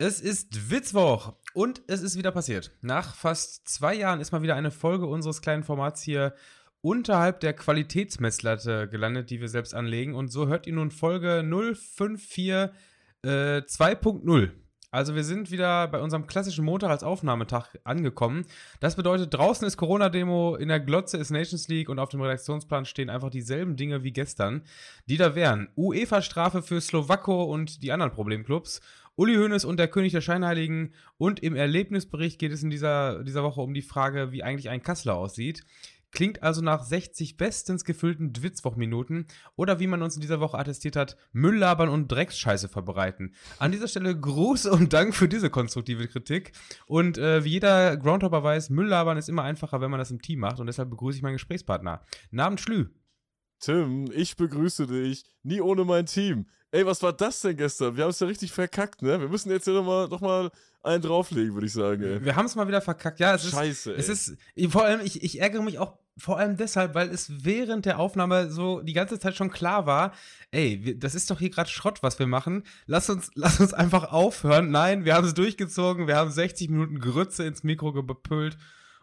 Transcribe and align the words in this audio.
Es 0.00 0.20
ist 0.20 0.70
Witzwoch 0.70 1.32
und 1.54 1.82
es 1.88 2.02
ist 2.02 2.16
wieder 2.16 2.30
passiert. 2.30 2.70
Nach 2.82 3.16
fast 3.16 3.68
zwei 3.68 3.94
Jahren 3.94 4.20
ist 4.20 4.30
mal 4.30 4.42
wieder 4.42 4.54
eine 4.54 4.70
Folge 4.70 5.06
unseres 5.06 5.42
kleinen 5.42 5.64
Formats 5.64 6.02
hier 6.02 6.36
unterhalb 6.82 7.40
der 7.40 7.52
Qualitätsmesslatte 7.52 8.88
gelandet, 8.88 9.30
die 9.30 9.40
wir 9.40 9.48
selbst 9.48 9.74
anlegen. 9.74 10.14
Und 10.14 10.28
so 10.28 10.46
hört 10.46 10.68
ihr 10.68 10.74
nun 10.74 10.92
Folge 10.92 11.42
054 11.42 12.48
äh, 12.52 12.68
2.0. 13.24 14.50
Also 14.92 15.16
wir 15.16 15.24
sind 15.24 15.50
wieder 15.50 15.88
bei 15.88 16.00
unserem 16.00 16.28
klassischen 16.28 16.64
Montag 16.64 16.90
als 16.90 17.02
Aufnahmetag 17.02 17.74
angekommen. 17.82 18.46
Das 18.78 18.94
bedeutet, 18.94 19.34
draußen 19.34 19.66
ist 19.66 19.76
Corona-Demo, 19.76 20.54
in 20.54 20.68
der 20.68 20.80
Glotze 20.80 21.18
ist 21.18 21.30
Nations 21.30 21.66
League 21.66 21.88
und 21.88 21.98
auf 21.98 22.08
dem 22.08 22.22
Redaktionsplan 22.22 22.84
stehen 22.84 23.10
einfach 23.10 23.30
dieselben 23.30 23.76
Dinge 23.76 24.04
wie 24.04 24.12
gestern. 24.12 24.62
Die 25.06 25.16
da 25.16 25.34
wären 25.34 25.68
UEFA-Strafe 25.76 26.62
für 26.62 26.80
Slowako 26.80 27.42
und 27.44 27.82
die 27.82 27.90
anderen 27.90 28.12
Problemclubs 28.12 28.80
Uli 29.18 29.34
Hoeneß 29.34 29.64
und 29.64 29.78
der 29.78 29.88
König 29.88 30.12
der 30.12 30.20
Scheinheiligen. 30.20 30.94
Und 31.16 31.40
im 31.40 31.56
Erlebnisbericht 31.56 32.38
geht 32.38 32.52
es 32.52 32.62
in 32.62 32.70
dieser, 32.70 33.24
dieser 33.24 33.42
Woche 33.42 33.60
um 33.60 33.74
die 33.74 33.82
Frage, 33.82 34.30
wie 34.30 34.44
eigentlich 34.44 34.68
ein 34.68 34.82
Kassler 34.82 35.16
aussieht. 35.16 35.64
Klingt 36.12 36.44
also 36.44 36.62
nach 36.62 36.84
60 36.84 37.36
bestens 37.36 37.84
gefüllten 37.84 38.32
Dwitzwoch-Minuten 38.32 39.26
oder 39.56 39.80
wie 39.80 39.88
man 39.88 40.02
uns 40.02 40.14
in 40.14 40.20
dieser 40.20 40.38
Woche 40.38 40.56
attestiert 40.56 40.94
hat, 40.94 41.16
Mülllabern 41.32 41.88
und 41.88 42.06
Drecksscheiße 42.06 42.68
verbreiten. 42.68 43.34
An 43.58 43.72
dieser 43.72 43.88
Stelle 43.88 44.18
Gruß 44.18 44.66
und 44.66 44.92
Dank 44.92 45.16
für 45.16 45.28
diese 45.28 45.50
konstruktive 45.50 46.06
Kritik. 46.06 46.52
Und 46.86 47.18
äh, 47.18 47.42
wie 47.42 47.50
jeder 47.50 47.96
Groundhopper 47.96 48.44
weiß, 48.44 48.70
Mülllabern 48.70 49.18
ist 49.18 49.28
immer 49.28 49.42
einfacher, 49.42 49.80
wenn 49.80 49.90
man 49.90 49.98
das 49.98 50.12
im 50.12 50.22
Team 50.22 50.38
macht. 50.38 50.60
Und 50.60 50.68
deshalb 50.68 50.90
begrüße 50.90 51.18
ich 51.18 51.22
meinen 51.22 51.34
Gesprächspartner. 51.34 52.02
Namen 52.30 52.56
Schlü. 52.56 52.86
Tim, 53.60 54.10
ich 54.12 54.36
begrüße 54.36 54.86
dich. 54.86 55.24
Nie 55.42 55.60
ohne 55.60 55.84
mein 55.84 56.06
Team. 56.06 56.46
Ey, 56.70 56.84
was 56.84 57.02
war 57.02 57.12
das 57.12 57.40
denn 57.40 57.56
gestern? 57.56 57.96
Wir 57.96 58.04
haben 58.04 58.10
es 58.10 58.20
ja 58.20 58.26
richtig 58.26 58.52
verkackt, 58.52 59.02
ne? 59.02 59.20
Wir 59.20 59.28
müssen 59.28 59.50
jetzt 59.50 59.64
hier 59.64 59.72
nochmal 59.72 60.08
noch 60.08 60.20
mal 60.20 60.50
einen 60.82 61.02
drauflegen, 61.02 61.54
würde 61.54 61.66
ich 61.66 61.72
sagen, 61.72 62.02
ey. 62.02 62.24
Wir 62.24 62.36
haben 62.36 62.46
es 62.46 62.54
mal 62.54 62.68
wieder 62.68 62.82
verkackt. 62.82 63.20
Ja, 63.20 63.34
es 63.34 63.50
Scheiße, 63.50 63.92
ist. 63.92 64.08
Es 64.08 64.28
ist. 64.28 64.70
Vor 64.70 64.84
allem, 64.84 65.00
ich, 65.00 65.22
ich 65.22 65.40
ärgere 65.40 65.62
mich 65.62 65.78
auch 65.78 65.98
vor 66.18 66.38
allem 66.38 66.56
deshalb, 66.56 66.94
weil 66.94 67.08
es 67.08 67.44
während 67.44 67.86
der 67.86 67.98
Aufnahme 67.98 68.50
so 68.50 68.80
die 68.80 68.92
ganze 68.92 69.18
Zeit 69.18 69.36
schon 69.36 69.50
klar 69.50 69.86
war, 69.86 70.12
ey, 70.50 70.80
wir, 70.82 70.98
das 70.98 71.14
ist 71.14 71.30
doch 71.30 71.38
hier 71.38 71.50
gerade 71.50 71.70
Schrott, 71.70 72.02
was 72.02 72.18
wir 72.18 72.26
machen. 72.26 72.64
Lass 72.86 73.08
uns, 73.08 73.30
lass 73.34 73.60
uns 73.60 73.72
einfach 73.72 74.12
aufhören. 74.12 74.70
Nein, 74.70 75.04
wir 75.04 75.14
haben 75.14 75.26
es 75.26 75.34
durchgezogen. 75.34 76.06
Wir 76.06 76.16
haben 76.16 76.30
60 76.30 76.68
Minuten 76.68 76.98
Grütze 76.98 77.44
ins 77.44 77.62
Mikro 77.62 77.92
gepült. 77.92 78.58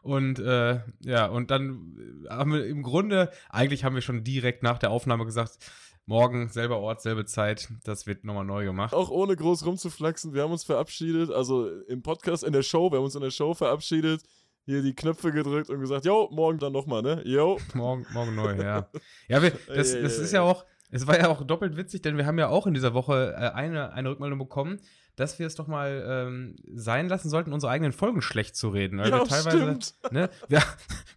Und 0.06 0.38
äh, 0.38 0.82
ja, 1.00 1.26
und 1.26 1.50
dann 1.50 1.98
haben 2.30 2.54
wir 2.54 2.68
im 2.68 2.84
Grunde, 2.84 3.32
eigentlich 3.50 3.84
haben 3.84 3.96
wir 3.96 4.04
schon 4.04 4.24
direkt 4.24 4.62
nach 4.62 4.78
der 4.78 4.92
Aufnahme 4.92 5.26
gesagt, 5.26 5.58
morgen, 6.06 6.48
selber 6.50 6.78
Ort, 6.78 7.02
selbe 7.02 7.26
Zeit, 7.26 7.70
das 7.86 8.06
wird 8.06 8.24
nochmal 8.24 8.46
neu 8.46 8.66
gemacht. 8.66 8.94
Auch 8.94 9.10
ohne 9.10 9.36
groß 9.36 9.66
rumzuflaxen, 9.66 10.36
wir 10.36 10.44
haben 10.44 10.52
uns 10.52 10.64
verabschiedet, 10.64 11.32
also 11.32 11.72
im 11.88 12.04
Podcast, 12.04 12.44
in 12.44 12.54
der 12.54 12.62
Show, 12.62 12.92
wir 12.92 12.98
haben 12.98 13.06
uns 13.06 13.16
in 13.16 13.24
der 13.24 13.32
Show 13.32 13.56
verabschiedet, 13.56 14.22
hier 14.66 14.84
die 14.84 14.94
Knöpfe 14.94 15.32
gedrückt 15.32 15.72
und 15.72 15.80
gesagt, 15.80 16.06
jo, 16.06 16.30
morgen 16.32 16.60
dann 16.60 16.74
nochmal, 16.74 17.02
ne? 17.02 17.24
Jo. 17.26 17.58
morgen, 17.74 18.06
morgen 18.14 18.36
neu, 18.36 18.62
ja. 18.62 18.88
Ja, 19.28 19.42
wir, 19.42 19.54
das, 19.66 19.92
das 20.00 20.20
ist 20.20 20.34
ja 20.34 20.44
auch, 20.44 20.66
es 20.92 21.08
war 21.08 21.18
ja 21.18 21.30
auch 21.30 21.44
doppelt 21.44 21.78
witzig, 21.78 22.04
denn 22.04 22.16
wir 22.16 22.28
haben 22.28 22.38
ja 22.38 22.50
auch 22.50 22.68
in 22.68 22.76
dieser 22.76 22.94
Woche 22.94 23.34
äh, 23.36 23.56
eine, 23.56 23.92
eine 23.94 24.12
Rückmeldung 24.12 24.38
bekommen, 24.38 24.80
dass 25.16 25.40
wir 25.40 25.48
es 25.48 25.56
doch 25.56 25.68
mal 25.68 26.04
ähm, 26.08 26.56
sein 26.74 27.08
lassen 27.08 27.30
sollten, 27.30 27.54
unsere 27.54 27.72
eigenen 27.72 27.94
Folgen 27.94 28.22
schlecht 28.22 28.56
zu 28.56 28.70
reden. 28.70 29.00
Weil 29.00 29.10
ja, 29.10 29.20
wir 29.20 29.28
teilweise, 29.28 29.58
stimmt. 29.58 29.94
Ne, 30.12 30.30
wir, 30.48 30.62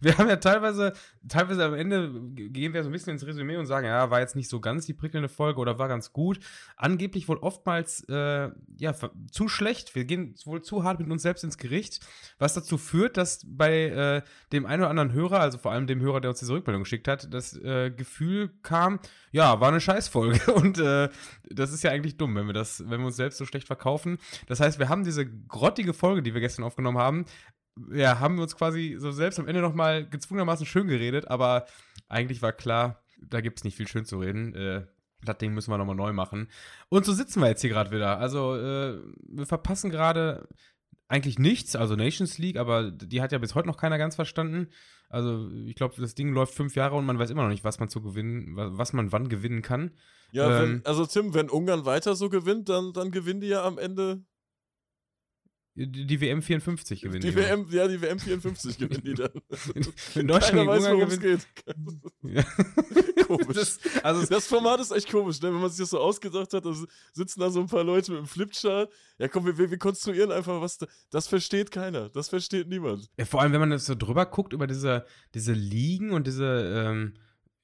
wir 0.01 0.17
haben 0.17 0.29
ja 0.29 0.37
teilweise, 0.37 0.93
teilweise 1.27 1.65
am 1.65 1.73
Ende 1.73 2.11
gehen 2.33 2.73
wir 2.73 2.83
so 2.83 2.89
ein 2.89 2.91
bisschen 2.91 3.13
ins 3.13 3.25
Resümee 3.25 3.57
und 3.57 3.65
sagen, 3.65 3.85
ja, 3.85 4.09
war 4.09 4.19
jetzt 4.19 4.35
nicht 4.35 4.49
so 4.49 4.59
ganz 4.59 4.85
die 4.85 4.93
prickelnde 4.93 5.29
Folge 5.29 5.59
oder 5.59 5.77
war 5.79 5.87
ganz 5.87 6.13
gut. 6.13 6.39
Angeblich 6.75 7.27
wohl 7.27 7.37
oftmals 7.37 8.03
äh, 8.09 8.49
ja, 8.77 8.95
zu 9.31 9.47
schlecht. 9.47 9.95
Wir 9.95 10.05
gehen 10.05 10.35
wohl 10.45 10.61
zu 10.61 10.83
hart 10.83 10.99
mit 10.99 11.09
uns 11.09 11.21
selbst 11.21 11.43
ins 11.43 11.57
Gericht, 11.57 12.05
was 12.37 12.53
dazu 12.53 12.77
führt, 12.77 13.17
dass 13.17 13.45
bei 13.45 13.83
äh, 13.85 14.21
dem 14.51 14.65
einen 14.65 14.81
oder 14.81 14.89
anderen 14.89 15.13
Hörer, 15.13 15.39
also 15.39 15.57
vor 15.57 15.71
allem 15.71 15.87
dem 15.87 16.01
Hörer, 16.01 16.21
der 16.21 16.31
uns 16.31 16.39
diese 16.39 16.53
Rückmeldung 16.53 16.83
geschickt 16.83 17.07
hat, 17.07 17.33
das 17.33 17.55
äh, 17.57 17.91
Gefühl 17.91 18.49
kam, 18.63 18.99
ja, 19.31 19.59
war 19.59 19.69
eine 19.69 19.81
Scheißfolge. 19.81 20.53
Und 20.53 20.79
äh, 20.79 21.09
das 21.49 21.71
ist 21.71 21.83
ja 21.83 21.91
eigentlich 21.91 22.17
dumm, 22.17 22.35
wenn 22.35 22.47
wir 22.47 22.53
das, 22.53 22.83
wenn 22.89 22.99
wir 23.01 23.07
uns 23.07 23.17
selbst 23.17 23.37
so 23.37 23.45
schlecht 23.45 23.67
verkaufen. 23.67 23.88
Das 24.47 24.59
heißt, 24.59 24.79
wir 24.79 24.89
haben 24.89 25.03
diese 25.03 25.25
grottige 25.27 25.93
Folge, 25.93 26.21
die 26.21 26.33
wir 26.33 26.41
gestern 26.41 26.63
aufgenommen 26.63 26.97
haben, 26.97 27.25
ja, 27.91 28.19
haben 28.19 28.35
wir 28.35 28.43
uns 28.43 28.55
quasi 28.55 28.97
so 28.99 29.11
selbst 29.11 29.39
am 29.39 29.47
Ende 29.47 29.61
nochmal 29.61 30.07
gezwungenermaßen 30.07 30.65
schön 30.65 30.87
geredet, 30.87 31.27
aber 31.27 31.65
eigentlich 32.07 32.41
war 32.41 32.51
klar, 32.51 33.01
da 33.21 33.41
gibt 33.41 33.59
es 33.59 33.63
nicht 33.63 33.77
viel 33.77 33.87
schön 33.87 34.05
zu 34.05 34.19
reden. 34.19 34.53
Äh, 34.55 34.85
das 35.21 35.37
Ding 35.37 35.53
müssen 35.53 35.71
wir 35.71 35.77
nochmal 35.77 35.95
neu 35.95 36.13
machen. 36.13 36.47
Und 36.87 37.05
so 37.05 37.13
sitzen 37.13 37.41
wir 37.41 37.49
jetzt 37.49 37.61
hier 37.61 37.69
gerade 37.69 37.91
wieder. 37.91 38.19
Also, 38.19 38.55
äh, 38.55 38.97
wir 39.27 39.45
verpassen 39.45 39.89
gerade 39.89 40.47
eigentlich 41.07 41.39
nichts, 41.39 41.75
also 41.75 41.95
Nations 41.95 42.37
League, 42.37 42.57
aber 42.57 42.91
die 42.91 43.21
hat 43.21 43.31
ja 43.31 43.37
bis 43.37 43.55
heute 43.55 43.67
noch 43.67 43.77
keiner 43.77 43.97
ganz 43.97 44.15
verstanden. 44.15 44.69
Also 45.09 45.49
ich 45.65 45.75
glaube, 45.75 45.95
das 45.99 46.13
Ding 46.13 46.33
läuft 46.33 46.53
fünf 46.53 46.75
Jahre 46.75 46.95
und 46.95 47.05
man 47.05 47.17
weiß 47.17 47.31
immer 47.31 47.41
noch 47.43 47.49
nicht, 47.49 47.63
was 47.63 47.79
man 47.79 47.89
zu 47.89 48.01
gewinnen, 48.01 48.53
was 48.55 48.93
man 48.93 49.11
wann 49.11 49.27
gewinnen 49.27 49.63
kann. 49.63 49.91
Ja, 50.31 50.45
ähm, 50.45 50.61
wenn, 50.61 50.85
also 50.85 51.05
Tim, 51.05 51.33
wenn 51.33 51.49
Ungarn 51.49 51.85
weiter 51.85 52.15
so 52.15 52.29
gewinnt, 52.29 52.69
dann, 52.69 52.93
dann 52.93 53.09
gewinnen 53.09 53.41
die 53.41 53.47
ja 53.47 53.63
am 53.63 53.79
Ende 53.79 54.23
die, 55.75 56.07
die 56.07 56.21
WM 56.21 56.41
54 56.41 57.01
gewinnen. 57.01 57.21
Die, 57.21 57.31
die 57.31 57.35
WM, 57.35 57.67
ja, 57.69 57.87
die 57.87 58.01
WM 58.01 58.19
54 58.19 58.77
gewinnen 58.77 59.03
die 59.03 59.13
dann. 59.13 59.31
In, 60.15 60.27
Deutschland 60.27 60.67
Keiner 60.67 60.67
weiß, 60.67 60.83
worum 60.85 61.07
es 61.07 61.19
geht. 61.19 61.47
Ja. 62.23 62.43
komisch. 63.37 63.55
Das, 63.55 63.79
also, 64.03 64.25
das 64.25 64.47
Format 64.47 64.79
ist 64.79 64.91
echt 64.91 65.11
komisch, 65.11 65.41
ne? 65.41 65.53
wenn 65.53 65.61
man 65.61 65.69
sich 65.69 65.79
das 65.79 65.91
so 65.91 65.99
ausgedacht 65.99 66.53
hat, 66.53 66.65
da 66.65 66.73
sitzen 67.13 67.39
da 67.39 67.49
so 67.49 67.61
ein 67.61 67.67
paar 67.67 67.83
Leute 67.83 68.11
mit 68.11 68.19
einem 68.19 68.27
Flipchart. 68.27 68.91
Ja, 69.17 69.27
komm, 69.27 69.45
wir, 69.45 69.57
wir 69.57 69.77
konstruieren 69.77 70.31
einfach 70.31 70.61
was. 70.61 70.77
Da, 70.77 70.87
das 71.09 71.27
versteht 71.27 71.71
keiner. 71.71 72.09
Das 72.09 72.29
versteht 72.29 72.67
niemand. 72.67 73.09
Ja, 73.17 73.25
vor 73.25 73.41
allem, 73.41 73.53
wenn 73.53 73.59
man 73.59 73.69
das 73.69 73.85
so 73.85 73.95
drüber 73.95 74.25
guckt, 74.25 74.53
über 74.53 74.67
diese, 74.67 75.05
diese 75.33 75.53
Ligen 75.53 76.11
und 76.11 76.27
diese. 76.27 76.85
Ähm, 76.89 77.13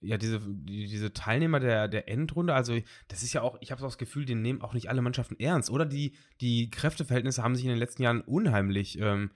ja, 0.05 0.17
diese, 0.17 0.39
die, 0.39 0.87
diese 0.87 1.13
Teilnehmer 1.13 1.59
der, 1.59 1.87
der 1.87 2.07
Endrunde, 2.07 2.53
also 2.53 2.77
das 3.07 3.23
ist 3.23 3.33
ja 3.33 3.41
auch, 3.41 3.57
ich 3.61 3.71
habe 3.71 3.81
so 3.81 3.87
das 3.87 3.97
Gefühl, 3.97 4.25
die 4.25 4.35
nehmen 4.35 4.61
auch 4.61 4.73
nicht 4.73 4.89
alle 4.89 5.01
Mannschaften 5.01 5.39
ernst. 5.39 5.69
Oder 5.69 5.85
die, 5.85 6.13
die 6.41 6.69
Kräfteverhältnisse 6.69 7.43
haben 7.43 7.55
sich 7.55 7.65
in 7.65 7.71
den 7.71 7.79
letzten 7.79 8.03
Jahren 8.03 8.21
unheimlich 8.21 8.99
ähm, 8.99 9.31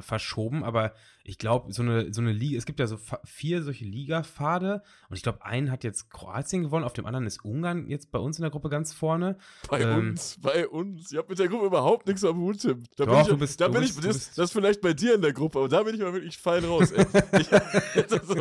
verschoben, 0.00 0.64
aber 0.64 0.94
ich 1.26 1.38
glaube, 1.38 1.72
so 1.72 1.82
eine, 1.82 2.12
so 2.12 2.20
eine 2.20 2.32
Liga, 2.32 2.58
es 2.58 2.66
gibt 2.66 2.80
ja 2.80 2.86
so 2.86 2.98
vier 3.24 3.62
solche 3.62 3.86
Ligapfade 3.86 4.82
und 5.08 5.16
ich 5.16 5.22
glaube, 5.22 5.44
einen 5.44 5.70
hat 5.70 5.82
jetzt 5.82 6.10
Kroatien 6.10 6.64
gewonnen, 6.64 6.84
auf 6.84 6.92
dem 6.92 7.06
anderen 7.06 7.26
ist 7.26 7.42
Ungarn 7.44 7.88
jetzt 7.88 8.12
bei 8.12 8.18
uns 8.18 8.38
in 8.38 8.42
der 8.42 8.50
Gruppe 8.50 8.68
ganz 8.68 8.92
vorne. 8.92 9.38
Bei 9.68 9.80
ähm, 9.80 10.10
uns, 10.10 10.38
bei 10.42 10.68
uns. 10.68 11.12
Ich 11.12 11.16
habe 11.16 11.28
mit 11.30 11.38
der 11.38 11.48
Gruppe 11.48 11.66
überhaupt 11.66 12.06
nichts 12.06 12.24
am 12.24 12.36
Hut, 12.38 12.60
Tim. 12.60 12.82
Da 12.96 13.06
doch, 13.06 13.12
bin 13.12 13.22
ich, 13.22 13.28
du 13.28 13.36
bist, 13.38 13.60
da 13.60 13.68
bin 13.68 13.80
bist, 13.80 13.98
ich, 13.98 14.04
das, 14.04 14.34
das, 14.34 14.50
ist 14.50 14.52
vielleicht 14.52 14.82
bei 14.82 14.92
dir 14.92 15.14
in 15.14 15.22
der 15.22 15.32
Gruppe, 15.32 15.60
aber 15.60 15.68
da 15.68 15.82
bin 15.82 15.94
ich 15.94 16.00
mal 16.02 16.12
wirklich 16.12 16.36
fein 16.36 16.64
raus, 16.64 16.90
ey. 16.90 17.06
ich, 17.40 17.48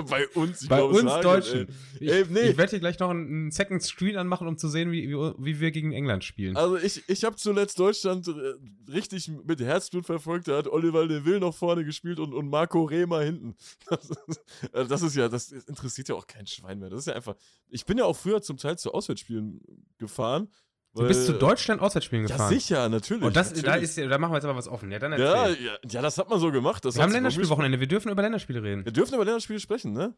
bei 0.06 0.28
uns, 0.36 0.64
ich 0.64 0.70
Bei 0.70 0.84
uns 0.84 1.02
sagen, 1.02 1.24
Deutschen. 1.24 1.60
Ey. 1.60 1.68
Ich, 2.02 2.12
ey, 2.12 2.26
nee. 2.30 2.40
ich 2.50 2.58
werde 2.58 2.72
hier 2.72 2.80
gleich 2.80 3.00
noch 3.00 3.12
einen 3.12 3.52
Second 3.52 3.82
Screen 3.82 4.18
anmachen, 4.18 4.46
um 4.46 4.58
zu 4.58 4.68
sehen, 4.68 4.92
wie, 4.92 5.10
wie, 5.10 5.16
wie 5.38 5.60
wir 5.62 5.72
gegen 5.72 5.94
England 5.94 6.26
spielen. 6.26 6.58
Also 6.58 6.76
ich, 6.78 7.08
ich 7.08 7.24
habe 7.24 7.38
zuletzt 7.38 7.80
Deutschland 7.80 8.28
äh, 8.28 8.92
richtig 8.92 9.32
mit 9.46 9.62
Herzblut 9.62 10.06
verfolgt, 10.06 10.50
da 10.50 10.58
hat 10.58 10.68
Oliver 10.68 11.06
Neville 11.06 11.33
noch 11.40 11.54
vorne 11.54 11.84
gespielt 11.84 12.20
und, 12.20 12.34
und 12.34 12.50
Marco 12.50 12.84
Rehmer 12.84 13.22
hinten. 13.22 13.56
Das 13.90 14.10
ist, 14.10 14.42
also 14.72 14.90
das 14.90 15.02
ist 15.02 15.16
ja, 15.16 15.30
das 15.30 15.52
interessiert 15.52 16.10
ja 16.10 16.16
auch 16.16 16.28
kein 16.28 16.48
Schwein 16.48 16.80
mehr. 16.80 16.90
Das 16.90 17.00
ist 17.00 17.08
ja 17.08 17.14
einfach. 17.14 17.36
Ich 17.70 17.86
bin 17.86 17.98
ja 17.98 18.06
auch 18.06 18.16
früher 18.16 18.42
zum 18.42 18.58
Teil 18.58 18.78
zu 18.78 18.94
Auswärtsspielen 18.94 19.62
gefahren. 19.98 20.50
Du 20.96 21.08
bist 21.08 21.26
zu 21.26 21.34
Deutschland 21.34 21.82
Auswärtsspielen 21.82 22.28
gefahren? 22.28 22.52
Ja, 22.52 22.60
sicher, 22.60 22.90
natürlich. 22.90 23.24
Und 23.24 23.36
das, 23.36 23.50
natürlich. 23.50 23.66
Da, 23.66 23.76
ist, 23.76 23.98
da 23.98 24.18
machen 24.20 24.32
wir 24.32 24.38
jetzt 24.38 24.46
aber 24.46 24.56
was 24.56 24.68
offen. 24.68 24.92
Ja, 24.92 25.00
dann 25.00 25.14
ja, 25.14 25.48
ja, 25.50 25.78
ja, 25.90 26.02
das 26.02 26.18
hat 26.20 26.30
man 26.30 26.40
so 26.40 26.52
gemacht. 26.52 26.86
Das 26.86 26.96
wir 26.96 27.04
haben 27.04 27.12
Länderspielwochenende, 27.12 27.80
wir 27.80 27.88
dürfen 27.88 28.12
über 28.12 28.22
Länderspiele 28.22 28.62
reden. 28.62 28.86
Wir 28.86 28.92
dürfen 28.92 29.16
über 29.16 29.26
Länderspiele 29.26 29.60
sprechen, 29.60 29.94
ne? 29.94 30.14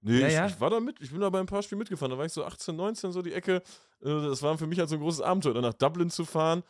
Nee, 0.00 0.20
ja, 0.20 0.26
ich, 0.28 0.34
ja. 0.34 0.46
ich, 0.46 0.60
war 0.60 0.70
da 0.70 0.80
mit, 0.80 1.00
ich 1.00 1.10
bin 1.10 1.20
da 1.20 1.30
bei 1.30 1.40
ein 1.40 1.46
paar 1.46 1.62
Spielen 1.62 1.78
mitgefahren. 1.78 2.10
Da 2.10 2.18
war 2.18 2.24
ich 2.24 2.32
so 2.32 2.44
18, 2.44 2.76
19, 2.76 3.10
so 3.10 3.22
die 3.22 3.32
Ecke. 3.32 3.62
Äh, 4.00 4.08
das 4.08 4.42
war 4.42 4.56
für 4.58 4.66
mich 4.66 4.78
halt 4.78 4.88
so 4.88 4.96
ein 4.96 5.00
großes 5.00 5.22
Abenteuer, 5.22 5.54
dann 5.54 5.62
nach 5.62 5.74
Dublin 5.74 6.10
zu 6.10 6.24
fahren. 6.24 6.62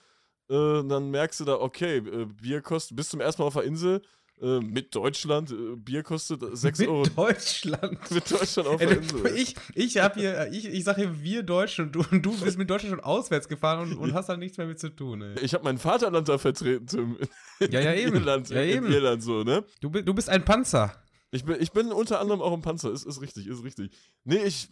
Äh, 0.50 0.82
dann 0.84 1.10
merkst 1.10 1.40
du 1.40 1.44
da, 1.44 1.54
okay, 1.54 1.98
äh, 1.98 2.24
Bier 2.26 2.62
kostet, 2.62 2.96
bis 2.96 3.08
zum 3.10 3.20
ersten 3.20 3.42
Mal 3.42 3.48
auf 3.48 3.54
der 3.54 3.64
Insel, 3.64 4.02
äh, 4.40 4.60
mit 4.60 4.94
Deutschland, 4.94 5.50
äh, 5.50 5.76
Bier 5.76 6.02
kostet 6.02 6.40
6 6.56 6.78
mit 6.78 6.88
Euro. 6.88 7.02
Deutschland. 7.02 8.10
mit 8.10 8.30
Deutschland 8.30 8.68
auf 8.68 8.76
der 8.76 8.98
Insel. 8.98 9.26
Ich, 9.36 9.56
ich 9.74 9.98
habe 9.98 10.20
hier, 10.20 10.48
ich, 10.52 10.66
ich 10.66 10.84
sage 10.84 11.02
hier 11.02 11.22
wir 11.22 11.42
Deutschen 11.42 11.86
und 11.86 11.92
du, 11.92 12.04
und 12.10 12.24
du 12.24 12.38
bist 12.40 12.56
mit 12.56 12.70
Deutschland 12.70 12.94
schon 12.94 13.04
auswärts 13.04 13.48
gefahren 13.48 13.80
und, 13.80 13.98
und 13.98 14.14
hast 14.14 14.28
da 14.28 14.36
nichts 14.36 14.56
mehr 14.56 14.66
mit 14.66 14.78
zu 14.78 14.90
tun. 14.90 15.22
Ey. 15.22 15.40
Ich 15.40 15.54
habe 15.54 15.64
mein 15.64 15.78
Vaterland 15.78 16.28
da 16.28 16.38
vertreten, 16.38 16.86
Tim. 16.86 17.18
Ja, 17.58 17.80
ja, 17.80 17.92
eben. 17.94 18.14
Irland, 18.14 18.48
ja, 18.50 18.62
eben. 18.62 18.86
In 18.86 18.92
Irland 18.92 19.22
so, 19.22 19.42
ne? 19.42 19.64
Du, 19.80 19.90
du 19.90 20.14
bist 20.14 20.28
ein 20.28 20.44
Panzer. 20.44 20.94
Ich 21.30 21.44
bin, 21.44 21.56
ich 21.60 21.72
bin 21.72 21.92
unter 21.92 22.20
anderem 22.20 22.40
auch 22.40 22.52
ein 22.52 22.62
Panzer, 22.62 22.92
ist, 22.92 23.04
ist 23.04 23.20
richtig, 23.20 23.48
ist 23.48 23.64
richtig. 23.64 23.90
Nee, 24.24 24.44
ich 24.44 24.70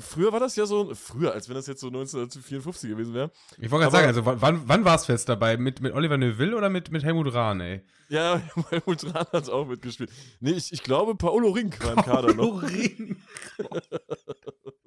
früher 0.00 0.32
war 0.32 0.40
das 0.40 0.56
ja 0.56 0.66
so, 0.66 0.94
früher, 0.94 1.32
als 1.32 1.48
wenn 1.48 1.54
das 1.54 1.66
jetzt 1.66 1.80
so 1.80 1.88
1954 1.88 2.90
gewesen 2.90 3.14
wäre. 3.14 3.30
Ich 3.58 3.70
wollte 3.70 3.90
gerade 3.90 3.92
sagen, 3.92 4.06
also 4.06 4.24
wann, 4.24 4.62
wann 4.66 4.84
war 4.84 4.96
es 4.96 5.06
fest 5.06 5.28
dabei? 5.28 5.56
Mit, 5.56 5.80
mit 5.80 5.94
Oliver 5.94 6.16
Neuville 6.16 6.56
oder 6.56 6.70
mit, 6.70 6.90
mit 6.90 7.04
Helmut 7.04 7.32
Rahn, 7.32 7.60
ey? 7.60 7.82
Ja, 8.08 8.40
Helmut 8.70 9.04
Rahn 9.14 9.26
hat 9.32 9.48
auch 9.50 9.66
mitgespielt. 9.66 10.10
Nee, 10.40 10.52
ich, 10.52 10.72
ich 10.72 10.82
glaube, 10.82 11.14
Paolo 11.14 11.50
Rink 11.50 11.82
war 11.84 11.92
im 11.92 12.02
Kader 12.02 12.34
noch. 12.34 12.60
Paolo 12.60 12.66
Rink. 12.66 13.16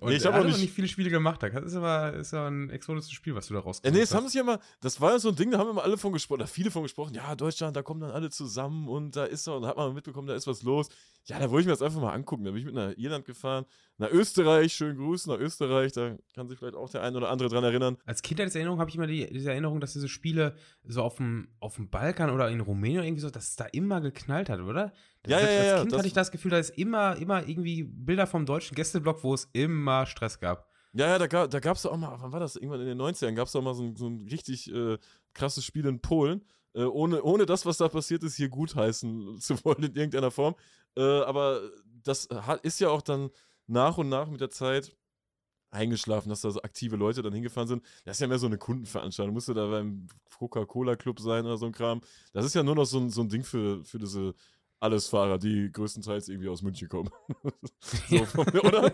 Und 0.00 0.10
Nee, 0.10 0.16
ich 0.16 0.24
hab 0.26 0.34
hat 0.34 0.40
auch 0.42 0.46
nicht- 0.46 0.58
nicht 0.60 0.72
viele 0.74 0.88
Spiele 0.88 1.10
gemacht. 1.10 1.42
Das 1.42 1.64
ist 1.64 1.74
aber, 1.76 2.12
ist 2.14 2.34
aber 2.34 2.48
ein 2.50 2.70
exotisches 2.70 3.12
Spiel, 3.12 3.34
was 3.34 3.46
du 3.46 3.54
da 3.54 3.60
Ja, 3.60 3.64
rausgesucht 3.64 3.94
nee, 3.94 4.00
das 4.00 4.10
hast. 4.10 4.16
haben 4.16 4.26
sich 4.26 4.34
ja 4.34 4.40
immer, 4.42 4.58
das 4.80 5.00
war 5.00 5.12
ja 5.12 5.18
so 5.18 5.28
ein 5.30 5.36
Ding, 5.36 5.50
da 5.50 5.58
haben 5.58 5.70
immer 5.70 5.82
alle 5.84 5.96
von 5.98 6.12
gesprochen, 6.12 6.40
oder 6.40 6.46
viele 6.48 6.70
von 6.70 6.82
gesprochen, 6.82 7.14
ja, 7.14 7.34
Deutschland, 7.34 7.76
da 7.76 7.82
kommen 7.82 8.00
dann 8.00 8.10
alle 8.10 8.30
zusammen 8.30 8.88
und 8.88 9.14
da 9.16 9.24
ist 9.24 9.46
er, 9.46 9.56
und 9.56 9.62
da 9.62 9.68
hat 9.68 9.76
man 9.76 9.94
mitbekommen, 9.94 10.26
da 10.28 10.34
ist 10.34 10.46
was 10.46 10.62
los. 10.62 10.88
Ja, 11.26 11.38
da 11.38 11.50
wollte 11.50 11.60
ich 11.62 11.66
mir 11.66 11.72
das 11.72 11.80
einfach 11.80 12.00
mal 12.02 12.12
angucken. 12.12 12.44
Da 12.44 12.50
bin 12.50 12.60
ich 12.60 12.66
mit 12.66 12.74
nach 12.74 12.92
Irland 12.98 13.24
gefahren, 13.24 13.64
nach 13.96 14.10
Österreich, 14.10 14.74
schönen 14.74 14.98
Gruß 14.98 15.26
nach 15.26 15.38
Österreich, 15.38 15.92
da 15.92 16.16
kann 16.34 16.48
sich 16.48 16.58
vielleicht 16.58 16.74
auch 16.76 16.90
der 16.90 17.02
ein 17.02 17.16
oder 17.16 17.30
andere 17.30 17.48
dran 17.48 17.64
erinnern. 17.64 17.96
Als 18.04 18.20
Kindheitserinnerung 18.20 18.78
habe 18.78 18.90
ich 18.90 18.96
immer 18.96 19.06
die, 19.06 19.26
diese 19.32 19.50
Erinnerung, 19.50 19.80
dass 19.80 19.94
diese 19.94 20.08
Spiele 20.08 20.56
so 20.86 21.02
auf 21.02 21.16
dem, 21.16 21.48
auf 21.60 21.76
dem 21.76 21.88
Balkan 21.88 22.28
oder 22.30 22.50
in 22.50 22.60
Rumänien 22.60 23.04
irgendwie 23.04 23.22
so, 23.22 23.30
dass 23.30 23.48
es 23.50 23.56
da 23.56 23.64
immer 23.66 24.00
geknallt 24.02 24.50
hat, 24.50 24.60
oder? 24.60 24.92
Ja, 25.26 25.38
Selbst 25.38 25.54
ja, 25.54 25.60
als 25.60 25.68
ja, 25.68 25.80
Kind 25.80 25.92
hatte 25.94 26.06
ich 26.06 26.12
das 26.12 26.30
Gefühl, 26.30 26.50
da 26.50 26.58
ist 26.58 26.70
immer, 26.70 27.16
immer 27.16 27.46
irgendwie 27.48 27.84
Bilder 27.84 28.26
vom 28.26 28.44
deutschen 28.44 28.74
Gästeblock, 28.74 29.22
wo 29.24 29.34
es 29.34 29.48
immer 29.52 30.06
Stress 30.06 30.38
gab. 30.38 30.68
Ja, 30.92 31.08
ja, 31.08 31.18
da, 31.18 31.26
ga, 31.26 31.46
da 31.46 31.60
gab 31.60 31.76
es 31.76 31.86
auch 31.86 31.96
mal, 31.96 32.16
wann 32.20 32.32
war 32.32 32.40
das? 32.40 32.56
Irgendwann 32.56 32.80
in 32.80 32.86
den 32.86 33.00
90ern 33.00 33.34
gab 33.34 33.48
es 33.48 33.56
auch 33.56 33.62
mal 33.62 33.74
so 33.74 33.82
ein, 33.82 33.96
so 33.96 34.06
ein 34.06 34.28
richtig 34.30 34.72
äh, 34.72 34.98
krasses 35.32 35.64
Spiel 35.64 35.86
in 35.86 36.00
Polen, 36.00 36.44
äh, 36.74 36.84
ohne, 36.84 37.22
ohne 37.22 37.46
das, 37.46 37.66
was 37.66 37.78
da 37.78 37.88
passiert 37.88 38.22
ist, 38.22 38.36
hier 38.36 38.48
gutheißen 38.48 39.40
zu 39.40 39.54
wollen 39.64 39.82
in 39.82 39.96
irgendeiner 39.96 40.30
Form. 40.30 40.54
Äh, 40.96 41.02
aber 41.02 41.62
das 42.04 42.28
hat, 42.30 42.60
ist 42.64 42.80
ja 42.80 42.90
auch 42.90 43.02
dann 43.02 43.30
nach 43.66 43.98
und 43.98 44.08
nach 44.08 44.28
mit 44.28 44.40
der 44.40 44.50
Zeit 44.50 44.96
eingeschlafen, 45.74 46.28
dass 46.28 46.42
da 46.42 46.50
so 46.50 46.62
aktive 46.62 46.96
Leute 46.96 47.22
dann 47.22 47.32
hingefahren 47.32 47.68
sind. 47.68 47.82
Das 48.04 48.16
ist 48.16 48.20
ja 48.20 48.28
mehr 48.28 48.38
so 48.38 48.46
eine 48.46 48.58
Kundenveranstaltung. 48.58 49.34
Musste 49.34 49.54
da 49.54 49.66
beim 49.66 50.06
Coca-Cola-Club 50.38 51.18
sein 51.20 51.44
oder 51.44 51.56
so 51.56 51.66
ein 51.66 51.72
Kram. 51.72 52.00
Das 52.32 52.44
ist 52.44 52.54
ja 52.54 52.62
nur 52.62 52.76
noch 52.76 52.84
so 52.84 52.98
ein, 52.98 53.10
so 53.10 53.22
ein 53.22 53.28
Ding 53.28 53.42
für, 53.42 53.84
für 53.84 53.98
diese 53.98 54.34
Allesfahrer, 54.84 55.38
die 55.38 55.72
größtenteils 55.72 56.28
irgendwie 56.28 56.48
aus 56.48 56.62
München 56.62 56.88
kommen. 56.88 57.10
so, 58.08 58.24
von 58.26 58.46
mir, 58.52 58.64
oder? 58.64 58.92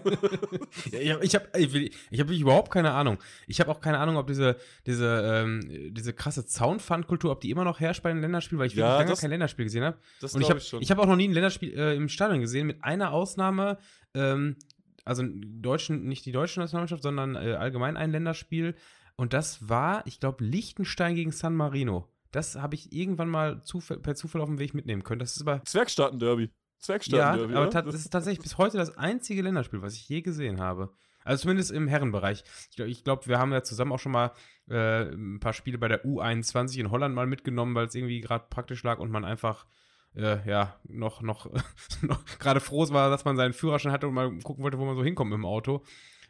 Ja, 0.92 1.20
ich 1.20 1.34
habe 1.34 1.48
ich, 1.58 1.74
ich 2.10 2.20
hab 2.20 2.28
wirklich 2.28 2.40
überhaupt 2.40 2.70
keine 2.70 2.92
Ahnung. 2.92 3.18
Ich 3.46 3.60
habe 3.60 3.70
auch 3.70 3.80
keine 3.80 3.98
Ahnung, 3.98 4.16
ob 4.16 4.26
diese, 4.26 4.56
diese, 4.86 5.22
ähm, 5.24 5.92
diese 5.92 6.12
krasse 6.12 6.46
Zaunpfannkultur, 6.46 7.32
ob 7.32 7.40
die 7.40 7.50
immer 7.50 7.64
noch 7.64 7.80
herrscht 7.80 8.02
bei 8.02 8.12
den 8.12 8.20
Länderspielen, 8.20 8.60
weil 8.60 8.68
ich 8.68 8.74
Ja, 8.74 8.98
wirklich 8.98 9.08
lange 9.08 9.20
kein 9.20 9.30
Länderspiel 9.30 9.64
gesehen 9.64 9.84
habe. 9.84 9.98
Das 10.20 10.34
Und 10.34 10.42
ich 10.42 10.48
habe 10.48 10.60
ich 10.60 10.68
schon. 10.68 10.80
ich 10.80 10.90
hab 10.90 10.98
auch 10.98 11.06
noch 11.06 11.16
nie 11.16 11.28
ein 11.28 11.32
Länderspiel 11.32 11.76
äh, 11.76 11.96
im 11.96 12.08
Stadion 12.08 12.40
gesehen, 12.40 12.66
mit 12.66 12.82
einer 12.84 13.12
Ausnahme. 13.12 13.78
Ähm, 14.14 14.56
also 15.04 15.24
deutschen, 15.26 16.04
nicht 16.04 16.24
die 16.24 16.32
deutsche 16.32 16.60
Nationalmannschaft, 16.60 17.02
sondern 17.02 17.34
äh, 17.34 17.54
allgemein 17.54 17.96
ein 17.96 18.12
Länderspiel. 18.12 18.76
Und 19.16 19.32
das 19.32 19.68
war, 19.68 20.06
ich 20.06 20.20
glaube, 20.20 20.44
Liechtenstein 20.44 21.14
gegen 21.14 21.32
San 21.32 21.54
Marino. 21.54 22.08
Das 22.32 22.56
habe 22.56 22.74
ich 22.74 22.92
irgendwann 22.92 23.28
mal 23.28 23.62
zufall, 23.62 23.98
per 23.98 24.14
Zufall 24.14 24.40
auf 24.40 24.48
dem 24.48 24.58
Weg 24.58 24.74
mitnehmen 24.74 25.02
können. 25.02 25.18
Das 25.18 25.36
ist 25.36 25.42
aber. 25.42 25.64
Zwergstaaten-Derby. 25.64 26.44
Ja, 26.44 26.50
Zwergstaaten-Derby. 26.78 27.54
aber 27.54 27.62
oder? 27.62 27.70
ta- 27.70 27.82
das 27.82 27.94
ist 27.96 28.10
tatsächlich 28.10 28.42
bis 28.42 28.58
heute 28.58 28.76
das 28.76 28.96
einzige 28.96 29.42
Länderspiel, 29.42 29.82
was 29.82 29.94
ich 29.94 30.08
je 30.08 30.22
gesehen 30.22 30.60
habe. 30.60 30.92
Also 31.24 31.42
zumindest 31.42 31.70
im 31.70 31.86
Herrenbereich. 31.86 32.44
Ich 32.70 32.76
glaube, 32.76 32.92
glaub, 33.04 33.28
wir 33.28 33.38
haben 33.38 33.52
ja 33.52 33.62
zusammen 33.62 33.92
auch 33.92 33.98
schon 33.98 34.12
mal 34.12 34.32
äh, 34.70 35.02
ein 35.10 35.38
paar 35.38 35.52
Spiele 35.52 35.76
bei 35.76 35.88
der 35.88 36.04
U21 36.04 36.78
in 36.78 36.90
Holland 36.90 37.14
mal 37.14 37.26
mitgenommen, 37.26 37.74
weil 37.74 37.86
es 37.86 37.94
irgendwie 37.94 38.20
gerade 38.20 38.46
praktisch 38.48 38.82
lag 38.84 38.98
und 39.00 39.10
man 39.10 39.24
einfach 39.26 39.66
äh, 40.16 40.38
ja 40.48 40.80
noch, 40.84 41.20
noch, 41.20 41.50
noch 42.02 42.24
gerade 42.38 42.60
froh 42.60 42.88
war, 42.90 43.10
dass 43.10 43.24
man 43.26 43.36
seinen 43.36 43.52
Führerschein 43.52 43.92
hatte 43.92 44.08
und 44.08 44.14
mal 44.14 44.30
gucken 44.38 44.64
wollte, 44.64 44.78
wo 44.78 44.86
man 44.86 44.96
so 44.96 45.04
hinkommt 45.04 45.30
mit 45.30 45.36
dem 45.36 45.44
Auto. 45.44 45.84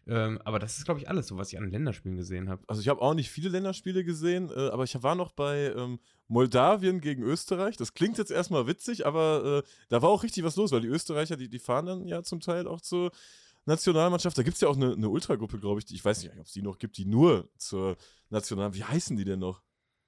Ähm, 0.06 0.40
aber 0.44 0.58
das 0.58 0.78
ist, 0.78 0.84
glaube 0.86 0.98
ich, 1.00 1.08
alles 1.08 1.26
so, 1.28 1.36
was 1.36 1.52
ich 1.52 1.58
an 1.58 1.70
Länderspielen 1.70 2.16
gesehen 2.16 2.48
habe. 2.48 2.62
also 2.66 2.80
ich 2.80 2.88
habe 2.88 3.00
auch 3.02 3.14
nicht 3.14 3.30
viele 3.30 3.48
Länderspiele 3.50 4.02
gesehen, 4.02 4.50
äh, 4.50 4.68
aber 4.70 4.84
ich 4.84 5.00
war 5.02 5.14
noch 5.14 5.32
bei 5.32 5.72
ähm, 5.76 6.00
Moldawien 6.26 7.00
gegen 7.00 7.22
Österreich. 7.22 7.76
Das 7.76 7.92
klingt 7.94 8.18
jetzt 8.18 8.30
erstmal 8.30 8.66
witzig, 8.66 9.06
aber 9.06 9.62
äh, 9.64 9.68
da 9.88 10.02
war 10.02 10.08
auch 10.08 10.22
richtig 10.22 10.42
was 10.44 10.56
los, 10.56 10.72
weil 10.72 10.80
die 10.80 10.88
Österreicher, 10.88 11.36
die, 11.36 11.48
die 11.48 11.58
fahren 11.58 11.86
dann 11.86 12.06
ja 12.06 12.22
zum 12.22 12.40
Teil 12.40 12.66
auch 12.66 12.80
zur 12.80 13.10
Nationalmannschaft. 13.66 14.36
Da 14.38 14.42
gibt 14.42 14.54
es 14.54 14.60
ja 14.62 14.68
auch 14.68 14.76
eine, 14.76 14.92
eine 14.92 15.08
Ultragruppe, 15.08 15.58
glaube 15.58 15.80
ich. 15.80 15.84
Die, 15.84 15.94
ich 15.94 16.04
weiß 16.04 16.22
nicht, 16.22 16.32
ob 16.38 16.46
es 16.46 16.52
die 16.52 16.62
noch 16.62 16.78
gibt, 16.78 16.96
die 16.96 17.04
nur 17.04 17.50
zur 17.56 17.96
National. 18.30 18.74
Wie 18.74 18.84
heißen 18.84 19.16
die 19.16 19.24
denn 19.24 19.40
noch? 19.40 19.62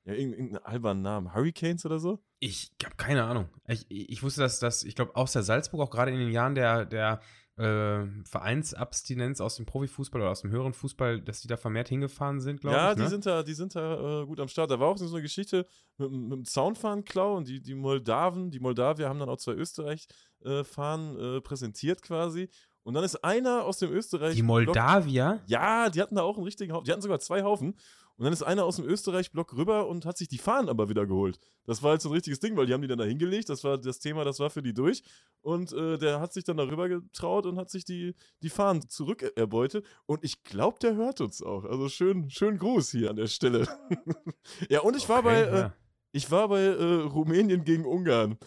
Ja, 0.05 0.15
irgendein- 0.15 0.39
irgendeinen 0.41 0.65
albernen 0.65 1.03
Namen. 1.03 1.35
Hurricanes 1.35 1.87
oder 1.87 2.01
so? 2.01 2.19
Ich 2.41 2.73
habe 2.83 2.97
keine 2.97 3.23
Ahnung. 3.25 3.49
Ich, 3.69 3.87
ich 3.89 4.23
wusste, 4.23 4.41
dass 4.41 4.59
das, 4.59 4.83
ich 4.83 4.97
glaube, 4.97 5.15
aus 5.15 5.33
der 5.33 5.45
Salzburg 5.45 5.81
auch 5.81 5.91
gerade 5.91 6.11
in 6.11 6.19
den 6.19 6.33
Jahren 6.33 6.55
der, 6.57 6.85
der 6.87 7.21
äh, 7.57 8.07
Vereinsabstinenz 8.25 9.41
aus 9.41 9.57
dem 9.57 9.67
Profifußball 9.67 10.21
oder 10.23 10.31
aus 10.31 10.41
dem 10.41 10.51
höheren 10.51 10.73
Fußball, 10.73 11.21
dass 11.21 11.41
die 11.43 11.49
da 11.49 11.57
vermehrt 11.57 11.89
hingefahren 11.89 12.41
sind, 12.41 12.61
glaube 12.63 12.77
Ja, 12.77 12.91
ich. 12.91 12.97
die 12.97 13.03
ne? 13.03 13.09
sind 13.09 13.27
da, 13.27 13.43
die 13.43 13.55
sind 13.55 13.75
da 13.75 14.23
äh, 14.23 14.27
gut 14.27 14.41
am 14.41 14.49
Start. 14.49 14.71
Da 14.71 14.81
war 14.81 14.89
auch 14.89 14.97
so 14.97 15.07
eine 15.13 15.23
Geschichte 15.23 15.67
mit, 15.99 16.11
dem- 16.11 16.23
mit 16.29 16.33
dem 16.39 16.45
Zaunfahnenklau 16.45 17.37
und 17.37 17.49
die, 17.49 17.61
die 17.61 17.75
Moldawen, 17.75 18.51
die 18.51 18.61
Moldawier 18.61 19.09
haben 19.09 19.19
dann 19.19 19.29
auch 19.29 19.37
zwei 19.37 19.53
Österreich-Fahnen 19.53 21.19
äh, 21.37 21.41
präsentiert 21.41 22.03
quasi. 22.03 22.49
Und 22.85 22.95
dann 22.95 23.05
ist 23.05 23.23
einer 23.23 23.65
aus 23.65 23.79
dem 23.79 23.93
Österreich. 23.93 24.35
Die 24.35 24.43
Moldawier? 24.43 25.41
Ja, 25.47 25.89
die 25.89 26.03
hatten 26.03 26.17
da 26.17 26.23
auch 26.23 26.37
einen 26.37 26.45
richtigen 26.45 26.73
Haufen. 26.73 26.85
Die 26.85 26.91
hatten 26.91 27.01
sogar 27.03 27.21
zwei 27.21 27.43
Haufen. 27.45 27.77
Und 28.23 28.27
dann 28.27 28.33
ist 28.35 28.45
einer 28.45 28.65
aus 28.65 28.77
dem 28.77 28.85
Österreich-Block 28.85 29.53
rüber 29.57 29.89
und 29.89 30.07
hat 30.07 30.17
sich 30.17 30.29
die 30.29 30.39
Fahnen 30.39 30.69
aber 30.69 30.89
wieder 30.89 31.07
geholt. 31.09 31.41
Das 31.65 31.83
war 31.83 31.91
halt 31.91 32.03
so 32.03 32.09
ein 32.09 32.13
richtiges 32.13 32.39
Ding, 32.39 32.57
weil 32.57 32.67
die 32.67 32.73
haben 32.73 32.81
die 32.81 32.87
dann 32.87 32.99
da 33.01 33.05
hingelegt. 33.05 33.49
Das 33.49 33.65
war 33.65 33.79
das 33.79 33.99
Thema, 33.99 34.23
das 34.23 34.39
war 34.39 34.49
für 34.49 34.63
die 34.63 34.73
durch. 34.73 35.03
Und 35.41 35.73
äh, 35.73 35.99
der 35.99 36.21
hat 36.21 36.33
sich 36.33 36.45
dann 36.45 36.57
darüber 36.57 36.89
getraut 36.89 37.47
und 37.47 37.59
hat 37.59 37.69
sich 37.69 37.85
die, 37.85 38.15
die 38.41 38.49
Fahnen 38.49 38.89
zurückerbeutet. 38.89 39.85
Und 40.07 40.23
ich 40.23 40.45
glaube, 40.45 40.79
der 40.79 40.95
hört 40.95 41.21
uns 41.21 41.43
auch. 41.43 41.65
Also 41.65 41.89
schön, 41.89 42.31
schön 42.31 42.59
Gruß 42.59 42.93
hier 42.93 43.11
an 43.11 43.17
der 43.17 43.27
Stelle. 43.27 43.67
ja, 44.71 44.83
und 44.83 44.97
ich 44.97 45.09
war 45.09 45.19
Okay, 45.19 45.27
bei, 45.27 45.41
äh, 45.41 45.59
ja. 45.59 45.75
ich 46.13 46.31
war 46.31 46.47
bei 46.47 46.61
äh, 46.61 46.95
Rumänien 47.03 47.65
gegen 47.65 47.85
Ungarn. 47.85 48.39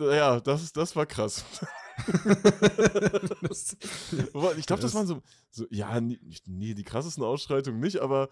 Äh, 0.00 0.16
ja, 0.16 0.40
das, 0.40 0.72
das 0.72 0.96
war 0.96 1.06
krass. 1.06 1.44
Das- 3.42 3.76
ich 4.56 4.66
glaube, 4.66 4.82
das 4.82 4.94
waren 4.94 5.06
so, 5.06 5.22
so 5.50 5.66
ja, 5.70 6.00
nie- 6.00 6.18
nee, 6.46 6.74
die 6.74 6.84
krassesten 6.84 7.24
Ausschreitungen 7.24 7.80
nicht, 7.80 7.98
aber 8.00 8.28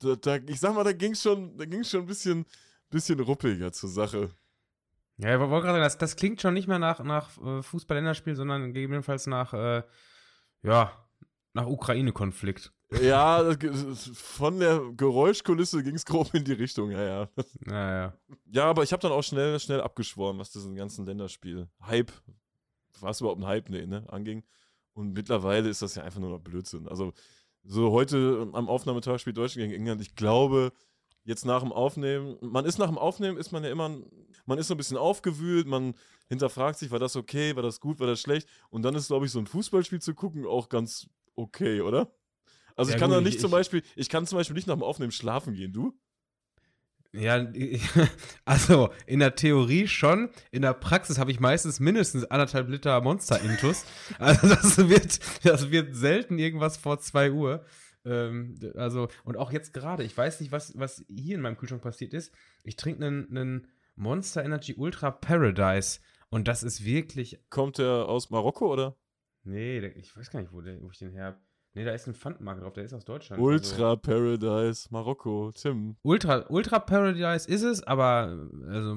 da, 0.00 0.16
da, 0.16 0.36
ich 0.36 0.60
sag 0.60 0.74
mal, 0.74 0.84
da 0.84 0.92
ging 0.92 1.12
es 1.12 1.22
schon, 1.22 1.56
da 1.56 1.64
schon 1.84 2.00
ein 2.00 2.06
bisschen, 2.06 2.46
bisschen 2.90 3.20
ruppiger 3.20 3.72
zur 3.72 3.90
Sache. 3.90 4.30
ja, 5.18 5.34
ich 5.34 5.40
wollte 5.40 5.50
gerade 5.50 5.66
sagen, 5.66 5.82
das, 5.82 5.98
das 5.98 6.16
klingt 6.16 6.40
schon 6.40 6.54
nicht 6.54 6.68
mehr 6.68 6.78
nach, 6.78 7.02
nach 7.02 7.30
äh, 7.42 7.62
Fußball-Länderspiel, 7.62 8.36
sondern 8.36 8.72
gegebenenfalls 8.72 9.26
nach, 9.26 9.52
äh, 9.54 9.82
ja, 10.62 10.92
nach 11.52 11.66
Ukraine-Konflikt. 11.66 12.72
Ja, 13.00 13.56
von 14.14 14.60
der 14.60 14.80
Geräuschkulisse 14.96 15.82
ging 15.82 15.94
es 15.94 16.04
grob 16.04 16.32
in 16.34 16.44
die 16.44 16.52
Richtung, 16.52 16.90
ja, 16.90 17.02
ja. 17.02 17.28
Naja. 17.60 18.14
Ja, 18.46 18.64
aber 18.66 18.82
ich 18.82 18.92
habe 18.92 19.00
dann 19.00 19.12
auch 19.12 19.22
schnell, 19.22 19.58
schnell 19.58 19.80
abgeschworen, 19.80 20.38
was 20.38 20.50
diesen 20.50 20.76
ganzen 20.76 21.06
Länderspiel, 21.06 21.68
Hype, 21.82 22.12
war 23.00 23.10
es 23.10 23.20
überhaupt 23.20 23.40
ein 23.40 23.46
Hype, 23.46 23.68
nee, 23.68 23.86
ne, 23.86 24.04
anging. 24.08 24.44
Und 24.92 25.12
mittlerweile 25.12 25.68
ist 25.68 25.82
das 25.82 25.96
ja 25.96 26.04
einfach 26.04 26.20
nur 26.20 26.30
noch 26.30 26.40
Blödsinn. 26.40 26.86
Also, 26.86 27.12
so 27.64 27.90
heute 27.92 28.48
am 28.52 28.68
Aufnahmetag 28.68 29.18
spielt 29.18 29.36
Deutschland 29.36 29.68
gegen 29.68 29.80
England. 29.80 30.00
Ich 30.02 30.14
glaube, 30.14 30.72
jetzt 31.24 31.44
nach 31.46 31.62
dem 31.62 31.72
Aufnehmen, 31.72 32.36
man 32.40 32.64
ist 32.66 32.78
nach 32.78 32.88
dem 32.88 32.98
Aufnehmen, 32.98 33.38
ist 33.38 33.52
man 33.52 33.64
ja 33.64 33.70
immer, 33.70 33.96
man 34.46 34.58
ist 34.58 34.68
so 34.68 34.74
ein 34.74 34.76
bisschen 34.76 34.96
aufgewühlt, 34.98 35.66
man 35.66 35.94
hinterfragt 36.28 36.78
sich, 36.78 36.90
war 36.90 36.98
das 36.98 37.16
okay, 37.16 37.56
war 37.56 37.62
das 37.62 37.80
gut, 37.80 37.98
war 38.00 38.06
das 38.06 38.20
schlecht. 38.20 38.48
Und 38.70 38.82
dann 38.82 38.94
ist, 38.94 39.06
glaube 39.08 39.26
ich, 39.26 39.32
so 39.32 39.38
ein 39.38 39.46
Fußballspiel 39.46 40.00
zu 40.00 40.14
gucken 40.14 40.44
auch 40.46 40.68
ganz 40.68 41.08
okay, 41.34 41.80
oder? 41.80 42.12
Also 42.76 42.90
Ja, 42.90 42.96
ich 42.96 43.00
kann 43.00 43.10
da 43.10 43.18
ich- 43.18 43.24
nicht 43.24 43.40
zum 43.40 43.48
ich- 43.48 43.52
Beispiel, 43.52 43.82
ich 43.96 44.08
kann 44.08 44.26
zum 44.26 44.36
Beispiel 44.36 44.54
nicht 44.56 44.66
nach 44.66 44.74
dem 44.74 44.82
Aufnehmen 44.82 45.12
schlafen 45.12 45.54
gehen, 45.54 45.72
du? 45.72 45.94
Ja, 47.14 47.46
also 48.44 48.90
in 49.06 49.20
der 49.20 49.36
Theorie 49.36 49.86
schon. 49.86 50.30
In 50.50 50.62
der 50.62 50.74
Praxis 50.74 51.18
habe 51.18 51.30
ich 51.30 51.38
meistens 51.38 51.78
mindestens 51.78 52.24
anderthalb 52.24 52.68
Liter 52.68 53.00
Monster-Intus. 53.00 53.84
Also 54.18 54.48
das 54.48 54.88
wird, 54.88 55.20
das 55.44 55.70
wird 55.70 55.94
selten 55.94 56.38
irgendwas 56.38 56.76
vor 56.76 56.98
2 56.98 57.30
Uhr. 57.30 57.64
Ähm, 58.04 58.58
also, 58.74 59.08
und 59.24 59.36
auch 59.36 59.52
jetzt 59.52 59.72
gerade, 59.72 60.02
ich 60.02 60.16
weiß 60.16 60.40
nicht, 60.40 60.52
was, 60.52 60.76
was 60.78 61.04
hier 61.08 61.36
in 61.36 61.40
meinem 61.40 61.56
Kühlschrank 61.56 61.82
passiert 61.82 62.12
ist. 62.14 62.34
Ich 62.64 62.76
trinke 62.76 63.04
einen, 63.04 63.68
Monster 63.96 64.44
Energy 64.44 64.74
Ultra 64.74 65.12
Paradise. 65.12 66.00
Und 66.30 66.48
das 66.48 66.64
ist 66.64 66.84
wirklich. 66.84 67.38
Kommt 67.48 67.78
der 67.78 68.08
aus 68.08 68.30
Marokko, 68.30 68.72
oder? 68.72 68.96
Nee, 69.44 69.86
ich 69.86 70.16
weiß 70.16 70.30
gar 70.30 70.40
nicht, 70.40 70.52
wo, 70.52 70.60
der, 70.62 70.82
wo 70.82 70.90
ich 70.90 70.98
den 70.98 71.12
her 71.12 71.24
habe. 71.26 71.38
Nee, 71.76 71.84
da 71.84 71.90
ist 71.92 72.06
ein 72.06 72.14
Pfandmarke 72.14 72.60
drauf, 72.60 72.72
der 72.72 72.84
ist 72.84 72.92
aus 72.94 73.04
Deutschland. 73.04 73.42
Also, 73.42 73.52
Ultra 73.52 73.96
Paradise, 73.96 74.86
Marokko, 74.90 75.50
Tim. 75.52 75.96
Ultra, 76.02 76.44
Ultra 76.48 76.78
Paradise 76.78 77.48
ist 77.48 77.62
es, 77.62 77.82
aber 77.82 78.38
also 78.68 78.96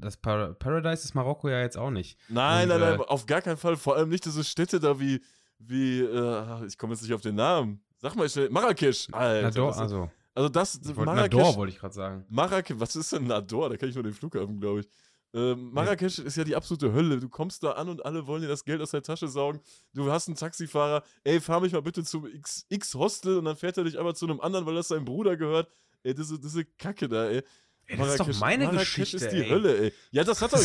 das 0.00 0.16
Par 0.16 0.54
Paradise 0.54 1.04
ist 1.04 1.14
Marokko 1.14 1.50
ja 1.50 1.60
jetzt 1.60 1.76
auch 1.76 1.90
nicht. 1.90 2.18
Nein, 2.30 2.70
Und, 2.70 2.78
nein, 2.80 2.90
nein, 2.92 3.00
äh, 3.00 3.04
auf 3.04 3.26
gar 3.26 3.42
keinen 3.42 3.58
Fall. 3.58 3.76
Vor 3.76 3.96
allem 3.96 4.08
nicht 4.08 4.24
diese 4.24 4.42
Städte 4.42 4.80
da 4.80 4.98
wie, 4.98 5.20
wie, 5.58 6.00
äh, 6.00 6.66
ich 6.66 6.78
komme 6.78 6.94
jetzt 6.94 7.02
nicht 7.02 7.12
auf 7.12 7.20
den 7.20 7.34
Namen. 7.34 7.82
Sag 7.98 8.16
mal 8.16 8.28
schnell, 8.28 8.48
Marrakesch. 8.50 9.08
Alter, 9.12 9.42
Nador, 9.48 9.66
das 9.68 9.76
ist- 9.76 9.82
also 9.82 10.10
also 10.36 10.48
das, 10.48 10.74
ich 10.76 10.96
wollte 10.96 11.04
Marrakesch, 11.12 11.38
Nador 11.38 11.56
wollte 11.56 11.72
ich 11.74 11.78
gerade 11.78 11.94
sagen. 11.94 12.24
Marrakesch, 12.28 12.76
was 12.80 12.96
ist 12.96 13.12
denn 13.12 13.26
Nador? 13.26 13.68
Da 13.68 13.76
kenne 13.76 13.90
ich 13.90 13.94
nur 13.94 14.02
den 14.02 14.14
Flughafen, 14.14 14.58
glaube 14.60 14.80
ich. 14.80 14.88
Ähm, 15.34 15.72
Marrakesch 15.72 16.20
ist 16.20 16.36
ja 16.36 16.44
die 16.44 16.54
absolute 16.54 16.92
Hölle. 16.92 17.18
Du 17.18 17.28
kommst 17.28 17.64
da 17.64 17.72
an 17.72 17.88
und 17.88 18.04
alle 18.04 18.26
wollen 18.26 18.42
dir 18.42 18.48
das 18.48 18.64
Geld 18.64 18.80
aus 18.80 18.92
der 18.92 19.02
Tasche 19.02 19.26
saugen. 19.26 19.60
Du 19.92 20.10
hast 20.10 20.28
einen 20.28 20.36
Taxifahrer, 20.36 21.02
ey, 21.24 21.40
fahr 21.40 21.60
mich 21.60 21.72
mal 21.72 21.82
bitte 21.82 22.04
zum 22.04 22.28
X-Hostel 22.68 23.38
und 23.38 23.44
dann 23.46 23.56
fährt 23.56 23.76
er 23.76 23.84
dich 23.84 23.98
aber 23.98 24.14
zu 24.14 24.26
einem 24.26 24.40
anderen, 24.40 24.64
weil 24.64 24.76
das 24.76 24.88
seinem 24.88 25.04
Bruder 25.04 25.36
gehört. 25.36 25.68
Ey, 26.04 26.14
diese, 26.14 26.38
diese 26.38 26.64
Kacke 26.64 27.08
da, 27.08 27.28
ey. 27.28 27.42
Ey, 27.86 27.98
das 27.98 28.10
ist 28.12 28.20
doch 28.20 28.40
meine 28.40 28.64
Marrakesch 28.64 28.94
Geschichte. 28.94 29.16
ist 29.16 29.30
die 29.32 29.42
ey. 29.42 29.48
Hölle, 29.50 29.78
ey. 29.78 29.92
Ja, 30.10 30.24
das 30.24 30.40
hat 30.40 30.52
doch. 30.52 30.58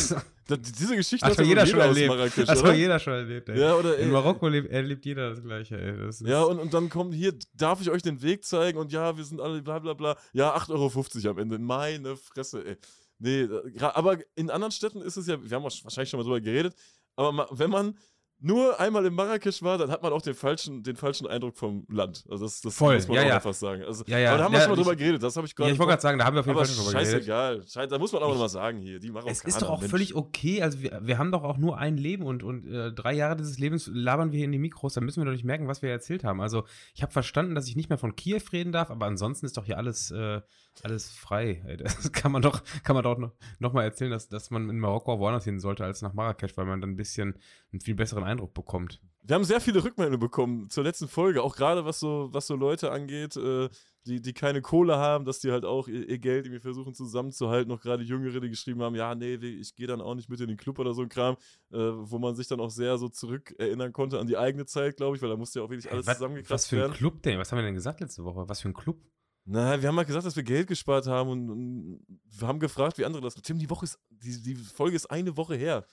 das, 0.47 0.61
diese 0.61 0.95
Geschichte 0.95 1.25
Hat 1.25 1.31
hat 1.31 1.39
doch 1.39 1.43
doch 1.43 1.49
jeder 1.49 1.65
schon 1.65 1.79
erlebt. 1.79 2.07
Marrakesch, 2.07 2.47
Hat 2.47 2.57
doch 2.59 2.73
jeder 2.73 2.99
schon 2.99 3.13
erlebt, 3.13 3.49
ey. 3.49 3.59
Ja, 3.59 3.75
oder 3.75 3.97
In 3.97 4.05
ey, 4.07 4.11
Marokko 4.11 4.47
lebt, 4.47 4.69
erlebt 4.69 5.05
jeder 5.05 5.31
das 5.31 5.41
Gleiche, 5.41 5.81
ey. 5.81 5.97
Das 5.97 6.21
Ja, 6.21 6.43
und, 6.43 6.59
und 6.59 6.73
dann 6.73 6.89
kommt 6.89 7.13
hier, 7.13 7.33
darf 7.55 7.81
ich 7.81 7.89
euch 7.89 8.03
den 8.03 8.21
Weg 8.21 8.45
zeigen? 8.45 8.77
Und 8.77 8.91
ja, 8.93 9.17
wir 9.17 9.23
sind 9.23 9.41
alle 9.41 9.61
bla 9.61 9.79
bla 9.79 9.93
bla. 9.93 10.17
Ja, 10.31 10.55
8,50 10.55 11.25
Euro 11.25 11.29
am 11.31 11.37
Ende. 11.39 11.59
Meine 11.59 12.15
Fresse, 12.15 12.65
ey. 12.65 12.77
Nee, 13.19 13.41
äh, 13.41 13.79
aber 13.79 14.17
in 14.35 14.49
anderen 14.49 14.71
Städten 14.71 15.01
ist 15.01 15.17
es 15.17 15.27
ja, 15.27 15.37
wir 15.43 15.55
haben 15.55 15.63
wahrscheinlich 15.63 16.09
schon 16.09 16.19
mal 16.19 16.23
drüber 16.23 16.41
geredet, 16.41 16.73
aber 17.15 17.47
wenn 17.51 17.69
man 17.69 17.97
nur 18.41 18.79
einmal 18.79 19.05
in 19.05 19.13
Marrakesch 19.13 19.61
war, 19.63 19.77
dann 19.77 19.91
hat 19.91 20.01
man 20.01 20.13
auch 20.13 20.21
den 20.21 20.33
falschen, 20.33 20.81
den 20.81 20.95
falschen 20.95 21.27
Eindruck 21.27 21.57
vom 21.57 21.85
Land. 21.89 22.23
Also 22.29 22.45
das, 22.45 22.61
das 22.61 22.73
Voll, 22.73 22.95
muss 22.95 23.07
man 23.09 23.17
ja, 23.17 23.23
auch 23.23 23.27
ja. 23.27 23.35
einfach 23.35 23.53
sagen. 23.53 23.83
Also, 23.83 24.05
Ja, 24.07 24.17
ja. 24.17 24.29
Aber 24.29 24.37
da 24.37 24.43
haben 24.45 24.51
wir 24.53 24.59
Ja, 24.59 24.63
schon 24.63 24.71
mal 24.77 24.81
drüber 24.81 24.95
geredet, 24.95 25.21
das 25.21 25.35
habe 25.35 25.45
ich 25.45 25.51
ja, 25.51 25.55
gerade 25.57 25.71
ich 25.73 25.77
wollte 25.77 25.89
gerade 25.89 26.01
sagen, 26.01 26.19
da 26.19 26.23
haben 26.23 26.35
wir 26.35 26.39
auf 26.39 26.45
jeden 26.45 26.57
Fall 26.57 26.65
schon 26.65 26.77
drüber 26.77 26.91
geredet. 26.93 27.11
scheißegal. 27.15 27.63
Schei- 27.67 27.87
Da 27.87 27.97
muss 27.99 28.13
man 28.13 28.23
auch 28.23 28.31
Ich- 28.31 28.39
mal 28.39 28.47
sagen 28.47 28.79
hier, 28.79 29.01
die 29.01 29.09
Marokkaner. 29.09 29.33
Es 29.33 29.43
ist 29.43 29.61
doch 29.61 29.69
auch 29.69 29.81
Mensch. 29.81 29.91
völlig 29.91 30.15
okay. 30.15 30.61
Also 30.61 30.81
wir, 30.81 31.01
wir 31.03 31.17
haben 31.17 31.33
doch 31.33 31.43
auch 31.43 31.57
nur 31.57 31.79
ein 31.79 31.97
Leben 31.97 32.23
und, 32.23 32.41
und 32.43 32.65
äh, 32.65 32.93
drei 32.93 33.11
Jahre 33.13 33.35
dieses 33.35 33.59
Lebens 33.59 33.89
labern 33.93 34.31
wir 34.31 34.37
hier 34.37 34.45
in 34.45 34.53
die 34.53 34.57
Mikros. 34.57 34.93
Da 34.93 35.01
müssen 35.01 35.19
wir 35.21 35.25
doch 35.25 35.33
nicht 35.33 35.43
merken, 35.43 35.67
was 35.67 35.81
wir 35.81 35.89
erzählt 35.89 36.23
haben. 36.23 36.39
Also 36.39 36.63
ich 36.95 37.01
habe 37.01 37.11
verstanden, 37.11 37.55
dass 37.55 37.67
ich 37.67 37.75
nicht 37.75 37.89
mehr 37.89 37.97
von 37.97 38.15
Kiew 38.15 38.39
reden 38.53 38.71
darf, 38.71 38.89
aber 38.89 39.05
ansonsten 39.05 39.47
ist 39.47 39.57
doch 39.57 39.65
hier 39.65 39.77
alles, 39.77 40.11
äh, 40.11 40.39
alles 40.85 41.09
frei. 41.09 41.63
Ey, 41.65 41.77
Das 41.77 42.11
kann 42.11 42.31
man 42.31 42.41
doch, 42.41 42.63
kann 42.83 42.95
man 42.95 43.03
doch 43.03 43.17
noch, 43.17 43.31
noch 43.59 43.73
mal 43.73 43.83
erzählen, 43.83 44.11
dass, 44.11 44.27
dass 44.27 44.51
man 44.51 44.69
in 44.69 44.79
Marokko 44.79 45.13
auch 45.13 45.19
woanders 45.19 45.43
hin 45.43 45.59
sollte 45.59 45.83
als 45.83 46.01
nach 46.01 46.13
Marrakesch, 46.13 46.55
weil 46.57 46.65
man 46.65 46.81
dann 46.81 46.91
ein 46.91 46.95
bisschen 46.95 47.37
einen 47.71 47.81
viel 47.81 47.95
besseren 47.95 48.23
Eindruck 48.23 48.53
bekommt. 48.53 49.01
Wir 49.21 49.35
haben 49.35 49.43
sehr 49.43 49.61
viele 49.61 49.83
Rückmeldungen 49.83 50.19
bekommen 50.19 50.69
zur 50.69 50.83
letzten 50.83 51.07
Folge, 51.07 51.43
auch 51.43 51.55
gerade 51.55 51.85
was 51.85 51.99
so, 51.99 52.29
was 52.31 52.47
so 52.47 52.55
Leute 52.55 52.91
angeht, 52.91 53.35
äh, 53.37 53.69
die, 54.05 54.21
die 54.21 54.33
keine 54.33 54.61
Kohle 54.61 54.97
haben, 54.97 55.25
dass 55.25 55.39
die 55.39 55.51
halt 55.51 55.65
auch 55.65 55.87
ihr, 55.87 56.09
ihr 56.09 56.17
Geld 56.17 56.45
irgendwie 56.45 56.61
versuchen 56.61 56.93
zusammenzuhalten. 56.93 57.69
Noch 57.69 57.81
gerade 57.81 58.03
Jüngere, 58.03 58.39
die 58.39 58.49
geschrieben 58.49 58.81
haben, 58.81 58.95
ja, 58.95 59.13
nee, 59.13 59.35
ich 59.35 59.75
gehe 59.75 59.87
dann 59.87 60.01
auch 60.01 60.15
nicht 60.15 60.29
mit 60.29 60.39
in 60.39 60.47
den 60.47 60.57
Club 60.57 60.79
oder 60.79 60.93
so 60.93 61.03
ein 61.03 61.09
Kram, 61.09 61.35
äh, 61.71 61.77
wo 61.77 62.17
man 62.17 62.35
sich 62.35 62.47
dann 62.47 62.59
auch 62.59 62.71
sehr 62.71 62.97
so 62.97 63.09
zurückerinnern 63.09 63.93
konnte 63.93 64.19
an 64.19 64.25
die 64.25 64.37
eigene 64.37 64.65
Zeit, 64.65 64.97
glaube 64.97 65.15
ich, 65.15 65.21
weil 65.21 65.29
da 65.29 65.35
musste 65.37 65.59
ja 65.59 65.65
auch 65.65 65.69
wirklich 65.69 65.91
alles 65.91 66.07
was, 66.07 66.13
was 66.13 66.17
zusammengekratzt 66.17 66.67
für 66.67 66.75
ein 66.77 66.81
werden. 66.81 66.93
Club 66.93 67.21
denn? 67.21 67.37
Was 67.37 67.51
haben 67.51 67.59
wir 67.59 67.63
denn 67.63 67.75
gesagt 67.75 67.99
letzte 67.99 68.23
Woche? 68.23 68.47
Was 68.47 68.61
für 68.61 68.69
ein 68.69 68.73
Club? 68.73 68.97
Na, 69.51 69.81
wir 69.81 69.87
haben 69.87 69.95
mal 69.95 70.05
gesagt, 70.05 70.27
dass 70.27 70.35
wir 70.35 70.43
Geld 70.43 70.67
gespart 70.67 71.07
haben 71.07 71.29
und, 71.31 71.49
und 71.49 72.05
wir 72.37 72.47
haben 72.47 72.59
gefragt, 72.59 72.99
wie 72.99 73.05
andere 73.05 73.21
das. 73.23 73.33
Tim, 73.33 73.57
die 73.57 73.69
Woche 73.69 73.85
ist, 73.85 73.97
die, 74.09 74.41
die 74.43 74.55
Folge 74.55 74.95
ist 74.95 75.07
eine 75.07 75.35
Woche 75.37 75.55
her. 75.55 75.85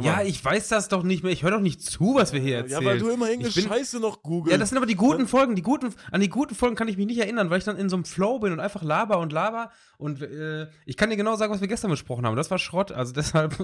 Ja, 0.00 0.22
ich 0.22 0.42
weiß 0.42 0.68
das 0.68 0.88
doch 0.88 1.02
nicht 1.02 1.22
mehr. 1.22 1.32
Ich 1.32 1.42
höre 1.42 1.50
doch 1.50 1.60
nicht 1.60 1.82
zu, 1.82 2.14
was 2.14 2.32
wir 2.32 2.40
hier 2.40 2.58
erzählen. 2.58 2.82
Ja, 2.82 2.88
weil 2.88 2.98
du 2.98 3.08
immer 3.10 3.28
irgendeine 3.28 3.52
Scheiße 3.52 3.98
noch 4.00 4.22
googelst. 4.22 4.52
Ja, 4.52 4.58
das 4.58 4.68
sind 4.68 4.78
aber 4.78 4.86
die 4.86 4.94
guten 4.94 5.26
Folgen. 5.26 5.54
Die 5.56 5.62
guten, 5.62 5.92
an 6.12 6.20
die 6.20 6.28
guten 6.28 6.54
Folgen 6.54 6.76
kann 6.76 6.88
ich 6.88 6.96
mich 6.96 7.06
nicht 7.06 7.18
erinnern, 7.18 7.50
weil 7.50 7.58
ich 7.58 7.64
dann 7.64 7.76
in 7.76 7.88
so 7.88 7.96
einem 7.96 8.04
Flow 8.04 8.38
bin 8.38 8.52
und 8.52 8.60
einfach 8.60 8.82
laber 8.82 9.18
und 9.18 9.32
laber. 9.32 9.70
Und 9.98 10.22
äh, 10.22 10.68
ich 10.86 10.96
kann 10.96 11.10
dir 11.10 11.16
genau 11.16 11.36
sagen, 11.36 11.52
was 11.52 11.60
wir 11.60 11.68
gestern 11.68 11.90
besprochen 11.90 12.24
haben. 12.26 12.36
Das 12.36 12.50
war 12.50 12.58
Schrott. 12.58 12.92
Also 12.92 13.12
deshalb. 13.16 13.56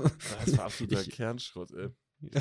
Das 0.44 0.58
war 0.58 0.64
absoluter 0.66 1.00
Ich- 1.02 1.10
Kernschrott, 1.10 1.70
ey. 1.72 1.88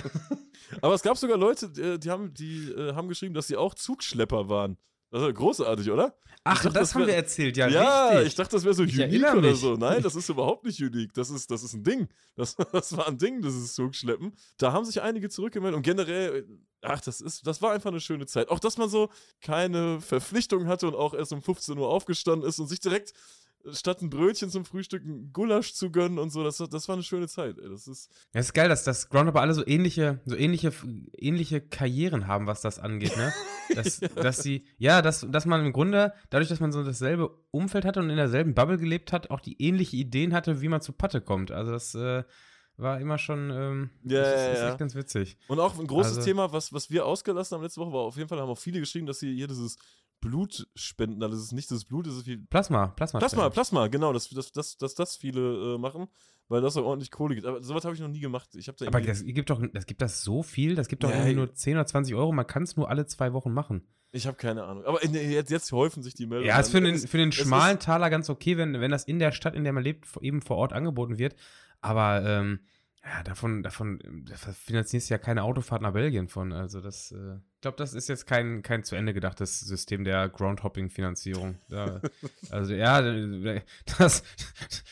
Aber 0.81 0.95
es 0.95 1.01
gab 1.03 1.17
sogar 1.17 1.37
Leute, 1.37 1.69
die, 1.69 1.99
die, 1.99 2.09
haben, 2.09 2.33
die 2.33 2.71
äh, 2.71 2.93
haben 2.95 3.09
geschrieben, 3.09 3.33
dass 3.35 3.47
sie 3.47 3.57
auch 3.57 3.73
Zugschlepper 3.75 4.49
waren. 4.49 4.77
Das 5.11 5.21
ist 5.21 5.35
großartig, 5.35 5.91
oder? 5.91 6.15
Ach, 6.45 6.55
dachte, 6.61 6.73
das, 6.73 6.89
das 6.89 6.93
haben 6.95 7.01
wär- 7.01 7.07
wir 7.07 7.15
erzählt, 7.15 7.55
ja, 7.55 7.67
Ja, 7.69 8.07
richtig. 8.09 8.27
ich 8.27 8.35
dachte, 8.35 8.55
das 8.57 8.63
wäre 8.65 8.73
so 8.73 8.83
Ich 8.83 8.99
unique 8.99 9.33
oder 9.33 9.55
so. 9.55 9.75
Nein, 9.75 10.01
das 10.03 10.15
ist 10.15 10.27
überhaupt 10.27 10.65
nicht 10.65 10.81
unique. 10.81 11.13
Das 11.13 11.29
ist, 11.29 11.49
das 11.49 11.63
ist 11.63 11.73
ein 11.73 11.83
Ding. 11.83 12.09
Das, 12.35 12.55
das 12.73 12.97
war 12.97 13.07
ein 13.07 13.17
Ding, 13.17 13.41
dieses 13.41 13.73
Zugschleppen. 13.73 14.33
Da 14.57 14.73
haben 14.73 14.83
sich 14.83 15.01
einige 15.01 15.29
zurückgemeldet 15.29 15.77
und 15.77 15.83
generell, 15.83 16.45
ach, 16.81 16.99
das 16.99 17.21
ist, 17.21 17.47
das 17.47 17.61
war 17.61 17.71
einfach 17.71 17.91
eine 17.91 18.01
schöne 18.01 18.25
Zeit. 18.25 18.49
Auch, 18.49 18.59
dass 18.59 18.77
man 18.77 18.89
so 18.89 19.09
keine 19.41 20.01
Verpflichtung 20.01 20.67
hatte 20.67 20.87
und 20.87 20.95
auch 20.95 21.13
erst 21.13 21.31
um 21.31 21.41
15 21.41 21.77
Uhr 21.77 21.87
aufgestanden 21.87 22.47
ist 22.47 22.59
und 22.59 22.67
sich 22.67 22.81
direkt 22.81 23.13
statt 23.71 24.01
ein 24.01 24.09
Brötchen 24.09 24.49
zum 24.49 24.65
Frühstück 24.65 25.03
ein 25.05 25.31
Gulasch 25.31 25.73
zu 25.73 25.89
gönnen 25.91 26.19
und 26.19 26.31
so. 26.31 26.43
Das, 26.43 26.57
das 26.57 26.87
war 26.89 26.93
eine 26.95 27.03
schöne 27.03 27.27
Zeit. 27.27 27.57
Ey. 27.59 27.69
Das 27.69 27.87
ist, 27.87 28.11
Ja, 28.33 28.41
ist 28.41 28.53
geil, 28.53 28.67
dass 28.69 28.83
das 28.83 29.09
Groundhopper 29.09 29.39
alle 29.41 29.53
so 29.53 29.65
ähnliche, 29.65 30.19
so 30.25 30.35
ähnliche, 30.35 30.73
ähnliche 31.17 31.61
Karrieren 31.61 32.27
haben, 32.27 32.45
was 32.47 32.61
das 32.61 32.79
angeht, 32.79 33.15
ne? 33.17 33.31
Dass, 33.75 33.99
dass 34.01 34.43
sie, 34.43 34.65
ja, 34.77 35.01
dass, 35.01 35.25
dass 35.29 35.45
man 35.45 35.65
im 35.65 35.71
Grunde, 35.71 36.13
dadurch, 36.29 36.49
dass 36.49 36.59
man 36.59 36.71
so 36.73 36.83
dasselbe 36.83 37.31
Umfeld 37.51 37.85
hatte 37.85 38.01
und 38.01 38.09
in 38.09 38.17
derselben 38.17 38.53
Bubble 38.53 38.77
gelebt 38.77 39.13
hat, 39.13 39.31
auch 39.31 39.39
die 39.39 39.59
ähnliche 39.61 39.95
Ideen 39.95 40.33
hatte, 40.33 40.61
wie 40.61 40.67
man 40.67 40.81
zu 40.81 40.91
Patte 40.91 41.21
kommt. 41.21 41.49
Also 41.49 41.71
das 41.71 41.95
äh, 41.95 42.23
war 42.75 42.99
immer 42.99 43.17
schon, 43.17 43.49
ähm, 43.51 43.89
Ja, 44.03 44.19
das 44.21 44.27
ist, 44.27 44.35
ja, 44.35 44.51
ist 44.51 44.59
ja. 44.59 44.69
echt 44.71 44.79
ganz 44.79 44.95
witzig. 44.95 45.37
Und 45.47 45.59
auch 45.61 45.79
ein 45.79 45.87
großes 45.87 46.17
Also- 46.17 46.27
Thema, 46.27 46.51
was, 46.51 46.73
was 46.73 46.89
wir 46.91 47.05
ausgelassen 47.05 47.55
haben 47.55 47.63
letzte 47.63 47.79
Woche, 47.81 47.93
war 47.93 48.01
auf 48.01 48.17
jeden 48.17 48.27
Fall, 48.27 48.39
haben 48.39 48.49
auch 48.49 48.57
viele 48.57 48.79
geschrieben, 48.81 49.07
dass 49.07 49.19
sie 49.19 49.33
hier 49.33 49.47
dieses 49.47 49.77
Blut 50.23 50.67
spenden. 50.75 51.21
Also 51.21 51.35
das 51.35 51.45
ist 51.45 51.51
nicht 51.51 51.69
das 51.69 51.85
Blut, 51.85 52.07
das 52.07 52.15
ist 52.15 52.25
wie. 52.25 52.37
Plasma, 52.37 52.87
Plasma. 52.87 53.19
Plasma, 53.19 53.49
Plasma, 53.49 53.87
genau, 53.87 54.13
dass 54.13 54.29
das, 54.29 54.51
das, 54.51 54.77
das, 54.77 54.95
das 54.95 55.17
viele 55.17 55.75
äh, 55.75 55.77
machen, 55.77 56.07
weil 56.47 56.61
das 56.61 56.77
auch 56.77 56.85
ordentlich 56.85 57.11
Kohle 57.11 57.35
gibt. 57.35 57.45
Aber 57.45 57.61
sowas 57.61 57.83
habe 57.85 57.93
ich 57.93 58.01
noch 58.01 58.07
nie 58.07 58.21
gemacht. 58.21 58.49
Ich 58.55 58.67
habe 58.67 58.77
da 58.79 58.87
Aber 58.87 59.01
das 59.01 59.23
gibt 59.23 59.49
doch, 59.49 59.61
das 59.73 59.85
gibt 59.85 60.01
das 60.01 60.23
so 60.23 60.41
viel, 60.43 60.75
das 60.75 60.87
gibt 60.87 61.03
doch 61.03 61.09
Ja, 61.09 61.31
nur 61.33 61.53
10 61.53 61.75
oder 61.75 61.85
20 61.85 62.15
Euro, 62.15 62.31
man 62.31 62.47
kann 62.47 62.63
es 62.63 62.77
nur 62.77 62.89
alle 62.89 63.05
zwei 63.05 63.33
Wochen 63.33 63.51
machen. 63.51 63.83
ich 64.11 64.25
habe 64.25 64.37
keine 64.37 64.63
Ahnung. 64.63 64.85
Aber 64.85 65.03
in, 65.03 65.13
jetzt, 65.13 65.51
jetzt 65.51 65.71
häufen 65.71 66.01
sich 66.01 66.13
die 66.13 66.25
Meldungen. 66.25 66.47
Ja, 66.47 66.59
ist 66.59 66.71
für 66.71 66.81
den, 66.81 66.97
für 66.97 67.17
den 67.17 67.31
schmalen 67.31 67.79
Taler 67.79 68.09
ganz 68.09 68.29
okay, 68.29 68.57
wenn, 68.57 68.79
wenn 68.79 68.91
das 68.91 69.03
in 69.03 69.19
der 69.19 69.31
Stadt, 69.31 69.55
in 69.55 69.63
der 69.63 69.73
man 69.73 69.83
lebt, 69.83 70.07
eben 70.21 70.41
vor 70.41 70.57
Ort 70.57 70.73
angeboten 70.73 71.17
wird. 71.17 71.35
Aber 71.81 72.23
ähm, 72.25 72.59
ja, 73.03 73.23
davon, 73.23 73.63
davon 73.63 73.99
ähm, 74.05 74.25
da 74.25 74.35
finanzierst 74.35 75.09
du 75.09 75.13
ja 75.13 75.17
keine 75.17 75.43
Autofahrt 75.43 75.81
nach 75.81 75.93
Belgien 75.93 76.29
von. 76.29 76.53
Also 76.53 76.79
das, 76.79 77.11
äh, 77.11 77.39
glaube, 77.63 77.77
das 77.77 77.93
ist 77.95 78.07
jetzt 78.07 78.27
kein, 78.27 78.61
kein 78.61 78.83
zu 78.83 78.95
Ende 78.95 79.13
gedachtes 79.13 79.59
System 79.61 80.03
der 80.03 80.29
Groundhopping-Finanzierung. 80.29 81.57
Da, 81.69 81.99
also 82.51 82.73
ja, 82.73 83.01
das, 83.97 84.23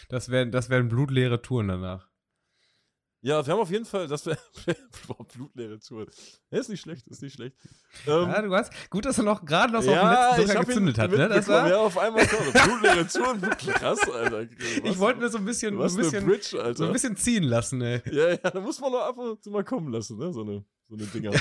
das 0.09 0.29
wären 0.29 0.51
das 0.51 0.69
wären 0.69 0.89
blutleere 0.89 1.41
Touren 1.41 1.67
danach. 1.67 2.07
Ja, 3.23 3.45
wir 3.45 3.53
haben 3.53 3.59
auf 3.59 3.69
jeden 3.69 3.85
Fall, 3.85 4.07
das 4.07 4.25
wäre 4.25 4.39
blutleere 5.35 5.79
Tour. 5.79 6.07
Ja, 6.49 6.57
ist 6.57 6.69
nicht 6.69 6.81
schlecht, 6.81 7.07
ist 7.07 7.21
nicht 7.21 7.33
schlecht. 7.35 7.55
Ähm, 8.07 8.29
Ja, 8.29 8.41
du 8.41 8.55
hast, 8.55 8.73
gut, 8.89 9.05
dass 9.05 9.19
er 9.19 9.23
noch 9.25 9.45
gerade 9.45 9.71
noch 9.71 9.83
so 9.83 9.91
ja, 9.91 10.29
auf 10.31 10.37
ich 10.39 10.45
letzten 10.45 10.55
Drücker 10.57 10.65
gezündet 10.65 10.97
hat, 10.97 11.11
ne? 11.11 11.29
Das 11.29 11.47
war, 11.47 11.69
Ja, 11.69 11.77
auf 11.77 11.97
einmal 11.99 12.25
kommt 12.25 12.51
blutleere 12.51 13.05
Touren. 13.07 13.41
Krass, 13.41 13.99
Alter. 14.09 14.41
ich 14.51 14.83
Was- 14.83 14.97
wollte 14.97 15.19
nur 15.19 15.29
so 15.29 15.37
ein 15.37 15.45
bisschen, 15.45 15.79
ein 15.79 15.95
bisschen, 15.95 16.25
Bridge, 16.25 16.73
so 16.75 16.85
ein 16.85 16.93
bisschen 16.93 17.15
ziehen 17.15 17.43
lassen, 17.43 17.79
ey. 17.83 18.01
Ja, 18.11 18.29
ja, 18.29 18.37
da 18.37 18.59
muss 18.59 18.79
man 18.79 18.91
doch 18.91 19.03
ab 19.05 19.17
und 19.19 19.43
zu 19.43 19.51
mal 19.51 19.63
kommen 19.63 19.91
lassen, 19.93 20.17
ne? 20.17 20.33
So 20.33 20.41
eine, 20.41 20.65
so 20.87 20.95
eine 20.95 21.05
Dinger. 21.05 21.31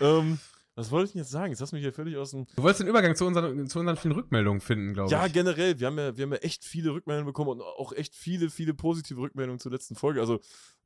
Ähm, 0.00 0.38
was 0.74 0.90
wollte 0.90 1.06
ich 1.06 1.12
denn 1.12 1.22
jetzt 1.22 1.30
sagen? 1.30 1.50
Jetzt 1.52 1.60
hast 1.62 1.72
du 1.72 1.76
mich 1.76 1.84
hier 1.84 1.92
völlig 1.92 2.16
aus 2.16 2.32
dem. 2.32 2.46
Du 2.54 2.62
wolltest 2.62 2.80
den 2.80 2.88
Übergang 2.88 3.16
zu 3.16 3.24
unseren, 3.24 3.66
zu 3.66 3.78
unseren 3.78 3.96
vielen 3.96 4.12
Rückmeldungen 4.14 4.60
finden, 4.60 4.92
glaube 4.94 5.10
Ja, 5.10 5.24
ich. 5.26 5.32
generell, 5.32 5.78
wir 5.80 5.86
haben 5.86 5.98
ja, 5.98 6.16
wir 6.16 6.24
haben 6.24 6.32
ja 6.32 6.38
echt 6.38 6.64
viele 6.64 6.92
Rückmeldungen 6.92 7.26
bekommen 7.26 7.50
und 7.50 7.62
auch 7.62 7.92
echt 7.92 8.14
viele, 8.14 8.50
viele 8.50 8.74
positive 8.74 9.20
Rückmeldungen 9.20 9.58
zur 9.58 9.72
letzten 9.72 9.94
Folge. 9.94 10.20
Also, 10.20 10.40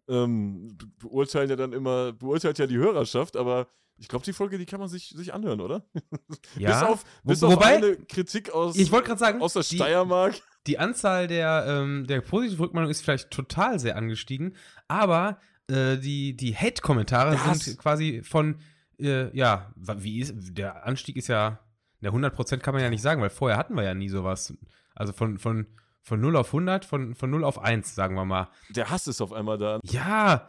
ähm, 0.09 0.76
be- 0.76 0.87
beurteilen 0.99 1.50
ja 1.50 1.57
dann 1.57 1.73
immer, 1.73 2.12
beurteilt 2.12 2.59
ja 2.59 2.67
die 2.67 2.76
Hörerschaft, 2.79 3.37
aber 3.37 3.67
ich 3.97 4.09
glaube, 4.09 4.25
die 4.25 4.33
Folge, 4.33 4.57
die 4.59 4.64
kann 4.64 4.81
man 4.81 4.88
sich, 4.88 5.09
sich 5.11 5.35
anhören, 5.35 5.61
oder? 5.61 5.85
Ja, 6.57 6.71
bis 6.81 6.88
auf, 6.88 7.05
wo- 7.25 7.29
bis 7.31 7.43
auf 7.43 7.52
wobei- 7.55 7.76
eine 7.76 7.97
Kritik 7.97 8.50
aus, 8.50 8.76
Ich 8.76 8.90
gerade 8.90 9.19
sagen, 9.19 9.43
aus 9.43 9.52
der 9.55 9.62
die- 9.62 9.76
Steiermark. 9.76 10.40
die 10.67 10.79
Anzahl 10.79 11.26
der, 11.26 11.64
ähm, 11.69 12.07
der 12.07 12.21
positiven 12.23 12.64
Rückmeldungen 12.64 12.90
ist 12.93 13.02
vielleicht 13.02 13.31
total 13.31 13.79
sehr 13.79 13.97
angestiegen, 13.97 14.55
aber 14.88 15.38
äh, 15.69 15.99
die, 15.99 16.35
die 16.37 16.57
Hate-Kommentare 16.57 17.35
Ja, 17.35 17.55
sind 17.55 17.76
quasi 17.79 18.23
von, 18.25 18.61
äh, 19.02 19.37
ja, 19.37 19.73
wie 19.76 20.21
ist, 20.21 20.35
der 20.57 20.87
Anstieg 20.87 21.16
ist 21.16 21.28
ja, 21.28 21.61
der 22.00 22.12
100% 22.12 22.59
kann 22.59 22.75
man 22.75 22.83
ja 22.83 22.90
nicht 22.90 23.02
sagen, 23.02 23.21
weil 23.21 23.30
vorher 23.30 23.59
hatten 23.59 23.75
wir 23.75 23.83
ja 23.83 23.95
nie 23.95 24.09
sowas. 24.09 24.54
Also 24.95 25.12
von, 25.12 25.38
von, 25.38 25.66
von 26.02 26.21
0 26.21 26.37
auf 26.37 26.49
100, 26.49 26.85
von, 26.85 27.14
von 27.14 27.30
0 27.30 27.45
auf 27.45 27.59
1, 27.59 27.95
sagen 27.95 28.14
wir 28.14 28.25
mal. 28.25 28.49
Der 28.71 28.90
Hass 28.90 29.07
ist 29.07 29.21
auf 29.21 29.33
einmal 29.33 29.59
da. 29.59 29.80
Ja, 29.85 30.49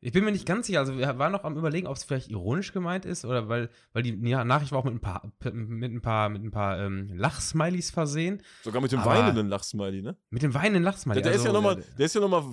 ich 0.00 0.12
bin 0.12 0.24
mir 0.24 0.30
nicht 0.30 0.46
ganz 0.46 0.66
sicher. 0.68 0.78
Also 0.78 0.96
wir 0.96 1.18
waren 1.18 1.32
noch 1.32 1.42
am 1.42 1.56
überlegen, 1.56 1.88
ob 1.88 1.96
es 1.96 2.04
vielleicht 2.04 2.30
ironisch 2.30 2.72
gemeint 2.72 3.04
ist 3.04 3.24
oder 3.24 3.48
weil, 3.48 3.68
weil 3.92 4.04
die 4.04 4.16
ja, 4.28 4.44
Nachricht 4.44 4.70
war 4.70 4.78
auch 4.78 4.84
mit 4.84 4.94
ein 4.94 5.00
paar, 5.00 5.32
mit 5.52 5.92
ein 5.92 6.00
paar, 6.00 6.28
mit 6.28 6.44
ein 6.44 6.52
paar 6.52 6.78
ähm, 6.78 7.08
Lachsmileys 7.14 7.90
versehen. 7.90 8.42
Sogar 8.62 8.80
mit 8.80 8.92
dem 8.92 9.00
Aber- 9.00 9.10
weinenden 9.10 9.48
Lachsmiley, 9.48 10.02
ne? 10.02 10.16
Mit 10.30 10.42
dem 10.42 10.54
weinenden 10.54 10.84
Lachsmiley. 10.84 11.20
Der, 11.20 11.32
der, 11.32 11.36
ist 11.36 11.44
ja 11.44 11.50
also, 11.50 11.60
noch 11.60 11.74
mal, 11.74 11.80
äh, 11.80 11.84
der 11.98 12.06
ist 12.06 12.14
ja 12.14 12.20
nochmal 12.20 12.44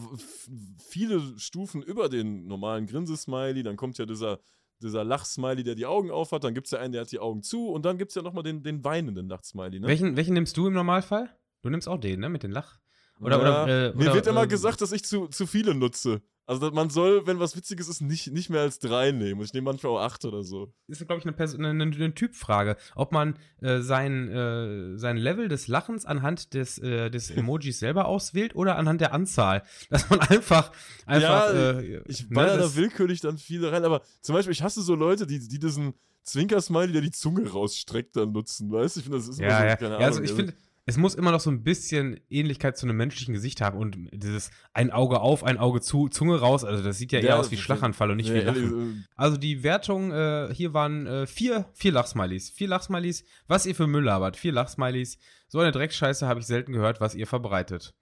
viele 0.89 1.37
Stufen 1.37 1.83
über 1.83 2.09
den 2.09 2.47
normalen 2.47 2.87
Grinsesmiley. 2.87 3.61
Dann 3.61 3.77
kommt 3.77 3.99
ja 3.99 4.07
dieser, 4.07 4.39
dieser 4.85 5.03
Lachsmiley, 5.03 5.63
der 5.63 5.75
die 5.75 5.85
Augen 5.85 6.11
aufhat. 6.11 6.43
Dann 6.43 6.53
gibt 6.53 6.67
es 6.67 6.71
ja 6.71 6.79
einen, 6.79 6.93
der 6.93 7.01
hat 7.01 7.11
die 7.11 7.19
Augen 7.19 7.43
zu. 7.43 7.69
Und 7.69 7.85
dann 7.85 7.97
gibt 7.97 8.11
es 8.11 8.15
ja 8.15 8.21
nochmal 8.21 8.43
den, 8.43 8.63
den 8.63 8.83
weinenden 8.83 9.27
Lachsmiley. 9.27 9.79
Ne? 9.79 9.87
welchen, 9.87 10.15
welchen 10.15 10.33
nimmst 10.33 10.55
du 10.55 10.67
im 10.67 10.73
Normalfall? 10.73 11.29
Du 11.61 11.69
nimmst 11.69 11.87
auch 11.87 11.99
den, 11.99 12.19
ne? 12.19 12.29
Mit 12.29 12.43
den 12.43 12.51
Lach. 12.51 12.79
Oder, 13.19 13.41
Ja, 13.41 13.63
oder, 13.63 13.67
äh, 13.67 13.95
Mir 13.95 14.05
oder, 14.05 14.13
wird 14.15 14.27
immer 14.27 14.43
ähm, 14.43 14.49
gesagt, 14.49 14.81
dass 14.81 14.91
ich 14.91 15.03
zu, 15.03 15.27
zu 15.27 15.47
viele 15.47 15.73
nutze. 15.73 16.21
Also 16.47 16.69
man 16.71 16.91
soll, 16.91 17.25
wenn 17.25 17.39
was 17.39 17.55
Witziges 17.55 17.87
ist, 17.87 18.01
nicht, 18.01 18.31
nicht 18.31 18.51
mehr 18.51 18.61
als 18.61 18.77
drei 18.77 19.11
nehmen. 19.11 19.41
Ich 19.41 19.53
nehme 19.53 19.65
manchmal 19.65 19.93
auch 19.93 20.01
acht 20.01 20.23
oder 20.25 20.43
so. 20.43 20.71
ist, 20.87 20.99
glaube 21.07 21.19
ich, 21.19 21.25
eine, 21.25 21.35
Pers- 21.35 21.55
eine, 21.57 21.69
eine, 21.69 22.13
Typfrage. 22.13 22.77
Ob 22.95 23.11
man 23.11 23.39
äh, 23.61 23.79
sein, 23.81 24.29
äh, 24.29 24.95
sein 24.97 25.17
Level 25.17 25.47
des 25.47 25.67
Lachens 25.67 26.05
anhand 26.05 26.53
des, 26.53 26.77
äh, 26.77 27.09
des 27.09 27.31
Emojis 27.31 27.79
selber 27.79 28.05
auswählt 28.05 28.55
oder 28.55 28.77
anhand 28.77 29.01
der 29.01 29.11
Anzahl. 29.13 29.63
Dass 29.89 30.07
man 30.09 30.19
einfach, 30.19 30.71
einfach 31.07 31.51
Ja, 31.53 31.79
äh, 31.79 32.01
Ich 32.07 32.29
ne, 32.29 32.35
baller 32.35 32.57
das- 32.57 32.73
da 32.75 32.79
willkürlich 32.79 33.21
dann 33.21 33.39
viele 33.39 33.71
rein. 33.71 33.83
Aber 33.83 34.03
zum 34.21 34.35
Beispiel, 34.35 34.51
ich 34.53 34.61
hasse 34.61 34.81
so 34.83 34.93
Leute, 34.93 35.25
die, 35.25 35.39
die 35.47 35.57
diesen 35.59 35.95
Zwinker-Smiley, 36.23 36.91
der 36.91 37.01
die 37.01 37.11
Zunge 37.11 37.49
rausstreckt, 37.49 38.15
dann 38.15 38.31
nutzen. 38.31 38.71
Weißt 38.71 38.95
du? 38.95 38.99
Ich 38.99 39.03
finde, 39.05 39.17
das 39.19 39.27
ist 39.27 39.39
immer 39.39 39.47
Ja, 39.49 39.59
so, 39.59 39.65
ja. 39.65 39.75
keine 39.77 39.91
ja, 39.93 39.97
also 39.97 40.19
Ahnung, 40.19 40.23
ich 40.25 40.31
also- 40.31 40.35
finde, 40.35 40.53
es 40.87 40.97
muss 40.97 41.15
immer 41.15 41.31
noch 41.31 41.39
so 41.39 41.49
ein 41.49 41.63
bisschen 41.63 42.19
Ähnlichkeit 42.29 42.77
zu 42.77 42.85
einem 42.85 42.97
menschlichen 42.97 43.33
Gesicht 43.33 43.59
haben 43.61 43.77
und 43.79 43.97
dieses 44.13 44.51
ein 44.73 44.91
Auge 44.91 45.19
auf, 45.19 45.43
ein 45.43 45.57
Auge 45.57 45.81
zu, 45.81 46.09
Zunge 46.09 46.39
raus, 46.39 46.63
also 46.63 46.83
das 46.83 46.97
sieht 46.99 47.11
ja 47.11 47.19
eher 47.19 47.25
Ja, 47.29 47.39
aus 47.39 47.49
wie 47.49 47.57
Schlaganfall 47.57 48.11
und 48.11 48.17
nicht 48.17 48.31
wie 48.31 48.37
Ja, 48.37 48.51
Lachen. 48.51 48.99
äh, 48.99 49.03
Also 49.15 49.37
die 49.37 49.63
Wertung, 49.63 50.11
äh, 50.11 50.53
hier 50.53 50.73
waren 50.73 51.07
äh, 51.07 51.25
vier, 51.27 51.65
vier 51.73 51.91
Lachsmilies. 51.91 52.51
Vier 52.51 52.67
Lachsmilies, 52.67 53.23
was 53.47 53.65
ihr 53.65 53.73
für 53.73 53.87
Müll 53.87 54.03
labert. 54.03 54.37
Vier 54.37 54.51
Lachsmilies. 54.51 55.17
So 55.47 55.59
eine 55.59 55.71
Dreckscheiße 55.71 56.27
habe 56.27 56.39
ich 56.39 56.45
selten 56.45 56.71
gehört, 56.73 57.01
was 57.01 57.15
ihr 57.15 57.25
verbreitet. 57.25 57.93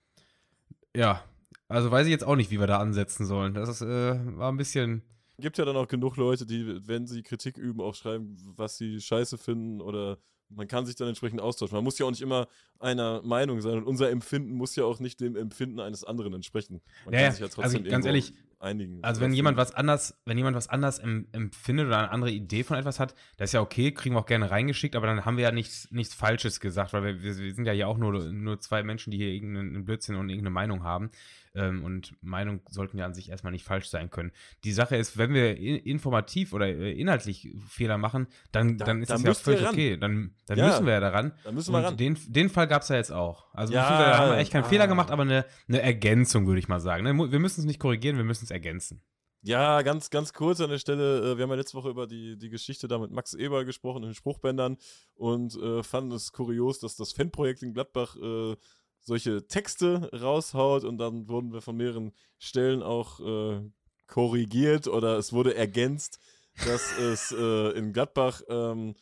Ja, 0.95 1.23
also 1.69 1.89
weiß 1.89 2.05
ich 2.05 2.11
jetzt 2.11 2.25
auch 2.25 2.35
nicht, 2.35 2.51
wie 2.51 2.59
wir 2.59 2.67
da 2.67 2.79
ansetzen 2.79 3.25
sollen. 3.25 3.53
Das 3.53 3.69
ist, 3.69 3.81
äh, 3.81 4.37
war 4.37 4.51
ein 4.51 4.57
bisschen. 4.57 5.03
gibt 5.39 5.57
ja 5.57 5.65
dann 5.65 5.75
auch 5.77 5.87
genug 5.87 6.17
Leute, 6.17 6.45
die, 6.45 6.85
wenn 6.87 7.07
sie 7.07 7.23
Kritik 7.23 7.57
üben, 7.57 7.79
auch 7.81 7.95
schreiben, 7.95 8.35
was 8.55 8.77
sie 8.77 8.99
scheiße 8.99 9.37
finden 9.37 9.81
oder 9.81 10.17
man 10.55 10.67
kann 10.67 10.85
sich 10.85 10.95
dann 10.95 11.07
entsprechend 11.07 11.41
austauschen. 11.41 11.75
Man 11.75 11.83
muss 11.83 11.97
ja 11.97 12.05
auch 12.05 12.11
nicht 12.11 12.21
immer 12.21 12.47
einer 12.83 13.21
Meinung 13.23 13.61
sein 13.61 13.77
und 13.77 13.85
unser 13.85 14.09
Empfinden 14.11 14.53
muss 14.53 14.75
ja 14.75 14.83
auch 14.83 14.99
nicht 14.99 15.19
dem 15.19 15.35
Empfinden 15.35 15.79
eines 15.79 16.03
anderen 16.03 16.33
entsprechen. 16.33 16.81
Man 17.05 17.13
Ja, 17.13 17.21
kann 17.21 17.31
sich 17.31 17.39
ja 17.39 17.45
also 17.47 17.61
trotzdem 17.61 17.83
ganz 17.83 18.05
irgendwo 18.05 18.07
ehrlich, 18.07 18.33
einigen. 18.59 19.03
Also 19.03 19.21
wenn 19.21 19.33
jemand 19.33 19.57
was 19.57 19.73
anders, 19.73 20.21
wenn 20.25 20.37
jemand 20.37 20.55
was 20.55 20.69
anders 20.69 20.99
em, 20.99 21.27
empfindet 21.31 21.87
oder 21.87 21.97
eine 21.99 22.11
andere 22.11 22.31
Idee 22.31 22.63
von 22.63 22.77
etwas 22.77 22.99
hat, 22.99 23.13
das 23.37 23.49
ist 23.49 23.53
ja 23.53 23.61
okay, 23.61 23.91
kriegen 23.93 24.15
wir 24.15 24.19
auch 24.19 24.25
gerne 24.25 24.51
reingeschickt, 24.51 24.95
aber 24.95 25.07
dann 25.07 25.25
haben 25.25 25.37
wir 25.37 25.43
ja 25.43 25.51
nichts, 25.51 25.89
nichts 25.91 26.13
Falsches 26.13 26.59
gesagt, 26.59 26.93
weil 26.93 27.03
wir, 27.03 27.21
wir, 27.23 27.33
sind 27.53 27.65
ja 27.65 27.73
hier 27.73 27.87
auch 27.87 27.97
nur, 27.97 28.31
nur 28.31 28.59
zwei 28.59 28.83
Menschen, 28.83 29.11
die 29.11 29.17
hier 29.17 29.29
irgendeinen 29.29 29.83
Blödsinn 29.85 30.15
und 30.15 30.29
irgendeine 30.29 30.53
Meinung 30.53 30.83
haben. 30.83 31.11
Ähm, 31.55 31.83
und 31.83 32.15
Meinungen 32.21 32.61
sollten 32.69 32.97
ja 32.97 33.05
an 33.05 33.13
sich 33.13 33.29
erstmal 33.29 33.51
nicht 33.51 33.63
falsch 33.63 33.85
sein 33.87 34.09
können. 34.09 34.31
Die 34.63 34.71
Sache 34.71 34.95
ist, 34.95 35.19
wenn 35.19 35.35
wir 35.35 35.55
in, 35.55 35.75
informativ 35.75 36.51
oder 36.51 36.65
äh, 36.67 36.93
inhaltlich 36.93 37.47
Fehler 37.69 37.99
machen, 37.99 38.25
dann, 38.51 38.77
Da- 38.79 38.85
dann 38.85 39.03
ist 39.03 39.09
da 39.11 39.15
das 39.15 39.23
ja 39.23 39.33
völlig 39.35 39.61
ran. 39.61 39.75
okay. 39.75 39.97
Dann, 39.97 40.33
dann 40.47 40.57
Ja, 40.57 40.65
müssen 40.67 40.85
wir 40.87 40.93
ja 40.93 40.99
daran. 40.99 41.33
Da 41.43 41.51
müssen 41.51 41.71
wir 41.71 41.77
ran. 41.83 41.91
Und 41.91 41.99
den, 41.99 42.17
den 42.27 42.49
Fall 42.49 42.67
gab 42.73 42.81
es 42.81 42.89
ja 42.89 42.95
jetzt 42.95 43.11
auch. 43.11 43.45
Also 43.53 43.71
Ja, 43.71 43.99
da 43.99 44.17
haben 44.17 44.31
wir 44.31 44.37
echt 44.37 44.51
keinen 44.51 44.63
ah. 44.63 44.67
Fehler 44.67 44.87
gemacht, 44.87 45.11
aber 45.11 45.21
eine, 45.21 45.45
eine 45.67 45.79
Ergänzung, 45.79 46.47
würde 46.47 46.57
ich 46.57 46.67
mal 46.67 46.79
sagen. 46.79 47.03
ne? 47.03 47.31
Wir 47.31 47.37
müssen 47.37 47.59
es 47.59 47.67
nicht 47.67 47.79
korrigieren, 47.79 48.17
wir 48.17 48.23
müssen 48.23 48.45
es 48.45 48.51
ergänzen. 48.51 49.03
Ja, 49.43 49.83
ganz, 49.83 50.09
ganz 50.09 50.33
kurz 50.33 50.59
an 50.59 50.71
der 50.71 50.79
Stelle. 50.79 51.19
äh, 51.19 51.37
Wir 51.37 51.43
haben 51.43 51.51
ja 51.51 51.55
letzte 51.55 51.77
Woche 51.77 51.89
über 51.91 52.07
die, 52.07 52.35
die 52.35 52.49
Geschichte 52.49 52.87
da 52.87 52.97
mit 52.97 53.11
Max 53.11 53.35
Eber 53.35 53.63
gesprochen 53.63 54.01
in 54.01 54.09
den 54.09 54.15
Spruchbändern 54.15 54.77
und 55.13 55.55
äh, 55.55 55.83
fanden 55.83 56.13
es 56.13 56.31
kurios, 56.31 56.79
dass 56.79 56.95
das 56.95 57.13
Fanprojekt 57.13 57.61
in 57.61 57.75
Gladbach 57.75 58.15
äh, 58.15 58.55
solche 59.01 59.45
Texte 59.45 60.09
raushaut 60.11 60.83
und 60.83 60.97
dann 60.97 61.29
wurden 61.29 61.53
wir 61.53 61.61
von 61.61 61.77
mehreren 61.77 62.11
Stellen 62.39 62.81
auch 62.81 63.19
äh, 63.19 63.61
korrigiert 64.07 64.87
oder 64.87 65.19
es 65.19 65.31
wurde 65.31 65.53
ergänzt, 65.55 66.19
dass 66.65 66.97
es 66.97 67.31
äh, 67.37 67.77
in 67.77 67.93
Gladbach 67.93 68.41
ähm, 68.49 68.95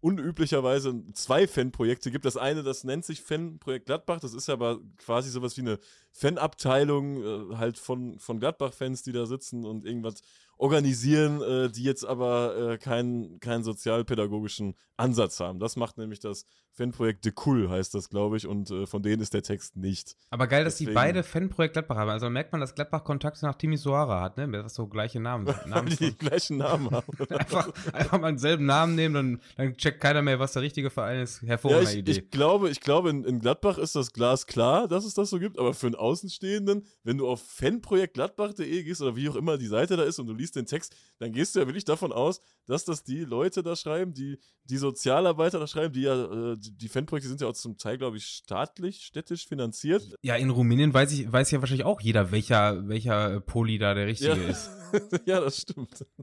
unüblicherweise 0.00 1.02
zwei 1.12 1.46
Fanprojekte 1.48 2.10
gibt. 2.10 2.24
Das 2.24 2.36
eine, 2.36 2.62
das 2.62 2.84
nennt 2.84 3.04
sich 3.04 3.22
Fanprojekt 3.22 3.86
Gladbach, 3.86 4.20
das 4.20 4.34
ist 4.34 4.48
aber 4.48 4.78
quasi 4.96 5.30
sowas 5.30 5.56
wie 5.56 5.62
eine 5.62 5.78
Fanabteilung 6.12 7.52
äh, 7.52 7.56
halt 7.56 7.78
von, 7.78 8.18
von 8.18 8.38
Gladbach-Fans, 8.38 9.02
die 9.02 9.12
da 9.12 9.26
sitzen 9.26 9.64
und 9.64 9.84
irgendwas 9.84 10.22
organisieren, 10.56 11.42
äh, 11.42 11.70
die 11.70 11.82
jetzt 11.82 12.04
aber 12.04 12.56
äh, 12.56 12.78
keinen, 12.78 13.40
keinen 13.40 13.64
sozialpädagogischen 13.64 14.74
Ansatz 14.96 15.40
haben. 15.40 15.58
Das 15.58 15.76
macht 15.76 15.98
nämlich 15.98 16.20
das 16.20 16.46
Fanprojekt 16.78 17.24
De 17.24 17.32
Cool, 17.44 17.68
heißt 17.68 17.92
das, 17.94 18.08
glaube 18.08 18.36
ich, 18.36 18.46
und 18.46 18.70
äh, 18.70 18.86
von 18.86 19.02
denen 19.02 19.20
ist 19.20 19.34
der 19.34 19.42
Text 19.42 19.76
nicht. 19.76 20.16
Aber 20.30 20.46
geil, 20.46 20.64
dass 20.64 20.76
die 20.76 20.84
Deswegen- 20.84 20.94
beide 20.94 21.22
Fanprojekt 21.22 21.74
Gladbach 21.74 21.96
haben. 21.96 22.08
Also 22.10 22.30
merkt 22.30 22.52
man, 22.52 22.60
dass 22.60 22.74
Gladbach 22.74 23.04
Kontakte 23.04 23.44
nach 23.44 23.56
Timi 23.56 23.76
Soara 23.76 24.20
hat, 24.20 24.36
ne? 24.36 24.50
Was 24.52 24.74
so 24.74 24.86
gleiche 24.86 25.20
Namen. 25.20 25.46
Namen 25.66 25.88
die 25.90 25.96
die 25.96 26.16
gleichen 26.16 26.56
Namen 26.58 26.90
haben. 26.90 27.06
einfach, 27.30 27.68
einfach 27.92 28.20
mal 28.20 28.28
denselben 28.30 28.64
Namen 28.64 28.94
nehmen, 28.94 29.14
dann, 29.14 29.40
dann 29.56 29.76
checkt 29.76 30.00
keiner 30.00 30.22
mehr, 30.22 30.38
was 30.38 30.52
der 30.52 30.62
richtige 30.62 30.88
Verein 30.88 31.20
ist. 31.20 31.42
Ja, 31.42 31.48
Hervorragende 31.48 31.90
ich, 31.92 31.98
Idee. 31.98 32.12
ich 32.12 32.30
glaube, 32.30 32.70
ich 32.70 32.80
glaube 32.80 33.10
in, 33.10 33.24
in 33.24 33.40
Gladbach 33.40 33.76
ist 33.78 33.96
das 33.96 34.12
Glas 34.12 34.46
klar, 34.46 34.86
dass 34.88 35.04
es 35.04 35.14
das 35.14 35.30
so 35.30 35.38
gibt, 35.38 35.58
aber 35.58 35.74
für 35.74 35.86
einen 35.86 35.96
Außenstehenden, 35.96 36.86
wenn 37.02 37.18
du 37.18 37.28
auf 37.28 37.42
fanprojektgladbach.de 37.42 38.82
gehst 38.84 39.02
oder 39.02 39.16
wie 39.16 39.28
auch 39.28 39.36
immer 39.36 39.58
die 39.58 39.66
Seite 39.66 39.96
da 39.96 40.04
ist 40.04 40.18
und 40.18 40.26
du 40.26 40.32
liest 40.34 40.56
den 40.56 40.66
Text, 40.66 40.94
dann 41.18 41.32
gehst 41.32 41.54
du 41.54 41.60
ja 41.60 41.66
wirklich 41.66 41.84
davon 41.84 42.12
aus, 42.12 42.40
dass 42.66 42.84
das 42.84 43.02
die 43.02 43.24
Leute 43.24 43.62
da 43.62 43.76
schreiben, 43.76 44.12
die, 44.14 44.38
die 44.64 44.76
Sozialarbeiter 44.76 45.58
da 45.58 45.66
schreiben, 45.66 45.92
die 45.92 46.02
ja, 46.02 46.52
äh, 46.52 46.56
die, 46.72 46.88
Fanprojekte 46.88 47.28
sind 47.28 47.40
ja 47.40 47.46
auch 47.48 47.54
zum 47.54 47.76
Teil, 47.78 47.98
glaube 47.98 48.16
ich, 48.16 48.26
staatlich, 48.26 49.02
städtisch 49.04 49.46
finanziert. 49.46 50.14
ja, 50.22 50.36
in 50.36 50.50
Rumänien 50.50 50.92
weiß 50.94 51.12
ich, 51.12 51.30
weiß 51.32 51.50
ja 51.50 51.60
wahrscheinlich 51.60 51.86
auch 51.86 52.00
jeder, 52.00 52.30
welcher, 52.32 52.86
welcher 52.88 53.34
äh, 53.34 53.40
Poli 53.40 53.78
da 53.78 53.94
der 53.94 54.06
richtige 54.06 54.34
Ja. 54.42 54.48
ist. 54.48 54.70
ja, 55.26 55.40
das 55.40 55.58
stimmt. 55.62 56.04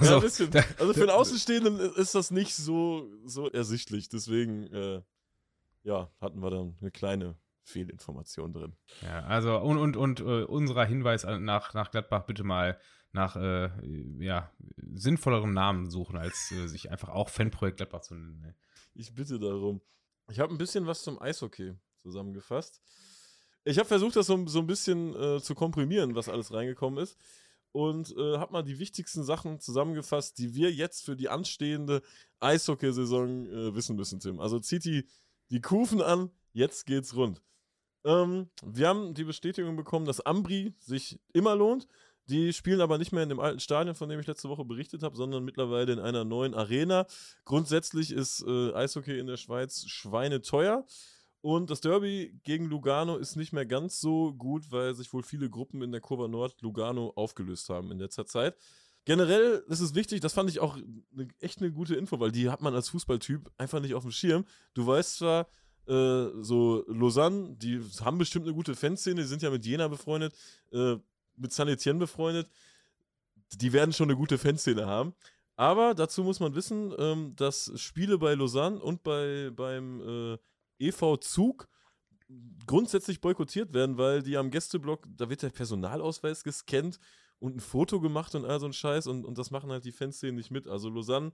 Also, 0.00 0.44
ja, 0.44 0.50
da- 0.50 0.64
Also 0.78 0.92
für 0.94 1.00
einen 1.00 1.10
Außenstehenden 1.10 1.80
ist 1.96 2.14
das 2.14 2.30
nicht 2.30 2.54
so, 2.54 3.10
so 3.24 3.50
ersichtlich. 3.50 4.08
Deswegen, 4.08 4.64
äh, 4.72 5.02
ja, 5.82 6.08
hatten 6.20 6.40
wir 6.40 6.50
dann 6.50 6.76
eine 6.80 6.90
kleine 6.92 7.36
Fehlinformation 7.64 8.52
drin. 8.52 8.76
Ja, 9.02 9.24
also 9.24 9.58
und, 9.58 9.78
und, 9.78 9.96
und 9.96 10.20
äh, 10.20 10.44
unserer 10.44 10.84
Hinweis 10.84 11.24
nach, 11.24 11.74
nach 11.74 11.90
Gladbach 11.90 12.26
bitte 12.26 12.44
mal 12.44 12.78
nach 13.12 13.34
äh, 13.36 13.70
ja, 14.20 14.52
sinnvollerem 14.94 15.52
Namen 15.52 15.90
suchen, 15.90 16.16
als 16.16 16.52
äh, 16.52 16.66
sich 16.68 16.90
einfach 16.92 17.08
auch 17.08 17.28
Fanprojekt 17.28 17.78
Gladbach 17.78 18.02
zu 18.02 18.14
nennen. 18.14 18.54
Ich 18.98 19.14
bitte 19.14 19.38
darum. 19.38 19.80
Ich 20.30 20.40
habe 20.40 20.54
ein 20.54 20.58
bisschen 20.58 20.86
was 20.86 21.02
zum 21.02 21.20
Eishockey 21.20 21.74
zusammengefasst. 21.98 22.80
Ich 23.64 23.78
habe 23.78 23.88
versucht, 23.88 24.16
das 24.16 24.26
so, 24.26 24.46
so 24.46 24.60
ein 24.60 24.66
bisschen 24.66 25.14
äh, 25.14 25.40
zu 25.40 25.54
komprimieren, 25.54 26.14
was 26.14 26.28
alles 26.28 26.52
reingekommen 26.52 27.02
ist. 27.02 27.16
Und 27.72 28.16
äh, 28.16 28.38
habe 28.38 28.52
mal 28.52 28.62
die 28.62 28.78
wichtigsten 28.78 29.22
Sachen 29.22 29.60
zusammengefasst, 29.60 30.38
die 30.38 30.54
wir 30.54 30.72
jetzt 30.72 31.04
für 31.04 31.14
die 31.14 31.28
anstehende 31.28 32.02
Eishockeysaison 32.40 33.46
äh, 33.46 33.74
wissen 33.74 33.96
müssen, 33.96 34.18
Tim. 34.18 34.40
Also 34.40 34.58
zieht 34.60 34.84
die, 34.84 35.06
die 35.50 35.60
Kufen 35.60 36.00
an, 36.00 36.30
jetzt 36.52 36.86
geht's 36.86 37.14
rund. 37.14 37.42
Ähm, 38.04 38.48
wir 38.64 38.88
haben 38.88 39.12
die 39.12 39.24
Bestätigung 39.24 39.76
bekommen, 39.76 40.06
dass 40.06 40.20
Ambri 40.20 40.74
sich 40.78 41.20
immer 41.34 41.54
lohnt. 41.54 41.86
Die 42.28 42.52
spielen 42.52 42.80
aber 42.80 42.98
nicht 42.98 43.12
mehr 43.12 43.22
in 43.22 43.28
dem 43.28 43.40
alten 43.40 43.60
Stadion, 43.60 43.94
von 43.94 44.08
dem 44.08 44.18
ich 44.18 44.26
letzte 44.26 44.48
Woche 44.48 44.64
berichtet 44.64 45.02
habe, 45.02 45.16
sondern 45.16 45.44
mittlerweile 45.44 45.92
in 45.92 45.98
einer 45.98 46.24
neuen 46.24 46.54
Arena. 46.54 47.06
Grundsätzlich 47.44 48.10
ist 48.10 48.44
äh, 48.46 48.72
Eishockey 48.72 49.18
in 49.18 49.26
der 49.26 49.36
Schweiz 49.36 49.86
schweineteuer. 49.86 50.84
Und 51.40 51.70
das 51.70 51.80
Derby 51.80 52.40
gegen 52.42 52.64
Lugano 52.66 53.16
ist 53.16 53.36
nicht 53.36 53.52
mehr 53.52 53.66
ganz 53.66 54.00
so 54.00 54.34
gut, 54.34 54.72
weil 54.72 54.94
sich 54.94 55.12
wohl 55.12 55.22
viele 55.22 55.48
Gruppen 55.48 55.80
in 55.82 55.92
der 55.92 56.00
Kurve 56.00 56.28
Nord 56.28 56.60
Lugano 56.60 57.12
aufgelöst 57.14 57.68
haben 57.68 57.92
in 57.92 57.98
letzter 57.98 58.26
Zeit. 58.26 58.56
Generell 59.04 59.62
ist 59.68 59.78
es 59.78 59.94
wichtig, 59.94 60.20
das 60.20 60.32
fand 60.32 60.50
ich 60.50 60.58
auch 60.58 60.76
ne, 61.12 61.28
echt 61.38 61.60
eine 61.60 61.70
gute 61.70 61.94
Info, 61.94 62.18
weil 62.18 62.32
die 62.32 62.50
hat 62.50 62.60
man 62.60 62.74
als 62.74 62.88
Fußballtyp 62.88 63.48
einfach 63.56 63.78
nicht 63.78 63.94
auf 63.94 64.02
dem 64.02 64.10
Schirm. 64.10 64.44
Du 64.74 64.84
weißt 64.84 65.18
zwar, 65.18 65.46
äh, 65.86 66.26
so 66.42 66.84
Lausanne, 66.88 67.54
die 67.56 67.80
haben 68.00 68.18
bestimmt 68.18 68.46
eine 68.46 68.54
gute 68.54 68.74
Fanszene, 68.74 69.20
die 69.20 69.28
sind 69.28 69.42
ja 69.42 69.50
mit 69.50 69.64
Jena 69.64 69.86
befreundet, 69.86 70.34
äh, 70.72 70.96
mit 71.36 71.52
Saint-Etienne 71.52 71.98
befreundet. 71.98 72.48
Die 73.54 73.72
werden 73.72 73.92
schon 73.92 74.08
eine 74.08 74.16
gute 74.16 74.38
Fanszene 74.38 74.86
haben. 74.86 75.14
Aber 75.56 75.94
dazu 75.94 76.22
muss 76.22 76.40
man 76.40 76.54
wissen, 76.54 76.92
ähm, 76.98 77.34
dass 77.36 77.72
Spiele 77.76 78.18
bei 78.18 78.34
Lausanne 78.34 78.78
und 78.78 79.02
bei, 79.02 79.50
beim 79.54 80.36
äh, 80.78 80.86
EV 80.88 81.16
Zug 81.18 81.68
grundsätzlich 82.66 83.20
boykottiert 83.20 83.72
werden, 83.72 83.96
weil 83.96 84.22
die 84.22 84.36
am 84.36 84.50
Gästeblock, 84.50 85.06
da 85.16 85.30
wird 85.30 85.42
der 85.42 85.50
Personalausweis 85.50 86.44
gescannt 86.44 86.98
und 87.38 87.56
ein 87.56 87.60
Foto 87.60 88.00
gemacht 88.00 88.34
und 88.34 88.44
all 88.44 88.60
so 88.60 88.66
ein 88.66 88.72
Scheiß 88.72 89.06
und, 89.06 89.24
und 89.24 89.38
das 89.38 89.50
machen 89.50 89.70
halt 89.70 89.84
die 89.84 89.92
Fanszenen 89.92 90.36
nicht 90.36 90.50
mit. 90.50 90.66
Also 90.66 90.90
Lausanne 90.90 91.32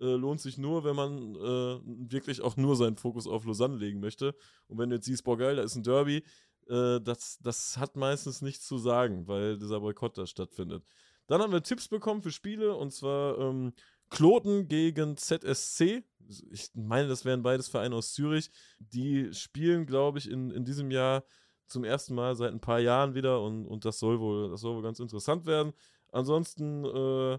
äh, 0.00 0.14
lohnt 0.14 0.40
sich 0.40 0.58
nur, 0.58 0.84
wenn 0.84 0.96
man 0.96 1.34
äh, 1.34 2.10
wirklich 2.10 2.42
auch 2.42 2.56
nur 2.56 2.76
seinen 2.76 2.96
Fokus 2.96 3.26
auf 3.26 3.44
Lausanne 3.44 3.76
legen 3.76 4.00
möchte. 4.00 4.34
Und 4.66 4.78
wenn 4.78 4.90
du 4.90 4.96
jetzt 4.96 5.06
siehst, 5.06 5.24
boah 5.24 5.38
geil, 5.38 5.56
da 5.56 5.62
ist 5.62 5.76
ein 5.76 5.82
Derby, 5.82 6.24
äh, 6.68 7.00
das, 7.00 7.38
das 7.42 7.78
hat 7.78 7.96
meistens 7.96 8.42
nichts 8.42 8.66
zu 8.66 8.78
sagen, 8.78 9.26
weil 9.26 9.58
dieser 9.58 9.80
Boykott 9.80 10.18
da 10.18 10.26
stattfindet. 10.26 10.84
Dann 11.26 11.40
haben 11.40 11.52
wir 11.52 11.62
Tipps 11.62 11.88
bekommen 11.88 12.22
für 12.22 12.30
Spiele 12.30 12.74
und 12.74 12.92
zwar 12.92 13.38
ähm, 13.38 13.72
Kloten 14.10 14.68
gegen 14.68 15.16
ZSC. 15.16 16.04
Ich 16.50 16.70
meine, 16.74 17.08
das 17.08 17.24
wären 17.24 17.42
beides 17.42 17.68
Vereine 17.68 17.96
aus 17.96 18.12
Zürich. 18.12 18.50
Die 18.78 19.32
spielen, 19.32 19.86
glaube 19.86 20.18
ich, 20.18 20.30
in, 20.30 20.50
in 20.50 20.64
diesem 20.64 20.90
Jahr 20.90 21.24
zum 21.66 21.84
ersten 21.84 22.14
Mal 22.14 22.36
seit 22.36 22.52
ein 22.52 22.60
paar 22.60 22.80
Jahren 22.80 23.14
wieder 23.14 23.42
und, 23.42 23.66
und 23.66 23.84
das, 23.84 23.98
soll 23.98 24.20
wohl, 24.20 24.50
das 24.50 24.60
soll 24.60 24.76
wohl 24.76 24.82
ganz 24.82 25.00
interessant 25.00 25.46
werden. 25.46 25.72
Ansonsten 26.12 26.84
äh, 26.84 27.38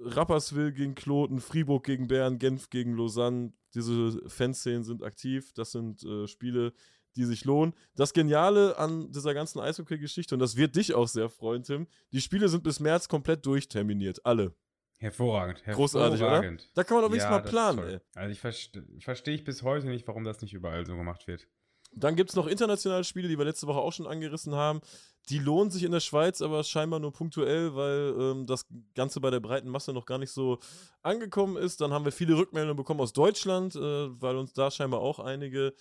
Rapperswil 0.00 0.72
gegen 0.72 0.94
Kloten, 0.94 1.40
Fribourg 1.40 1.84
gegen 1.84 2.08
Bern, 2.08 2.38
Genf 2.38 2.70
gegen 2.70 2.96
Lausanne. 2.96 3.52
Diese 3.74 4.28
Fanszenen 4.28 4.84
sind 4.84 5.02
aktiv. 5.02 5.52
Das 5.54 5.72
sind 5.72 6.02
äh, 6.04 6.26
Spiele, 6.26 6.72
die 7.16 7.24
sich 7.24 7.44
lohnen. 7.44 7.74
Das 7.96 8.12
Geniale 8.12 8.76
an 8.78 9.10
dieser 9.12 9.34
ganzen 9.34 9.60
Eishockey-Geschichte, 9.60 10.34
und 10.34 10.38
das 10.40 10.56
wird 10.56 10.76
dich 10.76 10.94
auch 10.94 11.08
sehr 11.08 11.28
freuen, 11.28 11.62
Tim, 11.62 11.86
die 12.12 12.20
Spiele 12.20 12.48
sind 12.48 12.62
bis 12.64 12.80
März 12.80 13.08
komplett 13.08 13.44
durchterminiert. 13.46 14.24
Alle. 14.24 14.54
Hervorragend. 14.98 15.62
Großartig, 15.64 16.20
oder? 16.20 16.30
hervorragend. 16.30 16.70
Da 16.74 16.84
kann 16.84 16.96
man 16.96 17.04
doch 17.04 17.10
wenigstens 17.10 17.30
mal 17.30 17.38
das 17.38 17.46
ist 17.46 17.50
planen, 17.50 17.88
ey. 17.88 17.98
Also 18.14 18.32
ich 18.32 18.40
verste- 18.40 19.02
verstehe 19.02 19.34
ich 19.34 19.44
bis 19.44 19.62
heute 19.62 19.86
nicht, 19.86 20.06
warum 20.06 20.24
das 20.24 20.40
nicht 20.40 20.54
überall 20.54 20.86
so 20.86 20.96
gemacht 20.96 21.26
wird. 21.26 21.46
Dann 21.96 22.16
gibt 22.16 22.30
es 22.30 22.36
noch 22.36 22.46
internationale 22.48 23.04
Spiele, 23.04 23.28
die 23.28 23.38
wir 23.38 23.44
letzte 23.44 23.66
Woche 23.68 23.78
auch 23.78 23.92
schon 23.92 24.06
angerissen 24.06 24.54
haben. 24.54 24.80
Die 25.30 25.38
lohnen 25.38 25.70
sich 25.70 25.84
in 25.84 25.92
der 25.92 26.00
Schweiz, 26.00 26.42
aber 26.42 26.64
scheinbar 26.64 27.00
nur 27.00 27.12
punktuell, 27.12 27.74
weil 27.74 28.14
ähm, 28.18 28.46
das 28.46 28.66
Ganze 28.94 29.20
bei 29.20 29.30
der 29.30 29.40
breiten 29.40 29.68
Masse 29.68 29.92
noch 29.92 30.04
gar 30.04 30.18
nicht 30.18 30.32
so 30.32 30.58
angekommen 31.02 31.56
ist. 31.56 31.80
Dann 31.80 31.92
haben 31.92 32.04
wir 32.04 32.12
viele 32.12 32.36
Rückmeldungen 32.36 32.76
bekommen 32.76 33.00
aus 33.00 33.12
Deutschland, 33.12 33.76
äh, 33.76 33.80
weil 34.20 34.36
uns 34.36 34.52
da 34.52 34.70
scheinbar 34.70 35.00
auch 35.00 35.18
einige 35.18 35.72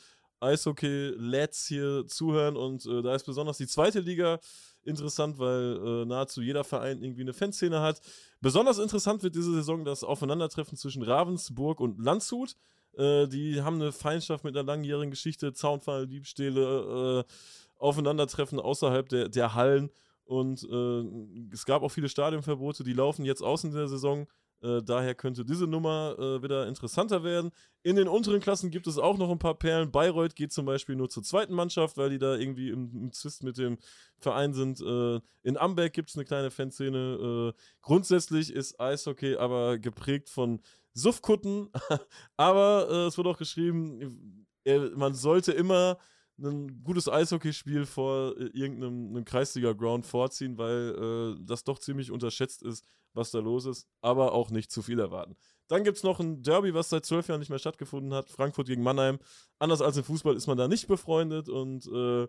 Eishockey-Lads 0.43 1.67
hier 1.67 2.05
zuhören. 2.07 2.57
Und 2.57 2.85
äh, 2.85 3.01
da 3.01 3.15
ist 3.15 3.25
besonders 3.25 3.57
die 3.57 3.67
zweite 3.67 3.99
Liga 3.99 4.39
interessant, 4.83 5.39
weil 5.39 5.77
äh, 5.77 6.05
nahezu 6.05 6.41
jeder 6.41 6.63
Verein 6.63 7.01
irgendwie 7.01 7.21
eine 7.21 7.33
Fanszene 7.33 7.79
hat. 7.81 8.01
Besonders 8.41 8.79
interessant 8.79 9.23
wird 9.23 9.35
diese 9.35 9.53
Saison 9.53 9.85
das 9.85 10.03
Aufeinandertreffen 10.03 10.77
zwischen 10.77 11.03
Ravensburg 11.03 11.79
und 11.79 11.99
Landshut. 11.99 12.55
Äh, 12.97 13.27
die 13.27 13.61
haben 13.61 13.81
eine 13.81 13.91
Feindschaft 13.91 14.43
mit 14.43 14.55
einer 14.55 14.65
langjährigen 14.65 15.11
Geschichte, 15.11 15.53
Zaunfall, 15.53 16.07
Diebstähle, 16.07 17.25
äh, 17.25 17.33
Aufeinandertreffen 17.77 18.59
außerhalb 18.59 19.07
der, 19.09 19.29
der 19.29 19.55
Hallen. 19.55 19.89
Und 20.25 20.63
äh, 20.63 21.53
es 21.53 21.65
gab 21.65 21.83
auch 21.83 21.89
viele 21.89 22.09
Stadionverbote, 22.09 22.83
die 22.83 22.93
laufen 22.93 23.25
jetzt 23.25 23.41
aus 23.41 23.63
in 23.63 23.71
der 23.71 23.87
Saison. 23.87 24.27
Äh, 24.63 24.81
daher 24.81 25.13
könnte 25.13 25.43
diese 25.43 25.67
Nummer 25.67 26.15
äh, 26.17 26.41
wieder 26.41 26.67
interessanter 26.67 27.23
werden. 27.23 27.51
In 27.83 27.97
den 27.97 28.07
unteren 28.07 28.39
Klassen 28.39 28.71
gibt 28.71 28.87
es 28.87 28.97
auch 28.97 29.17
noch 29.17 29.29
ein 29.29 29.39
paar 29.39 29.55
Perlen. 29.55 29.91
Bayreuth 29.91 30.35
geht 30.35 30.53
zum 30.53 30.65
Beispiel 30.65 30.95
nur 30.95 31.09
zur 31.09 31.23
zweiten 31.23 31.53
Mannschaft, 31.53 31.97
weil 31.97 32.09
die 32.09 32.17
da 32.17 32.35
irgendwie 32.35 32.69
im, 32.69 32.91
im 32.95 33.11
Zwist 33.11 33.43
mit 33.43 33.57
dem 33.57 33.77
Verein 34.19 34.53
sind. 34.53 34.79
Äh, 34.79 35.19
in 35.43 35.57
Amberg 35.57 35.91
gibt 35.93 36.09
es 36.09 36.15
eine 36.15 36.25
kleine 36.25 36.49
Fanszene. 36.49 37.53
Äh, 37.53 37.61
grundsätzlich 37.81 38.53
ist 38.53 38.79
Eishockey 38.79 39.35
aber 39.35 39.77
geprägt 39.77 40.29
von 40.29 40.61
Suffkutten. 40.93 41.69
aber 42.37 42.87
äh, 42.89 43.07
es 43.07 43.17
wird 43.17 43.27
auch 43.27 43.37
geschrieben, 43.37 44.47
man 44.95 45.13
sollte 45.13 45.51
immer 45.51 45.97
ein 46.39 46.83
gutes 46.83 47.07
Eishockeyspiel 47.07 47.85
vor 47.85 48.35
äh, 48.37 48.45
irgendeinem 48.53 49.23
Kreisliga-Ground 49.23 50.05
vorziehen, 50.05 50.57
weil 50.57 51.35
äh, 51.39 51.43
das 51.45 51.63
doch 51.63 51.79
ziemlich 51.79 52.11
unterschätzt 52.11 52.63
ist, 52.63 52.85
was 53.13 53.31
da 53.31 53.39
los 53.39 53.65
ist, 53.65 53.87
aber 54.01 54.33
auch 54.33 54.49
nicht 54.49 54.71
zu 54.71 54.81
viel 54.81 54.99
erwarten. 54.99 55.35
Dann 55.67 55.83
gibt 55.83 55.97
es 55.97 56.03
noch 56.03 56.19
ein 56.19 56.41
Derby, 56.41 56.73
was 56.73 56.89
seit 56.89 57.05
zwölf 57.05 57.27
Jahren 57.27 57.39
nicht 57.39 57.49
mehr 57.49 57.59
stattgefunden 57.59 58.13
hat, 58.13 58.29
Frankfurt 58.29 58.67
gegen 58.67 58.83
Mannheim. 58.83 59.19
Anders 59.59 59.81
als 59.81 59.97
im 59.97 60.03
Fußball 60.03 60.35
ist 60.35 60.47
man 60.47 60.57
da 60.57 60.67
nicht 60.67 60.87
befreundet 60.87 61.49
und 61.49 61.85
äh, 61.87 62.27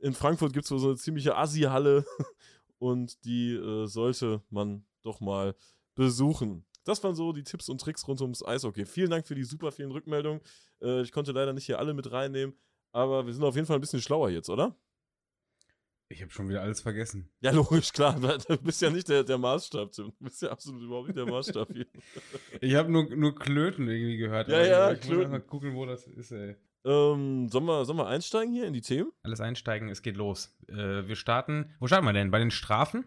in 0.00 0.14
Frankfurt 0.14 0.52
gibt 0.52 0.64
es 0.64 0.68
so 0.68 0.88
eine 0.88 0.96
ziemliche 0.96 1.36
Assi-Halle 1.36 2.04
und 2.78 3.24
die 3.24 3.52
äh, 3.52 3.86
sollte 3.86 4.42
man 4.50 4.84
doch 5.02 5.20
mal 5.20 5.54
besuchen. 5.94 6.64
Das 6.84 7.04
waren 7.04 7.14
so 7.14 7.32
die 7.32 7.44
Tipps 7.44 7.68
und 7.68 7.80
Tricks 7.80 8.08
rund 8.08 8.20
ums 8.20 8.44
Eishockey. 8.44 8.84
Vielen 8.86 9.10
Dank 9.10 9.26
für 9.26 9.36
die 9.36 9.44
super 9.44 9.70
vielen 9.70 9.92
Rückmeldungen. 9.92 10.40
Äh, 10.80 11.02
ich 11.02 11.12
konnte 11.12 11.32
leider 11.32 11.52
nicht 11.52 11.66
hier 11.66 11.78
alle 11.78 11.94
mit 11.94 12.10
reinnehmen, 12.10 12.56
aber 12.92 13.26
wir 13.26 13.32
sind 13.32 13.42
auf 13.44 13.54
jeden 13.54 13.66
Fall 13.66 13.76
ein 13.76 13.80
bisschen 13.80 14.00
schlauer 14.02 14.30
jetzt, 14.30 14.48
oder? 14.50 14.76
Ich 16.08 16.20
habe 16.20 16.30
schon 16.30 16.48
wieder 16.48 16.60
alles 16.60 16.82
vergessen. 16.82 17.30
Ja, 17.40 17.52
logisch, 17.52 17.92
klar. 17.92 18.20
Du 18.48 18.56
bist 18.58 18.82
ja 18.82 18.90
nicht 18.90 19.08
der, 19.08 19.24
der 19.24 19.38
Maßstab, 19.38 19.92
Tim. 19.92 20.12
Du 20.18 20.24
bist 20.24 20.42
ja 20.42 20.50
absolut 20.50 20.82
überhaupt 20.82 21.08
nicht 21.08 21.16
der 21.16 21.26
Maßstab 21.26 21.72
hier. 21.72 21.86
ich 22.60 22.74
habe 22.74 22.92
nur, 22.92 23.08
nur 23.16 23.34
Klöten 23.34 23.88
irgendwie 23.88 24.18
gehört. 24.18 24.48
Ja, 24.48 24.62
ja, 24.64 24.92
ich 24.92 25.00
Klöten. 25.00 25.22
muss 25.22 25.30
mal 25.30 25.40
gucken, 25.40 25.74
wo 25.74 25.86
das 25.86 26.06
ist, 26.06 26.30
ey. 26.32 26.56
Ähm, 26.84 27.48
sollen, 27.48 27.64
wir, 27.64 27.84
sollen 27.84 27.98
wir 27.98 28.08
einsteigen 28.08 28.52
hier 28.52 28.66
in 28.66 28.72
die 28.74 28.80
Themen? 28.82 29.10
Alles 29.22 29.40
einsteigen, 29.40 29.88
es 29.88 30.02
geht 30.02 30.16
los. 30.16 30.54
Äh, 30.68 31.06
wir 31.06 31.16
starten. 31.16 31.74
Wo 31.78 31.86
starten 31.86 32.04
wir 32.04 32.12
denn? 32.12 32.30
Bei 32.30 32.40
den 32.40 32.50
Strafen? 32.50 33.04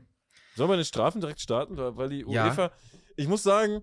Sollen 0.56 0.70
wir 0.70 0.78
den 0.78 0.86
Strafen 0.86 1.22
direkt 1.22 1.42
starten? 1.42 1.78
Weil 1.78 2.10
die 2.10 2.22
Ja. 2.28 2.46
UEFA. 2.48 2.72
Ich 3.18 3.28
muss 3.28 3.44
sagen, 3.44 3.82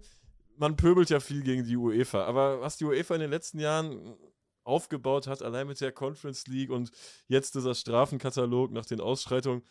man 0.57 0.77
pöbelt 0.77 1.11
ja 1.11 1.21
viel 1.21 1.43
gegen 1.43 1.65
die 1.65 1.77
UEFA. 1.77 2.25
Aber 2.25 2.61
was 2.61 2.79
die 2.79 2.85
UEFA 2.87 3.15
in 3.15 3.21
den 3.21 3.31
letzten 3.31 3.61
Jahren 3.61 4.17
aufgebaut 4.64 5.27
hat, 5.27 5.42
allein 5.42 5.66
mit 5.66 5.81
der 5.81 5.92
Conference 5.92 6.46
League 6.46 6.70
und 6.70 6.90
jetzt 7.29 7.55
dieser 7.55 7.75
Strafenkatalog 7.75 8.72
nach 8.72 8.87
den 8.87 9.01
Ausschreitungen, 9.01 9.62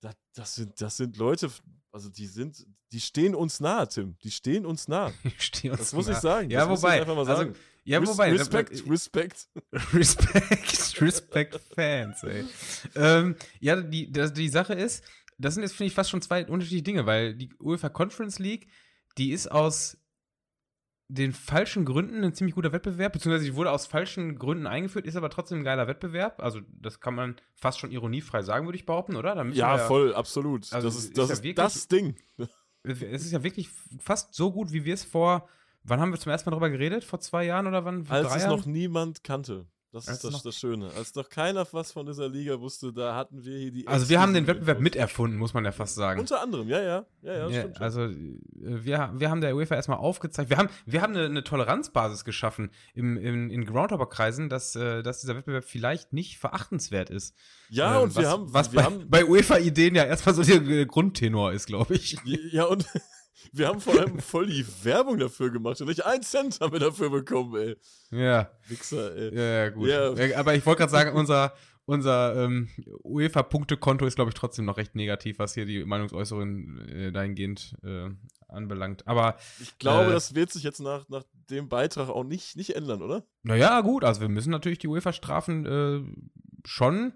das, 0.00 0.14
das, 0.34 0.54
sind, 0.54 0.80
das 0.80 0.96
sind 0.96 1.16
Leute, 1.16 1.50
also 1.90 2.08
die 2.10 2.26
sind, 2.26 2.66
die 2.92 3.00
stehen 3.00 3.34
uns 3.34 3.60
nahe, 3.60 3.88
Tim. 3.88 4.16
Die 4.22 4.30
stehen 4.30 4.66
uns 4.66 4.88
nahe. 4.88 5.12
Steh 5.38 5.70
uns 5.70 5.78
Das 5.78 5.92
muss 5.94 6.06
ich 6.08 6.14
nah. 6.14 6.20
sagen. 6.20 6.50
Ja, 6.50 6.60
das 6.60 6.68
muss 6.68 6.78
ich 6.80 6.82
wobei. 6.84 7.00
einfach 7.00 7.14
mal 7.14 7.20
also, 7.28 7.34
sagen. 7.34 7.54
ja, 7.84 7.98
Res- 7.98 8.08
wobei. 8.08 8.32
Respekt, 8.32 8.88
Respekt. 8.88 9.48
Respekt, 9.94 11.00
Respekt 11.00 11.60
Fans, 11.74 12.22
ey. 12.24 12.44
ähm, 12.94 13.36
ja, 13.60 13.80
die, 13.80 14.12
das, 14.12 14.32
die 14.32 14.48
Sache 14.48 14.74
ist, 14.74 15.02
das 15.38 15.54
sind 15.54 15.62
jetzt, 15.62 15.74
finde 15.74 15.88
ich, 15.88 15.94
fast 15.94 16.10
schon 16.10 16.22
zwei 16.22 16.46
unterschiedliche 16.46 16.82
Dinge, 16.84 17.06
weil 17.06 17.34
die 17.34 17.52
UEFA 17.60 17.88
Conference 17.88 18.38
League, 18.38 18.68
die 19.18 19.32
ist 19.32 19.50
aus 19.50 19.98
den 21.08 21.32
falschen 21.32 21.84
Gründen 21.84 22.24
ein 22.24 22.34
ziemlich 22.34 22.54
guter 22.54 22.72
Wettbewerb, 22.72 23.12
beziehungsweise 23.12 23.54
wurde 23.54 23.70
aus 23.70 23.86
falschen 23.86 24.38
Gründen 24.38 24.66
eingeführt, 24.66 25.06
ist 25.06 25.16
aber 25.16 25.30
trotzdem 25.30 25.58
ein 25.58 25.64
geiler 25.64 25.86
Wettbewerb. 25.86 26.42
Also, 26.42 26.60
das 26.68 27.00
kann 27.00 27.14
man 27.14 27.36
fast 27.54 27.78
schon 27.78 27.92
ironiefrei 27.92 28.42
sagen, 28.42 28.66
würde 28.66 28.76
ich 28.78 28.86
behaupten, 28.86 29.14
oder? 29.16 29.34
Ja, 29.52 29.76
wir 29.76 29.78
voll, 29.86 30.14
absolut. 30.14 30.72
Also, 30.72 30.88
das 30.88 30.96
ist 30.96 31.04
ist, 31.04 31.18
das, 31.18 31.28
ja 31.28 31.32
ist 31.34 31.42
wirklich- 31.42 31.54
das 31.56 31.88
Ding. 31.88 32.16
Es 32.88 33.24
ist 33.24 33.32
ja 33.32 33.42
wirklich 33.42 33.68
fast 33.98 34.32
so 34.34 34.52
gut, 34.52 34.70
wie 34.70 34.84
wir 34.84 34.94
es 34.94 35.02
vor. 35.02 35.48
Wann 35.82 35.98
haben 35.98 36.12
wir 36.12 36.20
zum 36.20 36.30
ersten 36.30 36.48
Mal 36.48 36.52
darüber 36.52 36.70
geredet? 36.70 37.02
Vor 37.02 37.18
zwei 37.18 37.44
Jahren 37.44 37.66
oder 37.66 37.84
wann? 37.84 38.06
Als 38.08 38.28
drei 38.28 38.36
es 38.36 38.42
Jahren? 38.44 38.56
noch 38.56 38.64
niemand 38.64 39.24
kannte. 39.24 39.66
Das 39.96 40.08
Als 40.08 40.22
ist 40.22 40.34
das, 40.34 40.42
das 40.42 40.56
Schöne. 40.58 40.90
Als 40.94 41.14
noch 41.14 41.30
keiner 41.30 41.66
was 41.72 41.90
von 41.90 42.04
dieser 42.04 42.28
Liga 42.28 42.60
wusste, 42.60 42.92
da 42.92 43.16
hatten 43.16 43.42
wir 43.46 43.56
hier 43.56 43.72
die. 43.72 43.86
Also 43.86 44.10
wir 44.10 44.20
haben 44.20 44.34
den 44.34 44.46
Wettbewerb 44.46 44.78
miterfunden, 44.78 45.38
muss 45.38 45.54
man 45.54 45.64
ja 45.64 45.72
fast 45.72 45.94
sagen. 45.94 46.20
Unter 46.20 46.42
anderem, 46.42 46.68
ja, 46.68 46.82
ja. 46.82 47.06
Ja, 47.22 47.32
ja, 47.32 47.46
das 47.46 47.54
Ja, 47.54 47.80
also 47.80 48.02
äh, 48.02 48.36
wir, 48.60 49.10
wir 49.14 49.30
haben 49.30 49.40
der 49.40 49.56
UEFA 49.56 49.74
erstmal 49.74 49.96
aufgezeigt, 49.96 50.50
wir 50.50 50.58
haben, 50.58 50.68
wir 50.84 51.00
haben 51.00 51.14
eine, 51.16 51.24
eine 51.24 51.44
Toleranzbasis 51.44 52.26
geschaffen 52.26 52.70
im, 52.92 53.16
im, 53.16 53.48
in 53.48 53.64
Groundhopper-Kreisen, 53.64 54.50
dass, 54.50 54.76
äh, 54.76 55.02
dass 55.02 55.22
dieser 55.22 55.34
Wettbewerb 55.34 55.64
vielleicht 55.64 56.12
nicht 56.12 56.36
verachtenswert 56.36 57.08
ist. 57.08 57.34
ja, 57.70 57.98
Äh, 57.98 58.02
und 58.02 58.14
wir 58.16 58.24
was, 58.24 58.30
haben. 58.30 58.52
Was 58.52 58.72
wir 58.72 58.80
bei, 58.80 58.84
haben 58.84 59.08
bei 59.08 59.24
UEFA-Ideen 59.24 59.94
ja 59.94 60.04
erstmal 60.04 60.34
so 60.34 60.42
der 60.42 60.84
Grundtenor 60.84 61.52
ist, 61.52 61.66
glaube 61.66 61.94
ich. 61.94 62.18
ja, 62.52 62.64
und 62.64 62.84
wir 63.52 63.68
haben 63.68 63.80
vor 63.80 63.98
allem 63.98 64.18
voll 64.20 64.46
die 64.46 64.64
Werbung 64.84 65.18
dafür 65.18 65.50
gemacht. 65.50 65.80
Und 65.80 65.88
nicht 65.88 66.04
einen 66.04 66.22
Cent 66.22 66.60
haben 66.60 66.72
wir 66.72 66.80
dafür 66.80 67.10
bekommen, 67.10 67.54
ey. 67.56 67.76
Ja, 68.10 68.50
Wichser, 68.68 69.14
ey. 69.16 69.34
ja, 69.36 69.42
ja 69.64 69.68
gut. 69.70 69.88
Ja. 69.88 70.38
Aber 70.38 70.54
ich 70.54 70.64
wollte 70.66 70.80
gerade 70.80 70.92
sagen, 70.92 71.16
unser, 71.16 71.54
unser 71.84 72.36
ähm, 72.44 72.68
UEFA-Punktekonto 73.04 74.06
ist, 74.06 74.16
glaube 74.16 74.30
ich, 74.30 74.34
trotzdem 74.34 74.64
noch 74.64 74.76
recht 74.76 74.94
negativ, 74.94 75.38
was 75.38 75.54
hier 75.54 75.66
die 75.66 75.84
Meinungsäußerungen 75.84 76.88
äh, 76.88 77.12
dahingehend 77.12 77.76
äh, 77.84 78.08
anbelangt. 78.48 79.06
Aber 79.06 79.36
Ich 79.60 79.78
glaube, 79.78 80.10
Äh. 80.10 80.12
das 80.12 80.34
wird 80.34 80.50
sich 80.52 80.62
jetzt 80.62 80.80
nach, 80.80 81.08
nach 81.08 81.24
dem 81.50 81.68
Beitrag 81.68 82.08
auch 82.08 82.24
nicht, 82.24 82.56
nicht 82.56 82.74
ändern, 82.76 83.02
oder? 83.02 83.24
Naja, 83.42 83.80
gut, 83.80 84.04
also 84.04 84.20
wir 84.20 84.28
müssen 84.28 84.50
natürlich 84.50 84.78
die 84.78 84.88
UEFA-Strafen 84.88 85.66
äh, 85.66 86.68
schon, 86.68 87.12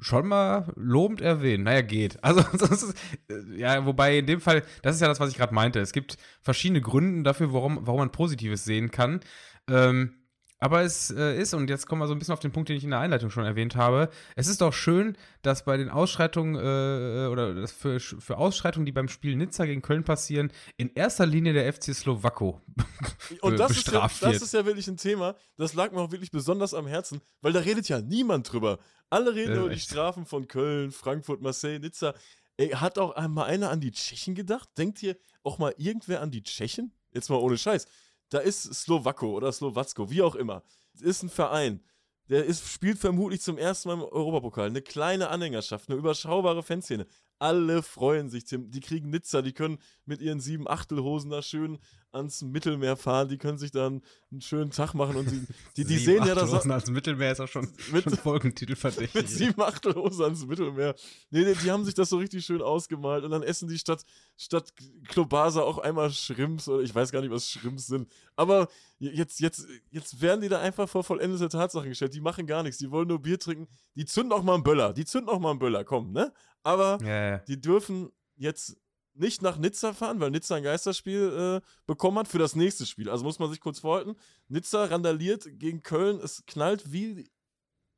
schon 0.00 0.28
mal 0.28 0.72
lobend 0.76 1.20
erwähnen. 1.20 1.64
Naja, 1.64 1.82
geht. 1.82 2.18
Also, 2.30 2.40
ist, 2.40 2.94
äh, 3.28 3.58
ja, 3.58 3.84
wobei 3.86 4.18
in 4.18 4.26
dem 4.26 4.40
Fall, 4.40 4.62
das 4.82 4.94
ist 4.94 5.00
ja 5.00 5.08
das, 5.08 5.20
was 5.20 5.30
ich 5.30 5.36
gerade 5.36 5.54
meinte. 5.54 5.80
Es 5.80 5.92
gibt 5.92 6.16
verschiedene 6.42 6.80
Gründe 6.80 7.22
dafür, 7.22 7.52
warum, 7.52 7.80
warum 7.82 8.00
man 8.00 8.12
Positives 8.12 8.64
sehen 8.64 8.90
kann. 8.90 9.20
Ähm, 9.68 10.20
aber 10.62 10.82
es 10.82 11.10
äh, 11.10 11.40
ist, 11.40 11.54
und 11.54 11.70
jetzt 11.70 11.86
kommen 11.86 12.02
wir 12.02 12.06
so 12.06 12.14
ein 12.14 12.18
bisschen 12.18 12.34
auf 12.34 12.40
den 12.40 12.52
Punkt, 12.52 12.68
den 12.68 12.76
ich 12.76 12.84
in 12.84 12.90
der 12.90 13.00
Einleitung 13.00 13.30
schon 13.30 13.44
erwähnt 13.44 13.76
habe, 13.76 14.10
es 14.36 14.46
ist 14.46 14.60
doch 14.60 14.74
schön, 14.74 15.16
dass 15.40 15.64
bei 15.64 15.78
den 15.78 15.88
Ausschreitungen 15.88 16.54
äh, 16.56 17.28
oder 17.28 17.66
für, 17.66 17.98
für 17.98 18.36
Ausschreitungen, 18.36 18.84
die 18.84 18.92
beim 18.92 19.08
Spiel 19.08 19.36
Nizza 19.36 19.64
gegen 19.64 19.80
Köln 19.80 20.04
passieren, 20.04 20.52
in 20.76 20.92
erster 20.94 21.24
Linie 21.24 21.54
der 21.54 21.72
FC 21.72 21.94
Slowako 21.94 22.60
Und 23.40 23.58
das 23.58 23.70
ist, 23.70 23.86
ja, 23.86 23.92
bestraft 23.92 24.22
das 24.22 24.32
wird. 24.32 24.42
ist 24.42 24.52
ja 24.52 24.66
wirklich 24.66 24.86
ein 24.88 24.98
Thema, 24.98 25.34
das 25.56 25.72
lag 25.72 25.92
mir 25.92 26.00
auch 26.00 26.12
wirklich 26.12 26.30
besonders 26.30 26.74
am 26.74 26.86
Herzen, 26.86 27.22
weil 27.40 27.54
da 27.54 27.60
redet 27.60 27.88
ja 27.88 28.02
niemand 28.02 28.52
drüber. 28.52 28.78
Alle 29.10 29.34
reden 29.34 29.56
über 29.56 29.68
die 29.68 29.74
echt. 29.74 29.90
Strafen 29.90 30.24
von 30.24 30.46
Köln, 30.48 30.92
Frankfurt, 30.92 31.40
Marseille, 31.42 31.78
Nizza. 31.78 32.14
Ey, 32.56 32.70
hat 32.70 32.98
auch 32.98 33.12
einmal 33.12 33.46
einer 33.46 33.70
an 33.70 33.80
die 33.80 33.90
Tschechen 33.90 34.34
gedacht? 34.34 34.68
Denkt 34.78 34.98
hier 34.98 35.16
auch 35.42 35.58
mal 35.58 35.74
irgendwer 35.76 36.20
an 36.20 36.30
die 36.30 36.42
Tschechen? 36.42 36.92
Jetzt 37.12 37.28
mal 37.28 37.36
ohne 37.36 37.58
Scheiß. 37.58 37.86
Da 38.28 38.38
ist 38.38 38.62
Slowako 38.62 39.36
oder 39.36 39.50
Slowacko, 39.50 40.10
wie 40.10 40.22
auch 40.22 40.36
immer. 40.36 40.62
Das 40.92 41.02
ist 41.02 41.22
ein 41.22 41.28
Verein. 41.28 41.82
Der 42.28 42.44
ist, 42.44 42.68
spielt 42.68 42.98
vermutlich 42.98 43.40
zum 43.40 43.58
ersten 43.58 43.88
Mal 43.88 43.94
im 43.94 44.02
Europapokal. 44.02 44.68
Eine 44.68 44.82
kleine 44.82 45.30
Anhängerschaft, 45.30 45.88
eine 45.88 45.98
überschaubare 45.98 46.62
Fanszene. 46.62 47.06
Alle 47.40 47.82
freuen 47.82 48.30
sich, 48.30 48.44
Tim. 48.44 48.70
Die 48.70 48.80
kriegen 48.80 49.10
Nizza, 49.10 49.42
die 49.42 49.52
können 49.52 49.78
mit 50.04 50.20
ihren 50.20 50.38
sieben 50.38 50.68
Achtelhosen 50.68 51.30
da 51.30 51.42
schön 51.42 51.78
ans 52.12 52.42
Mittelmeer 52.42 52.96
fahren, 52.96 53.28
die 53.28 53.38
können 53.38 53.58
sich 53.58 53.72
dann 53.72 54.02
einen 54.32 54.40
schönen 54.42 54.70
Tag 54.70 54.94
machen 54.94 55.16
und 55.16 55.28
die, 55.30 55.44
die, 55.76 55.84
die 55.84 55.98
sehen 55.98 56.24
ja 56.24 56.36
das 56.36 56.52
als 56.52 56.88
Mittelmeer 56.90 57.32
ist 57.32 57.40
auch 57.40 57.48
schon, 57.48 57.68
Mit- 57.92 58.04
schon 58.04 58.16
Folgentitel 58.16 58.76
verdächtig. 58.76 59.14
mit 59.22 59.28
sieben 59.28 59.60
Achtelhosen 59.60 60.22
ans 60.22 60.46
Mittelmeer. 60.46 60.94
Nee, 61.30 61.42
nee, 61.42 61.54
die 61.54 61.70
haben 61.70 61.84
sich 61.84 61.94
das 61.94 62.10
so 62.10 62.18
richtig 62.18 62.44
schön 62.44 62.62
ausgemalt 62.62 63.24
und 63.24 63.32
dann 63.32 63.42
essen 63.42 63.68
die 63.68 63.78
statt, 63.78 64.04
statt 64.36 64.72
Klobasa 65.08 65.62
auch 65.62 65.78
einmal 65.78 66.10
Shrimps 66.12 66.68
oder 66.68 66.82
ich 66.82 66.94
weiß 66.94 67.10
gar 67.10 67.22
nicht, 67.22 67.32
was 67.32 67.48
Shrimps 67.48 67.88
sind. 67.88 68.08
Aber 68.36 68.68
jetzt, 69.00 69.40
jetzt, 69.40 69.66
jetzt 69.90 70.20
werden 70.20 70.42
die 70.42 70.48
da 70.48 70.60
einfach 70.60 70.88
vor 70.88 71.02
vollendete 71.02 71.48
Tatsachen 71.48 71.88
gestellt. 71.88 72.14
Die 72.14 72.20
machen 72.20 72.46
gar 72.46 72.62
nichts, 72.62 72.78
die 72.78 72.90
wollen 72.90 73.08
nur 73.08 73.20
Bier 73.20 73.38
trinken. 73.38 73.66
Die 73.96 74.04
zünden 74.04 74.32
auch 74.32 74.44
mal 74.44 74.54
einen 74.54 74.62
Böller, 74.62 74.92
die 74.92 75.04
zünden 75.04 75.28
auch 75.28 75.40
mal 75.40 75.50
einen 75.50 75.58
Böller, 75.58 75.82
komm, 75.84 76.12
ne? 76.12 76.32
Aber 76.62 76.98
ja, 77.02 77.30
ja. 77.30 77.38
die 77.38 77.60
dürfen 77.60 78.10
jetzt 78.36 78.76
nicht 79.14 79.42
nach 79.42 79.58
Nizza 79.58 79.92
fahren, 79.92 80.20
weil 80.20 80.30
Nizza 80.30 80.54
ein 80.56 80.62
Geisterspiel 80.62 81.60
äh, 81.62 81.66
bekommen 81.86 82.18
hat 82.18 82.28
für 82.28 82.38
das 82.38 82.56
nächste 82.56 82.86
Spiel. 82.86 83.10
Also 83.10 83.24
muss 83.24 83.38
man 83.38 83.50
sich 83.50 83.60
kurz 83.60 83.80
vorhalten. 83.80 84.16
Nizza 84.48 84.84
randaliert 84.84 85.46
gegen 85.58 85.82
Köln, 85.82 86.20
es 86.22 86.44
knallt 86.46 86.92
wie 86.92 87.30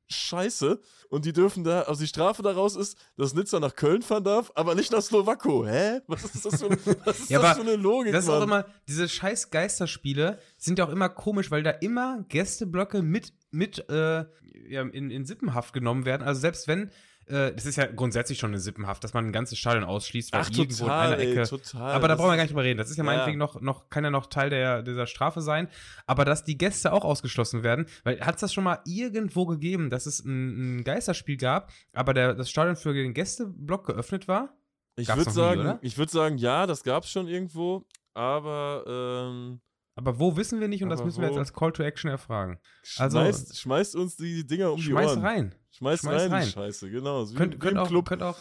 scheiße. 0.08 0.80
Und 1.08 1.24
die 1.24 1.32
dürfen 1.32 1.64
da, 1.64 1.82
also 1.82 2.00
die 2.00 2.06
Strafe 2.06 2.42
daraus 2.42 2.76
ist, 2.76 2.96
dass 3.16 3.34
Nizza 3.34 3.60
nach 3.60 3.74
Köln 3.76 4.02
fahren 4.02 4.24
darf, 4.24 4.52
aber 4.54 4.74
nicht 4.74 4.92
nach 4.92 5.02
Slowako. 5.02 5.66
Hä? 5.66 6.00
Was 6.06 6.24
ist 6.24 6.44
das 6.44 6.60
für, 6.60 6.70
was 7.06 7.20
ist 7.20 7.30
Ja, 7.30 7.40
das 7.40 7.56
für 7.56 7.62
eine 7.62 7.76
Logik, 7.76 8.12
Das 8.12 8.24
ist 8.24 8.30
auch 8.30 8.40
Mann? 8.40 8.64
immer, 8.64 8.66
diese 8.88 9.08
scheiß 9.08 9.50
Geisterspiele 9.50 10.38
sind 10.58 10.78
ja 10.78 10.86
auch 10.86 10.90
immer 10.90 11.08
komisch, 11.08 11.50
weil 11.50 11.62
da 11.62 11.70
immer 11.70 12.24
Gästeblöcke 12.28 13.02
mit, 13.02 13.32
mit 13.50 13.88
äh, 13.88 14.24
ja, 14.68 14.82
in, 14.82 15.10
in 15.10 15.24
Sippenhaft 15.24 15.72
genommen 15.72 16.04
werden. 16.04 16.22
Also 16.22 16.40
selbst 16.40 16.68
wenn, 16.68 16.90
äh, 17.32 17.54
das 17.54 17.66
ist 17.66 17.76
ja 17.76 17.86
grundsätzlich 17.86 18.38
schon 18.38 18.50
eine 18.50 18.60
Sippenhaft, 18.60 19.02
dass 19.02 19.14
man 19.14 19.24
ein 19.26 19.32
ganzes 19.32 19.58
Stadion 19.58 19.84
ausschließt, 19.84 20.32
weil 20.32 20.40
Ach, 20.42 20.50
irgendwo 20.50 20.84
total, 20.84 21.06
in 21.08 21.12
einer 21.14 21.22
Ecke. 21.22 21.40
ey, 21.40 21.46
total. 21.46 21.92
aber 21.92 22.08
da 22.08 22.14
brauchen 22.14 22.30
wir 22.30 22.36
gar 22.36 22.42
nicht 22.44 22.50
drüber 22.52 22.62
reden. 22.64 22.78
Das 22.78 22.90
ist 22.90 22.96
ja 22.96 23.04
Ja. 23.04 23.10
meinetwegen 23.10 23.38
noch, 23.38 23.60
noch, 23.60 23.88
kann 23.90 24.04
ja 24.04 24.10
noch 24.10 24.26
Teil 24.26 24.50
der, 24.50 24.82
dieser 24.82 25.06
Strafe 25.06 25.40
sein. 25.40 25.68
Aber 26.06 26.24
dass 26.24 26.44
die 26.44 26.56
Gäste 26.58 26.92
auch 26.92 27.04
ausgeschlossen 27.04 27.62
werden, 27.62 27.86
weil 28.04 28.20
hat 28.20 28.36
es 28.36 28.42
das 28.42 28.52
schon 28.52 28.64
mal 28.64 28.78
irgendwo 28.84 29.46
gegeben, 29.46 29.90
dass 29.90 30.06
es 30.06 30.24
ein, 30.24 30.78
ein 30.78 30.84
Geisterspiel 30.84 31.36
gab, 31.36 31.72
aber 31.92 32.14
der, 32.14 32.34
das 32.34 32.50
Stadion 32.50 32.76
für 32.76 32.92
den 32.94 33.14
Gästeblock 33.14 33.86
geöffnet 33.86 34.28
war? 34.28 34.54
Ich 34.96 35.08
würde 35.08 35.20
noch 35.20 35.26
nie, 35.28 35.32
sagen, 35.32 35.60
oder? 35.60 35.78
ich 35.82 35.96
würde 35.98 36.12
sagen, 36.12 36.36
ja, 36.38 36.66
das 36.66 36.82
gab's 36.82 37.10
schon 37.10 37.26
irgendwo, 37.26 37.86
aber 38.14 38.84
ähm, 38.86 39.60
Aber 39.94 40.18
wo 40.18 40.36
wissen 40.36 40.60
wir 40.60 40.68
nicht 40.68 40.82
und 40.82 40.90
das 40.90 41.02
müssen 41.04 41.20
wir 41.22 41.28
jetzt 41.28 41.38
als 41.38 41.52
Call 41.52 41.72
to 41.72 41.82
Action 41.82 42.10
erfragen. 42.10 42.58
Also- 42.98 43.18
schmeißt, 43.18 43.58
schmeißt 43.58 43.96
uns 43.96 44.16
die 44.16 44.46
Dinger 44.46 44.72
um 44.72 44.80
die 44.80 44.92
Ohren. 44.92 45.20
rein. 45.20 45.54
Schmeißt 45.72 46.02
Schmeiß 46.02 46.22
rein, 46.22 46.30
rein. 46.32 46.44
die 46.46 46.50
Scheiße, 46.52 46.90
genau. 46.90 47.28
Wie- 47.30 47.34
Könnt, 47.34 47.54
wie 47.54 47.58
könnt, 47.58 47.78
auch, 47.78 47.88
Club. 47.88 48.06
könnt 48.08 48.22
auch. 48.22 48.38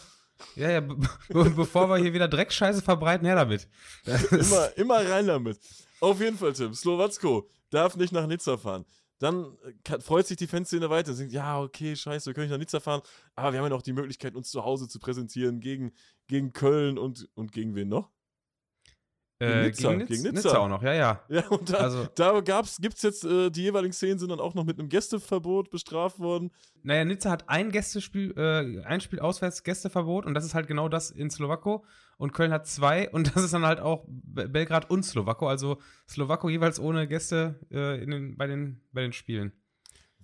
Ja, 0.56 0.70
ja, 0.70 0.80
be 0.80 0.96
be 1.28 1.50
bevor 1.50 1.88
wir 1.88 1.96
hier 1.98 2.12
wieder 2.12 2.28
Dreckscheiße 2.28 2.82
verbreiten, 2.82 3.26
her 3.26 3.36
damit. 3.36 3.68
Immer, 4.30 4.76
immer 4.76 5.08
rein 5.10 5.26
damit. 5.26 5.58
Auf 6.00 6.20
jeden 6.20 6.36
Fall, 6.36 6.52
Tim. 6.52 6.74
Slowacko 6.74 7.48
darf 7.70 7.96
nicht 7.96 8.12
nach 8.12 8.26
Nizza 8.26 8.56
fahren. 8.56 8.84
Dann 9.18 9.56
äh, 9.64 9.72
kann, 9.84 10.00
freut 10.00 10.26
sich 10.26 10.36
die 10.36 10.48
Fanszene 10.48 10.90
weiter. 10.90 11.14
Singt, 11.14 11.32
ja, 11.32 11.60
okay, 11.60 11.94
scheiße, 11.94 12.26
wir 12.26 12.34
können 12.34 12.46
nicht 12.46 12.52
nach 12.52 12.58
Nizza 12.58 12.80
fahren. 12.80 13.02
Aber 13.36 13.52
wir 13.52 13.58
haben 13.60 13.66
ja 13.66 13.70
noch 13.70 13.82
die 13.82 13.92
Möglichkeit, 13.92 14.34
uns 14.34 14.50
zu 14.50 14.64
Hause 14.64 14.88
zu 14.88 14.98
präsentieren 14.98 15.60
gegen, 15.60 15.92
gegen 16.26 16.52
Köln 16.52 16.98
und, 16.98 17.28
und 17.34 17.52
gegen 17.52 17.74
wen 17.76 17.88
noch? 17.88 18.10
Äh, 19.42 19.66
Nizza, 19.66 19.88
gegen, 19.90 19.98
Nizza, 20.00 20.14
gegen 20.14 20.22
Nizza. 20.34 20.48
Nizza. 20.48 20.58
auch 20.58 20.68
noch, 20.68 20.82
ja, 20.82 20.92
ja. 20.94 21.20
Ja, 21.28 21.48
und 21.48 21.70
da, 21.72 21.76
Also- 21.78 22.06
da 22.14 22.40
gab's, 22.40 22.78
gibt's 22.80 23.02
jetzt, 23.02 23.24
äh, 23.24 23.50
die 23.50 23.62
jeweiligen 23.62 23.92
Szenen 23.92 24.18
sind 24.18 24.30
dann 24.30 24.40
auch 24.40 24.54
noch 24.54 24.64
mit 24.64 24.78
einem 24.78 24.88
Gästeverbot 24.88 25.70
bestraft 25.70 26.18
worden. 26.18 26.50
Naja, 26.82 27.04
Nizza 27.04 27.30
hat 27.30 27.48
ein 27.48 27.70
Gästespiel, 27.70 28.32
äh, 28.36 28.82
ein 28.84 29.00
Spiel 29.00 29.20
auswärts 29.20 29.62
Gästeverbot 29.62 30.26
und 30.26 30.34
das 30.34 30.44
ist 30.44 30.54
halt 30.54 30.66
genau 30.66 30.88
das 30.88 31.10
in 31.10 31.30
Slowako. 31.30 31.84
Und 32.18 32.32
Köln 32.32 32.52
hat 32.52 32.66
zwei 32.66 33.10
und 33.12 33.34
das 33.34 33.42
ist 33.44 33.52
dann 33.54 33.64
halt 33.66 33.80
auch 33.80 34.04
Be- 34.08 34.48
Belgrad 34.48 34.88
und 34.90 35.02
Slowako. 35.04 35.48
Also 35.48 35.78
Slowako 36.08 36.48
jeweils 36.48 36.78
ohne 36.80 37.08
Gäste 37.08 37.58
äh, 37.70 38.02
in 38.02 38.10
den, 38.10 38.36
bei, 38.36 38.46
den, 38.46 38.80
bei 38.92 39.02
den 39.02 39.12
Spielen. 39.12 39.52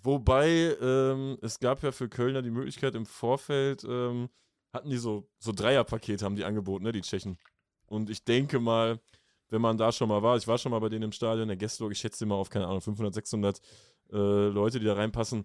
Wobei, 0.02 0.76
ähm, 0.80 1.38
es 1.42 1.58
gab 1.58 1.82
ja 1.82 1.90
für 1.90 2.08
Kölner 2.08 2.40
die 2.42 2.50
Möglichkeit 2.50 2.94
im 2.94 3.04
Vorfeld, 3.04 3.84
ähm, 3.88 4.28
hatten 4.72 4.90
die 4.90 4.96
so, 4.96 5.28
so 5.38 5.50
Dreierpaket 5.52 6.22
haben 6.22 6.36
die 6.36 6.44
angeboten, 6.44 6.84
ne, 6.84 6.92
die 6.92 7.00
Tschechen. 7.00 7.36
Und 7.88 8.10
ich 8.10 8.24
denke 8.24 8.60
mal, 8.60 9.00
wenn 9.50 9.60
man 9.60 9.78
da 9.78 9.92
schon 9.92 10.08
mal 10.08 10.22
war, 10.22 10.36
ich 10.36 10.46
war 10.46 10.58
schon 10.58 10.70
mal 10.72 10.78
bei 10.78 10.88
denen 10.88 11.04
im 11.04 11.12
Stadion, 11.12 11.48
der 11.48 11.56
Gästelog, 11.56 11.92
ich 11.92 11.98
schätze 11.98 12.26
mal 12.26 12.34
auf, 12.34 12.50
keine 12.50 12.66
Ahnung, 12.66 12.80
500, 12.80 13.14
600 13.14 13.60
äh, 14.12 14.16
Leute, 14.48 14.78
die 14.78 14.86
da 14.86 14.94
reinpassen, 14.94 15.44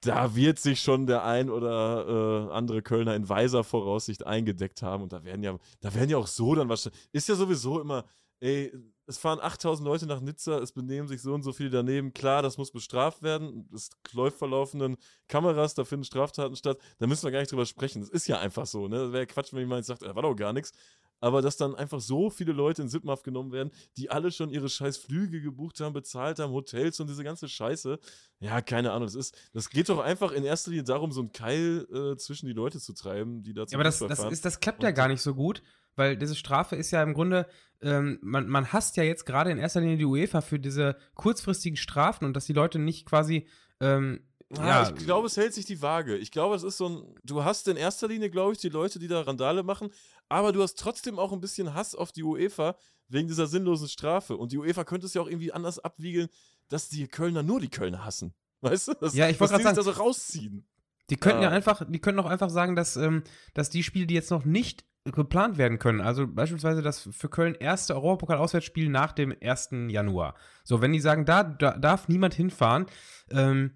da 0.00 0.34
wird 0.34 0.58
sich 0.58 0.80
schon 0.80 1.06
der 1.06 1.24
ein 1.24 1.50
oder 1.50 2.48
äh, 2.48 2.52
andere 2.52 2.82
Kölner 2.82 3.14
in 3.14 3.28
weiser 3.28 3.64
Voraussicht 3.64 4.26
eingedeckt 4.26 4.82
haben. 4.82 5.02
Und 5.02 5.12
da 5.12 5.24
werden 5.24 5.42
ja, 5.42 5.58
da 5.80 5.94
werden 5.94 6.10
ja 6.10 6.16
auch 6.16 6.26
so 6.26 6.54
dann 6.54 6.68
wahrscheinlich, 6.68 7.00
ist 7.12 7.28
ja 7.28 7.34
sowieso 7.34 7.80
immer, 7.80 8.04
ey, 8.40 8.72
es 9.06 9.18
fahren 9.18 9.40
8000 9.40 9.86
Leute 9.86 10.06
nach 10.06 10.20
Nizza, 10.20 10.58
es 10.60 10.72
benehmen 10.72 11.08
sich 11.08 11.20
so 11.20 11.34
und 11.34 11.42
so 11.42 11.52
viele 11.52 11.70
daneben. 11.70 12.14
Klar, 12.14 12.42
das 12.42 12.56
muss 12.56 12.70
bestraft 12.70 13.22
werden. 13.22 13.68
Es 13.74 13.90
läuft 14.12 14.38
vor 14.38 14.48
laufenden 14.48 14.96
Kameras, 15.28 15.74
da 15.74 15.84
finden 15.84 16.04
Straftaten 16.04 16.56
statt. 16.56 16.78
Da 16.98 17.06
müssen 17.06 17.24
wir 17.24 17.32
gar 17.32 17.40
nicht 17.40 17.50
drüber 17.50 17.66
sprechen. 17.66 18.00
Das 18.00 18.08
ist 18.08 18.28
ja 18.28 18.38
einfach 18.38 18.66
so. 18.66 18.88
Ne? 18.88 18.98
Das 18.98 19.12
wäre 19.12 19.26
Quatsch, 19.26 19.52
wenn 19.52 19.60
jemand 19.60 19.84
sagt, 19.84 20.02
da 20.02 20.14
war 20.14 20.22
doch 20.22 20.34
gar 20.34 20.52
nichts. 20.52 20.72
Aber 21.20 21.42
dass 21.42 21.56
dann 21.56 21.74
einfach 21.74 22.00
so 22.00 22.30
viele 22.30 22.52
Leute 22.52 22.82
in 22.82 22.88
Sippenhaft 22.88 23.24
genommen 23.24 23.52
werden, 23.52 23.70
die 23.96 24.10
alle 24.10 24.30
schon 24.32 24.50
ihre 24.50 24.68
scheiß 24.68 24.96
Flüge 24.96 25.40
gebucht 25.40 25.78
haben, 25.80 25.92
bezahlt 25.92 26.38
haben, 26.38 26.52
Hotels 26.52 26.98
und 27.00 27.08
diese 27.08 27.22
ganze 27.24 27.48
Scheiße. 27.48 27.98
Ja, 28.40 28.60
keine 28.62 28.92
Ahnung. 28.92 29.06
Das, 29.06 29.14
ist, 29.14 29.36
das 29.52 29.68
geht 29.68 29.88
doch 29.88 29.98
einfach 30.00 30.32
in 30.32 30.44
erster 30.44 30.70
Linie 30.70 30.84
darum, 30.84 31.12
so 31.12 31.20
einen 31.20 31.32
Keil 31.32 31.86
äh, 31.92 32.16
zwischen 32.16 32.46
die 32.46 32.52
Leute 32.54 32.80
zu 32.80 32.94
treiben, 32.94 33.42
die 33.42 33.52
da 33.52 33.66
zum 33.66 33.72
Ja, 33.72 33.78
aber 33.78 33.84
das, 33.84 33.98
das, 33.98 34.24
ist, 34.32 34.44
das 34.44 34.60
klappt 34.60 34.82
ja 34.82 34.88
Und- 34.88 34.94
gar 34.94 35.08
nicht 35.08 35.20
so 35.22 35.34
gut, 35.34 35.62
weil 35.96 36.16
diese 36.16 36.34
Strafe 36.34 36.76
ist 36.76 36.90
ja 36.90 37.02
im 37.02 37.12
Grunde, 37.12 37.46
ähm, 37.82 38.18
man, 38.22 38.48
man 38.48 38.72
hasst 38.72 38.96
ja 38.96 39.02
jetzt 39.02 39.26
gerade 39.26 39.50
in 39.50 39.58
erster 39.58 39.80
Linie 39.80 39.98
die 39.98 40.04
UEFA 40.06 40.40
für 40.40 40.58
diese 40.58 40.96
kurzfristigen 41.14 41.76
Strafen 41.76 42.24
und 42.24 42.34
dass 42.34 42.46
die 42.46 42.52
Leute 42.54 42.78
nicht 42.78 43.04
quasi, 43.06 43.46
ähm, 43.80 44.26
Ah, 44.58 44.66
ja, 44.66 44.90
ich 44.96 45.04
glaube, 45.04 45.26
es 45.28 45.36
hält 45.36 45.54
sich 45.54 45.64
die 45.64 45.80
Waage. 45.80 46.16
Ich 46.16 46.30
glaube, 46.32 46.56
es 46.56 46.62
ist 46.64 46.76
so 46.76 46.88
ein. 46.88 47.14
Du 47.24 47.44
hast 47.44 47.68
in 47.68 47.76
erster 47.76 48.08
Linie, 48.08 48.30
glaube 48.30 48.52
ich, 48.52 48.58
die 48.58 48.68
Leute, 48.68 48.98
die 48.98 49.06
da 49.08 49.20
Randale 49.20 49.62
machen, 49.62 49.90
aber 50.28 50.52
du 50.52 50.62
hast 50.62 50.78
trotzdem 50.78 51.18
auch 51.18 51.32
ein 51.32 51.40
bisschen 51.40 51.72
Hass 51.74 51.94
auf 51.94 52.10
die 52.12 52.24
UEFA 52.24 52.76
wegen 53.08 53.28
dieser 53.28 53.46
sinnlosen 53.46 53.88
Strafe. 53.88 54.36
Und 54.36 54.52
die 54.52 54.58
UEFA 54.58 54.84
könnte 54.84 55.06
es 55.06 55.14
ja 55.14 55.22
auch 55.22 55.28
irgendwie 55.28 55.52
anders 55.52 55.78
abwiegeln, 55.78 56.28
dass 56.68 56.88
die 56.88 57.06
Kölner 57.06 57.42
nur 57.42 57.60
die 57.60 57.68
Kölner 57.70 58.04
hassen. 58.04 58.34
Weißt 58.60 58.88
du? 58.88 58.94
Das, 58.94 59.14
Ja, 59.14 59.28
ich 59.28 59.38
wollte 59.40 59.56
die 59.56 59.62
sich 59.62 59.72
da 59.72 59.82
so 59.82 59.90
rausziehen. 59.92 60.66
Die 61.10 61.16
könnten 61.16 61.42
ja 61.42 61.48
Ah. 61.48 61.52
einfach, 61.52 61.84
die 61.88 61.98
können 62.00 62.18
auch 62.20 62.26
einfach 62.26 62.50
sagen, 62.50 62.76
dass, 62.76 62.96
ähm, 62.96 63.22
dass 63.54 63.70
die 63.70 63.82
Spiele, 63.82 64.06
die 64.06 64.14
jetzt 64.14 64.30
noch 64.30 64.44
nicht 64.44 64.84
geplant 65.04 65.56
werden 65.58 65.78
können, 65.78 66.00
also 66.02 66.26
beispielsweise 66.26 66.82
das 66.82 67.08
für 67.10 67.28
Köln 67.30 67.54
erste 67.54 67.94
Europapokal-Auswärtsspiel 67.94 68.88
nach 68.90 69.12
dem 69.12 69.34
1. 69.40 69.88
Januar. 69.90 70.34
So, 70.62 70.80
wenn 70.82 70.92
die 70.92 71.00
sagen, 71.00 71.24
da, 71.24 71.42
da 71.42 71.76
darf 71.78 72.06
niemand 72.08 72.34
hinfahren, 72.34 72.86
ähm, 73.30 73.72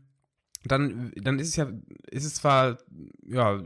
dann, 0.67 1.13
dann 1.17 1.39
ist 1.39 1.49
es 1.49 1.57
ja, 1.57 1.69
ist 2.11 2.25
es 2.25 2.37
zwar 2.37 2.79
ja, 3.27 3.61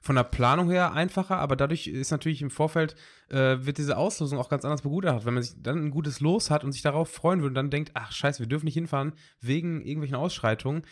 von 0.00 0.16
der 0.16 0.24
Planung 0.24 0.70
her 0.70 0.92
einfacher, 0.92 1.36
aber 1.38 1.56
dadurch 1.56 1.86
ist 1.86 2.10
natürlich 2.10 2.42
im 2.42 2.50
Vorfeld, 2.50 2.96
äh, 3.28 3.58
wird 3.60 3.78
diese 3.78 3.96
Auslosung 3.96 4.38
auch 4.38 4.48
ganz 4.48 4.64
anders 4.64 4.82
begutachtet. 4.82 5.26
Wenn 5.26 5.34
man 5.34 5.42
sich 5.42 5.54
dann 5.62 5.84
ein 5.84 5.90
gutes 5.90 6.20
Los 6.20 6.50
hat 6.50 6.64
und 6.64 6.72
sich 6.72 6.82
darauf 6.82 7.10
freuen 7.10 7.40
würde 7.40 7.48
und 7.48 7.54
dann 7.54 7.70
denkt, 7.70 7.92
ach 7.94 8.12
scheiße, 8.12 8.40
wir 8.40 8.46
dürfen 8.46 8.64
nicht 8.64 8.74
hinfahren 8.74 9.12
wegen 9.40 9.82
irgendwelchen 9.82 10.16
Ausschreitungen, 10.16 10.84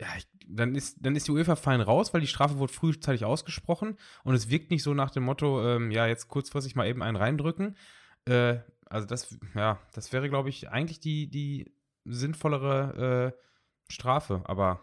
ja, 0.00 0.08
ich, 0.16 0.26
dann, 0.46 0.74
ist, 0.74 0.98
dann 1.00 1.16
ist 1.16 1.26
die 1.28 1.32
UEFA 1.32 1.56
fein 1.56 1.80
raus, 1.80 2.12
weil 2.12 2.20
die 2.20 2.26
Strafe 2.26 2.58
wurde 2.58 2.72
frühzeitig 2.72 3.24
ausgesprochen 3.24 3.96
und 4.24 4.34
es 4.34 4.50
wirkt 4.50 4.70
nicht 4.70 4.82
so 4.82 4.94
nach 4.94 5.10
dem 5.10 5.24
Motto, 5.24 5.64
ähm, 5.66 5.90
ja, 5.90 6.06
jetzt 6.06 6.28
kurzfristig 6.28 6.74
mal 6.74 6.86
eben 6.86 7.02
einen 7.02 7.16
reindrücken. 7.16 7.76
Äh, 8.26 8.58
also 8.86 9.06
das, 9.06 9.36
ja, 9.54 9.80
das 9.92 10.12
wäre, 10.12 10.28
glaube 10.28 10.50
ich, 10.50 10.68
eigentlich 10.68 11.00
die, 11.00 11.28
die 11.28 11.72
sinnvollere 12.04 13.34
äh, 13.34 13.44
Strafe, 13.88 14.42
aber 14.44 14.80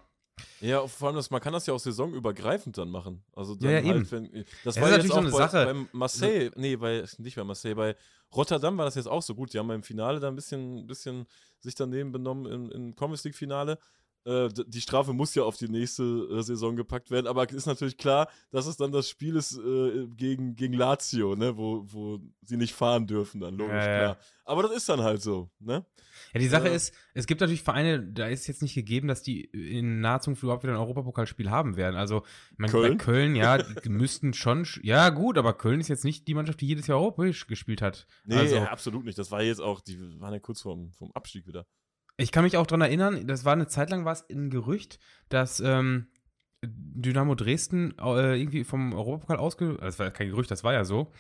Ja, 0.60 0.88
vor 0.88 1.08
allem, 1.08 1.16
das, 1.18 1.30
man 1.30 1.42
kann 1.42 1.54
das 1.54 1.66
ja 1.68 1.74
auch 1.74 1.80
saisonübergreifend 1.80 2.78
dann 2.78 2.90
machen. 2.90 3.24
Also 3.36 3.56
dann 3.56 3.70
Ja, 3.72 3.80
ja, 3.80 3.94
halt, 3.94 4.12
eben. 4.12 4.12
Wenn, 4.12 4.46
das 4.64 4.76
Das 4.76 4.82
war 4.82 4.90
jetzt 4.90 5.06
natürlich 5.06 5.12
auch 5.12 5.16
so 5.16 5.20
eine 5.22 5.32
bei, 5.32 5.38
Sache. 5.38 5.66
beim 5.66 5.90
Marseille, 5.92 6.52
nee, 6.56 6.76
bei, 6.76 7.04
nicht 7.18 7.36
bei 7.36 7.44
Marseille, 7.44 7.76
bei 7.76 7.96
Rotterdam 8.34 8.78
war 8.78 8.86
das 8.86 8.96
jetzt 8.96 9.08
auch 9.08 9.22
so 9.22 9.36
gut. 9.36 9.54
Die 9.54 9.60
haben 9.60 9.68
beim 9.68 9.84
Finale 9.84 10.20
da 10.20 10.28
ein 10.28 10.36
bisschen, 10.36 10.88
bisschen 10.88 11.26
sich 11.60 11.76
daneben 11.76 12.12
benommen 12.12 12.52
im, 12.52 12.72
im 12.72 12.96
Conference 12.96 13.24
League 13.24 13.36
Finale. 13.36 13.78
Äh, 14.24 14.50
die 14.68 14.82
Strafe 14.82 15.14
muss 15.14 15.34
ja 15.34 15.44
auf 15.44 15.58
die 15.58 15.68
nächste 15.68 16.04
äh, 16.04 16.42
Saison 16.44 16.76
gepackt 16.76 17.10
werden, 17.10 17.26
aber 17.28 17.50
ist 17.50 17.66
natürlich 17.66 17.98
klar, 17.98 18.30
dass 18.52 18.68
es 18.68 18.78
dann 18.78 18.92
das 18.92 19.10
Spiel 19.10 19.36
ist 19.36 19.58
äh, 19.58 20.08
gegen, 20.16 20.56
gegen 20.56 20.74
Lazio, 20.74 21.36
ne, 21.36 21.58
wo, 21.58 21.84
wo 21.88 22.20
sie 22.44 22.58
nicht 22.58 22.74
fahren 22.74 23.08
dürfen, 23.08 23.42
dann 23.42 23.56
logisch, 23.58 23.74
Ja, 23.74 23.98
klar. 23.98 24.18
Aber 24.46 24.64
das 24.64 24.74
ist 24.74 24.90
dann 24.90 25.02
halt 25.02 25.22
so, 25.22 25.50
ne? 25.60 25.86
Ja, 26.34 26.40
die 26.40 26.48
Sache 26.48 26.70
Äh. 26.70 26.76
ist, 26.76 26.94
es 27.14 27.26
gibt 27.26 27.42
natürlich 27.42 27.64
Vereine, 27.64 28.04
da 28.04 28.28
ist 28.28 28.46
jetzt 28.48 28.62
nicht 28.62 28.76
gegeben, 28.76 29.08
dass 29.08 29.24
die 29.24 29.42
in 29.46 30.02
naher 30.02 30.20
Zukunft 30.22 30.44
überhaupt 30.44 30.64
wieder 30.64 30.74
ein 30.74 30.80
Europapokalspiel 30.80 31.50
haben 31.50 31.76
werden. 31.78 31.96
Also, 31.96 32.24
ich 32.52 32.58
meine, 32.60 32.74
bei 32.74 32.80
Köln? 32.80 32.98
Köln, 33.00 33.36
ja, 33.36 33.58
die 33.58 33.90
müssten 33.90 34.34
schon, 34.34 34.66
sch- 34.66 34.82
ja, 34.84 35.10
gut, 35.10 35.38
aber 35.38 35.54
Köln 35.54 35.80
ist 35.80 35.88
jetzt 35.88 36.04
nicht 36.04 36.28
die 36.28 36.34
Mannschaft, 36.36 36.62
die 36.62 36.68
jedes 36.68 36.86
Jahr 36.88 37.00
europäisch 37.00 37.48
gespielt 37.48 37.82
hat. 37.82 38.06
Nee, 38.26 38.36
also, 38.36 38.56
ja, 38.58 38.66
absolut 38.66 39.06
nicht. 39.06 39.18
Das 39.18 39.32
war 39.32 39.42
jetzt 39.42 39.62
auch, 39.62 39.80
die 39.82 40.00
waren 40.20 40.34
ja 40.34 40.40
kurz 40.40 40.62
vorm, 40.62 40.92
vorm 40.92 41.12
Abstieg 41.14 41.48
wieder. 41.48 41.66
Ich 42.18 42.32
kann 42.32 42.44
mich 42.44 42.58
auch 42.58 42.68
dran 42.68 42.82
erinnern, 42.82 43.26
das 43.28 43.46
war 43.46 43.54
eine 43.54 43.68
Zeit 43.68 43.90
lang 43.90 44.06
war 44.06 44.14
es 44.14 44.26
ein 44.30 44.50
Gerücht, 44.50 45.00
dass 45.30 45.60
ähm, 45.60 46.08
Dynamo 46.64 47.36
Dresden 47.36 47.96
äh, 48.00 48.40
irgendwie 48.40 48.64
vom 48.64 48.94
Europapokal 48.94 49.38
ausge, 49.38 49.70
also 49.72 49.86
das 49.86 50.00
war 50.00 50.12
kein 50.12 50.30
Gerücht, 50.30 50.52
das 50.52 50.64
war 50.64 50.74
ja 50.74 50.84
so, 50.84 51.12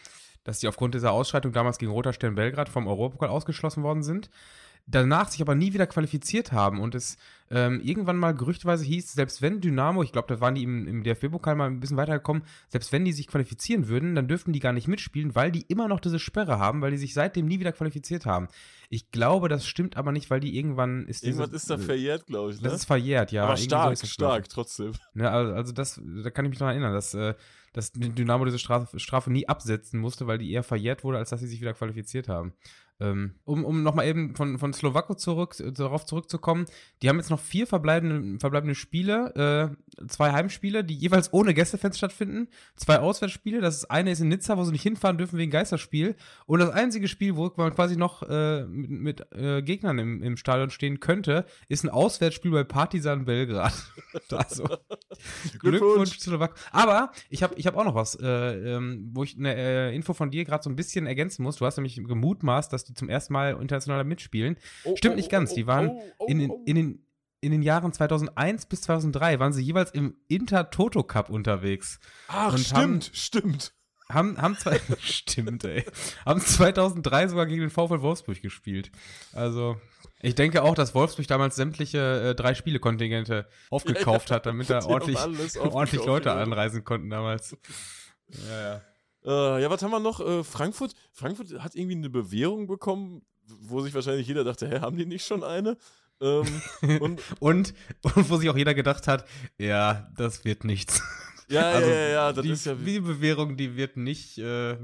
dass 0.43 0.59
die 0.59 0.67
aufgrund 0.67 0.93
dieser 0.93 1.11
Ausschreitung 1.11 1.51
damals 1.51 1.77
gegen 1.77 1.91
Roter 1.91 2.13
Stern 2.13 2.35
Belgrad 2.35 2.69
vom 2.69 2.87
Europapokal 2.87 3.29
ausgeschlossen 3.29 3.83
worden 3.83 4.03
sind. 4.03 4.29
Danach 4.91 5.29
sich 5.29 5.41
aber 5.41 5.55
nie 5.55 5.73
wieder 5.73 5.87
qualifiziert 5.87 6.51
haben 6.51 6.81
und 6.81 6.95
es 6.95 7.17
ähm, 7.49 7.81
irgendwann 7.81 8.17
mal 8.17 8.33
gerüchtweise 8.33 8.85
hieß, 8.85 9.13
selbst 9.13 9.41
wenn 9.41 9.59
Dynamo, 9.59 10.03
ich 10.03 10.11
glaube, 10.11 10.33
da 10.33 10.39
waren 10.39 10.55
die 10.55 10.63
im, 10.63 10.87
im 10.87 11.03
DFB-Pokal 11.03 11.55
mal 11.55 11.67
ein 11.67 11.79
bisschen 11.79 11.97
weitergekommen, 11.97 12.43
selbst 12.69 12.91
wenn 12.91 13.03
die 13.03 13.11
sich 13.11 13.27
qualifizieren 13.27 13.89
würden, 13.89 14.15
dann 14.15 14.27
dürften 14.27 14.53
die 14.53 14.59
gar 14.59 14.71
nicht 14.71 14.87
mitspielen, 14.87 15.35
weil 15.35 15.51
die 15.51 15.63
immer 15.63 15.87
noch 15.89 15.99
diese 15.99 16.19
Sperre 16.19 16.59
haben, 16.59 16.81
weil 16.81 16.91
die 16.91 16.97
sich 16.97 17.13
seitdem 17.13 17.47
nie 17.47 17.59
wieder 17.59 17.73
qualifiziert 17.73 18.25
haben. 18.25 18.47
Ich 18.89 19.11
glaube, 19.11 19.49
das 19.49 19.65
stimmt 19.65 19.97
aber 19.97 20.11
nicht, 20.11 20.29
weil 20.29 20.39
die 20.39 20.57
irgendwann 20.57 21.05
ist 21.07 21.23
diese, 21.23 21.41
Irgendwas 21.41 21.61
ist 21.61 21.69
da 21.69 21.77
verjährt, 21.77 22.25
glaube 22.25 22.51
ich. 22.51 22.61
Ne? 22.61 22.63
das 22.63 22.73
ist 22.73 22.85
verjährt, 22.85 23.31
ja. 23.31 23.43
Aber 23.43 23.57
irgendwie 23.57 23.95
so 23.95 24.07
stark, 24.07 24.45
stark, 24.45 24.49
trotzdem. 24.49 24.93
Ne, 25.13 25.29
also, 25.29 25.53
also 25.53 25.71
das, 25.73 26.01
da 26.23 26.29
kann 26.29 26.45
ich 26.45 26.51
mich 26.51 26.59
noch 26.59 26.67
erinnern, 26.67 26.93
dass, 26.93 27.13
äh, 27.13 27.33
dass 27.73 27.91
Dynamo 27.91 28.45
diese 28.45 28.59
Strafe, 28.59 28.99
Strafe 28.99 29.31
nie 29.31 29.47
absetzen 29.47 29.99
musste, 29.99 30.25
weil 30.27 30.37
die 30.37 30.51
eher 30.51 30.63
verjährt 30.63 31.03
wurde, 31.03 31.17
als 31.17 31.29
dass 31.29 31.41
sie 31.41 31.47
sich 31.47 31.61
wieder 31.61 31.73
qualifiziert 31.73 32.29
haben. 32.29 32.53
Ähm, 33.01 33.35
um 33.45 33.65
um 33.65 33.83
nochmal 33.83 34.07
eben 34.07 34.35
von, 34.35 34.59
von 34.59 34.73
Slowako 34.73 35.15
zurück, 35.15 35.59
äh, 35.59 35.71
darauf 35.71 36.05
zurückzukommen, 36.05 36.65
die 37.01 37.09
haben 37.09 37.17
jetzt 37.17 37.29
noch 37.29 37.39
vier 37.39 37.67
verbleibende, 37.67 38.39
verbleibende 38.39 38.75
Spiele, 38.75 39.75
äh, 39.99 40.07
zwei 40.07 40.31
Heimspiele, 40.31 40.83
die 40.83 40.95
jeweils 40.95 41.33
ohne 41.33 41.53
Gästefans 41.53 41.97
stattfinden, 41.97 42.47
zwei 42.75 42.99
Auswärtsspiele. 42.99 43.61
Das 43.61 43.89
eine 43.89 44.11
ist 44.11 44.21
in 44.21 44.29
Nizza, 44.29 44.57
wo 44.57 44.63
sie 44.63 44.71
nicht 44.71 44.83
hinfahren 44.83 45.17
dürfen 45.17 45.37
wegen 45.37 45.51
Geisterspiel. 45.51 46.15
Und 46.45 46.59
das 46.59 46.69
einzige 46.69 47.07
Spiel, 47.07 47.35
wo 47.35 47.51
man 47.55 47.73
quasi 47.73 47.95
noch 47.95 48.23
äh, 48.23 48.65
mit, 48.65 48.89
mit 48.91 49.33
äh, 49.33 49.61
Gegnern 49.61 49.99
im, 49.99 50.21
im 50.21 50.37
Stadion 50.37 50.69
stehen 50.69 50.99
könnte, 50.99 51.45
ist 51.67 51.83
ein 51.83 51.89
Auswärtsspiel 51.89 52.51
bei 52.51 52.63
Partisan 52.63 53.25
Belgrad. 53.25 53.73
also, 54.31 54.67
Glückwunsch, 55.59 56.19
Slowak. 56.19 56.55
Aber 56.71 57.11
ich 57.29 57.43
habe 57.43 57.55
ich 57.55 57.67
hab 57.67 57.75
auch 57.77 57.85
noch 57.85 57.95
was, 57.95 58.15
äh, 58.15 58.27
ähm, 58.27 59.09
wo 59.13 59.23
ich 59.23 59.37
eine 59.37 59.55
äh, 59.55 59.95
Info 59.95 60.13
von 60.13 60.31
dir 60.31 60.45
gerade 60.45 60.63
so 60.63 60.69
ein 60.69 60.75
bisschen 60.75 61.07
ergänzen 61.07 61.43
muss. 61.43 61.57
Du 61.57 61.65
hast 61.65 61.77
nämlich 61.77 61.95
gemutmaßt, 61.95 62.71
dass 62.71 62.83
die 62.83 62.90
zum 62.93 63.09
ersten 63.09 63.33
Mal 63.33 63.59
international 63.59 64.03
mitspielen. 64.03 64.57
Oh, 64.83 64.95
Stimmt 64.95 65.13
oh, 65.13 65.17
nicht 65.17 65.29
ganz. 65.29 65.53
Die 65.53 65.67
waren 65.67 65.89
oh, 65.89 66.03
oh, 66.19 66.25
in, 66.27 66.39
den, 66.39 66.51
oh. 66.51 66.63
in, 66.65 66.75
den, 66.75 67.05
in 67.41 67.51
den 67.51 67.61
Jahren 67.61 67.91
2001 67.91 68.67
bis 68.67 68.81
2003 68.81 69.39
waren 69.39 69.53
sie 69.53 69.63
jeweils 69.63 69.91
im 69.91 70.15
Inter-Toto 70.27 71.03
Cup 71.03 71.29
unterwegs. 71.29 71.99
Ach, 72.27 72.57
stimmt, 72.57 72.75
haben, 72.75 73.01
stimmt. 73.01 73.73
Haben, 74.13 74.41
haben 74.41 74.57
zwei, 74.57 74.79
stimmt, 74.99 75.63
ey. 75.63 75.85
Haben 76.25 76.41
2003 76.41 77.29
sogar 77.29 77.45
gegen 77.45 77.61
den 77.61 77.69
VfL 77.69 78.01
Wolfsburg 78.01 78.41
gespielt. 78.41 78.91
Also, 79.33 79.77
ich 80.21 80.35
denke 80.35 80.63
auch, 80.63 80.75
dass 80.75 80.93
Wolfsburg 80.93 81.27
damals 81.27 81.55
sämtliche 81.55 82.29
äh, 82.29 82.35
drei 82.35 82.53
Spiele-Kontingente 82.53 83.47
aufgekauft 83.69 84.29
ja, 84.29 84.35
hat, 84.35 84.45
damit 84.45 84.69
da 84.69 84.83
ordentlich, 84.85 85.19
ordentlich 85.59 86.05
Leute 86.05 86.31
anreisen 86.31 86.83
konnten 86.83 87.09
damals. 87.09 87.57
Ja, 88.47 88.61
ja. 88.61 88.81
Äh, 89.25 89.61
ja, 89.61 89.69
was 89.69 89.81
haben 89.81 89.91
wir 89.91 89.99
noch? 89.99 90.19
Äh, 90.19 90.43
Frankfurt. 90.43 90.93
Frankfurt 91.11 91.59
hat 91.59 91.75
irgendwie 91.75 91.95
eine 91.95 92.09
Bewährung 92.09 92.67
bekommen, 92.67 93.21
wo 93.59 93.81
sich 93.81 93.93
wahrscheinlich 93.93 94.27
jeder 94.27 94.43
dachte, 94.43 94.67
hä, 94.67 94.79
haben 94.79 94.97
die 94.97 95.05
nicht 95.05 95.25
schon 95.25 95.43
eine? 95.43 95.77
Ähm, 96.21 96.61
und, 96.99 97.21
und, 97.39 97.73
und, 98.01 98.29
wo 98.29 98.37
sich 98.37 98.49
auch 98.49 98.57
jeder 98.57 98.73
gedacht 98.73 99.07
hat, 99.07 99.25
ja, 99.57 100.09
das 100.15 100.45
wird 100.45 100.63
nichts. 100.63 101.01
Ja, 101.49 101.71
also 101.71 101.89
ja, 101.89 101.95
ja, 101.95 102.09
ja, 102.09 102.33
das 102.33 102.43
die, 102.43 102.51
ist 102.51 102.65
ja. 102.65 102.75
Die 102.75 102.99
Bewährung, 102.99 103.57
die 103.57 103.75
wird 103.75 103.97
nicht, 103.97 104.37
äh, 104.37 104.77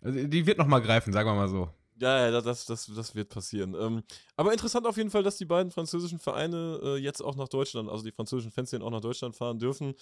also 0.00 0.26
die 0.26 0.46
wird 0.46 0.58
nochmal 0.58 0.80
greifen, 0.80 1.12
sagen 1.12 1.28
wir 1.28 1.34
mal 1.34 1.48
so. 1.48 1.68
Ja, 1.98 2.28
ja, 2.28 2.40
das, 2.40 2.66
das, 2.66 2.86
das 2.86 3.14
wird 3.14 3.30
passieren. 3.30 3.74
Ähm, 3.78 4.02
aber 4.36 4.52
interessant 4.52 4.86
auf 4.86 4.96
jeden 4.96 5.10
Fall, 5.10 5.22
dass 5.22 5.38
die 5.38 5.46
beiden 5.46 5.72
französischen 5.72 6.18
Vereine 6.18 6.78
äh, 6.82 6.96
jetzt 6.96 7.22
auch 7.22 7.36
nach 7.36 7.48
Deutschland, 7.48 7.88
also 7.88 8.04
die 8.04 8.12
französischen 8.12 8.50
Fans, 8.50 8.72
auch 8.74 8.90
nach 8.90 9.00
Deutschland 9.00 9.34
fahren 9.34 9.58
dürfen. 9.58 9.94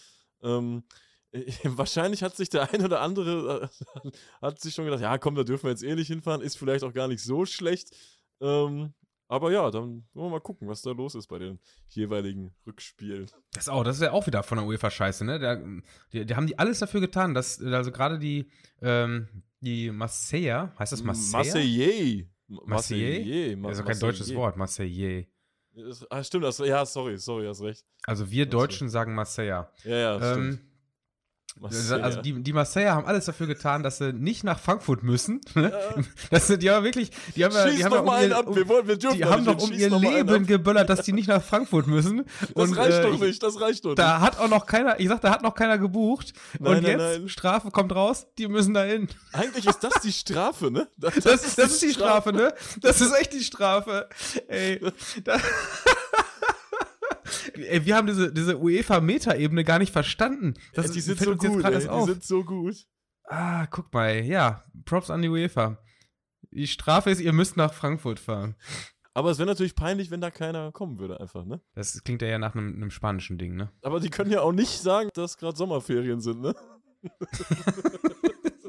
Ähm, 0.43 0.83
wahrscheinlich 1.65 2.23
hat 2.23 2.37
sich 2.37 2.49
der 2.49 2.73
ein 2.73 2.85
oder 2.85 3.01
andere 3.01 3.71
äh, 4.05 4.11
hat 4.41 4.61
sich 4.61 4.75
schon 4.75 4.85
gedacht, 4.85 5.03
ja, 5.03 5.19
komm, 5.19 5.35
da 5.35 5.43
dürfen 5.43 5.65
wir 5.65 5.71
jetzt 5.71 5.83
eh 5.83 5.95
nicht 5.95 6.09
hinfahren, 6.09 6.41
ist 6.41 6.57
vielleicht 6.57 6.85
auch 6.85 6.93
gar 6.93 7.09
nicht 7.09 7.23
so 7.23 7.45
schlecht. 7.45 7.91
Ähm, 8.41 8.95
aber 9.27 9.51
ja, 9.51 9.71
dann 9.71 10.05
wollen 10.13 10.27
wir 10.27 10.31
mal 10.31 10.41
gucken, 10.41 10.69
was 10.69 10.83
da 10.83 10.91
los 10.93 11.15
ist 11.15 11.27
bei 11.29 11.39
den 11.39 11.59
jeweiligen 11.89 12.55
Rückspielen. 12.67 13.27
Das, 13.53 13.69
auch, 13.69 13.83
das 13.83 13.97
ist 13.97 14.03
ja 14.03 14.13
auch 14.13 14.27
wieder 14.27 14.43
von 14.43 14.59
der 14.59 14.67
UEFA 14.67 14.91
scheiße, 14.91 15.25
ne? 15.25 15.39
Da, 15.39 15.57
die, 16.13 16.27
die 16.27 16.37
haben 16.37 16.47
die 16.47 16.59
alles 16.59 16.79
dafür 16.79 17.01
getan, 17.01 17.35
dass, 17.35 17.61
also 17.61 17.91
gerade 17.91 18.19
die, 18.19 18.51
ähm, 18.83 19.29
die 19.61 19.91
Marseille, 19.91 20.71
heißt 20.79 20.93
das 20.93 21.03
Marseille? 21.03 22.29
Marseille. 22.47 23.57
Marseille? 23.57 23.71
Ist 23.71 23.81
doch 23.81 23.87
kein 23.87 23.99
deutsches 23.99 24.35
Wort, 24.35 24.57
Marseille. 24.57 25.27
Ah, 26.11 26.23
stimmt, 26.23 26.45
das, 26.45 26.59
ja, 26.59 26.87
sorry, 26.87 27.19
sorry, 27.19 27.47
hast 27.47 27.63
recht. 27.63 27.85
Also 28.05 28.31
wir 28.31 28.47
Deutschen 28.47 28.89
sagen 28.89 29.15
Marseille. 29.15 29.67
Ja, 29.83 29.97
ja, 29.97 30.15
ähm, 30.17 30.53
stimmt. 30.53 30.74
Marseille. 31.61 32.03
Also 32.03 32.21
die, 32.21 32.43
die 32.43 32.53
Marseille 32.53 32.91
haben 32.91 33.07
alles 33.07 33.27
dafür 33.27 33.47
getan, 33.47 33.83
dass 33.83 33.99
sie 33.99 34.13
nicht 34.13 34.45
nach 34.45 34.59
Frankfurt 34.59 35.03
müssen. 35.03 35.41
Ne? 35.55 35.71
Ja. 35.71 36.03
Das, 36.31 36.49
die 36.49 36.71
haben 36.71 36.85
wirklich, 36.85 37.11
die 37.37 37.45
haben, 37.45 37.53
Schieß 37.53 37.77
die 37.77 37.85
haben, 37.85 37.95
um 37.95 38.07
ihr, 38.07 38.47
um, 38.47 38.57
wir 38.57 38.69
wollen, 38.69 38.89
wir 38.89 38.97
die 38.97 39.25
haben 39.25 39.45
doch 39.45 39.63
um 39.63 39.73
ihr 39.73 39.91
Leben 39.91 40.47
geböllert, 40.47 40.89
dass 40.91 41.03
die 41.03 41.13
nicht 41.13 41.29
nach 41.29 41.43
Frankfurt 41.43 41.87
müssen. 41.87 42.25
Das 42.55 42.71
und, 42.71 42.77
reicht 42.77 42.99
äh, 42.99 43.03
doch 43.03 43.19
nicht, 43.21 43.43
das 43.43 43.61
reicht 43.61 43.85
doch 43.85 43.91
nicht. 43.91 43.99
Da 43.99 44.21
hat 44.21 44.39
auch 44.39 44.49
noch 44.49 44.67
keiner, 44.67 44.99
ich 44.99 45.09
sag, 45.09 45.21
da 45.21 45.31
hat 45.31 45.43
noch 45.43 45.55
keiner 45.55 45.79
gebucht. 45.79 46.33
Nein, 46.59 46.77
und 46.77 46.83
nein, 46.83 46.99
jetzt, 46.99 47.19
nein. 47.21 47.29
Strafe 47.29 47.71
kommt 47.71 47.95
raus, 47.95 48.27
die 48.39 48.49
müssen 48.49 48.75
da 48.75 48.83
hin. 48.83 49.09
Eigentlich 49.33 49.67
ist 49.67 49.81
das 49.81 49.95
die 50.03 50.13
Strafe, 50.13 50.71
ne? 50.71 50.89
Das, 50.97 51.15
das, 51.15 51.25
das 51.25 51.47
ist, 51.47 51.59
das 51.59 51.73
ist 51.73 51.83
die 51.83 51.93
Strafe, 51.93 52.31
Strafe, 52.31 52.33
ne? 52.33 52.55
Das 52.81 53.01
ist 53.01 53.13
echt 53.13 53.33
die 53.33 53.45
Strafe. 53.45 54.09
Ey. 54.49 54.81
Da, 55.23 55.37
Ey, 55.37 55.41
wir 57.55 57.97
haben 57.97 58.07
diese, 58.07 58.33
diese 58.33 58.59
UEFA-Meta-Ebene 58.59 59.65
gar 59.65 59.79
nicht 59.79 59.93
verstanden. 59.93 60.55
Das 60.75 60.91
die 60.91 61.01
sind 61.01 61.19
so 61.19 61.37
gut, 61.37 61.65
ey, 61.65 61.75
die 61.75 62.05
sind 62.05 62.25
so 62.25 62.45
gut. 62.45 62.87
Ah, 63.25 63.67
guck 63.67 63.93
mal, 63.93 64.21
ja, 64.25 64.65
Props 64.85 65.11
an 65.11 65.23
die 65.23 65.29
UEFA. 65.29 65.79
Die 66.51 66.67
Strafe 66.67 67.11
ist, 67.11 67.21
ihr 67.21 67.33
müsst 67.33 67.57
nach 67.57 67.73
Frankfurt 67.73 68.21
fahren. 68.21 68.55
Aber 69.15 69.31
es 69.31 69.39
wäre 69.39 69.49
natürlich 69.49 69.77
peinlich, 69.77 70.11
wenn 70.11 70.21
da 70.21 70.31
keiner 70.31 70.73
kommen 70.73 70.99
würde, 70.99 71.21
einfach, 71.21 71.45
ne? 71.45 71.61
Das 71.75 72.03
klingt 72.03 72.21
ja 72.21 72.39
nach 72.39 72.55
einem, 72.55 72.75
einem 72.75 72.91
spanischen 72.91 73.39
Ding, 73.39 73.55
ne? 73.55 73.71
Aber 73.83 74.01
die 74.01 74.11
können 74.11 74.31
ja 74.31 74.41
auch 74.41 74.53
nicht 74.53 74.81
sagen, 74.81 75.09
dass 75.15 75.39
gerade 75.39 75.57
Sommerferien 75.57 76.21
sind, 76.21 76.43
ne? 76.43 76.55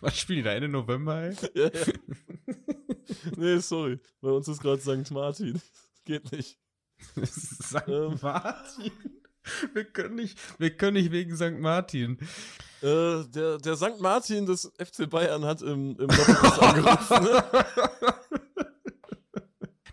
was 0.00 0.18
spielen 0.18 0.38
die 0.38 0.42
da 0.42 0.52
Ende 0.52 0.68
November, 0.68 1.22
ey? 1.22 1.36
Ja, 1.54 1.64
ja. 1.64 1.92
nee, 3.36 3.58
sorry. 3.58 3.98
Bei 4.20 4.30
uns 4.30 4.48
ist 4.48 4.60
gerade 4.60 4.80
St. 4.80 5.10
Martin. 5.12 5.60
Geht 6.04 6.30
nicht. 6.30 6.58
St. 7.24 7.88
Ähm, 7.88 8.18
Martin? 8.22 8.92
Wir 9.74 9.84
können, 9.84 10.16
nicht, 10.16 10.38
wir 10.58 10.70
können 10.70 10.94
nicht 10.94 11.12
wegen 11.12 11.36
St. 11.36 11.58
Martin. 11.58 12.18
Äh, 12.82 13.24
der, 13.24 13.58
der 13.58 13.76
St. 13.76 14.00
Martin 14.00 14.46
des 14.46 14.72
FC 14.78 15.08
Bayern 15.08 15.44
hat 15.44 15.62
im, 15.62 15.96
im 15.98 16.10
angerufen. 16.10 17.24
Ne? 17.24 17.44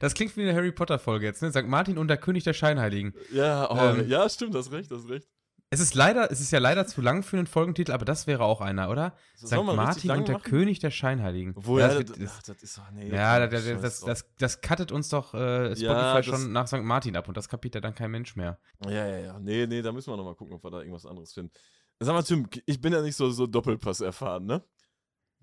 Das 0.04 0.14
klingt 0.16 0.36
wie 0.36 0.42
eine 0.42 0.54
Harry 0.54 0.74
Potter-Folge 0.74 1.26
jetzt, 1.26 1.42
ne? 1.42 1.50
St. 1.50 1.66
Martin 1.66 1.98
und 1.98 2.10
der 2.10 2.18
König 2.18 2.44
der 2.44 2.52
Scheinheiligen. 2.52 3.14
Ja, 3.32 3.72
oh, 3.72 4.00
ähm, 4.00 4.10
ja, 4.10 4.28
stimmt, 4.28 4.54
das 4.54 4.70
recht, 4.70 4.92
das 4.92 5.08
recht. 5.08 5.30
Es 5.74 5.80
ist 5.80 5.96
leider, 5.96 6.32
es 6.32 6.40
ist 6.40 6.52
ja 6.52 6.60
leider 6.60 6.86
zu 6.86 7.02
lang 7.02 7.24
für 7.24 7.36
einen 7.36 7.48
Folgentitel, 7.48 7.94
aber 7.94 8.06
das 8.06 8.28
wäre 8.28 8.44
auch 8.44 8.62
einer, 8.62 8.92
oder? 8.92 9.16
So, 9.36 9.48
St. 9.48 9.76
Martin 9.76 10.12
und 10.12 10.28
der 10.28 10.36
machen? 10.36 10.44
König 10.44 10.78
der 10.78 10.92
Scheinheiligen. 10.92 11.56
Wo 11.56 11.80
ja, 11.80 11.88
das, 11.88 12.12
das, 12.12 12.32
ach, 12.38 12.44
das 12.44 12.62
ist 12.62 12.78
doch, 12.78 12.92
nee. 12.92 13.10
Ja, 13.10 13.48
das, 13.48 13.66
das, 13.66 14.02
das, 14.02 14.26
das, 14.38 14.62
cuttet 14.62 14.92
uns 14.92 15.10
doch 15.10 15.34
äh, 15.34 15.76
Spotify 15.76 15.84
ja, 15.86 16.22
schon 16.22 16.52
nach 16.52 16.68
St. 16.68 16.84
Martin 16.84 17.16
ab 17.18 17.28
und 17.28 17.36
das 17.36 17.50
kapiert 17.50 17.74
ja 17.74 17.82
dann 17.82 17.96
kein 17.96 18.12
Mensch 18.12 18.36
mehr. 18.36 18.60
Ja, 18.86 19.08
ja, 19.08 19.18
ja. 19.18 19.40
Nee, 19.40 19.66
nee, 19.66 19.82
da 19.82 19.92
müssen 19.92 20.12
wir 20.12 20.18
nochmal 20.18 20.36
gucken, 20.36 20.54
ob 20.54 20.64
wir 20.64 20.70
da 20.70 20.78
irgendwas 20.78 21.08
anderes 21.08 21.34
finden. 21.34 21.52
Sag 22.00 22.14
mal, 22.14 22.22
Tim, 22.22 22.48
ich 22.68 22.80
bin 22.80 22.94
ja 22.94 23.02
nicht 23.02 23.16
so, 23.16 23.32
so 23.32 23.48
Doppelpass 23.48 24.02
erfahren, 24.02 24.46
ne? 24.46 24.64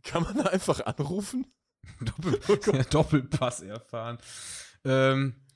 Kann 0.05 0.23
man 0.23 0.37
da 0.37 0.45
einfach 0.45 0.79
anrufen? 0.87 1.53
Doppel 2.01 2.85
Doppelpass 2.91 3.63
erfahren. 3.63 4.19
Ähm, 4.85 5.35
äh, 5.35 5.50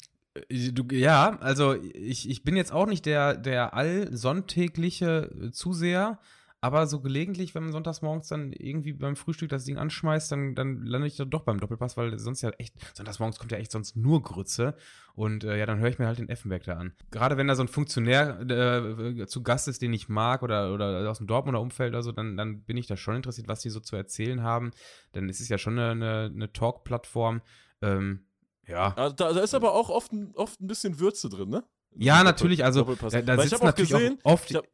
du, 0.48 0.84
ja, 0.90 1.38
also 1.40 1.74
ich, 1.74 2.28
ich 2.28 2.42
bin 2.44 2.56
jetzt 2.56 2.72
auch 2.72 2.86
nicht 2.86 3.06
der, 3.06 3.36
der 3.36 3.74
allsonntägliche 3.74 5.30
äh, 5.40 5.50
Zuseher, 5.50 6.18
aber 6.64 6.86
so 6.86 7.00
gelegentlich, 7.00 7.54
wenn 7.54 7.64
man 7.64 7.72
sonntags 7.72 8.00
morgens 8.00 8.28
dann 8.28 8.54
irgendwie 8.54 8.94
beim 8.94 9.16
Frühstück 9.16 9.50
das 9.50 9.66
Ding 9.66 9.76
anschmeißt, 9.76 10.32
dann, 10.32 10.54
dann 10.54 10.86
lande 10.86 11.06
ich 11.06 11.16
doch 11.18 11.42
beim 11.42 11.60
Doppelpass, 11.60 11.98
weil 11.98 12.18
sonst 12.18 12.40
ja 12.40 12.48
echt, 12.56 12.74
sonntags 12.96 13.18
morgens 13.18 13.38
kommt 13.38 13.52
ja 13.52 13.58
echt 13.58 13.70
sonst 13.70 13.96
nur 13.96 14.22
Grütze. 14.22 14.74
Und 15.14 15.44
äh, 15.44 15.58
ja, 15.58 15.66
dann 15.66 15.78
höre 15.78 15.90
ich 15.90 15.98
mir 15.98 16.06
halt 16.06 16.18
den 16.18 16.30
Effenberg 16.30 16.64
da 16.64 16.78
an. 16.78 16.94
Gerade 17.10 17.36
wenn 17.36 17.48
da 17.48 17.54
so 17.54 17.62
ein 17.62 17.68
Funktionär 17.68 18.40
äh, 18.40 19.26
zu 19.26 19.42
Gast 19.42 19.68
ist, 19.68 19.82
den 19.82 19.92
ich 19.92 20.08
mag 20.08 20.42
oder, 20.42 20.72
oder 20.72 21.10
aus 21.10 21.18
dem 21.18 21.26
Dortmunder 21.26 21.60
Umfeld 21.60 21.90
oder 21.90 22.02
so, 22.02 22.12
dann, 22.12 22.38
dann 22.38 22.62
bin 22.62 22.78
ich 22.78 22.86
da 22.86 22.96
schon 22.96 23.16
interessiert, 23.16 23.46
was 23.46 23.60
die 23.60 23.68
so 23.68 23.80
zu 23.80 23.94
erzählen 23.94 24.42
haben. 24.42 24.70
Denn 25.14 25.28
es 25.28 25.40
ist 25.40 25.50
ja 25.50 25.58
schon 25.58 25.78
eine, 25.78 25.90
eine, 25.90 26.32
eine 26.34 26.52
Talk-Plattform. 26.54 27.42
Ähm, 27.82 28.24
ja. 28.66 28.90
Da, 28.90 29.10
da, 29.10 29.28
ist 29.40 29.54
aber 29.54 29.72
auch 29.74 29.90
oft, 29.90 30.12
oft 30.34 30.60
ein 30.60 30.66
bisschen 30.66 30.98
Würze 30.98 31.28
drin, 31.28 31.50
ne? 31.50 31.64
Ja, 31.96 32.24
natürlich, 32.24 32.64
also 32.64 32.82
da, 32.82 33.22
da 33.22 33.42
sitzt 33.42 33.62
natürlich 33.62 33.90
gesehen, 33.90 34.18
auch 34.24 34.32
oft. 34.32 34.50
Ich 34.50 34.56
habe 34.56 34.66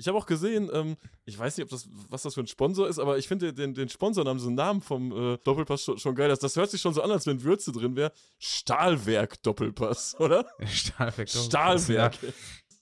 hab 0.00 0.14
auch 0.14 0.26
gesehen, 0.26 0.70
ähm, 0.72 0.96
ich 1.24 1.36
weiß 1.38 1.56
nicht, 1.56 1.64
ob 1.64 1.70
das, 1.70 1.88
was 2.08 2.22
das 2.22 2.34
für 2.34 2.40
ein 2.40 2.46
Sponsor 2.46 2.88
ist, 2.88 2.98
aber 2.98 3.18
ich 3.18 3.26
finde 3.26 3.52
den, 3.52 3.74
den 3.74 3.88
Sponsornamen, 3.88 4.38
so 4.38 4.46
einen 4.46 4.56
Namen 4.56 4.80
vom 4.80 5.10
äh, 5.12 5.38
Doppelpass 5.38 5.82
schon, 5.82 5.98
schon, 5.98 6.14
geil. 6.14 6.28
Das, 6.28 6.38
das 6.38 6.54
hört 6.54 6.70
sich 6.70 6.80
schon 6.80 6.94
so 6.94 7.02
an, 7.02 7.10
als 7.10 7.26
wenn 7.26 7.42
Würze 7.42 7.72
drin 7.72 7.96
wäre. 7.96 8.12
Stahlwerk 8.38 9.42
Doppelpass, 9.42 10.14
oder? 10.20 10.46
Stahlwerk 10.66 11.28
Doppelpass. 11.28 11.46
Stahlwerk. 11.46 12.22
Ja. 12.22 12.28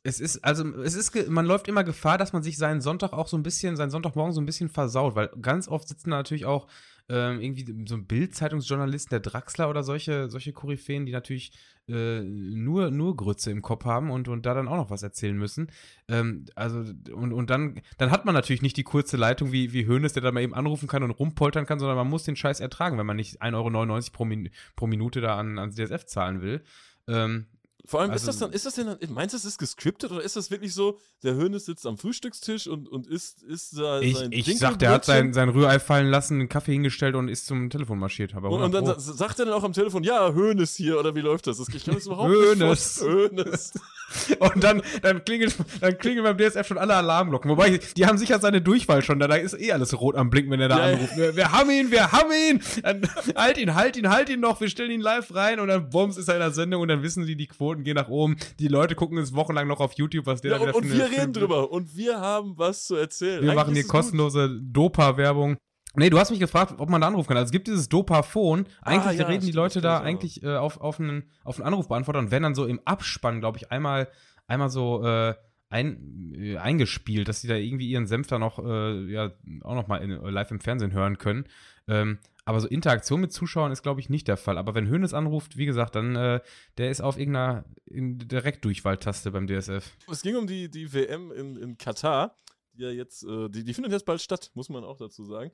Es 0.02 0.20
ist, 0.20 0.44
also, 0.44 0.64
es 0.82 0.94
ist, 0.94 1.28
man 1.28 1.46
läuft 1.46 1.66
immer 1.66 1.82
Gefahr, 1.82 2.16
dass 2.16 2.32
man 2.32 2.42
sich 2.42 2.58
seinen 2.58 2.80
Sonntag 2.80 3.12
auch 3.12 3.26
so 3.26 3.36
ein 3.36 3.42
bisschen, 3.42 3.76
seinen 3.76 3.90
Sonntagmorgen 3.90 4.32
so 4.32 4.40
ein 4.40 4.46
bisschen 4.46 4.68
versaut, 4.68 5.16
weil 5.16 5.28
ganz 5.40 5.66
oft 5.66 5.88
sitzen 5.88 6.10
da 6.10 6.18
natürlich 6.18 6.46
auch 6.46 6.68
ähm, 7.08 7.40
irgendwie 7.40 7.86
so 7.86 7.94
ein 7.94 8.06
Bild-Zeitungsjournalisten, 8.06 9.10
der 9.10 9.20
Draxler 9.20 9.70
oder 9.70 9.82
solche, 9.82 10.28
solche 10.28 10.52
Koryphäen, 10.52 11.06
die 11.06 11.12
natürlich 11.12 11.52
äh, 11.88 12.20
nur, 12.20 12.90
nur 12.90 13.16
Grütze 13.16 13.52
im 13.52 13.62
Kopf 13.62 13.84
haben 13.84 14.10
und, 14.10 14.26
und 14.26 14.44
da 14.44 14.54
dann 14.54 14.66
auch 14.66 14.76
noch 14.76 14.90
was 14.90 15.04
erzählen 15.04 15.36
müssen. 15.36 15.70
Ähm, 16.08 16.46
also, 16.56 16.78
und, 17.12 17.32
und 17.32 17.50
dann, 17.50 17.80
dann 17.98 18.10
hat 18.10 18.24
man 18.24 18.34
natürlich 18.34 18.62
nicht 18.62 18.76
die 18.76 18.82
kurze 18.82 19.16
Leitung 19.16 19.52
wie, 19.52 19.72
wie 19.72 19.86
Hoeneß, 19.86 20.14
der 20.14 20.22
da 20.22 20.32
mal 20.32 20.42
eben 20.42 20.54
anrufen 20.54 20.88
kann 20.88 21.04
und 21.04 21.12
rumpoltern 21.12 21.64
kann, 21.64 21.78
sondern 21.78 21.96
man 21.96 22.08
muss 22.08 22.24
den 22.24 22.34
Scheiß 22.34 22.58
ertragen, 22.58 22.98
wenn 22.98 23.06
man 23.06 23.16
nicht 23.16 23.40
1,99 23.40 23.54
Euro 23.54 24.00
pro, 24.12 24.24
Min 24.24 24.50
pro 24.74 24.86
Minute 24.88 25.20
da 25.20 25.38
an, 25.38 25.58
ans 25.58 25.76
DSF 25.76 26.06
zahlen 26.06 26.42
will. 26.42 26.62
Ähm, 27.08 27.46
Vor 27.86 28.00
allem, 28.00 28.10
Also- 28.10 28.22
ist 28.22 28.28
das 28.28 28.38
dann, 28.38 28.52
ist 28.52 28.66
das 28.66 28.74
denn, 28.74 28.86
dann- 28.86 28.98
meinst 29.10 29.32
du, 29.34 29.38
das 29.38 29.44
ist 29.44 29.58
gescriptet 29.58 30.10
oder 30.10 30.22
ist 30.22 30.36
das 30.36 30.50
wirklich 30.50 30.74
so, 30.74 30.98
der 31.22 31.34
Hönes 31.34 31.66
sitzt 31.66 31.86
am 31.86 31.96
Frühstückstisch 31.98 32.66
und, 32.66 32.88
und 32.88 33.06
isst, 33.06 33.42
isst 33.42 33.78
da 33.78 34.00
Ich, 34.00 34.16
sein 34.16 34.32
ich 34.32 34.58
sag, 34.58 34.78
der 34.78 34.90
hat 34.90 35.04
sein, 35.04 35.32
sein 35.32 35.48
Rührei 35.48 35.78
fallen 35.78 36.08
lassen, 36.08 36.40
einen 36.40 36.48
Kaffee 36.48 36.72
hingestellt 36.72 37.14
und 37.14 37.28
ist 37.28 37.46
zum 37.46 37.70
Telefon 37.70 37.98
marschiert. 37.98 38.34
Aber 38.34 38.50
Und, 38.50 38.62
und 38.62 38.72
dann 38.74 38.84
100 38.84 39.00
sa- 39.00 39.12
sagt 39.14 39.38
er 39.38 39.46
dann 39.46 39.54
auch 39.54 39.64
am 39.64 39.72
Telefon, 39.72 40.02
ja, 40.04 40.32
Hönes 40.32 40.74
hier, 40.74 40.98
oder 40.98 41.14
wie 41.14 41.20
läuft 41.20 41.46
das? 41.46 41.58
das 41.58 41.68
ich 41.68 41.84
kann 41.84 41.94
das 41.94 42.06
überhaupt 42.06 42.28
Hoeneß. 42.30 43.00
nicht. 43.00 43.10
Hönes. 43.10 43.70
Pro. 43.72 43.80
Und 44.54 44.62
dann, 44.62 44.82
dann, 45.02 45.24
klingeln, 45.24 45.52
dann 45.80 45.98
klingeln 45.98 46.22
beim 46.22 46.38
DSF 46.38 46.64
schon 46.68 46.78
alle 46.78 46.94
Alarmglocken. 46.94 47.50
Wobei, 47.50 47.80
die 47.96 48.06
haben 48.06 48.18
sicher 48.18 48.38
seine 48.38 48.60
Durchwahl 48.62 49.02
schon. 49.02 49.18
Da, 49.18 49.26
da 49.26 49.34
ist 49.34 49.58
eh 49.60 49.72
alles 49.72 49.98
rot 50.00 50.14
am 50.14 50.30
Blinken, 50.30 50.52
wenn 50.52 50.60
er 50.60 50.68
da 50.68 50.78
Ja, 50.90 50.94
anruft. 50.94 51.16
Wir, 51.16 51.34
wir 51.34 51.50
haben 51.50 51.70
ihn, 51.70 51.90
wir 51.90 52.12
haben 52.12 52.30
ihn! 52.30 52.60
Dann, 52.82 53.02
halt 53.36 53.58
ihn, 53.58 53.74
halt 53.74 53.96
ihn, 53.96 54.08
halt 54.08 54.28
ihn 54.28 54.38
noch. 54.38 54.60
Wir 54.60 54.68
stellen 54.68 54.92
ihn 54.92 55.00
live 55.00 55.34
rein 55.34 55.58
und 55.58 55.66
dann 55.68 55.90
bums 55.90 56.16
ist 56.18 56.28
er 56.28 56.34
in 56.34 56.40
der 56.40 56.52
Sendung 56.52 56.82
und 56.82 56.88
dann 56.88 57.02
wissen 57.02 57.26
die, 57.26 57.34
die 57.34 57.48
Quoten 57.76 57.84
gehen 57.84 57.94
nach 57.94 58.08
oben. 58.08 58.36
Die 58.58 58.68
Leute 58.68 58.94
gucken 58.94 59.18
es 59.18 59.34
wochenlang 59.34 59.68
noch 59.68 59.80
auf 59.80 59.92
YouTube, 59.94 60.26
was 60.26 60.40
der 60.40 60.52
Ja, 60.52 60.58
da 60.58 60.62
wieder 60.64 60.76
und, 60.76 60.82
und 60.84 60.88
für 60.90 60.94
eine- 61.04 61.10
wir 61.12 61.18
reden 61.20 61.32
drüber 61.32 61.70
und 61.70 61.96
wir 61.96 62.20
haben 62.20 62.54
was 62.56 62.84
zu 62.86 62.94
erzählen. 62.96 63.42
Wir 63.42 63.50
Eigentlich 63.50 63.54
machen 63.56 63.74
hier 63.74 63.86
kostenlose 63.86 64.60
Dopa-Werbung. 64.62 65.56
Nee, 65.98 66.10
du 66.10 66.18
hast 66.18 66.30
mich 66.30 66.40
gefragt, 66.40 66.74
ob 66.78 66.90
man 66.90 67.00
da 67.00 67.06
anrufen 67.06 67.28
kann. 67.28 67.36
Also 67.38 67.46
es 67.46 67.52
gibt 67.52 67.68
dieses 67.68 67.88
Dopa-Phone. 67.88 68.66
Eigentlich 68.82 69.18
Ah, 69.18 69.22
ja, 69.22 69.26
reden 69.28 69.46
die 69.46 69.52
Leute 69.52 69.80
da 69.80 70.00
eigentlich 70.00 70.42
äh, 70.42 70.56
auf, 70.56 70.78
auf, 70.80 71.00
einen, 71.00 71.24
auf 71.42 71.56
einen 71.56 71.66
Anrufbeantworter 71.66 72.18
und 72.18 72.30
werden 72.30 72.42
dann 72.42 72.54
so 72.54 72.66
im 72.66 72.80
Abspann, 72.84 73.40
glaube 73.40 73.56
ich, 73.58 73.70
einmal, 73.72 74.08
einmal 74.46 74.68
so 74.68 75.02
äh, 75.04 75.34
ein, 75.70 76.34
äh, 76.38 76.58
eingespielt, 76.58 77.28
dass 77.28 77.40
sie 77.40 77.48
da 77.48 77.54
irgendwie 77.56 77.88
ihren 77.88 78.06
Senf 78.06 78.26
da 78.26 78.38
noch, 78.38 78.58
äh, 78.58 79.10
ja, 79.10 79.30
auch 79.62 79.74
noch 79.74 79.88
mal 79.88 79.96
in, 79.98 80.10
live 80.10 80.50
im 80.50 80.60
Fernsehen 80.60 80.92
hören 80.92 81.16
können. 81.16 81.46
Ähm, 81.88 82.18
aber 82.46 82.60
so 82.60 82.68
Interaktion 82.68 83.20
mit 83.20 83.32
Zuschauern 83.32 83.72
ist, 83.72 83.82
glaube 83.82 84.00
ich, 84.00 84.08
nicht 84.08 84.28
der 84.28 84.36
Fall. 84.36 84.56
Aber 84.56 84.74
wenn 84.74 84.88
Hönes 84.88 85.12
anruft, 85.12 85.56
wie 85.56 85.66
gesagt, 85.66 85.96
dann 85.96 86.14
äh, 86.14 86.40
der 86.78 86.90
ist 86.90 87.00
auf 87.00 87.18
irgendeiner 87.18 87.64
in 87.84 88.18
Direktdurchwahltaste 88.18 89.32
beim 89.32 89.48
DSF. 89.48 89.96
Es 90.08 90.22
ging 90.22 90.36
um 90.36 90.46
die, 90.46 90.70
die 90.70 90.92
WM 90.94 91.32
in, 91.32 91.56
in 91.56 91.76
Katar, 91.76 92.36
die 92.72 92.84
ja 92.84 92.90
jetzt, 92.90 93.24
äh, 93.24 93.48
die, 93.50 93.64
die 93.64 93.74
findet 93.74 93.92
jetzt 93.92 94.06
bald 94.06 94.22
statt, 94.22 94.52
muss 94.54 94.68
man 94.68 94.84
auch 94.84 94.96
dazu 94.96 95.24
sagen. 95.24 95.50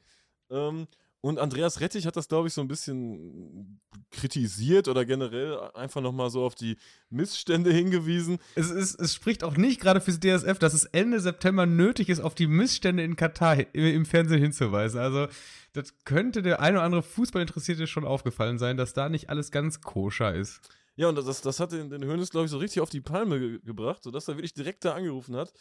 Ähm, 0.51 0.87
und 1.23 1.39
Andreas 1.39 1.81
Rettich 1.81 2.05
hat 2.05 2.17
das, 2.17 2.27
glaube 2.27 2.49
ich, 2.49 2.55
so 2.55 2.61
ein 2.61 2.69
bisschen 2.69 3.81
kritisiert 4.11 4.89
oder 4.89 5.05
generell 5.05 5.57
einfach 5.73 6.01
nochmal 6.01 6.31
so 6.31 6.45
auf 6.45 6.57
die 6.57 6.77
Missstände 7.11 7.73
hingewiesen. 7.73 8.39
Es, 8.57 8.71
ist, 8.71 9.01
es 9.01 9.15
spricht 9.15 9.45
auch 9.45 9.57
nicht 9.57 9.81
gerade 9.81 10.01
fürs 10.01 10.19
DSF, 10.19 10.59
dass 10.59 10.75
es 10.75 10.85
Ende 10.85 11.21
September 11.21 11.65
nötig 11.65 12.09
ist, 12.09 12.19
auf 12.19 12.35
die 12.35 12.49
Missstände 12.49 13.05
in 13.05 13.15
Katar 13.15 13.57
im 13.73 14.05
Fernsehen 14.05 14.43
hinzuweisen. 14.43 14.99
Also, 14.99 15.29
das 15.73 15.95
könnte 16.05 16.43
der 16.43 16.61
ein 16.61 16.75
oder 16.75 16.83
andere 16.83 17.05
Fußballinteressierte 17.05 17.87
schon 17.87 18.05
aufgefallen 18.05 18.59
sein, 18.59 18.77
dass 18.77 18.93
da 18.93 19.09
nicht 19.09 19.31
alles 19.31 19.53
ganz 19.53 19.81
koscher 19.81 20.35
ist. 20.35 20.61
Ja, 20.97 21.09
und 21.09 21.17
das, 21.17 21.41
das 21.41 21.61
hat 21.61 21.71
den, 21.71 21.89
den 21.89 22.05
Hönes, 22.05 22.31
glaube 22.31 22.47
ich, 22.47 22.51
so 22.51 22.59
richtig 22.59 22.83
auf 22.83 22.91
die 22.91 23.01
Palme 23.01 23.39
ge 23.39 23.61
gebracht, 23.65 24.03
sodass 24.03 24.27
er 24.27 24.37
wirklich 24.37 24.55
direkt 24.55 24.85
da 24.85 24.95
angerufen 24.95 25.37
hat 25.37 25.53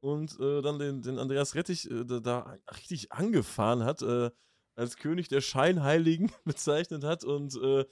und 0.00 0.38
äh, 0.38 0.60
dann 0.60 0.78
den, 0.78 1.00
den 1.00 1.18
Andreas 1.18 1.54
Rettich 1.54 1.90
äh, 1.90 2.04
da, 2.04 2.20
da 2.20 2.58
richtig 2.78 3.10
angefahren 3.10 3.84
hat, 3.84 4.02
äh, 4.02 4.30
als 4.78 4.96
König 4.96 5.28
der 5.28 5.40
Scheinheiligen 5.40 6.30
bezeichnet 6.44 7.04
hat 7.04 7.24
und 7.24 7.54
äh, 7.62 7.84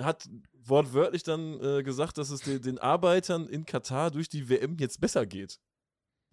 hat 0.00 0.28
wortwörtlich 0.64 1.22
dann 1.22 1.60
äh, 1.60 1.82
gesagt, 1.82 2.18
dass 2.18 2.30
es 2.30 2.40
den, 2.40 2.60
den 2.62 2.78
Arbeitern 2.78 3.46
in 3.48 3.64
Katar 3.64 4.10
durch 4.10 4.28
die 4.28 4.48
WM 4.48 4.76
jetzt 4.78 5.00
besser 5.00 5.24
geht. 5.26 5.60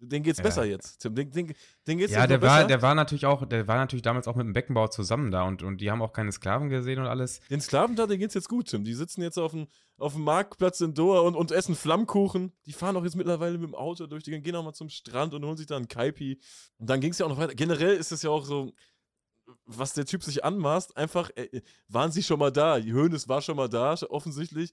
Denen 0.02 0.24
geht's 0.24 0.38
Ja. 0.38 0.44
besser 0.44 0.64
jetzt, 0.64 1.00
Tim. 1.02 1.14
Den, 1.14 1.30
den, 1.30 1.52
den 1.86 1.98
geht's 1.98 2.10
Ja, 2.12 2.20
jetzt 2.20 2.30
der 2.30 2.40
war, 2.40 2.56
besser. 2.56 2.68
der 2.68 2.80
war 2.82 2.94
natürlich 2.94 3.26
auch, 3.26 3.44
der 3.44 3.68
war 3.68 3.76
natürlich 3.76 4.00
damals 4.02 4.26
auch 4.28 4.34
mit 4.34 4.46
dem 4.46 4.54
Beckenbauer 4.54 4.90
zusammen 4.90 5.30
da 5.30 5.42
und, 5.42 5.62
und 5.62 5.76
die 5.82 5.90
haben 5.90 6.00
auch 6.00 6.14
keine 6.14 6.32
Sklaven 6.32 6.70
gesehen 6.70 6.98
und 7.00 7.06
alles. 7.06 7.40
Den 7.50 7.60
Sklaven 7.60 7.96
da, 7.96 8.06
denen 8.06 8.18
geht's 8.18 8.32
jetzt 8.32 8.48
gut, 8.48 8.68
Tim. 8.68 8.82
Die 8.82 8.94
sitzen 8.94 9.20
jetzt 9.20 9.38
auf 9.38 9.50
dem, 9.52 9.66
auf 9.98 10.14
dem 10.14 10.22
Marktplatz 10.24 10.80
in 10.80 10.94
Doha 10.94 11.20
und, 11.20 11.34
und 11.36 11.52
essen 11.52 11.74
Flammkuchen. 11.74 12.50
Die 12.64 12.72
fahren 12.72 12.96
auch 12.96 13.04
jetzt 13.04 13.14
mittlerweile 13.14 13.58
mit 13.58 13.68
dem 13.68 13.74
Auto 13.74 14.06
durch, 14.06 14.22
die 14.24 14.40
gehen 14.40 14.56
auch 14.56 14.64
mal 14.64 14.72
zum 14.72 14.88
Strand 14.88 15.34
und 15.34 15.44
holen 15.44 15.58
sich 15.58 15.66
da 15.66 15.76
einen 15.76 15.86
Kaipi. 15.88 16.40
Und 16.78 16.88
dann 16.88 17.00
ging's 17.00 17.18
ja 17.18 17.26
auch 17.26 17.30
noch 17.30 17.38
weiter. 17.38 17.54
Generell 17.54 17.94
ist 17.96 18.10
es 18.10 18.22
ja 18.22 18.30
auch 18.30 18.46
so, 18.46 18.72
was 19.78 19.94
der 19.94 20.04
Typ 20.06 20.22
sich 20.22 20.44
anmaßt, 20.44 20.96
einfach, 20.96 21.30
äh, 21.36 21.60
waren 21.88 22.12
sie 22.12 22.22
schon 22.22 22.38
mal 22.38 22.50
da? 22.50 22.76
Hoeneß 22.78 23.28
war 23.28 23.40
schon 23.42 23.56
mal 23.56 23.68
da, 23.68 23.94
offensichtlich. 24.08 24.72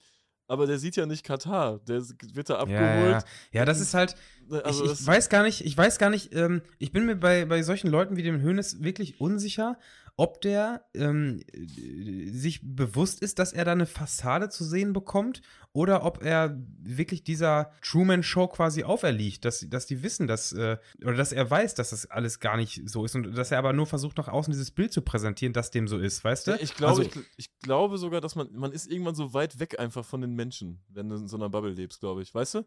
Aber 0.50 0.66
der 0.66 0.78
sieht 0.80 0.96
ja 0.96 1.06
nicht 1.06 1.26
Katar. 1.26 1.80
Der 1.80 2.02
wird 2.34 2.50
da 2.50 2.54
Ja, 2.54 2.60
abgeholt. 2.62 3.24
ja. 3.52 3.60
ja, 3.60 3.66
das 3.66 3.82
ist 3.82 3.94
halt, 3.94 4.16
Also 4.64 4.86
ich, 4.86 4.94
ich 4.94 5.06
weiß 5.06 5.28
gar 5.30 5.44
nicht, 5.44 5.66
ich 5.66 5.78
weiß 5.78 5.98
gar 6.00 6.10
nicht, 6.10 6.34
ähm, 6.34 6.62
ich 6.80 6.94
bin 6.94 7.06
mir 7.06 7.18
bei, 7.18 7.44
bei 7.46 7.62
solchen 7.64 7.90
Leuten 7.90 8.16
wie 8.16 8.24
dem 8.24 8.42
Hönes 8.42 8.82
wirklich 8.82 9.20
unsicher, 9.20 9.78
ob 10.20 10.42
der 10.42 10.84
ähm, 10.96 11.40
äh, 11.54 12.32
sich 12.32 12.60
bewusst 12.64 13.22
ist, 13.22 13.38
dass 13.38 13.54
er 13.54 13.66
da 13.66 13.72
eine 13.72 13.86
Fassade 13.86 14.50
zu 14.50 14.64
sehen 14.64 14.92
bekommt 14.92 15.44
oder 15.74 16.04
ob 16.04 16.24
er 16.24 16.58
wirklich 16.82 17.24
dieser 17.24 17.72
Truman-Show 17.84 18.48
quasi 18.48 18.84
auferliegt, 18.84 19.46
dass, 19.46 19.66
dass 19.70 19.86
die 19.86 20.02
wissen, 20.02 20.26
dass, 20.28 20.52
äh, 20.54 20.78
oder 21.04 21.14
dass 21.16 21.32
er 21.32 21.50
weiß, 21.50 21.76
dass 21.76 21.92
das 21.92 22.08
alles 22.10 22.40
gar 22.40 22.58
nicht 22.58 22.82
so 22.90 23.06
ist 23.06 23.14
und 23.16 23.38
dass 23.38 23.52
er 23.52 23.60
aber 23.60 23.74
nur 23.74 23.86
versucht, 23.86 24.18
nach 24.18 24.28
außen 24.28 24.52
dieses 24.52 24.72
Bild 24.72 24.92
zu 24.92 25.04
präsentieren, 25.04 25.54
dass 25.54 25.70
dem 25.70 25.88
so 25.88 26.00
ist, 26.00 26.24
weißt 26.24 26.48
du? 26.48 26.52
Ja, 26.52 26.58
ich, 26.60 26.74
glaube, 26.76 27.04
Also- 27.04 27.04
ich, 27.04 27.26
ich 27.38 27.60
glaube 27.60 28.00
sogar, 28.00 28.20
dass 28.20 28.36
man, 28.36 28.52
man 28.54 28.72
ist 28.72 28.92
irgendwann 28.92 29.16
so 29.16 29.34
weit 29.36 29.60
weg 29.60 29.80
einfach 29.80 30.04
von 30.04 30.22
den 30.22 30.34
Menschen, 30.34 30.84
wenn 30.90 31.10
du 31.10 31.16
in 31.16 31.28
so 31.28 31.38
einer 31.38 31.50
Bubble 31.50 31.72
lebst, 31.72 32.00
glaube 32.00 32.24
ich. 32.24 32.34
Weißt 32.34 32.56
du? 32.56 32.66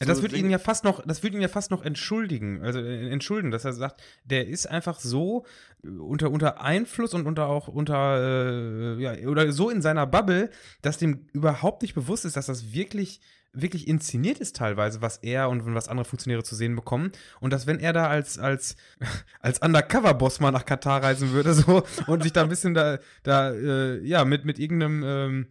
Ja, 0.00 0.06
das 0.06 0.22
Dinge- 0.32 0.46
ihn 0.46 0.50
ja 0.50 0.58
fast 0.58 0.84
noch, 0.84 1.04
das 1.06 1.22
wird 1.22 1.34
ihn 1.34 1.40
ja 1.40 1.48
fast 1.48 1.70
noch 1.70 1.84
entschuldigen, 1.84 2.62
also 2.62 2.80
äh, 2.80 3.10
entschuldigen, 3.10 3.50
dass 3.50 3.64
er 3.64 3.72
sagt, 3.74 4.02
der 4.24 4.48
ist 4.48 4.66
einfach 4.66 4.98
so 4.98 5.44
äh, 5.84 5.88
unter, 5.88 6.30
unter 6.30 6.60
Einfluss 6.62 7.12
und 7.14 7.26
unter 7.26 7.46
auch 7.48 7.68
unter, 7.68 8.96
äh, 8.98 9.02
ja, 9.02 9.28
oder 9.28 9.52
so 9.52 9.70
in 9.70 9.82
seiner 9.82 10.06
Bubble, 10.06 10.50
dass 10.82 10.98
dem 10.98 11.26
überhaupt 11.32 11.82
nicht 11.82 11.94
bewusst 11.94 12.24
ist, 12.24 12.36
dass 12.36 12.46
das 12.46 12.72
wirklich, 12.72 13.20
wirklich 13.52 13.86
inszeniert 13.86 14.38
ist 14.38 14.56
teilweise, 14.56 15.00
was 15.02 15.18
er 15.18 15.48
und 15.48 15.74
was 15.74 15.88
andere 15.88 16.04
Funktionäre 16.06 16.42
zu 16.42 16.56
sehen 16.56 16.74
bekommen. 16.74 17.12
Und 17.40 17.52
dass 17.52 17.66
wenn 17.66 17.78
er 17.78 17.92
da 17.92 18.08
als, 18.08 18.38
als, 18.38 18.76
als 19.40 19.60
Undercover-Boss 19.60 20.40
mal 20.40 20.50
nach 20.50 20.64
Katar 20.64 21.02
reisen 21.02 21.30
würde, 21.32 21.54
so, 21.54 21.84
und 22.06 22.22
sich 22.22 22.32
da 22.32 22.42
ein 22.42 22.48
bisschen 22.48 22.74
da, 22.74 22.98
da, 23.22 23.52
äh, 23.52 24.00
ja, 24.04 24.24
mit, 24.24 24.44
mit 24.44 24.58
irgendeinem, 24.58 25.02
ähm, 25.04 25.46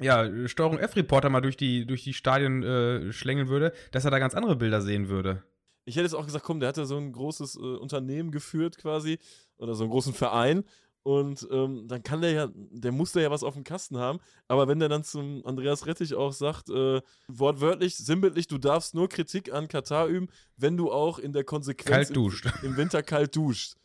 ja, 0.00 0.48
Steuerung 0.48 0.78
F-Reporter 0.78 1.28
mal 1.30 1.40
durch 1.40 1.56
die, 1.56 1.86
durch 1.86 2.04
die 2.04 2.14
Stadien 2.14 2.62
äh, 2.62 3.12
schlängeln 3.12 3.48
würde, 3.48 3.72
dass 3.92 4.04
er 4.04 4.10
da 4.10 4.18
ganz 4.18 4.34
andere 4.34 4.56
Bilder 4.56 4.80
sehen 4.80 5.08
würde. 5.08 5.42
Ich 5.84 5.96
hätte 5.96 6.04
jetzt 6.04 6.14
auch 6.14 6.26
gesagt, 6.26 6.44
komm, 6.44 6.60
der 6.60 6.68
hat 6.68 6.76
ja 6.76 6.84
so 6.84 6.96
ein 6.96 7.12
großes 7.12 7.56
äh, 7.56 7.58
Unternehmen 7.58 8.30
geführt 8.30 8.78
quasi 8.78 9.18
oder 9.56 9.74
so 9.74 9.84
einen 9.84 9.90
großen 9.90 10.14
Verein 10.14 10.64
und 11.02 11.48
ähm, 11.50 11.88
dann 11.88 12.02
kann 12.02 12.20
der 12.20 12.30
ja, 12.32 12.48
der 12.54 12.92
muss 12.92 13.12
da 13.12 13.20
ja 13.20 13.30
was 13.30 13.42
auf 13.42 13.54
dem 13.54 13.64
Kasten 13.64 13.96
haben. 13.96 14.18
Aber 14.48 14.68
wenn 14.68 14.78
der 14.78 14.90
dann 14.90 15.02
zum 15.02 15.44
Andreas 15.46 15.86
Rettich 15.86 16.14
auch 16.14 16.32
sagt, 16.32 16.68
äh, 16.68 17.00
wortwörtlich, 17.28 17.96
sinnbildlich, 17.96 18.48
du 18.48 18.58
darfst 18.58 18.94
nur 18.94 19.08
Kritik 19.08 19.52
an 19.52 19.66
Katar 19.68 20.06
üben, 20.08 20.28
wenn 20.58 20.76
du 20.76 20.92
auch 20.92 21.18
in 21.18 21.32
der 21.32 21.44
Konsequenz 21.44 21.90
Kalt 21.90 22.08
im- 22.10 22.14
duscht. 22.14 22.46
Im, 22.62 22.76
Winter 22.76 23.02
kalt 23.02 23.34
duscht. 23.34 23.76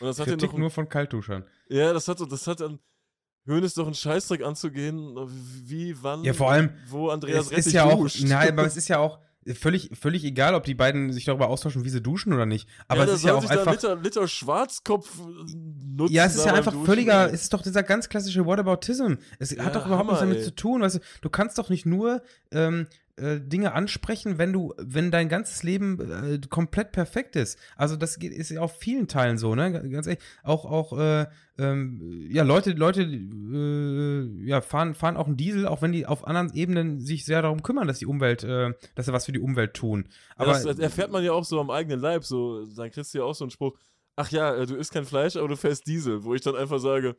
Und 0.00 0.06
das 0.06 0.18
hat 0.18 0.26
Kritik 0.28 0.50
doch, 0.50 0.58
nur 0.58 0.70
von 0.70 0.88
Kaltduschern. 0.88 1.44
ja, 1.68 1.92
das 1.92 2.08
hat, 2.08 2.18
das 2.20 2.46
hat 2.46 2.60
dann 2.60 2.78
Hönes 3.46 3.74
doch 3.74 3.86
einen 3.86 3.94
Scheißdreck 3.94 4.42
anzugehen, 4.44 5.16
wie, 5.64 5.96
wann, 6.02 6.22
Ja, 6.24 6.32
vor 6.32 6.50
allem, 6.52 6.70
wo 6.88 7.08
Andreas 7.08 7.50
es 7.50 7.66
ist 7.66 7.72
ja 7.72 7.84
auch, 7.84 7.98
duscht. 8.00 8.22
nein, 8.24 8.50
aber 8.50 8.66
es 8.66 8.76
ist 8.76 8.88
ja 8.88 8.98
auch 8.98 9.18
völlig, 9.54 9.90
völlig 10.00 10.22
egal, 10.24 10.54
ob 10.54 10.62
die 10.62 10.74
beiden 10.74 11.12
sich 11.12 11.24
darüber 11.24 11.48
austauschen, 11.48 11.84
wie 11.84 11.88
sie 11.88 12.00
duschen 12.00 12.32
oder 12.32 12.46
nicht. 12.46 12.68
Aber 12.86 13.00
ja, 13.04 13.08
es 13.08 13.14
ist 13.14 13.24
ja 13.24 13.34
auch 13.34 13.44
einfach. 13.44 13.72
Liter, 13.72 13.96
Liter 13.96 14.28
Schwarzkopf 14.28 15.18
äh, 15.18 15.54
nutzen. 15.96 16.14
Ja, 16.14 16.26
es 16.26 16.36
ist 16.36 16.46
ja 16.46 16.54
einfach 16.54 16.72
Duschen, 16.72 16.86
völliger, 16.86 17.26
ey. 17.28 17.34
es 17.34 17.42
ist 17.42 17.52
doch 17.52 17.62
dieser 17.62 17.82
ganz 17.82 18.08
klassische 18.08 18.46
Whataboutism. 18.46 19.14
Es 19.40 19.50
Ja, 19.50 19.64
hat 19.64 19.74
doch 19.74 19.86
überhaupt 19.86 20.06
nichts 20.06 20.20
Hammer, 20.20 20.30
damit 20.30 20.38
ey. 20.38 20.44
zu 20.44 20.54
tun. 20.54 20.82
Weißt 20.82 20.96
du, 20.96 21.00
du 21.22 21.28
kannst 21.28 21.58
doch 21.58 21.70
nicht 21.70 21.86
nur 21.86 22.22
ähm, 22.52 22.86
äh, 23.16 23.40
Dinge 23.40 23.72
ansprechen, 23.74 24.38
wenn 24.38 24.52
du, 24.52 24.74
wenn 24.78 25.10
dein 25.10 25.28
ganzes 25.28 25.62
Leben 25.62 26.00
äh, 26.00 26.40
komplett 26.48 26.92
perfekt 26.92 27.36
ist. 27.36 27.58
Also 27.76 27.96
das 27.96 28.18
geht, 28.18 28.32
ist 28.32 28.50
ja 28.50 28.60
auf 28.60 28.78
vielen 28.78 29.06
Teilen 29.08 29.36
so, 29.38 29.54
ne? 29.54 29.70
Ganz 29.90 30.06
ehrlich, 30.06 30.22
auch, 30.42 30.64
auch, 30.64 30.98
äh, 30.98 31.26
ähm, 31.58 32.26
ja, 32.30 32.42
Leute, 32.42 32.72
Leute, 32.72 33.02
äh, 33.02 34.46
ja, 34.46 34.60
fahren, 34.60 34.94
fahren 34.94 35.16
auch 35.16 35.26
einen 35.26 35.36
Diesel, 35.36 35.66
auch 35.66 35.82
wenn 35.82 35.92
die 35.92 36.06
auf 36.06 36.26
anderen 36.26 36.54
Ebenen 36.54 37.00
sich 37.00 37.24
sehr 37.24 37.42
darum 37.42 37.62
kümmern, 37.62 37.86
dass 37.86 37.98
die 37.98 38.06
Umwelt, 38.06 38.44
äh, 38.44 38.72
dass 38.94 39.06
sie 39.06 39.12
was 39.12 39.26
für 39.26 39.32
die 39.32 39.40
Umwelt 39.40 39.74
tun. 39.74 40.08
Aber 40.36 40.54
Aber 40.56 40.64
das 40.64 40.78
erfährt 40.78 41.10
man 41.12 41.22
ja 41.22 41.32
auch 41.32 41.44
so 41.44 41.60
am 41.60 41.70
eigenen 41.70 42.00
Leib. 42.00 42.24
So, 42.24 42.64
dann 42.74 42.90
kriegst 42.90 43.12
du 43.12 43.18
ja 43.18 43.24
auch 43.24 43.34
so 43.34 43.44
einen 43.44 43.50
Spruch: 43.50 43.78
Ach 44.16 44.30
ja, 44.30 44.64
du 44.64 44.74
isst 44.76 44.92
kein 44.92 45.04
Fleisch, 45.04 45.36
aber 45.36 45.48
du 45.48 45.56
fährst 45.56 45.86
Diesel. 45.86 46.24
Wo 46.24 46.34
ich 46.34 46.40
dann 46.40 46.56
einfach 46.56 46.78
sage: 46.78 47.16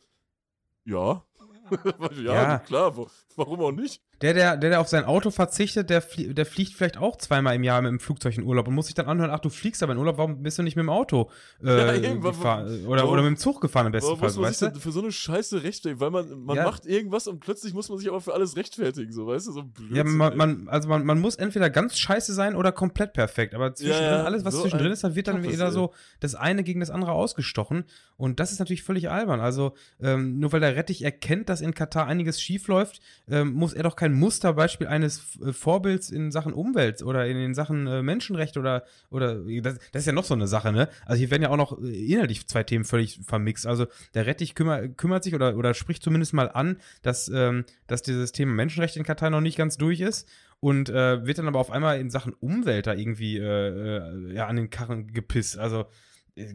Ja. 0.86 1.24
ja, 2.16 2.34
Ja. 2.34 2.60
klar, 2.60 2.98
wo, 2.98 3.08
warum 3.36 3.62
auch 3.62 3.72
nicht? 3.72 4.02
Der, 4.22 4.34
der, 4.34 4.56
der, 4.56 4.70
der 4.70 4.80
auf 4.80 4.88
sein 4.88 5.04
Auto 5.04 5.32
verzichtet, 5.32 5.90
der, 5.90 6.02
flie 6.02 6.34
der 6.34 6.46
fliegt 6.46 6.74
vielleicht 6.74 6.98
auch 6.98 7.18
zweimal 7.18 7.56
im 7.56 7.64
Jahr 7.64 7.82
mit 7.82 7.90
dem 7.92 8.00
Flugzeug 8.00 8.38
in 8.38 8.44
Urlaub 8.44 8.68
und 8.68 8.76
muss 8.76 8.86
sich 8.86 8.96
dann 8.96 9.08
anhören, 9.08 9.32
ach, 9.32 9.40
du 9.40 9.50
fliegst 9.50 9.84
aber 9.84 9.92
in 9.94 9.98
Urlaub, 10.00 10.18
warum 10.18 10.42
bist 10.44 10.58
du 10.58 10.64
nicht 10.64 10.76
mit 10.78 10.84
dem 10.84 10.90
Auto 10.90 11.30
äh, 11.64 11.78
Ja, 11.78 11.94
eben, 12.12 12.22
gefahren? 12.22 12.86
Oder, 12.86 13.02
warum- 13.02 13.14
oder 13.14 13.22
mit 13.24 13.32
dem 13.32 13.38
Zug 13.38 13.60
gefahren 13.60 13.88
im 13.88 13.92
besten 13.92 14.08
Warum 14.08 14.20
Fall, 14.20 14.30
muss 14.30 14.36
man 14.38 14.46
weißt 14.50 14.60
sich 14.60 14.70
du? 14.72 14.80
für 14.80 14.92
so 14.92 15.02
eine 15.02 15.12
Scheiße 15.12 15.64
rechtfertigen? 15.64 16.00
Weil 16.00 16.12
man, 16.12 16.44
man 16.46 16.56
Ja. 16.56 16.64
macht 16.64 16.86
irgendwas 16.86 17.28
und 17.28 17.40
plötzlich 17.42 17.74
muss 17.74 17.90
man 17.90 17.98
sich 17.98 18.08
aber 18.08 18.22
für 18.22 18.34
alles 18.34 18.56
rechtfertigen, 18.56 19.12
so, 19.12 19.28
weißt 19.28 19.48
du? 19.48 19.52
So 19.52 19.64
blöd. 19.64 19.98
Ja, 19.98 20.04
man, 20.06 20.38
man, 20.38 20.68
also 20.70 20.88
man, 20.88 21.06
man 21.06 21.20
muss 21.20 21.36
entweder 21.36 21.70
ganz 21.70 21.98
scheiße 21.98 22.34
sein 22.34 22.56
oder 22.56 22.72
komplett 22.72 23.14
perfekt. 23.14 23.54
Aber 23.54 23.74
zwischendrin, 23.74 24.20
ja, 24.20 24.24
alles, 24.24 24.46
was 24.46 24.54
so 24.54 24.62
zwischendrin 24.62 24.92
ist, 24.92 25.04
dann 25.04 25.16
wird 25.16 25.28
dann 25.28 25.44
wieder 25.44 25.72
so 25.72 25.92
das 26.22 26.36
eine 26.36 26.64
gegen 26.64 26.80
das 26.80 26.90
andere 26.92 27.12
ausgestochen. 27.12 27.84
Und 28.16 28.40
das 28.40 28.52
ist 28.52 28.60
natürlich 28.60 28.84
völlig 28.84 29.10
albern. 29.10 29.40
Also, 29.42 29.74
ähm, 30.00 30.40
nur 30.40 30.54
weil 30.54 30.60
der 30.60 30.76
Rettich 30.76 31.04
erkennt, 31.04 31.50
dass 31.50 31.60
in 31.62 31.74
Katar 31.74 32.06
einiges 32.08 32.40
schief 32.40 32.68
läuft, 32.68 33.02
ähm, 33.28 33.52
muss 33.54 33.74
er 33.74 33.84
doch 33.84 33.96
kein 33.96 34.03
Musterbeispiel 34.12 34.88
eines 34.88 35.40
äh, 35.40 35.54
Vorbilds 35.54 36.10
in 36.10 36.32
Sachen 36.32 36.52
Umwelt 36.52 37.02
oder 37.02 37.26
in, 37.26 37.38
in 37.38 37.54
Sachen 37.54 37.88
äh, 37.88 38.04
Menschenrecht 38.04 38.58
oder, 38.58 38.84
oder 39.10 39.36
das, 39.62 39.80
das, 39.92 40.02
ist 40.02 40.06
ja 40.08 40.12
noch 40.12 40.26
so 40.26 40.34
eine 40.34 40.48
Sache, 40.48 40.74
ne? 40.74 40.90
Also 41.06 41.20
hier 41.20 41.32
werden 41.32 41.44
ja 41.44 41.50
auch 41.50 41.58
noch 41.58 41.82
äh, 41.82 42.12
inhaltlich 42.12 42.46
zwei 42.48 42.64
Themen 42.64 42.84
völlig 42.84 43.20
vermixt. 43.26 43.66
Also 43.66 43.88
der 44.14 44.26
Rettich 44.26 44.56
kümmer, 44.56 44.90
kümmert 44.90 45.24
sich 45.24 45.36
oder, 45.36 45.56
oder 45.56 45.74
spricht 45.74 46.04
zumindest 46.04 46.34
mal 46.34 46.50
an, 46.52 46.82
dass, 47.04 47.30
ähm, 47.30 47.64
dass 47.88 48.02
dieses 48.02 48.34
Thema 48.34 48.54
Menschenrechte 48.54 49.00
in 49.00 49.06
Katar 49.06 49.30
noch 49.30 49.42
nicht 49.42 49.58
ganz 49.58 49.78
durch 49.78 50.02
ist 50.02 50.28
und 50.60 50.90
äh, 50.90 51.26
wird 51.26 51.38
dann 51.38 51.48
aber 51.48 51.60
auf 51.60 51.72
einmal 51.72 52.00
in 52.00 52.10
Sachen 52.10 52.34
Umwelt 52.34 52.88
da 52.88 52.94
irgendwie 52.94 53.38
äh, 53.38 53.98
äh, 54.00 54.34
ja, 54.34 54.48
an 54.48 54.56
den 54.56 54.70
Karren 54.70 55.14
gepisst. 55.14 55.58
Also 55.58 55.86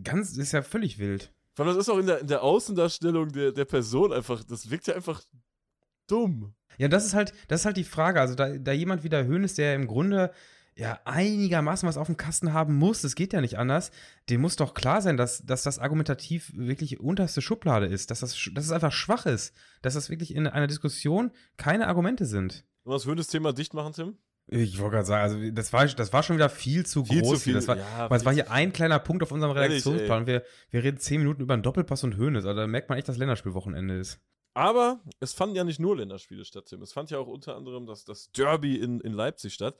ganz, 0.03 0.37
ist 0.37 0.53
ja 0.53 0.63
völlig 0.63 0.99
wild. 0.99 1.33
Vor 1.55 1.67
allem, 1.67 1.75
das 1.75 1.87
ist 1.87 1.93
auch 1.93 1.99
in 1.99 2.07
der, 2.07 2.21
in 2.21 2.27
der 2.29 2.43
Außendarstellung 2.43 3.33
der, 3.33 3.53
der 3.53 3.65
Person 3.65 4.13
einfach, 4.13 4.45
das 4.45 4.71
wirkt 4.71 4.87
ja 4.87 4.95
einfach 4.95 5.23
dumm. 6.11 6.55
Ja, 6.79 6.89
das 6.89 7.05
ist 7.07 7.15
halt, 7.15 7.33
das 7.49 7.61
ist 7.61 7.67
halt 7.67 7.77
die 7.77 7.85
Frage. 7.85 8.21
Also, 8.21 8.35
da, 8.35 8.51
da 8.51 8.73
jemand 8.73 9.05
wie 9.05 9.09
der 9.09 9.27
Höhnes, 9.27 9.55
der 9.55 9.75
im 9.75 9.87
Grunde 9.87 10.33
ja 10.79 11.01
einigermaßen 11.05 11.89
was 11.89 11.97
auf 11.97 12.07
dem 12.07 12.17
Kasten 12.17 12.53
haben 12.53 12.77
muss, 12.77 13.03
das 13.03 13.17
geht 13.17 13.33
ja 13.33 13.41
nicht 13.41 13.59
anders, 13.59 13.91
dem 14.31 14.41
muss 14.41 14.55
doch 14.55 14.75
klar 14.75 15.03
sein, 15.03 15.17
dass, 15.17 15.45
dass 15.45 15.65
das 15.65 15.81
argumentativ 15.81 16.53
wirklich 16.55 17.01
unterste 17.01 17.43
Schublade 17.43 17.87
ist, 17.87 18.13
dass 18.13 18.21
das, 18.21 18.39
dass 18.55 18.65
es 18.67 18.71
einfach 18.71 18.93
schwach 18.93 19.27
ist, 19.27 19.55
dass 19.83 19.95
das 19.95 20.09
wirklich 20.09 20.35
in 20.35 20.47
einer 20.47 20.69
Diskussion 20.69 21.33
keine 21.57 21.89
Argumente 21.89 22.27
sind. 22.27 22.65
Und 22.85 22.93
das 22.93 23.07
Höhnes 23.07 23.27
Thema 23.27 23.53
dicht 23.53 23.75
machen, 23.75 23.93
Tim? 23.93 24.19
Ich 24.47 24.79
wollte 24.79 24.95
gerade 24.97 25.07
sagen, 25.07 25.23
also 25.23 25.51
das 25.51 25.73
war, 25.73 25.85
das 25.87 26.13
war 26.13 26.23
schon 26.23 26.37
wieder 26.37 26.49
viel 26.49 26.87
zu 26.87 27.05
Viel 27.05 27.21
groß. 27.21 27.39
zu 27.39 27.45
viel, 27.45 27.55
das 27.55 27.69
war, 27.69 27.77
ja, 27.77 28.09
weil 28.09 28.19
es 28.19 28.25
war 28.25 28.33
hier 28.33 28.51
ein 28.51 28.73
kleiner 28.73 28.99
Punkt 28.99 29.23
auf 29.23 29.33
unserem 29.33 29.55
Ehrlich, 29.57 29.85
Redaktionsplan. 29.85 30.27
wir, 30.27 30.43
wir 30.71 30.85
reden 30.85 30.99
zehn 30.99 31.19
Minuten 31.19 31.43
über 31.43 31.55
einen 31.55 31.63
Doppelpass 31.63 32.05
und 32.05 32.17
Höhnes. 32.17 32.47
Also 32.47 32.61
da 32.61 32.67
merkt 32.67 32.89
man 32.89 32.99
echt, 32.99 33.09
dass 33.09 33.19
Länderspielwochenende 33.19 33.99
ist. 33.99 34.21
Aber 34.59 34.99
es 35.21 35.33
fanden 35.33 35.55
ja 35.55 35.63
nicht 35.63 35.79
nur 35.79 35.97
Länderspiele 35.97 36.45
statt, 36.45 36.67
Tim. 36.67 36.83
Es 36.83 36.93
fand 36.93 37.11
ja 37.13 37.19
auch 37.19 37.29
unter 37.29 37.55
anderem 37.57 37.87
das, 37.87 38.05
das 38.05 38.33
Derby 38.33 38.75
in, 38.75 39.01
in 39.01 39.13
Leipzig 39.13 39.55
statt. 39.55 39.79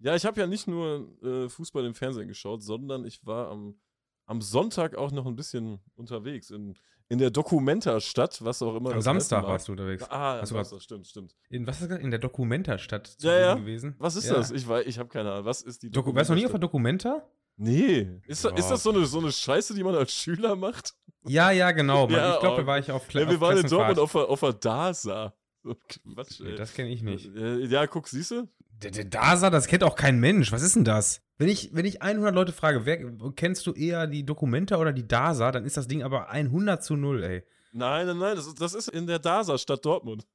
Ja, 0.00 0.14
ich 0.14 0.26
habe 0.26 0.38
ja 0.38 0.46
nicht 0.46 0.68
nur 0.68 1.08
äh, 1.22 1.48
Fußball 1.48 1.84
im 1.86 1.94
Fernsehen 1.94 2.28
geschaut, 2.28 2.62
sondern 2.62 3.06
ich 3.06 3.24
war 3.24 3.48
am, 3.50 3.80
am 4.26 4.42
Sonntag 4.42 4.96
auch 4.96 5.12
noch 5.12 5.24
ein 5.26 5.34
bisschen 5.34 5.80
unterwegs 5.96 6.50
in, 6.50 6.76
in 7.08 7.18
der 7.18 7.30
Documenta-Stadt, 7.30 8.44
was 8.44 8.60
auch 8.60 8.76
immer. 8.76 8.90
Am 8.90 8.96
das 8.96 9.04
Samstag 9.04 9.44
warst 9.44 9.66
du 9.68 9.72
unterwegs. 9.72 10.04
Ah, 10.10 10.40
Hast 10.42 10.50
du 10.52 10.56
Samstag, 10.56 10.82
stimmt, 10.82 11.06
stimmt. 11.06 11.34
In, 11.48 11.66
was 11.66 11.80
ist 11.80 11.90
das? 11.90 11.98
In 11.98 12.10
der 12.10 12.20
Documenta-Stadt 12.20 13.06
zu 13.06 13.26
Ja, 13.26 13.38
ja. 13.38 13.54
gewesen? 13.54 13.94
Was 13.98 14.14
ist 14.14 14.26
Ja. 14.26 14.34
das? 14.34 14.50
Ich 14.50 14.68
weiß, 14.68 14.86
ich 14.86 14.98
habe 14.98 15.08
keine 15.08 15.32
Ahnung. 15.32 15.46
Was 15.46 15.62
ist 15.62 15.82
die 15.82 15.90
Doku 15.90 16.14
Warst 16.14 16.28
du 16.28 16.34
noch 16.34 16.38
nie 16.40 16.44
auf 16.44 16.52
der? 16.52 16.60
Documenta? 16.60 17.26
Nee. 17.56 18.20
Ist, 18.26 18.44
da, 18.44 18.50
ist 18.50 18.68
das 18.68 18.82
so 18.82 18.90
eine, 18.90 19.06
so 19.06 19.18
eine 19.20 19.32
Scheiße, 19.32 19.74
die 19.74 19.82
man 19.82 19.94
als 19.94 20.12
Schüler 20.12 20.54
macht? 20.54 20.94
Ja, 21.28 21.50
ja, 21.50 21.70
genau. 21.72 22.08
Ja, 22.08 22.34
ich 22.34 22.40
glaube, 22.40 22.56
oh. 22.56 22.60
da 22.60 22.66
war 22.66 22.78
ich 22.78 22.90
auf, 22.90 23.08
Kle 23.08 23.22
Ja, 23.22 23.30
wir 23.30 23.40
waren 23.40 23.58
in. 23.58 23.66
Dortmund 23.66 23.98
auf 23.98 24.12
der, 24.12 24.28
auf 24.28 24.40
der 24.40 24.52
DASA. 24.52 25.34
Quatsch, 25.64 26.40
ey. 26.40 26.56
das 26.56 26.72
kenne 26.72 26.88
ich 26.88 27.02
nicht. 27.02 27.34
Äh, 27.34 27.64
Ja, 27.66 27.86
guck, 27.86 28.08
siehst 28.08 28.30
du? 28.30 28.48
Der, 28.82 28.90
der 28.90 29.04
DASA, 29.04 29.50
das 29.50 29.66
kennt 29.66 29.82
auch 29.82 29.96
kein 29.96 30.20
Mensch. 30.20 30.52
Was 30.52 30.62
ist 30.62 30.76
denn 30.76 30.84
das? 30.84 31.20
Wenn 31.36 31.48
ich, 31.48 31.70
wenn 31.72 31.84
ich 31.84 32.02
100 32.02 32.34
Leute 32.34 32.52
frage, 32.52 32.86
wer, 32.86 32.98
kennst 33.34 33.66
du 33.66 33.72
eher 33.72 34.06
die 34.06 34.24
Documenta 34.24 34.76
oder 34.76 34.92
die 34.92 35.06
DASA, 35.06 35.52
dann 35.52 35.64
ist 35.64 35.76
das 35.76 35.88
Ding 35.88 36.02
aber 36.02 36.30
100 36.30 36.82
zu 36.82 36.96
0, 36.96 37.22
ey. 37.22 37.44
Nein, 37.72 38.06
nein, 38.06 38.18
nein, 38.18 38.36
das 38.36 38.46
ist, 38.46 38.60
das 38.60 38.74
ist 38.74 38.88
in 38.88 39.06
der 39.06 39.18
DASA 39.18 39.58
Stadt 39.58 39.84
Dortmund. 39.84 40.26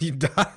Die 0.00 0.18
da 0.18 0.28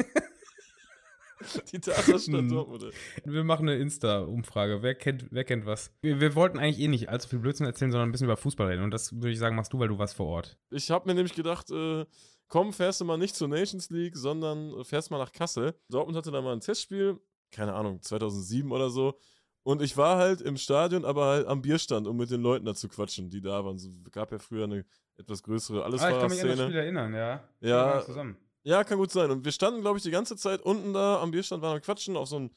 Die 1.71 1.79
DASA 1.79 2.19
Stadt 2.19 2.27
Hm. 2.27 2.49
Dortmund. 2.49 2.85
wir 3.25 3.43
machen 3.43 3.67
eine 3.69 3.77
Insta-Umfrage. 3.79 4.81
Wer 4.81 4.95
kennt, 4.95 5.25
wer 5.31 5.43
kennt 5.43 5.65
was? 5.65 5.91
Wir, 6.01 6.19
wir 6.19 6.35
wollten 6.35 6.59
eigentlich 6.59 6.79
eh 6.79 6.87
nicht 6.87 7.09
allzu 7.09 7.29
viel 7.29 7.39
Blödsinn 7.39 7.65
erzählen, 7.65 7.91
sondern 7.91 8.09
ein 8.09 8.11
bisschen 8.11 8.25
über 8.25 8.37
Fußball 8.37 8.67
reden. 8.67 8.83
Und 8.83 8.91
das 8.91 9.13
würde 9.13 9.31
ich 9.31 9.39
sagen, 9.39 9.55
machst 9.55 9.73
du, 9.73 9.79
weil 9.79 9.87
du 9.87 9.97
warst 9.97 10.15
vor 10.15 10.27
Ort. 10.27 10.57
Ich 10.69 10.91
habe 10.91 11.07
mir 11.07 11.15
nämlich 11.15 11.33
gedacht, 11.35 11.69
äh, 11.71 12.05
komm, 12.47 12.73
fährst 12.73 13.01
du 13.01 13.05
mal 13.05 13.17
nicht 13.17 13.35
zur 13.35 13.47
Nations 13.47 13.89
League, 13.89 14.15
sondern 14.15 14.83
fährst 14.83 15.11
mal 15.11 15.17
nach 15.17 15.31
Kassel. 15.31 15.73
Dortmund 15.89 16.17
hatte 16.17 16.31
da 16.31 16.41
mal 16.41 16.53
ein 16.53 16.59
Testspiel, 16.61 17.19
keine 17.51 17.73
Ahnung, 17.73 18.01
2007 18.01 18.71
oder 18.71 18.89
so. 18.89 19.17
Und 19.63 19.81
ich 19.83 19.95
war 19.95 20.17
halt 20.17 20.41
im 20.41 20.57
Stadion, 20.57 21.05
aber 21.05 21.25
halt 21.27 21.47
am 21.47 21.61
Bierstand, 21.61 22.07
um 22.07 22.17
mit 22.17 22.31
den 22.31 22.41
Leuten 22.41 22.65
da 22.65 22.73
zu 22.73 22.87
quatschen, 22.89 23.29
die 23.29 23.41
da 23.41 23.63
waren. 23.63 23.75
Es 23.75 23.87
gab 24.11 24.31
ja 24.31 24.39
früher 24.39 24.63
eine 24.63 24.85
etwas 25.17 25.43
größere 25.43 25.85
Ah, 25.85 25.89
ich 25.93 26.01
kann 26.01 26.29
mich 26.31 26.41
an 26.41 26.47
das 26.47 26.59
Spiel 26.61 26.75
erinnern, 26.75 27.13
ja. 27.13 27.19
Ja. 27.19 27.41
Wir 27.59 27.75
waren 27.75 28.05
Zusammen. 28.05 28.37
Ja, 28.63 28.83
kann 28.83 28.97
gut 28.97 29.11
sein. 29.11 29.31
Und 29.31 29.43
wir 29.43 29.51
standen, 29.51 29.81
glaube 29.81 29.97
ich, 29.97 30.03
die 30.03 30.11
ganze 30.11 30.35
Zeit 30.35 30.61
unten 30.61 30.93
da 30.93 31.19
am 31.21 31.31
Bierstand, 31.31 31.63
waren 31.63 31.75
am 31.75 31.81
Quatschen 31.81 32.15
auf 32.15 32.27
so 32.27 32.35
einem. 32.37 32.51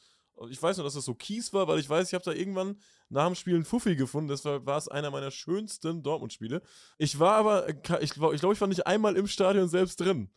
Ich 0.50 0.60
weiß 0.60 0.76
nur, 0.76 0.84
dass 0.84 0.94
das 0.94 1.04
so 1.04 1.14
Kies 1.14 1.52
war, 1.52 1.68
weil 1.68 1.78
ich 1.78 1.88
weiß, 1.88 2.08
ich 2.08 2.14
habe 2.14 2.24
da 2.24 2.32
irgendwann 2.32 2.80
nach 3.08 3.26
dem 3.26 3.36
Spiel 3.36 3.54
einen 3.54 3.64
Fuffi 3.64 3.94
gefunden. 3.94 4.28
Das 4.28 4.44
war, 4.44 4.66
war 4.66 4.76
es 4.76 4.88
einer 4.88 5.12
meiner 5.12 5.30
schönsten 5.30 6.02
Dortmund-Spiele. 6.02 6.60
Ich 6.98 7.20
war 7.20 7.36
aber, 7.36 7.68
äh, 7.68 7.74
ich 8.00 8.10
glaube, 8.10 8.34
ich, 8.34 8.40
glaub, 8.40 8.52
ich 8.52 8.60
war 8.60 8.66
nicht 8.66 8.86
einmal 8.86 9.16
im 9.16 9.28
Stadion 9.28 9.68
selbst 9.68 10.00
drin. 10.00 10.30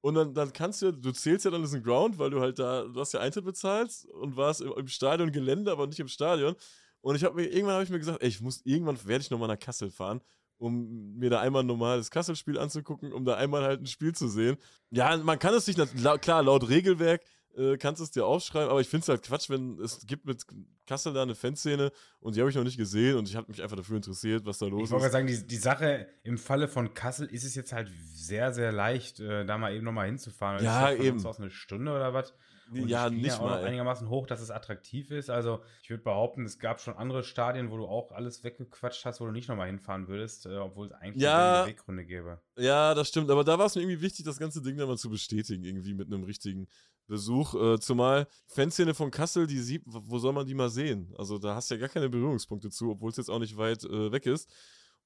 Und 0.00 0.14
dann, 0.14 0.34
dann 0.34 0.52
kannst 0.52 0.82
du, 0.82 0.92
du 0.92 1.12
zählst 1.12 1.44
ja 1.44 1.50
dann 1.50 1.62
diesen 1.62 1.82
Ground, 1.82 2.18
weil 2.18 2.30
du 2.30 2.40
halt 2.40 2.58
da, 2.58 2.84
du 2.84 2.98
hast 2.98 3.12
ja 3.12 3.20
Eintritt 3.20 3.44
bezahlt 3.44 4.06
und 4.12 4.36
warst 4.36 4.62
im, 4.62 4.72
im 4.72 4.88
Stadion 4.88 5.30
Gelände, 5.30 5.70
aber 5.70 5.86
nicht 5.86 6.00
im 6.00 6.08
Stadion. 6.08 6.56
Und 7.02 7.16
ich 7.16 7.24
habe 7.24 7.36
mir, 7.36 7.46
irgendwann 7.46 7.74
habe 7.74 7.84
ich 7.84 7.90
mir 7.90 7.98
gesagt, 7.98 8.22
ey, 8.22 8.28
ich 8.28 8.40
muss, 8.40 8.62
irgendwann 8.64 9.02
werde 9.06 9.22
ich 9.22 9.30
nochmal 9.30 9.48
nach 9.48 9.58
Kassel 9.58 9.90
fahren, 9.90 10.22
um 10.58 11.16
mir 11.16 11.30
da 11.30 11.40
einmal 11.40 11.62
ein 11.62 11.66
normales 11.66 12.10
Kassel-Spiel 12.10 12.58
anzugucken, 12.58 13.12
um 13.12 13.24
da 13.24 13.34
einmal 13.36 13.62
halt 13.64 13.80
ein 13.82 13.86
Spiel 13.86 14.14
zu 14.14 14.28
sehen. 14.28 14.56
Ja, 14.90 15.16
man 15.16 15.38
kann 15.38 15.54
es 15.54 15.66
lau- 15.94 16.18
klar, 16.18 16.42
laut 16.42 16.68
Regelwerk 16.68 17.22
äh, 17.56 17.76
kannst 17.76 18.00
du 18.00 18.04
es 18.04 18.10
dir 18.10 18.26
aufschreiben, 18.26 18.68
aber 18.68 18.80
ich 18.80 18.88
finde 18.88 19.02
es 19.04 19.08
halt 19.08 19.22
Quatsch, 19.22 19.48
wenn 19.48 19.78
es 19.80 20.04
gibt 20.06 20.26
mit 20.26 20.44
Kassel 20.86 21.12
da 21.12 21.22
eine 21.22 21.34
Fanszene 21.36 21.92
und 22.20 22.34
die 22.34 22.40
habe 22.40 22.50
ich 22.50 22.56
noch 22.56 22.64
nicht 22.64 22.76
gesehen 22.76 23.16
und 23.16 23.28
ich 23.28 23.36
habe 23.36 23.46
mich 23.48 23.62
einfach 23.62 23.76
dafür 23.76 23.96
interessiert, 23.96 24.44
was 24.44 24.58
da 24.58 24.66
los 24.66 24.84
Ich 24.86 24.90
wollte 24.90 25.06
ist. 25.06 25.12
gerade 25.12 25.28
sagen, 25.28 25.42
die, 25.42 25.46
die 25.46 25.56
Sache 25.56 26.08
im 26.24 26.36
Falle 26.36 26.66
von 26.66 26.94
Kassel 26.94 27.26
ist 27.28 27.44
es 27.44 27.54
jetzt 27.54 27.72
halt 27.72 27.90
sehr, 28.12 28.52
sehr 28.52 28.72
leicht, 28.72 29.20
äh, 29.20 29.44
da 29.46 29.56
mal 29.56 29.72
eben 29.72 29.84
nochmal 29.84 30.06
hinzufahren. 30.06 30.64
Ja, 30.64 30.88
ist 30.88 30.96
von 30.96 31.06
eben. 31.06 31.16
uns 31.16 31.26
aus 31.26 31.38
eine 31.38 31.50
Stunde 31.50 31.92
oder 31.92 32.12
was. 32.12 32.34
Und 32.70 32.88
ja, 32.88 33.10
die 33.10 33.16
nicht 33.16 33.32
auch 33.34 33.40
noch 33.40 33.46
mal. 33.50 33.64
einigermaßen 33.64 34.08
hoch, 34.08 34.26
dass 34.26 34.40
es 34.40 34.50
attraktiv 34.50 35.10
ist. 35.10 35.28
Also 35.30 35.62
ich 35.82 35.90
würde 35.90 36.02
behaupten, 36.02 36.44
es 36.44 36.58
gab 36.58 36.80
schon 36.80 36.94
andere 36.96 37.22
Stadien, 37.22 37.70
wo 37.70 37.76
du 37.76 37.86
auch 37.86 38.12
alles 38.12 38.42
weggequatscht 38.44 39.04
hast, 39.04 39.20
wo 39.20 39.26
du 39.26 39.32
nicht 39.32 39.48
nochmal 39.48 39.66
hinfahren 39.66 40.08
würdest, 40.08 40.46
äh, 40.46 40.56
obwohl 40.56 40.86
es 40.86 40.92
eigentlich 40.92 41.22
Ja. 41.22 41.60
eine 41.62 41.68
Weggründe 41.70 42.04
gäbe. 42.06 42.40
Ja, 42.56 42.94
das 42.94 43.08
stimmt, 43.08 43.30
aber 43.30 43.44
da 43.44 43.58
war 43.58 43.66
es 43.66 43.74
mir 43.74 43.82
irgendwie 43.82 44.00
wichtig, 44.00 44.24
das 44.24 44.38
ganze 44.38 44.62
Ding 44.62 44.76
dann 44.76 44.88
mal 44.88 44.96
zu 44.96 45.10
bestätigen, 45.10 45.62
irgendwie 45.64 45.94
mit 45.94 46.06
einem 46.06 46.24
richtigen 46.24 46.66
Besuch. 47.06 47.54
Äh, 47.54 47.78
zumal 47.80 48.26
Fanszene 48.46 48.94
von 48.94 49.10
Kassel, 49.10 49.46
die 49.46 49.58
sieht, 49.58 49.82
wo 49.84 50.18
soll 50.18 50.32
man 50.32 50.46
die 50.46 50.54
mal 50.54 50.70
sehen? 50.70 51.12
Also 51.18 51.38
da 51.38 51.54
hast 51.54 51.70
du 51.70 51.74
ja 51.74 51.80
gar 51.80 51.90
keine 51.90 52.08
Berührungspunkte 52.08 52.70
zu, 52.70 52.90
obwohl 52.92 53.10
es 53.10 53.18
jetzt 53.18 53.28
auch 53.28 53.38
nicht 53.40 53.56
weit 53.58 53.84
äh, 53.84 54.10
weg 54.10 54.24
ist. 54.26 54.50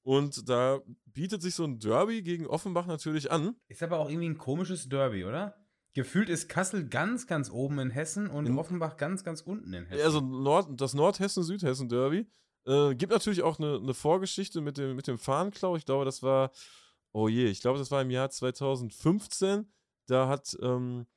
Und 0.01 0.47
da 0.47 0.79
bietet 1.07 1.41
sich 1.41 1.53
so 1.55 1.65
ein 1.65 1.77
Derby 1.77 2.21
gegen 2.23 2.47
Offenbach 2.47 2.87
natürlich 2.87 3.31
an. 3.31 3.55
Ist 3.67 3.83
aber 3.83 3.99
auch 3.99 4.09
irgendwie 4.09 4.29
ein 4.29 4.37
komisches 4.37 4.87
Derby, 4.87 5.25
oder? 5.25 5.55
Gefühlt 5.93 6.29
ist 6.29 6.49
Kassel 6.49 6.87
ganz, 6.87 7.25
ganz 7.27 7.49
oben 7.49 7.79
in 7.79 7.89
Hessen 7.89 8.29
und 8.29 8.45
In- 8.45 8.57
Offenbach 8.57 8.97
ganz, 8.97 9.23
ganz 9.23 9.41
unten 9.41 9.73
in 9.73 9.85
Hessen. 9.85 10.05
Also 10.05 10.21
Nord, 10.21 10.79
das 10.79 10.93
Nordhessen-Südhessen-Derby. 10.93 12.27
Äh, 12.65 12.95
gibt 12.95 13.11
natürlich 13.11 13.41
auch 13.41 13.57
eine, 13.59 13.77
eine 13.77 13.93
Vorgeschichte 13.93 14.61
mit 14.61 14.77
dem, 14.77 14.95
mit 14.95 15.07
dem 15.07 15.17
Fahnenklau. 15.17 15.75
Ich 15.75 15.85
glaube, 15.85 16.05
das 16.05 16.21
war, 16.21 16.51
oh 17.11 17.27
je, 17.27 17.47
ich 17.47 17.61
glaube, 17.61 17.79
das 17.79 17.89
war 17.89 18.01
im 18.01 18.11
Jahr 18.11 18.29
2015. 18.29 19.71
Da 20.07 20.27
hat 20.27 20.55
ähm, 20.61 21.07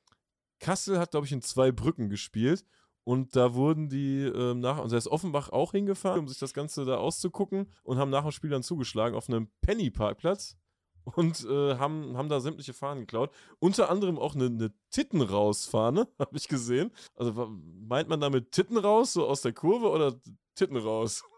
Kassel 0.59 0.99
hat, 0.99 1.11
glaube 1.11 1.25
ich, 1.25 1.31
in 1.31 1.41
zwei 1.41 1.71
Brücken 1.71 2.09
gespielt. 2.09 2.65
Und 3.05 3.35
da 3.35 3.53
wurden 3.53 3.89
die 3.89 4.21
ähm, 4.23 4.61
nach, 4.61 4.77
also 4.77 4.91
da 4.91 4.97
ist 4.97 5.07
Offenbach 5.09 5.49
auch 5.49 5.73
hingefahren, 5.73 6.21
um 6.21 6.27
sich 6.27 6.39
das 6.39 6.53
Ganze 6.53 6.85
da 6.85 6.95
auszugucken 6.97 7.69
und 7.83 7.97
haben 7.97 8.09
nach 8.09 8.21
dem 8.23 8.31
Spiel 8.31 8.49
dann 8.49 8.63
zugeschlagen 8.63 9.15
auf 9.15 9.27
einem 9.27 9.49
Penny-Parkplatz 9.61 10.55
und 11.03 11.45
äh, 11.45 11.75
haben, 11.75 12.17
haben 12.17 12.29
da 12.29 12.39
sämtliche 12.39 12.73
Fahnen 12.73 13.01
geklaut. 13.01 13.31
Unter 13.59 13.89
anderem 13.89 14.17
auch 14.17 14.35
eine, 14.35 14.45
eine 14.45 14.73
Titten-raus-Fahne, 14.91 16.07
habe 16.19 16.37
ich 16.37 16.47
gesehen. 16.47 16.91
Also 17.15 17.51
meint 17.87 18.09
man 18.09 18.21
damit 18.21 18.51
Titten 18.51 18.77
raus, 18.77 19.13
so 19.13 19.27
aus 19.27 19.41
der 19.41 19.53
Kurve 19.53 19.89
oder 19.89 20.15
Titten 20.55 20.77
raus? 20.77 21.23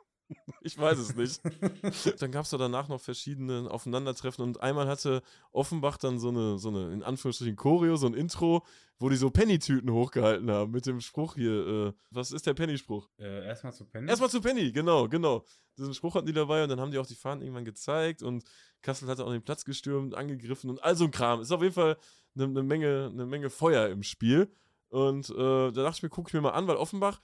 Ich 0.62 0.76
weiß 0.76 0.98
es 0.98 1.16
nicht. 1.16 1.40
dann 2.22 2.32
gab 2.32 2.46
es 2.46 2.50
da 2.50 2.58
danach 2.58 2.88
noch 2.88 3.00
verschiedene 3.00 3.70
Aufeinandertreffen 3.70 4.44
und 4.44 4.60
einmal 4.60 4.88
hatte 4.88 5.22
Offenbach 5.52 5.98
dann 5.98 6.18
so 6.18 6.30
eine, 6.30 6.58
so 6.58 6.70
eine, 6.70 6.92
in 6.92 7.04
Anführungsstrichen, 7.04 7.56
Choreo, 7.56 7.96
so 7.96 8.08
ein 8.08 8.16
Intro, 8.16 8.66
wo 9.00 9.10
die 9.10 9.18
so 9.18 9.30
Penny-Tüten 9.30 9.92
hochgehalten 9.92 10.50
haben 10.50 10.72
mit 10.72 10.86
dem 10.86 11.02
Spruch 11.02 11.36
hier, 11.36 11.68
äh, 11.68 11.94
was 12.12 12.32
ist 12.32 12.46
der 12.48 12.54
Penny-Spruch? 12.54 13.10
äh, 13.18 13.46
erstmal 13.46 13.74
zu 13.74 13.86
pennen. 13.86 14.08
Erstmal 14.08 14.30
zu 14.30 14.42
Penny, 14.42 14.72
genau, 14.72 15.08
genau. 15.08 15.44
Diesen 15.78 15.94
Spruch 15.94 16.16
hatten 16.16 16.28
die 16.28 16.34
dabei 16.34 16.64
und 16.64 16.70
dann 16.70 16.80
haben 16.80 16.92
die 16.92 16.98
auch 16.98 17.06
die 17.06 17.16
Fahnen 17.16 17.42
irgendwann 17.42 17.66
gezeigt 17.66 18.24
und 18.24 18.46
Kassel 18.82 19.10
hatte 19.10 19.26
auch 19.26 19.32
den 19.32 19.42
Platz 19.42 19.66
gestürmt, 19.66 20.16
angegriffen 20.16 20.70
und 20.70 20.84
all 20.84 20.96
so 20.96 21.06
ein 21.06 21.12
Kram. 21.12 21.42
Ist 21.42 21.52
auf 21.52 21.62
jeden 21.62 21.74
Fall 21.74 21.98
eine, 22.36 22.46
eine, 22.46 22.64
Menge, 22.64 23.10
eine 23.12 23.26
Menge 23.26 23.50
Feuer 23.50 23.90
im 23.90 24.04
Spiel. 24.04 24.50
Und 24.90 25.30
äh, 25.30 25.34
da 25.36 25.72
dachte 25.72 25.98
ich 25.98 26.04
mir, 26.04 26.10
gucke 26.10 26.30
ich 26.30 26.34
mir 26.34 26.42
mal 26.42 26.52
an, 26.52 26.68
weil 26.68 26.78
Offenbach, 26.78 27.20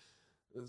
äh, 0.54 0.60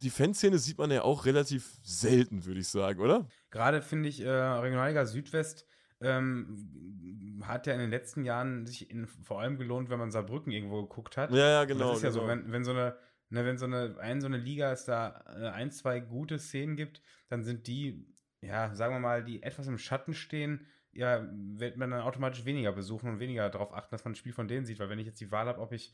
die 0.00 0.10
Fanszene 0.10 0.58
sieht 0.58 0.78
man 0.78 0.90
ja 0.90 1.02
auch 1.02 1.26
relativ 1.26 1.76
selten, 1.82 2.44
würde 2.44 2.60
ich 2.60 2.68
sagen, 2.68 3.00
oder? 3.00 3.28
Gerade 3.50 3.82
finde 3.82 4.08
ich, 4.08 4.20
äh, 4.20 4.28
Regionalliga 4.28 5.04
Südwest 5.06 5.66
ähm, 6.02 7.42
hat 7.42 7.66
ja 7.66 7.74
in 7.74 7.80
den 7.80 7.90
letzten 7.90 8.24
Jahren 8.24 8.66
sich 8.66 8.90
in, 8.90 9.06
vor 9.06 9.40
allem 9.40 9.58
gelohnt, 9.58 9.90
wenn 9.90 9.98
man 9.98 10.10
Saarbrücken 10.10 10.52
irgendwo 10.52 10.82
geguckt 10.82 11.16
hat. 11.16 11.30
Ja, 11.30 11.48
ja, 11.48 11.60
Und 11.62 11.68
genau. 11.68 11.88
das 11.88 11.98
ist 11.98 12.02
ja 12.04 12.10
genau. 12.10 12.22
so, 12.22 12.28
wenn, 12.28 12.52
wenn 12.52 12.64
so 12.64 12.72
eine, 12.72 12.96
ne, 13.30 13.44
wenn 13.44 13.58
so 13.58 13.66
eine, 13.66 13.96
ein, 14.00 14.20
so 14.20 14.26
eine 14.26 14.36
Liga 14.36 14.72
es 14.72 14.84
da 14.84 15.24
äh, 15.36 15.48
ein, 15.48 15.70
zwei 15.70 16.00
gute 16.00 16.38
Szenen 16.38 16.76
gibt, 16.76 17.02
dann 17.28 17.42
sind 17.42 17.66
die, 17.66 18.06
ja, 18.40 18.74
sagen 18.74 18.94
wir 18.94 19.00
mal, 19.00 19.24
die 19.24 19.42
etwas 19.42 19.66
im 19.66 19.78
Schatten 19.78 20.14
stehen, 20.14 20.66
ja, 20.92 21.26
wird 21.32 21.78
man 21.78 21.90
dann 21.90 22.02
automatisch 22.02 22.44
weniger 22.44 22.72
besuchen 22.72 23.08
und 23.08 23.18
weniger 23.18 23.48
darauf 23.48 23.72
achten, 23.72 23.90
dass 23.90 24.04
man 24.04 24.12
ein 24.12 24.16
Spiel 24.16 24.32
von 24.32 24.48
denen 24.48 24.66
sieht. 24.66 24.78
Weil 24.78 24.90
wenn 24.90 24.98
ich 24.98 25.06
jetzt 25.06 25.20
die 25.20 25.30
Wahl 25.30 25.46
habe, 25.46 25.60
ob 25.60 25.72
ich, 25.72 25.92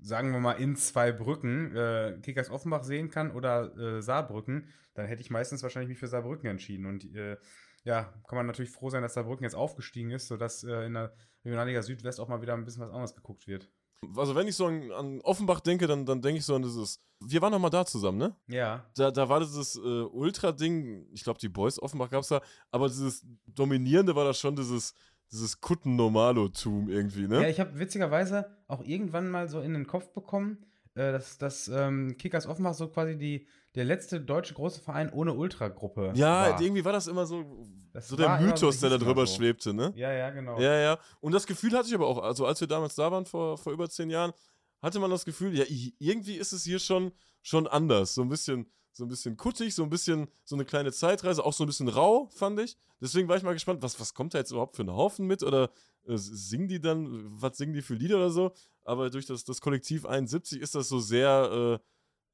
sagen 0.00 0.32
wir 0.32 0.40
mal, 0.40 0.52
in 0.52 0.76
zwei 0.76 1.12
Brücken 1.12 1.74
äh, 1.74 2.18
Kickers 2.22 2.50
Offenbach 2.50 2.84
sehen 2.84 3.10
kann 3.10 3.30
oder 3.30 3.74
äh, 3.76 4.02
Saarbrücken, 4.02 4.68
dann 4.92 5.06
hätte 5.06 5.22
ich 5.22 5.30
meistens 5.30 5.62
wahrscheinlich 5.62 5.88
mich 5.88 5.98
für 5.98 6.08
Saarbrücken 6.08 6.48
entschieden. 6.48 6.84
Und 6.84 7.14
äh, 7.14 7.38
ja, 7.84 8.12
kann 8.26 8.36
man 8.36 8.46
natürlich 8.46 8.70
froh 8.70 8.90
sein, 8.90 9.02
dass 9.02 9.14
Saarbrücken 9.14 9.44
jetzt 9.44 9.54
aufgestiegen 9.54 10.10
ist, 10.10 10.28
sodass 10.28 10.64
äh, 10.64 10.86
in 10.86 10.94
der 10.94 11.14
Regionalliga 11.44 11.82
Südwest 11.82 12.18
auch 12.18 12.28
mal 12.28 12.40
wieder 12.40 12.54
ein 12.54 12.64
bisschen 12.64 12.82
was 12.82 12.90
anderes 12.90 13.14
geguckt 13.14 13.46
wird. 13.46 13.70
Also 14.16 14.34
wenn 14.34 14.48
ich 14.48 14.56
so 14.56 14.66
an, 14.66 14.90
an 14.92 15.20
Offenbach 15.22 15.60
denke, 15.60 15.86
dann, 15.86 16.04
dann 16.04 16.20
denke 16.20 16.38
ich 16.38 16.44
so 16.44 16.54
an 16.54 16.62
dieses. 16.62 17.00
Wir 17.20 17.40
waren 17.40 17.52
noch 17.52 17.58
mal 17.58 17.70
da 17.70 17.86
zusammen, 17.86 18.18
ne? 18.18 18.36
Ja. 18.48 18.84
Da, 18.96 19.10
da 19.10 19.28
war 19.28 19.40
dieses 19.40 19.76
äh, 19.76 19.80
Ultra-Ding, 19.80 21.06
ich 21.12 21.24
glaube, 21.24 21.38
die 21.38 21.48
Boys 21.48 21.80
Offenbach 21.80 22.10
gab 22.10 22.22
es 22.22 22.28
da, 22.28 22.42
aber 22.70 22.88
dieses 22.88 23.24
Dominierende 23.46 24.14
war 24.14 24.24
da 24.24 24.34
schon 24.34 24.56
dieses, 24.56 24.94
dieses 25.32 25.60
Kutten-Normalo-Tum 25.60 26.88
irgendwie, 26.88 27.26
ne? 27.28 27.42
Ja, 27.42 27.48
ich 27.48 27.60
habe 27.60 27.78
witzigerweise 27.78 28.58
auch 28.66 28.84
irgendwann 28.84 29.30
mal 29.30 29.48
so 29.48 29.60
in 29.60 29.72
den 29.72 29.86
Kopf 29.86 30.12
bekommen, 30.12 30.66
äh, 30.94 31.12
dass, 31.12 31.38
dass 31.38 31.68
ähm, 31.68 32.16
Kickers 32.18 32.46
Offenbach 32.46 32.74
so 32.74 32.88
quasi 32.88 33.16
die, 33.16 33.46
der 33.74 33.84
letzte 33.84 34.20
deutsche 34.20 34.54
große 34.54 34.80
Verein 34.80 35.10
ohne 35.12 35.34
Ultragruppe 35.34 36.12
Ja, 36.14 36.50
war. 36.52 36.60
irgendwie 36.60 36.84
war 36.84 36.92
das 36.92 37.06
immer 37.06 37.26
so, 37.26 37.66
Das 37.92 38.08
so 38.08 38.16
der 38.16 38.38
Mythos, 38.40 38.80
der 38.80 38.90
da 38.90 38.98
drüber 38.98 39.26
so. 39.26 39.34
schwebte, 39.36 39.74
ne? 39.74 39.92
Ja, 39.96 40.12
ja, 40.12 40.30
genau. 40.30 40.60
Ja, 40.60 40.78
ja. 40.78 40.98
Und 41.20 41.32
das 41.32 41.46
Gefühl 41.46 41.72
hatte 41.76 41.88
ich 41.88 41.94
aber 41.94 42.06
auch, 42.06 42.22
also 42.22 42.46
als 42.46 42.60
wir 42.60 42.68
damals 42.68 42.94
da 42.94 43.10
waren, 43.10 43.26
vor, 43.26 43.58
vor 43.58 43.72
über 43.72 43.88
zehn 43.88 44.10
Jahren, 44.10 44.32
hatte 44.80 44.98
man 45.00 45.10
das 45.10 45.24
Gefühl, 45.24 45.56
ja, 45.56 45.64
irgendwie 45.98 46.34
ist 46.36 46.52
es 46.52 46.62
hier 46.64 46.78
schon, 46.78 47.10
schon 47.42 47.66
anders. 47.66 48.14
So 48.14 48.22
ein 48.22 48.28
bisschen, 48.28 48.70
so 48.92 49.04
ein 49.04 49.08
bisschen 49.08 49.36
kuttig, 49.36 49.74
so 49.74 49.82
ein 49.82 49.90
bisschen, 49.90 50.28
so 50.44 50.54
eine 50.56 50.64
kleine 50.64 50.92
Zeitreise, 50.92 51.44
auch 51.44 51.52
so 51.52 51.64
ein 51.64 51.66
bisschen 51.66 51.88
rau, 51.88 52.28
fand 52.34 52.60
ich. 52.60 52.76
Deswegen 53.00 53.26
war 53.28 53.36
ich 53.36 53.42
mal 53.42 53.54
gespannt, 53.54 53.82
was, 53.82 53.98
was 53.98 54.14
kommt 54.14 54.34
da 54.34 54.38
jetzt 54.38 54.50
überhaupt 54.52 54.76
für 54.76 54.82
einen 54.82 54.94
Haufen 54.94 55.26
mit? 55.26 55.42
Oder 55.42 55.70
äh, 56.06 56.16
singen 56.16 56.68
die 56.68 56.80
dann, 56.80 57.08
was 57.40 57.56
singen 57.56 57.72
die 57.72 57.82
für 57.82 57.94
Lieder 57.94 58.16
oder 58.16 58.30
so? 58.30 58.52
Aber 58.84 59.10
durch 59.10 59.26
das, 59.26 59.44
das 59.44 59.60
Kollektiv 59.60 60.06
71 60.06 60.60
ist 60.60 60.74
das 60.74 60.88
so 60.88 61.00
sehr 61.00 61.80
äh, 61.80 61.84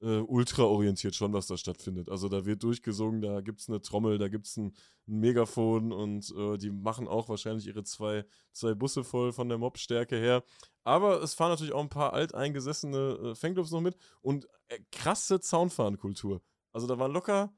äh, 0.03 0.19
ultra-orientiert 0.19 1.15
schon, 1.15 1.33
was 1.33 1.47
da 1.47 1.57
stattfindet. 1.57 2.09
Also 2.09 2.29
da 2.29 2.47
wird 2.47 2.63
durchgesungen, 2.63 3.21
da 3.21 3.41
gibt 3.41 3.61
es 3.61 3.69
eine 3.69 3.83
Trommel, 3.83 4.19
da 4.19 4.29
gibt 4.29 4.47
es 4.47 4.57
ein, 4.57 4.75
ein 5.07 5.21
Megafon 5.21 5.93
und 5.93 6.33
äh, 6.37 6.57
die 6.57 6.71
machen 6.71 7.07
auch 7.07 7.29
wahrscheinlich 7.29 7.67
ihre 7.67 7.85
zwei, 7.85 8.25
zwei 8.53 8.75
Busse 8.75 9.05
voll 9.05 9.33
von 9.33 9.49
der 9.49 9.59
Mobstärke 9.59 10.17
her. 10.17 10.43
Aber 10.85 11.23
es 11.23 11.35
fahren 11.35 11.51
natürlich 11.51 11.75
auch 11.75 11.83
ein 11.83 11.89
paar 11.91 12.13
alteingesessene 12.15 12.99
äh, 12.99 13.35
Fanclubs 13.35 13.71
noch 13.71 13.83
mit 13.83 13.97
und 14.23 14.47
äh, 14.69 14.79
krasse 14.91 15.41
Zaunfahrenkultur. 15.41 16.43
Also 16.73 16.87
da 16.87 16.99
waren 16.99 17.13
locker 17.13 17.53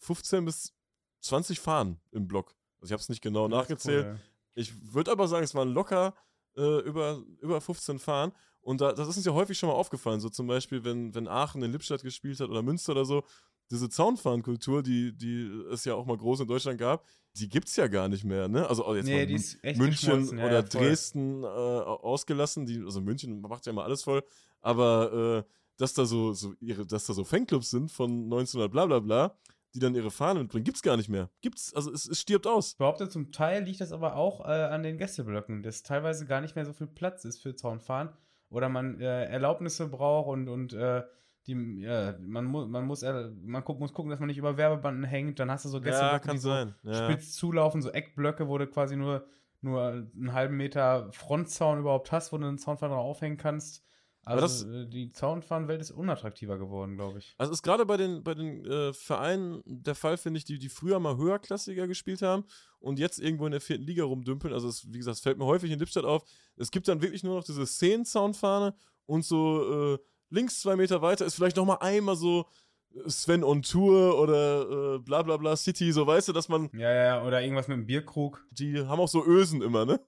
15 0.00 0.44
bis 0.44 0.74
20 1.20 1.58
Fahnen 1.58 2.00
im 2.12 2.28
Block. 2.28 2.54
Also 2.80 2.90
ich 2.90 2.92
habe 2.92 3.00
es 3.00 3.08
nicht 3.08 3.22
genau 3.22 3.48
nachgezählt. 3.48 4.06
cool, 4.06 4.20
Ich 4.54 4.94
würde 4.94 5.10
aber 5.10 5.26
sagen, 5.26 5.44
es 5.44 5.54
waren 5.54 5.70
locker 5.70 6.14
äh, 6.56 6.80
über, 6.80 7.22
über 7.40 7.60
15 7.60 7.98
Fahren. 7.98 8.32
Und 8.68 8.82
da, 8.82 8.92
das 8.92 9.08
ist 9.08 9.16
uns 9.16 9.24
ja 9.24 9.32
häufig 9.32 9.58
schon 9.58 9.70
mal 9.70 9.74
aufgefallen. 9.76 10.20
So 10.20 10.28
zum 10.28 10.46
Beispiel, 10.46 10.84
wenn, 10.84 11.14
wenn 11.14 11.26
Aachen 11.26 11.62
in 11.62 11.72
Lippstadt 11.72 12.02
gespielt 12.02 12.38
hat 12.38 12.50
oder 12.50 12.60
Münster 12.60 12.92
oder 12.92 13.06
so, 13.06 13.24
diese 13.70 13.88
Zaunfahrenkultur, 13.88 14.82
die, 14.82 15.16
die 15.16 15.50
es 15.72 15.86
ja 15.86 15.94
auch 15.94 16.04
mal 16.04 16.18
groß 16.18 16.40
in 16.40 16.48
Deutschland 16.48 16.78
gab, 16.78 17.02
die 17.34 17.48
gibt 17.48 17.68
es 17.68 17.76
ja 17.76 17.86
gar 17.86 18.08
nicht 18.08 18.24
mehr. 18.24 18.46
Ne? 18.46 18.68
Also 18.68 18.94
jetzt 18.94 19.06
Nee, 19.06 19.24
mal 19.24 19.74
München 19.74 20.28
oder 20.38 20.52
ja. 20.52 20.62
Dresden 20.62 21.44
äh, 21.44 21.46
ausgelassen. 21.46 22.66
Die, 22.66 22.82
also 22.84 23.00
München 23.00 23.40
macht 23.40 23.64
ja 23.64 23.72
immer 23.72 23.84
alles 23.84 24.02
voll. 24.02 24.22
Aber 24.60 25.46
äh, 25.46 25.52
dass 25.78 25.94
da 25.94 26.04
so, 26.04 26.34
so 26.34 26.52
ihre, 26.60 26.84
dass 26.84 27.06
da 27.06 27.14
so 27.14 27.24
Fanclubs 27.24 27.70
sind 27.70 27.90
von 27.90 28.24
1900 28.24 28.70
bla 28.70 28.84
bla 28.84 28.98
bla, 28.98 29.38
die 29.72 29.78
dann 29.78 29.94
ihre 29.94 30.10
Fahnen 30.10 30.42
mitbringen, 30.42 30.64
gibt's 30.64 30.82
gar 30.82 30.98
nicht 30.98 31.08
mehr. 31.08 31.30
Gibt's, 31.40 31.72
also 31.72 31.90
es, 31.90 32.06
es 32.06 32.20
stirbt 32.20 32.46
aus. 32.46 32.72
Ich 32.72 32.76
behaupte, 32.76 33.08
zum 33.08 33.32
Teil 33.32 33.64
liegt 33.64 33.80
das 33.80 33.92
aber 33.92 34.16
auch 34.16 34.40
äh, 34.40 34.52
an 34.52 34.82
den 34.82 34.98
Gästeblöcken, 34.98 35.62
dass 35.62 35.82
teilweise 35.82 36.26
gar 36.26 36.42
nicht 36.42 36.54
mehr 36.54 36.66
so 36.66 36.74
viel 36.74 36.86
Platz 36.86 37.24
ist 37.24 37.40
für 37.40 37.54
Zaunfahren 37.54 38.10
oder 38.50 38.68
man 38.68 39.00
äh, 39.00 39.24
Erlaubnisse 39.26 39.88
braucht 39.88 40.28
und, 40.28 40.48
und 40.48 40.72
äh, 40.72 41.02
die, 41.46 41.80
ja, 41.80 42.14
man, 42.20 42.44
mu 42.44 42.66
man, 42.66 42.84
muss, 42.86 43.02
man 43.02 43.64
gu 43.64 43.74
muss 43.74 43.94
gucken, 43.94 44.10
dass 44.10 44.20
man 44.20 44.26
nicht 44.26 44.38
über 44.38 44.56
Werbebanden 44.56 45.04
hängt. 45.04 45.38
Dann 45.40 45.50
hast 45.50 45.64
du 45.64 45.68
so 45.70 45.80
Gästeblöcke, 45.80 46.30
die 46.32 46.38
so 46.38 46.50
Ja. 46.50 46.94
spitz 46.94 47.32
zulaufen, 47.34 47.80
so 47.80 47.90
Eckblöcke, 47.90 48.48
wo 48.48 48.58
du 48.58 48.66
quasi 48.66 48.96
nur, 48.96 49.26
nur 49.62 49.82
einen 50.14 50.32
halben 50.34 50.56
Meter 50.56 51.10
Frontzaun 51.12 51.78
überhaupt 51.78 52.12
hast, 52.12 52.32
wo 52.32 52.38
du 52.38 52.46
einen 52.46 52.58
Zaunfahrer 52.58 52.94
drauf 52.94 53.04
aufhängen 53.16 53.38
kannst. 53.38 53.84
Also 54.28 54.70
äh, 54.70 54.86
die 54.86 55.12
Zaunfahnenwelt 55.12 55.80
ist 55.80 55.90
unattraktiver 55.90 56.58
geworden, 56.58 56.96
glaube 56.96 57.18
ich. 57.18 57.34
Also 57.38 57.52
ist 57.52 57.62
gerade 57.62 57.86
bei 57.86 57.96
den, 57.96 58.22
bei 58.22 58.34
den 58.34 58.64
äh, 58.64 58.92
Vereinen 58.92 59.62
der 59.64 59.94
Fall, 59.94 60.16
finde 60.16 60.38
ich, 60.38 60.44
die, 60.44 60.58
die 60.58 60.68
früher 60.68 60.98
mal 61.00 61.16
höherklassiger 61.16 61.86
gespielt 61.88 62.22
haben 62.22 62.44
und 62.78 62.98
jetzt 62.98 63.18
irgendwo 63.18 63.46
in 63.46 63.52
der 63.52 63.60
vierten 63.60 63.84
Liga 63.84 64.04
rumdümpeln. 64.04 64.52
Also 64.52 64.68
es, 64.68 64.92
wie 64.92 64.98
gesagt, 64.98 65.16
es 65.16 65.22
fällt 65.22 65.38
mir 65.38 65.46
häufig 65.46 65.70
in 65.70 65.78
Lippstadt 65.78 66.04
auf. 66.04 66.24
Es 66.56 66.70
gibt 66.70 66.88
dann 66.88 67.02
wirklich 67.02 67.22
nur 67.22 67.36
noch 67.36 67.44
diese 67.44 67.66
Szenen-Soundfahne 67.66 68.74
und 69.06 69.24
so 69.24 69.94
äh, 69.94 69.98
links 70.30 70.60
zwei 70.60 70.76
Meter 70.76 71.02
weiter 71.02 71.24
ist 71.24 71.34
vielleicht 71.34 71.56
noch 71.56 71.64
mal 71.64 71.78
einmal 71.80 72.16
so 72.16 72.46
äh, 72.94 73.08
Sven 73.08 73.44
on 73.44 73.62
Tour 73.62 74.18
oder 74.20 74.96
äh, 74.96 74.98
bla 74.98 75.22
bla 75.22 75.36
bla 75.36 75.56
City, 75.56 75.92
so 75.92 76.06
weißt 76.06 76.28
du, 76.28 76.32
dass 76.32 76.48
man, 76.48 76.68
Ja, 76.74 76.92
ja, 76.92 77.24
oder 77.24 77.42
irgendwas 77.42 77.68
mit 77.68 77.76
einem 77.76 77.86
Bierkrug. 77.86 78.44
die 78.50 78.86
haben 78.86 79.00
auch 79.00 79.08
so 79.08 79.24
Ösen 79.24 79.62
immer, 79.62 79.84
ne? 79.86 80.00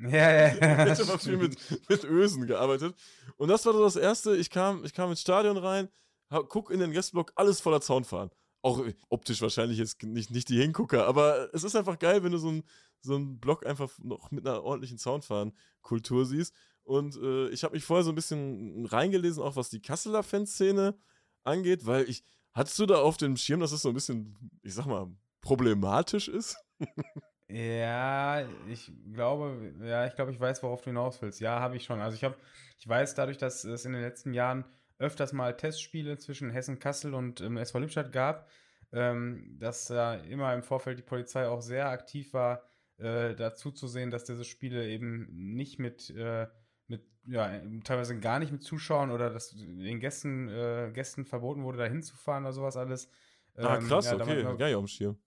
Ja, 0.00 0.08
ja, 0.08 0.54
ja. 0.54 0.86
Ich 0.92 1.08
habe 1.08 1.18
viel 1.18 1.36
mit, 1.36 1.56
mit 1.88 2.04
Ösen 2.04 2.46
gearbeitet. 2.46 2.94
Und 3.36 3.48
das 3.48 3.66
war 3.66 3.72
so 3.72 3.82
das 3.82 3.96
Erste. 3.96 4.36
Ich 4.36 4.50
kam, 4.50 4.84
ich 4.84 4.94
kam 4.94 5.10
ins 5.10 5.20
Stadion 5.20 5.56
rein, 5.56 5.88
hab, 6.30 6.48
guck 6.48 6.70
in 6.70 6.80
den 6.80 6.92
Gästeblock, 6.92 7.32
alles 7.36 7.60
voller 7.60 7.80
Zaunfahren. 7.80 8.30
Auch 8.62 8.84
äh, 8.84 8.94
optisch 9.08 9.40
wahrscheinlich 9.42 9.78
jetzt 9.78 10.02
nicht, 10.02 10.30
nicht 10.30 10.48
die 10.48 10.60
Hingucker, 10.60 11.06
aber 11.06 11.48
es 11.54 11.64
ist 11.64 11.76
einfach 11.76 11.98
geil, 11.98 12.22
wenn 12.22 12.32
du 12.32 12.38
so 12.38 12.48
einen 12.48 12.62
so 13.02 13.14
einen 13.14 13.38
Block 13.40 13.66
einfach 13.66 13.90
noch 14.02 14.30
mit 14.30 14.46
einer 14.46 14.62
ordentlichen 14.62 14.98
Zaunfahren-Kultur 14.98 16.26
siehst. 16.26 16.54
Und 16.84 17.16
äh, 17.16 17.48
ich 17.48 17.64
habe 17.64 17.74
mich 17.74 17.84
vorher 17.84 18.04
so 18.04 18.10
ein 18.10 18.14
bisschen 18.14 18.86
reingelesen, 18.86 19.42
auch 19.42 19.56
was 19.56 19.70
die 19.70 19.80
Kasseler 19.80 20.22
Fanszene 20.22 20.98
angeht, 21.44 21.86
weil 21.86 22.08
ich, 22.08 22.24
hattest 22.52 22.78
du 22.78 22.86
da 22.86 22.96
auf 22.96 23.16
dem 23.16 23.36
Schirm, 23.36 23.60
dass 23.60 23.72
es 23.72 23.82
so 23.82 23.88
ein 23.88 23.94
bisschen, 23.94 24.36
ich 24.62 24.74
sag 24.74 24.86
mal, 24.86 25.08
problematisch 25.40 26.28
ist? 26.28 26.56
Ja, 27.52 28.42
ich 28.68 28.92
glaube, 29.12 29.74
ja, 29.82 30.06
ich 30.06 30.14
glaube, 30.14 30.30
ich 30.32 30.38
weiß, 30.40 30.62
worauf 30.62 30.82
du 30.82 30.90
hinaus 30.90 31.20
willst. 31.22 31.40
Ja, 31.40 31.60
habe 31.60 31.76
ich 31.76 31.84
schon. 31.84 32.00
Also 32.00 32.14
ich 32.14 32.24
habe, 32.24 32.36
ich 32.78 32.86
weiß 32.86 33.14
dadurch, 33.14 33.38
dass 33.38 33.64
es 33.64 33.84
in 33.84 33.92
den 33.92 34.02
letzten 34.02 34.32
Jahren 34.34 34.64
öfters 34.98 35.32
mal 35.32 35.56
Testspiele 35.56 36.18
zwischen 36.18 36.50
Hessen-Kassel 36.50 37.14
und 37.14 37.40
ähm, 37.40 37.56
SV 37.56 37.78
Lippstadt 37.80 38.12
gab, 38.12 38.48
ähm, 38.92 39.56
dass 39.58 39.86
da 39.86 40.14
immer 40.14 40.54
im 40.54 40.62
Vorfeld 40.62 40.98
die 40.98 41.02
Polizei 41.02 41.48
auch 41.48 41.62
sehr 41.62 41.88
aktiv 41.88 42.32
war, 42.34 42.62
äh, 42.98 43.34
dazu 43.34 43.70
zu 43.72 43.88
sehen, 43.88 44.10
dass 44.10 44.24
diese 44.24 44.44
Spiele 44.44 44.86
eben 44.88 45.26
nicht 45.30 45.78
mit, 45.78 46.10
äh, 46.10 46.46
mit, 46.86 47.02
ja, 47.26 47.50
teilweise 47.82 48.18
gar 48.20 48.38
nicht 48.38 48.52
mit 48.52 48.62
Zuschauern 48.62 49.10
oder 49.10 49.30
dass 49.30 49.56
den 49.56 50.00
Gästen, 50.00 50.48
äh, 50.48 50.90
Gästen 50.92 51.24
verboten 51.24 51.64
wurde, 51.64 51.78
da 51.78 51.84
hinzufahren 51.86 52.44
oder 52.44 52.52
sowas 52.52 52.76
alles. 52.76 53.10
ah, 53.56 53.78
Ähm, 53.78 53.88
krass, 53.88 54.04
ja, 54.04 54.16
okay, 54.16 54.42
gar 54.42 54.66
nicht 54.66 54.76
auf 54.76 54.84
dem 54.84 54.88
Schirm. 54.88 55.18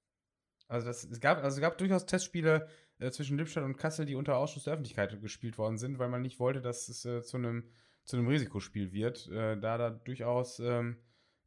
Also 0.67 0.87
das, 0.87 1.03
es, 1.03 1.19
gab, 1.19 1.43
also 1.43 1.55
es 1.55 1.61
gab 1.61 1.77
durchaus 1.77 2.05
Testspiele 2.05 2.67
äh, 2.99 3.11
zwischen 3.11 3.37
Lippstadt 3.37 3.63
und 3.63 3.77
Kassel, 3.77 4.05
die 4.05 4.15
unter 4.15 4.37
Ausschuss 4.37 4.63
der 4.65 4.73
Öffentlichkeit 4.73 5.21
gespielt 5.21 5.57
worden 5.57 5.77
sind, 5.77 5.99
weil 5.99 6.09
man 6.09 6.21
nicht 6.21 6.39
wollte, 6.39 6.61
dass 6.61 6.89
es 6.89 7.05
äh, 7.05 7.21
zu 7.21 7.37
einem 7.37 7.69
zu 8.05 8.17
einem 8.17 8.27
Risikospiel 8.27 8.91
wird, 8.91 9.27
äh, 9.29 9.57
da 9.57 9.77
da 9.77 9.89
durchaus, 9.89 10.59
ähm, 10.59 10.97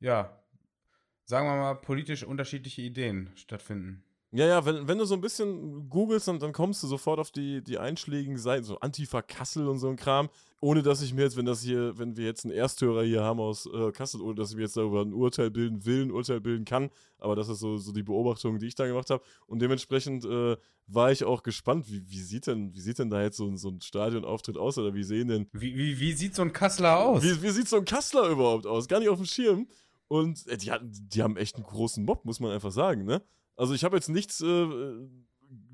ja, 0.00 0.42
sagen 1.24 1.46
wir 1.46 1.56
mal, 1.56 1.74
politisch 1.74 2.24
unterschiedliche 2.24 2.82
Ideen 2.82 3.30
stattfinden. 3.34 4.04
Ja, 4.36 4.46
ja, 4.46 4.64
wenn, 4.66 4.86
wenn 4.86 4.98
du 4.98 5.04
so 5.04 5.14
ein 5.14 5.20
bisschen 5.20 5.88
googelst, 5.88 6.28
dann, 6.28 6.38
dann 6.38 6.52
kommst 6.52 6.82
du 6.82 6.86
sofort 6.86 7.18
auf 7.18 7.30
die, 7.30 7.62
die 7.62 7.78
einschlägigen 7.78 8.36
Seiten, 8.38 8.64
so 8.64 8.78
Antifa 8.80 9.22
Kassel 9.22 9.66
und 9.66 9.78
so 9.78 9.88
ein 9.88 9.96
Kram, 9.96 10.28
ohne 10.60 10.82
dass 10.82 11.00
ich 11.02 11.14
mir 11.14 11.22
jetzt, 11.22 11.36
wenn 11.36 11.46
das 11.46 11.62
hier, 11.62 11.96
wenn 11.98 12.16
wir 12.16 12.24
jetzt 12.26 12.44
einen 12.44 12.52
Ersthörer 12.54 13.02
hier 13.02 13.22
haben 13.22 13.40
aus 13.40 13.66
äh, 13.66 13.92
Kassel, 13.92 14.20
ohne 14.20 14.34
dass 14.34 14.50
ich 14.50 14.56
mir 14.56 14.62
jetzt 14.62 14.76
darüber 14.76 15.02
ein 15.02 15.12
Urteil 15.14 15.50
bilden 15.50 15.84
will, 15.86 16.02
ein 16.02 16.10
Urteil 16.10 16.40
bilden 16.40 16.64
kann, 16.64 16.90
aber 17.18 17.34
das 17.34 17.48
ist 17.48 17.60
so, 17.60 17.78
so 17.78 17.92
die 17.92 18.02
Beobachtung, 18.02 18.58
die 18.58 18.66
ich 18.66 18.74
da 18.74 18.86
gemacht 18.86 19.08
habe. 19.10 19.22
Und 19.46 19.60
dementsprechend 19.62 20.24
äh, 20.24 20.56
war 20.86 21.10
ich 21.12 21.24
auch 21.24 21.42
gespannt, 21.42 21.90
wie, 21.90 22.08
wie, 22.08 22.18
sieht 22.20 22.46
denn, 22.46 22.74
wie 22.74 22.80
sieht 22.80 22.98
denn 22.98 23.10
da 23.10 23.22
jetzt 23.22 23.38
so, 23.38 23.46
ein- 23.46 23.56
so 23.56 23.70
ein 23.70 23.80
Stadionauftritt 23.80 24.56
aus 24.58 24.76
oder 24.78 24.92
wie 24.94 25.02
sehen 25.02 25.28
denn 25.28 25.48
Wie, 25.52 25.76
wie, 25.76 25.98
wie 25.98 26.12
sieht 26.12 26.34
so 26.34 26.42
ein 26.42 26.52
Kasseler 26.52 26.98
aus? 26.98 27.22
wie, 27.22 27.42
wie 27.42 27.50
sieht 27.50 27.68
so 27.68 27.76
ein 27.76 27.84
Kassler 27.84 28.28
überhaupt 28.28 28.66
aus? 28.66 28.86
Gar 28.86 29.00
nicht 29.00 29.08
auf 29.08 29.18
dem 29.18 29.26
Schirm. 29.26 29.66
Und 30.08 30.46
äh, 30.46 30.56
die, 30.56 30.70
hatten- 30.70 30.92
die 30.92 31.22
haben 31.22 31.36
echt 31.36 31.56
einen 31.56 31.64
großen 31.64 32.04
Mob, 32.04 32.24
muss 32.24 32.38
man 32.38 32.52
einfach 32.52 32.70
sagen, 32.72 33.04
ne? 33.04 33.22
Also 33.56 33.74
ich 33.74 33.84
habe 33.84 33.96
jetzt 33.96 34.08
nichts 34.08 34.40
äh, 34.40 34.68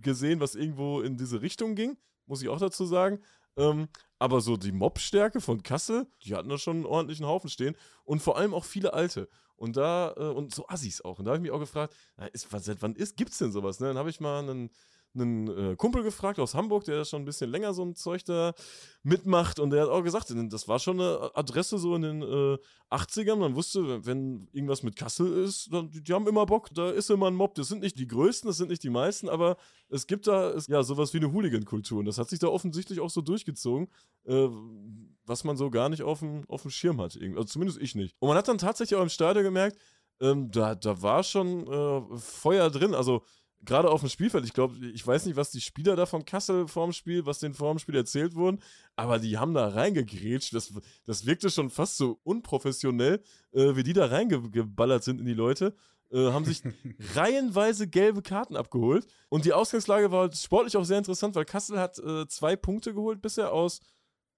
gesehen, 0.01 0.41
was 0.41 0.55
irgendwo 0.55 1.01
in 1.01 1.17
diese 1.17 1.43
Richtung 1.43 1.75
ging, 1.75 1.97
muss 2.27 2.43
ich 2.43 2.49
auch 2.49 2.59
dazu 2.59 2.87
sagen. 2.87 3.21
Ähm, 3.57 3.89
aber 4.19 4.41
so 4.41 4.57
die 4.57 4.73
Mobstärke 4.73 5.41
von 5.41 5.63
Kassel, 5.63 6.07
die 6.25 6.35
hatten 6.35 6.49
da 6.49 6.57
schon 6.59 6.77
einen 6.77 6.87
ordentlichen 6.87 7.27
Haufen 7.27 7.51
stehen. 7.51 7.77
Und 8.05 8.23
vor 8.23 8.37
allem 8.37 8.55
auch 8.55 8.65
viele 8.65 8.95
Alte. 8.95 9.29
Und 9.57 9.77
da, 9.77 10.15
äh, 10.17 10.21
und 10.21 10.55
so 10.55 10.67
Assis 10.69 11.01
auch. 11.03 11.19
Und 11.19 11.25
da 11.25 11.33
habe 11.33 11.39
ich 11.39 11.43
mich 11.43 11.51
auch 11.51 11.61
gefragt, 11.61 11.95
na, 12.17 12.27
ist, 12.27 12.49
seit 12.51 12.83
wann 12.83 12.95
ist, 12.95 13.17
gibt's 13.17 13.39
denn 13.39 13.53
sowas? 13.53 13.81
Ne? 13.81 13.89
Dann 13.89 13.99
habe 13.99 14.11
ich 14.11 14.21
mal 14.21 14.39
einen, 14.41 14.71
einen 15.15 15.49
äh, 15.49 15.77
Kumpel 15.77 16.03
gefragt 16.03 16.39
aus 16.39 16.55
Hamburg, 16.55 16.85
der 16.85 17.05
schon 17.05 17.23
ein 17.23 17.25
bisschen 17.25 17.51
länger 17.51 17.75
so 17.75 17.85
ein 17.85 17.95
Zeug 17.95 18.25
da 18.25 18.55
mitmacht 19.03 19.59
und 19.59 19.71
der 19.71 19.83
hat 19.83 19.89
auch 19.89 20.03
gesagt, 20.03 20.33
das 20.35 20.69
war 20.69 20.79
schon 20.79 21.01
eine 21.01 21.31
Adresse 21.35 21.79
so 21.79 21.95
in 21.97 22.03
den 22.03 22.23
äh, 22.23 22.59
80ern. 22.91 23.37
Man 23.37 23.55
wusste, 23.55 24.07
wenn 24.07 24.49
irgendwas 24.53 24.83
mit 24.83 24.97
Kassel 24.97 25.45
ist, 25.45 25.73
dann, 25.73 25.91
die, 25.91 26.03
die 26.03 26.13
haben 26.13 26.27
immer 26.27 26.47
Bock, 26.47 26.71
da 26.73 26.91
ist 26.91 27.11
immer 27.11 27.29
ein 27.29 27.35
Mob. 27.35 27.55
Das 27.55 27.69
sind 27.69 27.83
nicht 27.83 27.99
die 27.99 28.07
größten, 28.07 28.49
das 28.49 28.57
sind 28.57 28.71
nicht 28.71 28.83
die 28.83 28.91
meisten, 28.91 29.29
aber 29.29 29.57
es 29.89 30.07
gibt 30.07 30.27
da 30.27 30.51
es, 30.51 30.67
ja 30.67 30.83
sowas 30.83 31.13
wie 31.13 31.19
eine 31.19 31.33
Hooligan-Kultur 31.33 31.99
und 31.99 32.07
das 32.07 32.19
hat 32.19 32.29
sich 32.29 32.39
da 32.39 32.49
offensichtlich 32.49 33.01
auch 33.01 33.11
so 33.11 33.21
durchgezogen, 33.21 33.89
äh, 34.25 34.49
was 35.27 35.45
man 35.45 35.57
so 35.57 35.71
gar 35.71 35.89
nicht 35.89 36.03
auf 36.03 36.21
dem, 36.21 36.45
auf 36.49 36.63
dem 36.63 36.71
Schirm 36.71 37.01
hat. 37.01 37.19
Also 37.21 37.45
zumindest 37.45 37.81
ich 37.81 37.95
nicht. 37.95 38.17
Und 38.19 38.29
man 38.29 38.37
hat 38.37 38.49
dann 38.49 38.59
tatsächlich 38.59 38.99
auch 38.99 39.03
im 39.03 39.09
Stadion 39.09 39.45
gemerkt, 39.45 39.77
ähm, 40.21 40.51
da, 40.51 40.75
da 40.75 41.03
war 41.03 41.25
schon 41.25 41.67
äh, 41.67 42.19
Feuer 42.19 42.71
drin. 42.71 42.95
Also 42.95 43.23
gerade 43.65 43.91
auf 43.91 44.01
dem 44.01 44.09
Spielfeld, 44.09 44.45
ich 44.45 44.53
glaube, 44.53 44.77
ich 44.87 45.07
weiß 45.07 45.27
nicht, 45.27 45.37
was 45.37 45.51
die 45.51 45.61
Spieler 45.61 45.97
da 45.97 46.07
von 46.07 46.25
Kassel 46.25 46.69
vorm 46.69 46.93
Spiel, 46.93 47.27
was 47.27 47.39
denen 47.39 47.55
vorm 47.55 47.79
Spiel 47.79 47.97
erzählt 47.97 48.35
wurden, 48.35 48.61
aber 48.97 49.19
die 49.19 49.39
haben 49.39 49.55
da 49.55 49.69
reingegrätscht. 49.69 50.55
Das, 50.55 50.73
das 51.07 51.27
wirkte 51.27 51.51
schon 51.51 51.71
fast 51.71 51.97
so 51.97 52.19
unprofessionell, 52.25 53.23
äh, 53.53 53.77
wie 53.77 53.83
die 53.83 53.93
da 53.93 54.07
reingeballert 54.07 55.05
sind 55.05 55.21
in 55.21 55.27
die 55.27 55.35
Leute. 55.35 55.75
Äh, 56.11 56.31
haben 56.31 56.45
sich 56.45 56.63
reihenweise 57.15 57.89
gelbe 57.89 58.23
Karten 58.23 58.57
abgeholt. 58.57 59.07
Und 59.29 59.45
die 59.45 59.53
Ausgangslage 59.53 60.11
war 60.11 60.33
sportlich 60.33 60.77
auch 60.77 60.85
sehr 60.85 60.99
interessant, 60.99 61.35
weil 61.35 61.45
Kassel 61.45 61.79
hat 61.79 61.99
äh, 61.99 62.27
zwei 62.29 62.57
Punkte 62.57 62.93
geholt 62.93 63.23
bisher 63.23 63.53
aus 63.53 63.81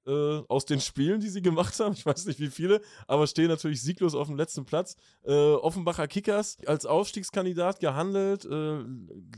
äh, 0.06 0.42
aus 0.48 0.64
den 0.64 0.80
Spielen, 0.80 1.20
die 1.20 1.28
sie 1.28 1.42
gemacht 1.42 1.78
haben. 1.80 1.94
Ich 1.94 2.04
weiß 2.04 2.26
nicht 2.26 2.40
wie 2.40 2.48
viele, 2.48 2.80
aber 3.06 3.26
stehen 3.26 3.48
natürlich 3.48 3.82
sieglos 3.82 4.14
auf 4.14 4.26
dem 4.26 4.36
letzten 4.36 4.64
Platz. 4.64 4.96
Äh, 5.24 5.32
Offenbacher 5.32 6.08
Kickers 6.08 6.58
als 6.66 6.86
Aufstiegskandidat 6.86 7.80
gehandelt, 7.80 8.44
äh, 8.44 8.78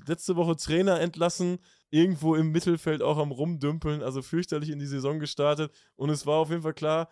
letzte 0.06 0.36
Woche 0.36 0.56
Trainer 0.56 1.00
entlassen, 1.00 1.58
irgendwo 1.90 2.34
im 2.34 2.50
Mittelfeld 2.50 3.02
auch 3.02 3.18
am 3.18 3.30
Rumdümpeln, 3.30 4.02
also 4.02 4.22
fürchterlich 4.22 4.70
in 4.70 4.78
die 4.78 4.86
Saison 4.86 5.18
gestartet. 5.18 5.72
Und 5.96 6.10
es 6.10 6.26
war 6.26 6.38
auf 6.38 6.50
jeden 6.50 6.62
Fall 6.62 6.74
klar, 6.74 7.08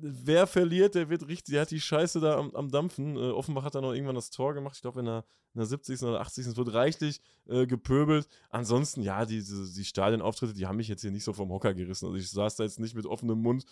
wer 0.00 0.46
verliert, 0.46 0.94
der 0.94 1.08
wird 1.08 1.28
richtig, 1.28 1.52
der 1.52 1.62
hat 1.62 1.70
die 1.70 1.80
Scheiße 1.80 2.20
da 2.20 2.38
am, 2.38 2.54
am 2.54 2.70
Dampfen. 2.70 3.16
Äh, 3.16 3.30
Offenbach 3.30 3.64
hat 3.64 3.74
dann 3.74 3.82
noch 3.82 3.92
irgendwann 3.92 4.14
das 4.14 4.30
Tor 4.30 4.54
gemacht, 4.54 4.76
ich 4.76 4.82
glaube 4.82 5.00
in 5.00 5.06
der, 5.06 5.24
in 5.54 5.58
der 5.58 5.66
70. 5.66 6.02
oder 6.02 6.20
80. 6.20 6.46
Es 6.46 6.56
wird 6.56 6.72
reichlich 6.72 7.20
äh, 7.46 7.66
gepöbelt. 7.66 8.28
Ansonsten, 8.50 9.02
ja, 9.02 9.24
die, 9.24 9.42
die, 9.42 9.72
die 9.74 9.84
Stadionauftritte, 9.84 10.54
die 10.54 10.66
haben 10.66 10.76
mich 10.76 10.88
jetzt 10.88 11.02
hier 11.02 11.10
nicht 11.10 11.24
so 11.24 11.32
vom 11.32 11.50
Hocker 11.50 11.74
gerissen. 11.74 12.06
Also 12.06 12.16
ich 12.16 12.30
saß 12.30 12.56
da 12.56 12.64
jetzt 12.64 12.80
nicht 12.80 12.94
mit 12.94 13.06
offenem 13.06 13.40
Mund. 13.40 13.64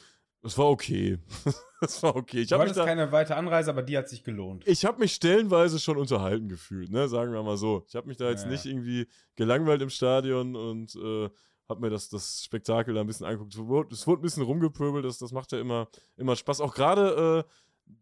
Es 0.43 0.57
war 0.59 0.67
okay. 0.67 1.19
Es 1.83 2.03
war 2.03 2.17
okay. 2.17 2.41
Ich 2.41 2.49
du 2.49 2.59
hattest 2.59 2.77
keine 2.77 3.13
weite 3.13 3.37
Anreise, 3.37 3.69
aber 3.69 3.83
die 3.83 3.99
hat 3.99 4.09
sich 4.09 4.25
gelohnt. 4.25 4.67
Ich 4.67 4.87
habe 4.87 4.99
mich 4.99 5.13
stellenweise 5.13 5.79
schon 5.79 5.99
unterhalten 5.99 6.49
gefühlt, 6.49 6.91
ne? 6.91 7.07
sagen 7.07 7.35
wir 7.35 7.43
mal 7.43 7.59
so. 7.59 7.85
Ich 7.87 7.95
habe 7.95 8.09
mich 8.09 8.17
da 8.17 8.31
jetzt 8.31 8.45
ja, 8.45 8.51
nicht 8.51 8.65
irgendwie 8.65 9.09
gelangweilt 9.35 9.83
im 9.83 9.91
Stadion 9.91 10.57
und 10.57 10.95
äh, 10.97 11.29
habe 11.69 11.81
mir 11.81 11.91
das, 11.91 12.09
das 12.09 12.45
Spektakel 12.45 12.95
da 12.95 13.01
ein 13.01 13.07
bisschen 13.07 13.27
angeguckt. 13.27 13.55
Es 13.55 13.61
wurde, 13.61 13.95
es 13.95 14.07
wurde 14.07 14.21
ein 14.21 14.23
bisschen 14.23 14.43
rumgepöbelt, 14.43 15.05
das, 15.05 15.19
das 15.19 15.33
macht 15.33 15.53
ja 15.53 15.61
immer, 15.61 15.89
immer 16.17 16.37
Spaß. 16.37 16.61
Auch 16.61 16.75
gerade 16.75 17.45
äh, 17.47 17.51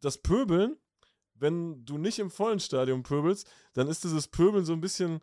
das 0.01 0.19
Pöbeln, 0.19 0.77
wenn 1.35 1.85
du 1.85 1.99
nicht 1.99 2.19
im 2.19 2.31
vollen 2.31 2.61
Stadion 2.61 3.03
pöbelst, 3.03 3.49
dann 3.73 3.89
ist 3.89 4.05
dieses 4.05 4.29
Pöbeln 4.29 4.65
so 4.65 4.73
ein 4.73 4.81
bisschen 4.81 5.21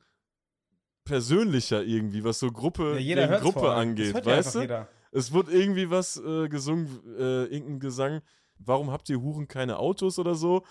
persönlicher 1.04 1.84
irgendwie, 1.84 2.24
was 2.24 2.40
so 2.40 2.52
Gruppe 2.52 3.00
ja, 3.00 3.28
gegen 3.28 3.42
Gruppe 3.42 3.72
angeht, 3.72 4.26
weißt 4.26 4.56
du? 4.56 4.62
Jeder. 4.62 4.88
Es 5.12 5.34
wird 5.34 5.50
irgendwie 5.50 5.90
was 5.90 6.18
äh, 6.18 6.48
gesungen, 6.48 6.88
äh, 7.18 7.46
irgendein 7.46 7.80
Gesang, 7.80 8.22
warum 8.58 8.92
habt 8.92 9.10
ihr 9.10 9.22
Huren 9.22 9.48
keine 9.48 9.78
Autos 9.80 10.20
oder 10.20 10.36
so? 10.36 10.64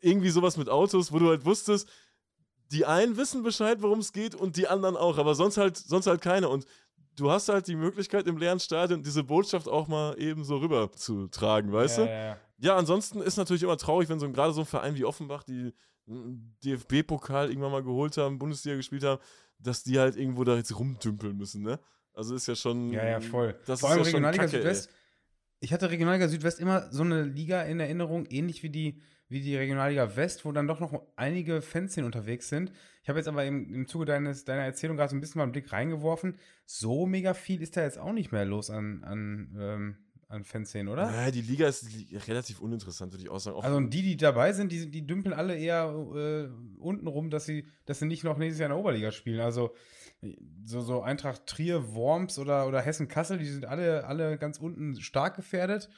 Irgendwie 0.00 0.30
sowas 0.30 0.56
mit 0.56 0.68
Autos, 0.68 1.12
wo 1.12 1.18
du 1.18 1.28
halt 1.28 1.44
wusstest, 1.44 1.88
die 2.70 2.86
einen 2.86 3.16
wissen 3.16 3.42
Bescheid, 3.42 3.82
worum 3.82 3.98
es 3.98 4.12
geht 4.12 4.34
und 4.34 4.56
die 4.56 4.66
anderen 4.66 4.96
auch, 4.96 5.18
aber 5.18 5.34
sonst 5.34 5.58
halt, 5.58 5.76
sonst 5.76 6.06
halt 6.06 6.22
keiner. 6.22 6.48
Und 6.50 6.64
du 7.16 7.30
hast 7.30 7.48
halt 7.48 7.66
die 7.66 7.76
Möglichkeit 7.76 8.26
im 8.26 8.36
leeren 8.36 8.60
Stadion 8.60 9.02
diese 9.02 9.24
Botschaft 9.24 9.68
auch 9.68 9.88
mal 9.88 10.18
eben 10.18 10.44
so 10.44 10.58
rüber 10.58 10.92
zu 10.92 11.28
tragen, 11.28 11.72
weißt 11.72 11.98
ja, 11.98 12.04
du? 12.04 12.10
Ja, 12.10 12.24
ja. 12.24 12.36
ja, 12.58 12.76
ansonsten 12.76 13.20
ist 13.20 13.36
natürlich 13.36 13.62
immer 13.62 13.76
traurig, 13.76 14.08
wenn 14.08 14.18
so 14.18 14.30
gerade 14.30 14.52
so 14.52 14.60
ein 14.60 14.66
Verein 14.66 14.94
wie 14.96 15.04
Offenbach, 15.04 15.42
die 15.44 15.72
DFB-Pokal 16.06 17.48
irgendwann 17.48 17.72
mal 17.72 17.82
geholt 17.82 18.16
haben, 18.16 18.38
Bundesliga 18.38 18.76
gespielt 18.76 19.04
haben, 19.04 19.20
dass 19.58 19.82
die 19.84 19.98
halt 19.98 20.16
irgendwo 20.16 20.44
da 20.44 20.56
jetzt 20.56 20.76
rumdümpeln 20.76 21.36
müssen, 21.36 21.62
ne? 21.62 21.78
Also 22.14 22.34
ist 22.34 22.46
ja 22.46 22.54
schon. 22.54 22.92
Ja, 22.92 23.06
ja, 23.06 23.20
voll. 23.20 23.58
Das 23.66 23.80
Vor 23.80 23.90
allem 23.90 24.00
ja 24.00 24.04
Regionalliga 24.04 24.44
Kacke, 24.44 24.58
Südwest. 24.58 24.88
Ey. 24.90 24.96
Ich 25.60 25.72
hatte 25.72 25.90
Regionalliga 25.90 26.28
Südwest 26.28 26.60
immer 26.60 26.90
so 26.92 27.02
eine 27.02 27.22
Liga 27.22 27.62
in 27.62 27.80
Erinnerung, 27.80 28.26
ähnlich 28.26 28.62
wie 28.62 28.70
die 28.70 29.00
wie 29.32 29.40
die 29.40 29.56
Regionalliga 29.56 30.14
West, 30.16 30.44
wo 30.44 30.52
dann 30.52 30.68
doch 30.68 30.78
noch 30.78 31.02
einige 31.16 31.62
Fanszenen 31.62 32.06
unterwegs 32.06 32.48
sind. 32.48 32.72
Ich 33.02 33.08
habe 33.08 33.18
jetzt 33.18 33.28
aber 33.28 33.44
im, 33.44 33.74
im 33.74 33.86
Zuge 33.86 34.04
deines, 34.04 34.44
deiner 34.44 34.62
Erzählung 34.62 34.96
gerade 34.96 35.10
so 35.10 35.16
ein 35.16 35.20
bisschen 35.20 35.38
mal 35.38 35.44
einen 35.44 35.52
Blick 35.52 35.72
reingeworfen. 35.72 36.36
So 36.66 37.06
mega 37.06 37.34
viel 37.34 37.62
ist 37.62 37.76
da 37.76 37.82
jetzt 37.82 37.98
auch 37.98 38.12
nicht 38.12 38.30
mehr 38.30 38.44
los 38.44 38.70
an, 38.70 39.02
an, 39.02 39.56
ähm, 39.58 39.96
an 40.28 40.44
Fanszenen, 40.44 40.92
oder? 40.92 41.10
Ja, 41.10 41.30
die 41.30 41.40
Liga 41.40 41.66
ist 41.66 41.86
relativ 42.28 42.60
uninteressant, 42.60 43.12
würde 43.12 43.24
ich 43.24 43.30
auch 43.30 43.40
sagen. 43.40 43.56
Auch 43.56 43.64
also 43.64 43.76
und 43.76 43.92
die, 43.92 44.02
die 44.02 44.16
dabei 44.16 44.52
sind, 44.52 44.70
die, 44.70 44.90
die 44.90 45.06
dümpeln 45.06 45.34
alle 45.34 45.56
eher 45.56 45.92
äh, 46.14 46.48
unten 46.78 47.06
rum, 47.06 47.30
dass 47.30 47.44
sie, 47.44 47.66
dass 47.86 47.98
sie 47.98 48.06
nicht 48.06 48.24
noch 48.24 48.38
nächstes 48.38 48.60
Jahr 48.60 48.68
in 48.68 48.72
der 48.72 48.78
Oberliga 48.78 49.10
spielen. 49.10 49.40
Also 49.40 49.74
so, 50.64 50.80
so 50.80 51.02
Eintracht 51.02 51.46
Trier, 51.46 51.94
Worms 51.94 52.38
oder, 52.38 52.66
oder 52.68 52.80
Hessen-Kassel, 52.80 53.38
die 53.38 53.46
sind 53.46 53.64
alle, 53.64 54.04
alle 54.06 54.38
ganz 54.38 54.58
unten 54.58 55.00
stark 55.00 55.36
gefährdet. 55.36 55.88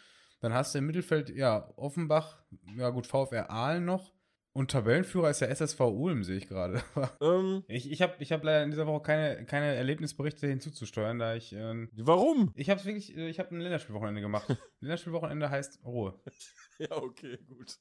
Dann 0.45 0.53
hast 0.53 0.74
du 0.74 0.78
im 0.78 0.84
Mittelfeld, 0.84 1.30
ja, 1.30 1.72
Offenbach, 1.76 2.45
ja 2.76 2.90
gut, 2.90 3.07
VfR 3.07 3.49
Aalen 3.49 3.86
noch. 3.86 4.12
Und 4.53 4.70
Tabellenführer 4.70 5.30
ist 5.30 5.40
der 5.40 5.49
SSV 5.49 5.80
Ulm, 5.80 6.22
sehe 6.22 6.36
ich 6.36 6.49
gerade. 6.49 6.82
Ähm, 7.22 7.64
ich 7.66 7.90
ich 7.90 8.03
habe 8.03 8.16
ich 8.18 8.30
hab 8.30 8.45
leider 8.45 8.62
in 8.62 8.70
dieser 8.70 8.86
Woche 8.86 9.03
keine, 9.05 9.47
keine 9.47 9.74
Erlebnisberichte 9.74 10.47
hinzuzusteuern, 10.47 11.18
da 11.18 11.34
ich. 11.34 11.55
Ähm, 11.55 11.88
Warum? 11.95 12.53
Ich 12.57 12.68
habe 12.68 12.84
wirklich, 12.84 13.16
äh, 13.16 13.30
ich 13.30 13.38
habe 13.38 13.55
ein 13.55 13.61
Länderspielwochenende 13.61 14.20
gemacht. 14.20 14.47
Länderspielwochenende 14.80 15.49
heißt 15.49 15.82
Ruhe. 15.82 16.20
ja, 16.78 16.92
okay, 16.92 17.38
gut. 17.49 17.78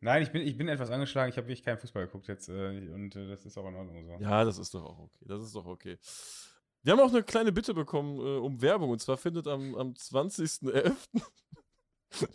Nein, 0.00 0.22
ich 0.22 0.32
bin, 0.32 0.40
ich 0.40 0.56
bin 0.56 0.68
etwas 0.68 0.90
angeschlagen. 0.90 1.28
Ich 1.28 1.36
habe 1.36 1.48
wirklich 1.48 1.62
keinen 1.62 1.76
Fußball 1.76 2.06
geguckt 2.06 2.26
jetzt 2.26 2.48
äh, 2.48 2.88
und 2.88 3.14
äh, 3.16 3.28
das 3.28 3.44
ist 3.44 3.58
auch 3.58 3.68
in 3.68 3.74
Ordnung 3.74 4.06
so. 4.06 4.16
Ja, 4.18 4.44
das 4.46 4.56
ist 4.56 4.72
doch 4.72 4.82
auch 4.82 4.98
okay. 4.98 5.26
Das 5.26 5.42
ist 5.42 5.54
doch 5.54 5.66
okay. 5.66 5.98
Wir 6.84 6.94
haben 6.94 7.00
auch 7.00 7.12
eine 7.12 7.22
kleine 7.22 7.52
Bitte 7.52 7.74
bekommen 7.74 8.18
äh, 8.18 8.38
um 8.38 8.62
Werbung 8.62 8.88
und 8.88 9.00
zwar 9.02 9.18
findet 9.18 9.46
am, 9.46 9.74
am 9.74 9.90
20.11. 9.90 10.96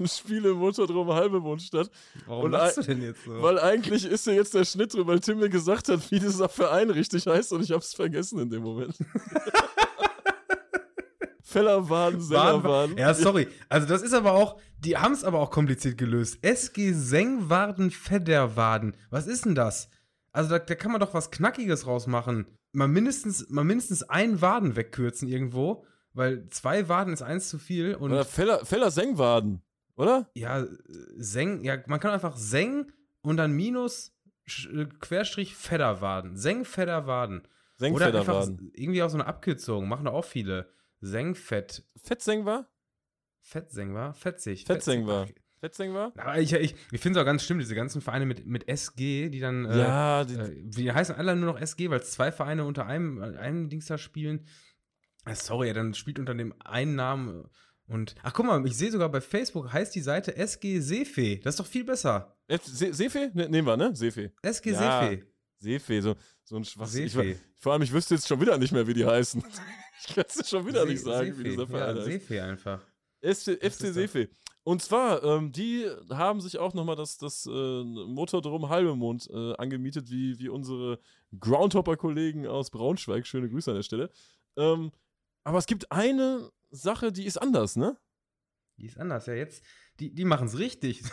Spiele 0.06 0.52
im 0.52 0.58
Motordrom 0.58 1.12
Halbemond 1.12 1.62
statt. 1.62 1.90
Warum 2.26 2.46
und 2.46 2.52
machst 2.52 2.78
du 2.78 2.82
denn 2.84 3.02
jetzt 3.02 3.24
so? 3.24 3.42
Weil 3.42 3.60
eigentlich 3.60 4.06
ist 4.06 4.28
ja 4.28 4.34
jetzt 4.34 4.54
der 4.54 4.66
Schnitt 4.66 4.94
drin, 4.94 5.08
weil 5.08 5.20
Tim 5.20 5.40
mir 5.40 5.50
gesagt 5.50 5.90
hat, 5.90 6.12
wie 6.12 6.20
dieser 6.20 6.50
Verein 6.50 6.90
richtig 6.90 7.28
heißt 7.28 7.54
und 7.54 7.64
ich 7.64 7.72
hab's 7.72 7.94
vergessen 7.94 8.40
in 8.40 8.50
dem 8.50 8.64
Moment. 8.64 8.96
Fellerwaden, 11.48 12.20
Sengerwaden. 12.20 12.98
Ja, 12.98 13.14
sorry. 13.14 13.48
Also 13.70 13.88
das 13.88 14.02
ist 14.02 14.14
aber 14.14 14.34
auch, 14.34 14.60
die 14.80 14.98
haben 14.98 15.14
es 15.14 15.24
aber 15.24 15.40
auch 15.40 15.50
kompliziert 15.50 15.98
gelöst. 15.98 16.40
SG 16.42 16.92
Sengwarden, 16.92 17.90
Fedderwaden. 17.90 18.96
Was 19.10 19.28
ist 19.28 19.46
denn 19.46 19.56
das? 19.56 19.90
Also 20.34 20.50
da, 20.50 20.60
da, 20.60 20.76
kann 20.76 20.92
man 20.92 21.00
doch 21.00 21.14
was 21.14 21.32
Knackiges 21.32 21.88
rausmachen. 21.88 22.48
Mal 22.74 22.90
mindestens, 22.90 23.50
mal 23.50 23.64
mindestens 23.64 24.04
einen 24.04 24.42
Waden 24.42 24.76
wegkürzen 24.76 25.30
irgendwo, 25.30 25.86
weil 26.14 26.50
zwei 26.50 26.90
Waden 26.90 27.14
ist 27.14 27.22
eins 27.22 27.48
zu 27.48 27.58
viel. 27.58 27.96
Und 27.96 28.12
Oder 28.12 28.26
Feller, 28.26 28.66
Feller 28.66 28.92
Sengwaden 28.92 29.62
oder? 29.98 30.30
Ja, 30.34 30.66
Seng, 31.18 31.64
ja, 31.64 31.78
man 31.88 32.00
kann 32.00 32.12
einfach 32.12 32.38
Seng 32.38 32.92
und 33.22 33.38
dann 33.38 33.52
Minus 33.52 34.16
äh, 34.46 34.86
Querstrich 35.00 35.56
Fedderwaden. 35.56 36.38
Seng 36.38 36.64
Fedderwaden. 36.64 37.48
Seng 37.76 37.94
Oder 37.94 38.08
einfach 38.08 38.48
irgendwie 38.74 39.04
auch 39.04 39.10
so 39.10 39.18
eine 39.18 39.28
Abkürzung, 39.28 39.88
machen 39.88 40.06
da 40.06 40.12
auch 40.12 40.26
viele. 40.26 40.70
Sengfett. 41.00 41.84
Fettseng 42.02 42.46
war? 42.46 42.68
Fettseng 43.42 43.94
war? 43.94 44.14
Fetzig. 44.14 44.66
Fettseng 44.66 45.06
war. 45.06 45.28
Fettseng 45.60 45.94
war? 45.94 46.12
Aber 46.18 46.40
ich, 46.40 46.54
ich, 46.54 46.76
ich 46.92 47.02
finde 47.02 47.20
es 47.20 47.24
auch 47.24 47.26
ganz 47.26 47.44
schlimm, 47.44 47.60
diese 47.60 47.76
ganzen 47.76 48.02
Vereine 48.02 48.26
mit, 48.26 48.46
mit 48.48 48.68
SG, 48.68 49.30
die 49.30 49.40
dann. 49.40 49.66
Äh, 49.66 49.78
ja, 49.78 50.24
die, 50.24 50.36
äh, 50.36 50.64
die 50.64 50.92
heißen 50.92 51.16
alle 51.16 51.36
nur 51.36 51.54
noch 51.54 51.60
SG, 51.60 51.90
weil 51.90 52.02
zwei 52.04 52.32
Vereine 52.32 52.66
unter 52.66 52.86
einem, 52.86 53.22
einem 53.22 53.70
Dings 53.70 53.86
da 53.86 53.98
spielen. 53.98 54.46
Sorry, 55.34 55.74
dann 55.74 55.94
spielt 55.94 56.20
unter 56.20 56.34
dem 56.34 56.54
einen 56.62 56.96
Namen 56.96 57.50
und, 57.88 58.16
ach 58.22 58.34
guck 58.34 58.46
mal, 58.46 58.66
ich 58.66 58.76
sehe 58.76 58.92
sogar 58.92 59.10
bei 59.10 59.22
Facebook 59.22 59.72
heißt 59.72 59.96
die 59.96 60.02
Seite 60.02 60.36
SG 60.36 60.80
Seefee. 60.80 61.38
Das 61.38 61.54
ist 61.54 61.60
doch 61.60 61.66
viel 61.66 61.86
besser. 61.86 62.38
Se 62.64 62.94
Seefee? 62.94 63.30
Ne, 63.34 63.48
nehmen 63.48 63.68
wir, 63.68 63.78
ne? 63.78 63.96
Seefee. 63.96 64.32
SG 64.42 64.72
ja, 64.72 65.02
Seefee. 65.02 65.24
Seefee, 65.60 66.02
so, 66.02 66.16
so 66.44 66.58
ein 66.58 66.66
Schwachs. 66.66 66.96
Ich, 66.96 67.14
vor 67.60 67.74
allem, 67.74 67.82
ich 67.82 67.92
wüsste 67.92 68.16
jetzt 68.16 68.28
schon 68.28 68.42
wieder 68.42 68.58
nicht 68.58 68.74
mehr, 68.74 68.86
wie 68.88 68.94
die 68.94 69.06
heißen. 69.06 69.42
ich 70.08 70.16
kann 70.16 70.26
es 70.28 70.50
schon 70.50 70.68
wieder 70.68 70.82
Se 70.82 70.88
nicht 70.88 71.02
sagen, 71.02 71.28
Seefee. 71.28 71.40
wie 71.40 71.50
dieser 71.50 71.68
Verein 71.68 71.96
ja, 71.96 72.02
heißt. 72.02 72.06
Seefee 72.06 72.40
einfach. 72.42 72.82
FC, 73.22 73.64
FC 73.64 73.94
Seefee. 73.94 74.30
Und 74.64 74.82
zwar, 74.82 75.24
ähm, 75.24 75.54
die 75.54 75.90
haben 76.10 76.42
sich 76.42 76.58
auch 76.58 76.74
nochmal 76.74 76.98
das, 76.98 77.18
das 77.18 77.46
äh, 77.46 77.84
Motordrom 77.84 78.68
Halbemond 78.68 79.30
äh, 79.32 79.56
angemietet, 79.56 80.10
wie, 80.10 80.38
wie 80.40 80.50
unsere 80.50 81.00
Groundhopper-Kollegen 81.40 82.48
aus 82.48 82.70
Braunschweig. 82.70 83.26
Schöne 83.26 83.50
Grüße 83.50 83.72
an 83.72 83.78
der 83.78 83.84
Stelle. 83.84 84.12
Ähm, 84.58 84.92
aber 85.46 85.60
es 85.60 85.68
gibt 85.68 85.90
eine 85.90 86.52
Sache, 86.70 87.12
die 87.12 87.26
ist 87.26 87.38
anders, 87.38 87.76
ne? 87.76 87.98
Die 88.78 88.86
ist 88.86 89.00
anders, 89.00 89.26
ja. 89.26 89.34
Jetzt, 89.34 89.64
die, 90.00 90.14
die 90.14 90.26
machen 90.26 90.48
es 90.48 90.58
richtig. 90.58 91.04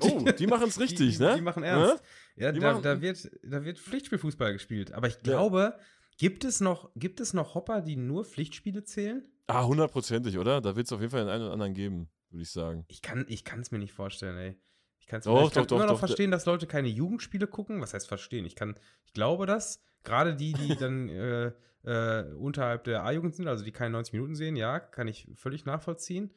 Oh, 0.00 0.24
die 0.24 0.48
machen 0.48 0.66
es 0.66 0.80
richtig, 0.80 1.18
die, 1.18 1.22
ne? 1.22 1.36
Die 1.36 1.40
machen 1.40 1.62
ernst. 1.62 2.02
Ja, 2.34 2.46
ja 2.46 2.52
da, 2.52 2.60
machen 2.60 2.82
da, 2.82 3.00
wird, 3.00 3.30
da 3.44 3.64
wird 3.64 3.78
Pflichtspielfußball 3.78 4.52
gespielt. 4.52 4.90
Aber 4.90 5.06
ich 5.06 5.20
glaube, 5.20 5.76
ja. 5.78 5.84
Gibt 6.16 6.44
es 6.44 6.60
noch, 6.60 6.90
gibt 6.94 7.20
es 7.20 7.34
noch 7.34 7.54
Hopper, 7.54 7.80
die 7.80 7.96
nur 7.96 8.24
Pflichtspiele 8.24 8.84
zählen? 8.84 9.26
Ah, 9.46 9.64
hundertprozentig, 9.64 10.38
oder? 10.38 10.60
Da 10.60 10.76
wird 10.76 10.86
es 10.86 10.92
auf 10.92 11.00
jeden 11.00 11.10
Fall 11.10 11.24
den 11.24 11.28
einen 11.28 11.42
oder 11.42 11.52
anderen 11.52 11.74
geben, 11.74 12.08
würde 12.30 12.42
ich 12.42 12.50
sagen. 12.50 12.84
Ich 12.88 13.02
kann 13.02 13.26
es 13.28 13.70
mir 13.72 13.78
nicht 13.78 13.92
vorstellen, 13.92 14.36
ey. 14.38 14.60
Ich, 15.00 15.06
kann's 15.06 15.24
Doch, 15.24 15.48
ich 15.48 15.52
kann 15.52 15.66
doch, 15.66 15.76
immer 15.76 15.86
doch, 15.86 15.92
noch 15.94 16.00
doch. 16.00 16.06
verstehen, 16.06 16.30
dass 16.30 16.46
Leute 16.46 16.66
keine 16.66 16.88
Jugendspiele 16.88 17.46
gucken. 17.46 17.80
Was 17.80 17.92
heißt 17.94 18.08
verstehen? 18.08 18.46
Ich 18.46 18.54
kann, 18.54 18.78
ich 19.04 19.12
glaube 19.12 19.44
das. 19.46 19.82
Gerade 20.02 20.36
die, 20.36 20.52
die 20.52 20.76
dann 20.80 21.08
äh, 21.08 21.52
äh, 21.84 22.24
unterhalb 22.34 22.84
der 22.84 23.04
A-Jugend 23.04 23.34
sind, 23.36 23.48
also 23.48 23.64
die 23.64 23.72
keine 23.72 23.90
90 23.90 24.14
Minuten 24.14 24.34
sehen, 24.34 24.56
ja, 24.56 24.80
kann 24.80 25.08
ich 25.08 25.28
völlig 25.34 25.64
nachvollziehen. 25.64 26.34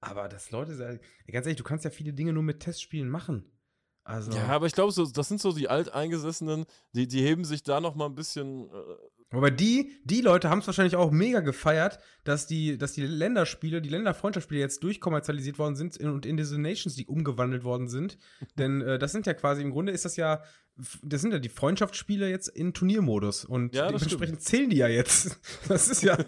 Aber 0.00 0.28
dass 0.28 0.50
Leute, 0.50 1.00
ganz 1.26 1.46
ehrlich, 1.46 1.56
du 1.56 1.64
kannst 1.64 1.84
ja 1.84 1.90
viele 1.90 2.12
Dinge 2.12 2.32
nur 2.32 2.42
mit 2.42 2.60
Testspielen 2.60 3.08
machen. 3.08 3.50
Also, 4.04 4.32
Ja, 4.32 4.48
aber 4.48 4.66
ich 4.66 4.74
glaube, 4.74 4.92
so, 4.92 5.06
das 5.06 5.28
sind 5.28 5.40
so 5.40 5.52
die 5.52 5.68
Alteingesessenen, 5.68 6.66
die, 6.92 7.08
die 7.08 7.22
heben 7.22 7.44
sich 7.44 7.62
da 7.62 7.80
noch 7.80 7.94
mal 7.94 8.06
ein 8.06 8.14
bisschen. 8.14 8.70
Aber 9.36 9.50
die, 9.50 9.92
die 10.04 10.20
Leute 10.20 10.50
haben 10.50 10.58
es 10.58 10.66
wahrscheinlich 10.66 10.96
auch 10.96 11.10
mega 11.10 11.40
gefeiert, 11.40 11.98
dass 12.24 12.46
die, 12.46 12.78
dass 12.78 12.92
die 12.92 13.02
Länderspiele, 13.06 13.80
die 13.80 13.88
Länderfreundschaftsspiele 13.88 14.60
jetzt 14.60 14.82
durchkommerzialisiert 14.82 15.58
worden 15.58 15.76
sind 15.76 15.98
und 15.98 16.26
in 16.26 16.36
diese 16.36 16.60
Nations 16.60 16.96
League 16.96 17.08
umgewandelt 17.08 17.64
worden 17.64 17.88
sind. 17.88 18.18
Denn 18.58 18.80
äh, 18.82 18.98
das 18.98 19.12
sind 19.12 19.26
ja 19.26 19.34
quasi, 19.34 19.62
im 19.62 19.70
Grunde 19.70 19.92
ist 19.92 20.04
das 20.04 20.16
ja, 20.16 20.42
das 21.02 21.20
sind 21.20 21.32
ja 21.32 21.38
die 21.38 21.48
Freundschaftsspiele 21.48 22.28
jetzt 22.28 22.48
in 22.48 22.74
Turniermodus. 22.74 23.44
Und 23.44 23.74
Ja, 23.74 23.86
dementsprechend 23.86 24.42
zählen 24.42 24.70
die 24.70 24.78
ja 24.78 24.88
jetzt. 24.88 25.40
Das 25.68 25.88
ist 25.88 26.02
ja. 26.02 26.18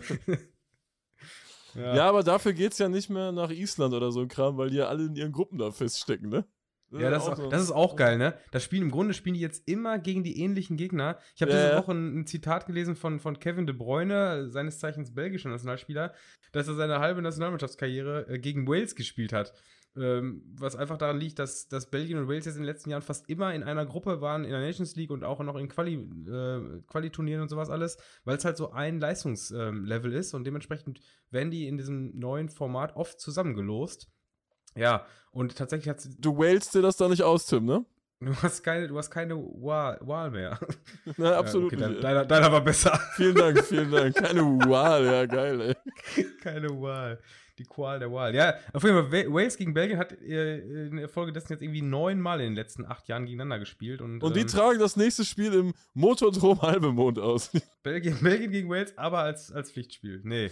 ja. 1.74 2.08
aber 2.08 2.22
dafür 2.22 2.52
geht 2.52 2.72
es 2.72 2.78
ja 2.78 2.88
nicht 2.88 3.10
mehr 3.10 3.32
nach 3.32 3.50
Island 3.50 3.92
oder 3.92 4.10
so 4.12 4.20
ein 4.20 4.28
Kram, 4.28 4.56
weil 4.56 4.70
die 4.70 4.76
ja 4.76 4.88
alle 4.88 5.04
in 5.04 5.16
ihren 5.16 5.32
Gruppen 5.32 5.58
da 5.58 5.70
feststecken, 5.70 6.30
ne? 6.30 6.46
Ja, 6.92 7.10
das, 7.10 7.24
ist 7.24 7.28
auch, 7.30 7.36
so- 7.36 7.48
das 7.48 7.62
ist 7.62 7.72
auch 7.72 7.96
geil, 7.96 8.16
ne? 8.18 8.34
Das 8.52 8.62
Spielen, 8.62 8.82
im 8.82 8.90
Grunde 8.90 9.12
spielen 9.12 9.34
die 9.34 9.40
jetzt 9.40 9.68
immer 9.68 9.98
gegen 9.98 10.22
die 10.22 10.40
ähnlichen 10.40 10.76
Gegner. 10.76 11.18
Ich 11.34 11.42
habe 11.42 11.52
Ja, 11.52 11.66
diese. 11.70 11.76
Woche 11.78 11.92
ein, 11.92 12.20
ein 12.20 12.26
Zitat 12.26 12.66
gelesen 12.66 12.94
von, 12.96 13.18
von 13.20 13.38
Kevin 13.38 13.66
De 13.66 13.74
Bruyne, 13.74 14.48
seines 14.50 14.78
Zeichens 14.78 15.14
belgischer 15.14 15.48
Nationalspieler, 15.48 16.14
dass 16.52 16.68
er 16.68 16.74
seine 16.74 17.00
halbe 17.00 17.22
Nationalmannschaftskarriere 17.22 18.28
äh, 18.28 18.38
gegen 18.38 18.66
Wales 18.68 18.94
gespielt 18.94 19.32
hat. 19.32 19.52
Ähm, 19.98 20.42
was 20.58 20.76
einfach 20.76 20.98
daran 20.98 21.18
liegt, 21.18 21.38
dass, 21.38 21.68
dass 21.68 21.88
Belgien 21.90 22.18
und 22.18 22.28
Wales 22.28 22.44
jetzt 22.44 22.56
in 22.56 22.62
den 22.62 22.66
letzten 22.66 22.90
Jahren 22.90 23.00
fast 23.00 23.30
immer 23.30 23.54
in 23.54 23.62
einer 23.62 23.86
Gruppe 23.86 24.20
waren, 24.20 24.44
in 24.44 24.50
der 24.50 24.60
Nations 24.60 24.94
League 24.94 25.10
und 25.10 25.24
auch 25.24 25.40
noch 25.40 25.56
in 25.56 25.68
Quali, 25.68 25.94
äh, 25.94 26.82
Quali-Turnieren 26.86 27.40
und 27.40 27.48
sowas 27.48 27.70
alles, 27.70 27.96
weil 28.24 28.36
es 28.36 28.44
halt 28.44 28.58
so 28.58 28.72
ein 28.72 29.00
Leistungslevel 29.00 30.12
ist 30.12 30.34
und 30.34 30.44
dementsprechend 30.44 31.00
werden 31.30 31.50
die 31.50 31.66
in 31.66 31.78
diesem 31.78 32.16
neuen 32.18 32.50
Format 32.50 32.94
oft 32.94 33.18
zusammengelost. 33.20 34.08
Ja, 34.76 35.06
und 35.32 35.56
tatsächlich 35.56 35.88
hat 35.88 36.06
Du 36.18 36.38
wälzt 36.38 36.74
dir 36.74 36.82
das 36.82 36.96
da 36.96 37.08
nicht 37.08 37.22
aus, 37.22 37.46
Tim, 37.46 37.64
ne? 37.64 37.84
Du 38.20 38.34
hast 38.34 38.62
keine, 38.62 38.88
du 38.88 38.96
hast 38.96 39.10
keine 39.10 39.36
Wahl, 39.36 39.98
Wahl 40.00 40.30
mehr. 40.30 40.58
Na, 41.18 41.36
absolut 41.36 41.72
Ja, 41.72 41.78
okay, 41.78 41.88
nicht. 41.88 42.02
dein- 42.04 42.14
deiner, 42.14 42.24
deiner 42.24 42.50
war 42.52 42.62
besser. 42.62 42.98
Vielen 43.14 43.34
Dank, 43.34 43.62
vielen 43.64 43.90
Dank. 43.90 44.14
Keine 44.14 44.40
Wahl, 44.42 45.04
ja, 45.04 45.26
geil, 45.26 45.60
ey. 45.60 46.24
keine 46.42 46.70
Wahl. 46.80 47.20
Die 47.58 47.64
Qual 47.64 47.98
der 47.98 48.10
Wahl. 48.12 48.34
Ja, 48.34 48.54
auf 48.72 48.82
jeden 48.84 48.96
Fall, 48.96 49.12
Wa- 49.12 49.34
Wales 49.34 49.56
gegen 49.58 49.72
Belgien 49.74 49.98
hat 49.98 50.12
äh, 50.12 50.58
in 50.88 50.96
der 50.96 51.08
Folge 51.10 51.32
dessen 51.32 51.52
jetzt 51.52 51.62
irgendwie 51.62 51.80
neunmal 51.82 52.40
in 52.40 52.46
den 52.48 52.54
letzten 52.54 52.84
acht 52.86 53.06
Jahren 53.08 53.24
gegeneinander 53.26 53.58
gespielt. 53.58 54.00
Und, 54.02 54.22
Und 54.22 54.34
die 54.36 54.40
ähm, 54.40 54.46
tragen 54.46 54.78
das 54.78 54.96
nächste 54.96 55.24
Spiel 55.26 55.52
im 55.52 55.74
Motordrom 55.94 56.60
Halbemond 56.62 57.18
aus. 57.18 57.50
Belgien, 57.82 58.18
Belgien 58.22 58.50
gegen 58.50 58.68
Wales, 58.70 58.96
aber 58.96 59.20
als, 59.20 59.52
als 59.52 59.70
Pflichtspiel. 59.72 60.20
Nee. 60.24 60.50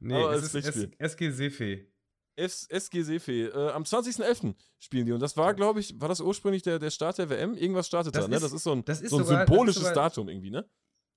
Nee, 0.00 0.14
Aber 0.14 0.30
es 0.32 0.42
als 0.42 0.42
ist 0.44 0.50
Pflichtspiel. 0.74 0.90
SG 0.98 1.30
Seefee. 1.30 1.86
SG 2.38 3.02
Seefee. 3.02 3.46
Äh, 3.46 3.70
am 3.70 3.82
20.11. 3.82 4.54
spielen 4.78 5.06
die. 5.06 5.12
Und 5.12 5.20
das 5.20 5.36
war, 5.36 5.54
glaube 5.54 5.80
ich, 5.80 6.00
war 6.00 6.08
das 6.08 6.20
ursprünglich 6.20 6.62
der, 6.62 6.78
der 6.78 6.90
Start 6.90 7.18
der 7.18 7.28
WM? 7.30 7.54
Irgendwas 7.54 7.86
startet 7.86 8.14
Das 8.14 8.24
da, 8.24 8.28
ne? 8.28 8.36
ist- 8.36 8.42
Das 8.44 8.52
ist 8.52 8.62
so 8.62 8.72
ein, 8.72 8.82
ist 8.86 9.08
so 9.10 9.18
ein 9.18 9.24
sogar- 9.24 9.46
symbolisches 9.46 9.82
sogar- 9.82 9.94
Datum 9.94 10.28
irgendwie, 10.28 10.50
ne? 10.50 10.68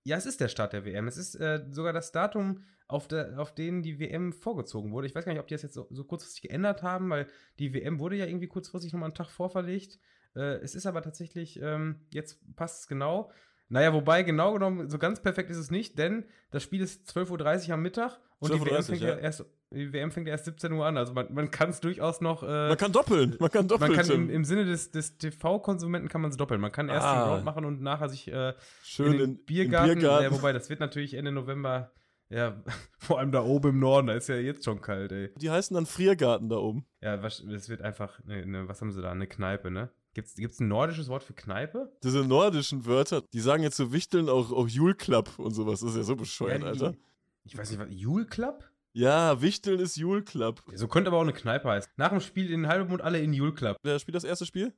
Ja, 0.03 0.17
es 0.17 0.25
ist 0.25 0.39
der 0.41 0.47
Start 0.47 0.73
der 0.73 0.83
WM. 0.83 1.07
Es 1.07 1.17
ist 1.17 1.35
äh, 1.35 1.63
sogar 1.69 1.93
das 1.93 2.11
Datum, 2.11 2.63
auf, 2.87 3.07
der, 3.07 3.39
auf 3.39 3.53
den 3.53 3.83
die 3.83 3.99
WM 3.99 4.33
vorgezogen 4.33 4.91
wurde. 4.91 5.07
Ich 5.07 5.15
weiß 5.15 5.23
gar 5.25 5.31
nicht, 5.31 5.39
ob 5.39 5.47
die 5.47 5.53
das 5.53 5.61
jetzt 5.61 5.75
so, 5.75 5.87
so 5.91 6.03
kurzfristig 6.03 6.41
geändert 6.41 6.81
haben, 6.83 7.09
weil 7.09 7.27
die 7.59 7.73
WM 7.73 7.99
wurde 7.99 8.15
ja 8.17 8.25
irgendwie 8.25 8.47
kurzfristig 8.47 8.91
nochmal 8.91 9.07
einen 9.07 9.13
Tag 9.15 9.29
vorverlegt. 9.29 9.99
Äh, 10.35 10.55
es 10.61 10.75
ist 10.75 10.85
aber 10.87 11.01
tatsächlich, 11.01 11.59
ähm, 11.61 12.01
jetzt 12.11 12.39
passt 12.55 12.81
es 12.81 12.87
genau. 12.87 13.31
Naja, 13.69 13.93
wobei 13.93 14.23
genau 14.23 14.51
genommen, 14.53 14.89
so 14.89 14.97
ganz 14.97 15.21
perfekt 15.21 15.49
ist 15.51 15.57
es 15.57 15.71
nicht, 15.71 15.97
denn 15.97 16.25
das 16.49 16.63
Spiel 16.63 16.81
ist 16.81 17.07
12.30 17.09 17.67
Uhr 17.69 17.75
am 17.75 17.81
Mittag 17.81 18.19
und 18.41 18.53
die 18.53 18.59
12:30 18.59 18.65
WM, 18.65 18.83
fängt 18.83 19.01
ja. 19.01 19.15
erst, 19.17 19.45
die 19.73 19.93
WM 19.93 20.11
fängt 20.11 20.27
ja 20.27 20.31
erst 20.31 20.45
17 20.45 20.71
Uhr 20.73 20.85
an. 20.85 20.97
Also 20.97 21.13
man, 21.13 21.33
man 21.33 21.49
kann 21.51 21.69
es 21.69 21.79
durchaus 21.79 22.19
noch. 22.21 22.43
Äh, 22.43 22.47
Man 22.69 22.77
kann 22.77 22.91
doppeln. 22.91 23.37
Man 23.39 23.49
kann 23.51 23.67
doppeln. 23.67 23.91
man 23.95 23.99
kann 24.05 24.11
im, 24.13 24.29
im 24.29 24.43
Sinne 24.43 24.65
des, 24.65 24.91
des 24.91 25.17
TV-Konsumenten 25.17 26.09
kann 26.09 26.21
man 26.21 26.31
es 26.31 26.37
doppeln. 26.37 26.59
Man 26.59 26.71
kann 26.71 26.89
erst 26.89 27.05
Ah. 27.05 27.23
den 27.25 27.29
Round 27.33 27.45
machen 27.45 27.65
und 27.65 27.81
nachher 27.81 28.09
sich 28.09 28.27
äh, 28.31 28.53
Schön 28.83 29.13
in 29.13 29.17
den 29.19 29.29
in, 29.37 29.45
Biergarten. 29.45 29.91
Im 29.91 29.99
Biergarten. 29.99 30.23
Ja, 30.25 30.31
wobei, 30.31 30.53
das 30.53 30.69
wird 30.69 30.79
natürlich 30.79 31.13
Ende 31.13 31.31
November, 31.31 31.91
ja, 32.29 32.61
vor 32.97 33.19
allem 33.19 33.31
da 33.31 33.41
oben 33.43 33.69
im 33.71 33.79
Norden, 33.79 34.07
da 34.07 34.13
ist 34.13 34.27
ja 34.29 34.35
jetzt 34.35 34.65
schon 34.65 34.81
kalt, 34.81 35.11
ey. 35.11 35.31
Die 35.37 35.49
heißen 35.49 35.73
dann 35.75 35.85
Friergarten 35.85 36.49
da 36.49 36.57
oben. 36.57 36.85
Ja, 37.01 37.21
was- 37.21 37.43
das 37.47 37.69
wird 37.69 37.81
einfach, 37.81 38.23
ne, 38.25 38.45
ne, 38.45 38.67
was 38.67 38.81
haben 38.81 38.91
sie 38.91 39.01
da, 39.01 39.11
eine 39.11 39.27
Kneipe, 39.27 39.69
ne? 39.71 39.89
Gibt's, 40.13 40.35
gibt's 40.35 40.59
ein 40.59 40.67
nordisches 40.67 41.07
Wort 41.07 41.23
für 41.23 41.33
Kneipe? 41.33 41.89
Diese 42.03 42.25
nordischen 42.25 42.85
Wörter, 42.85 43.21
die 43.31 43.39
sagen 43.39 43.63
jetzt 43.63 43.77
zu 43.77 43.93
Wichteln 43.93 44.27
auch, 44.27 44.51
auch 44.51 44.67
Julklapp 44.67 45.39
und 45.39 45.51
sowas. 45.53 45.79
Das 45.79 45.91
ist 45.91 45.95
ja 45.95 46.03
so 46.03 46.17
bescheuert, 46.17 46.63
Ja, 46.63 46.73
die- 46.73 46.83
Alter. 46.83 46.97
Ich 47.43 47.57
weiß 47.57 47.71
nicht, 47.71 47.79
was, 47.79 47.87
Jule 47.89 48.25
Club? 48.25 48.69
Ja, 48.93 49.41
Wichteln 49.41 49.79
ist 49.79 49.95
Julklapp. 49.95 50.61
So 50.73 50.87
könnte 50.87 51.09
aber 51.09 51.17
auch 51.17 51.21
eine 51.21 51.33
Kneipe 51.33 51.69
heißen. 51.69 51.91
Nach 51.95 52.09
dem 52.09 52.19
Spiel 52.19 52.51
in 52.51 52.67
Halbmond 52.67 53.01
alle 53.01 53.19
in 53.19 53.33
Jule 53.33 53.53
Club. 53.53 53.77
Wer 53.83 53.99
spielt 53.99 54.15
das 54.15 54.25
erste 54.25 54.45
Spiel? 54.45 54.73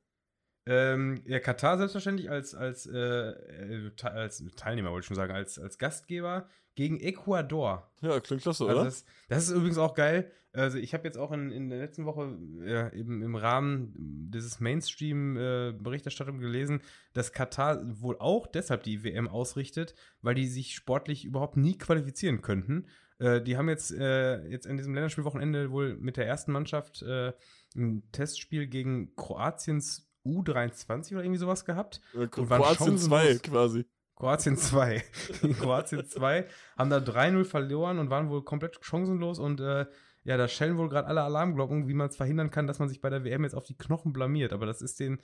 Ähm, 0.66 1.22
ja, 1.26 1.40
Katar 1.40 1.76
selbstverständlich 1.76 2.30
als, 2.30 2.54
als, 2.54 2.86
äh, 2.86 2.98
äh, 2.98 3.90
als 4.02 4.42
Teilnehmer, 4.56 4.90
wollte 4.90 5.04
ich 5.04 5.08
schon 5.08 5.16
sagen, 5.16 5.34
als, 5.34 5.58
als 5.58 5.78
Gastgeber 5.78 6.48
gegen 6.74 6.98
Ecuador. 7.00 7.90
Ja, 8.00 8.18
klingt 8.20 8.42
klasse, 8.42 8.64
Also 8.64 8.76
oder? 8.76 8.84
das, 8.84 9.04
das 9.28 9.44
ist 9.44 9.50
übrigens 9.50 9.78
auch 9.78 9.94
geil. 9.94 10.30
Also 10.52 10.78
ich 10.78 10.94
habe 10.94 11.04
jetzt 11.04 11.18
auch 11.18 11.32
in, 11.32 11.50
in 11.50 11.68
der 11.68 11.80
letzten 11.80 12.06
Woche 12.06 12.38
ja, 12.64 12.92
eben 12.92 13.22
im 13.22 13.34
Rahmen 13.34 13.92
dieses 14.30 14.60
Mainstream-Berichterstattung 14.60 16.38
gelesen, 16.38 16.80
dass 17.12 17.32
Katar 17.32 17.82
wohl 18.00 18.16
auch 18.18 18.46
deshalb 18.46 18.84
die 18.84 19.02
WM 19.02 19.26
ausrichtet, 19.26 19.94
weil 20.22 20.36
die 20.36 20.46
sich 20.46 20.74
sportlich 20.74 21.24
überhaupt 21.24 21.56
nie 21.56 21.76
qualifizieren 21.76 22.40
könnten. 22.40 22.86
Äh, 23.18 23.42
die 23.42 23.56
haben 23.56 23.68
jetzt, 23.68 23.92
äh, 23.92 24.46
jetzt 24.46 24.68
an 24.68 24.76
diesem 24.76 24.94
Länderspielwochenende 24.94 25.72
wohl 25.72 25.96
mit 25.96 26.16
der 26.16 26.26
ersten 26.26 26.52
Mannschaft 26.52 27.02
äh, 27.02 27.32
ein 27.76 28.08
Testspiel 28.12 28.68
gegen 28.68 29.14
Kroatiens 29.16 30.08
U23 30.24 31.12
oder 31.12 31.24
irgendwie 31.24 31.38
sowas 31.38 31.64
gehabt. 31.64 32.00
Äh, 32.14 32.18
und 32.18 32.50
waren 32.50 32.62
Kroatien 32.62 32.98
2 32.98 33.16
chancenlos. 33.16 33.42
quasi. 33.42 33.86
Kroatien 34.16 34.56
2. 34.56 35.04
Kroatien 35.60 36.06
2 36.06 36.46
haben 36.78 36.90
da 36.90 36.98
3-0 36.98 37.44
verloren 37.44 37.98
und 37.98 38.10
waren 38.10 38.30
wohl 38.30 38.44
komplett 38.44 38.78
chancenlos 38.84 39.38
und 39.38 39.60
äh, 39.60 39.86
ja, 40.24 40.36
da 40.38 40.48
schellen 40.48 40.78
wohl 40.78 40.88
gerade 40.88 41.08
alle 41.08 41.22
Alarmglocken, 41.22 41.86
wie 41.86 41.94
man 41.94 42.08
es 42.08 42.16
verhindern 42.16 42.50
kann, 42.50 42.66
dass 42.66 42.78
man 42.78 42.88
sich 42.88 43.00
bei 43.00 43.10
der 43.10 43.24
WM 43.24 43.44
jetzt 43.44 43.54
auf 43.54 43.66
die 43.66 43.76
Knochen 43.76 44.12
blamiert. 44.12 44.52
Aber 44.52 44.64
das 44.64 44.80
ist 44.80 44.98
den, 44.98 45.20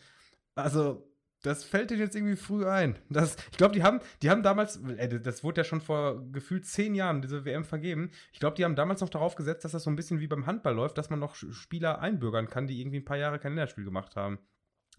also, 0.55 1.07
das 1.43 1.65
fällt 1.65 1.91
denen 1.91 2.01
jetzt 2.01 2.15
irgendwie 2.15 2.37
früh 2.37 2.67
ein. 2.67 2.99
Das, 3.09 3.37
ich 3.51 3.57
glaube, 3.57 3.75
die 3.75 3.83
haben, 3.83 4.01
die 4.21 4.29
haben 4.29 4.43
damals, 4.43 4.77
äh, 4.77 5.21
das 5.21 5.43
wurde 5.43 5.63
ja 5.63 5.65
schon 5.65 5.81
vor 5.81 6.23
gefühlt 6.33 6.67
zehn 6.67 6.95
Jahren, 6.95 7.23
diese 7.23 7.47
WM 7.47 7.65
vergeben. 7.65 8.11
Ich 8.33 8.41
glaube, 8.41 8.57
die 8.57 8.65
haben 8.65 8.77
damals 8.77 9.01
noch 9.01 9.09
darauf 9.09 9.37
gesetzt, 9.37 9.65
dass 9.65 9.73
das 9.73 9.85
so 9.85 9.91
ein 9.91 9.97
bisschen 9.97 10.21
wie 10.21 10.27
beim 10.27 10.47
Handball 10.47 10.75
läuft, 10.75 10.99
dass 10.99 11.09
man 11.09 11.19
noch 11.19 11.35
Spieler 11.35 12.01
einbürgern 12.01 12.49
kann, 12.49 12.67
die 12.67 12.81
irgendwie 12.81 12.99
ein 12.99 13.05
paar 13.07 13.17
Jahre 13.17 13.39
kein 13.39 13.53
Länderspiel 13.55 13.85
gemacht 13.85 14.17
haben. 14.17 14.39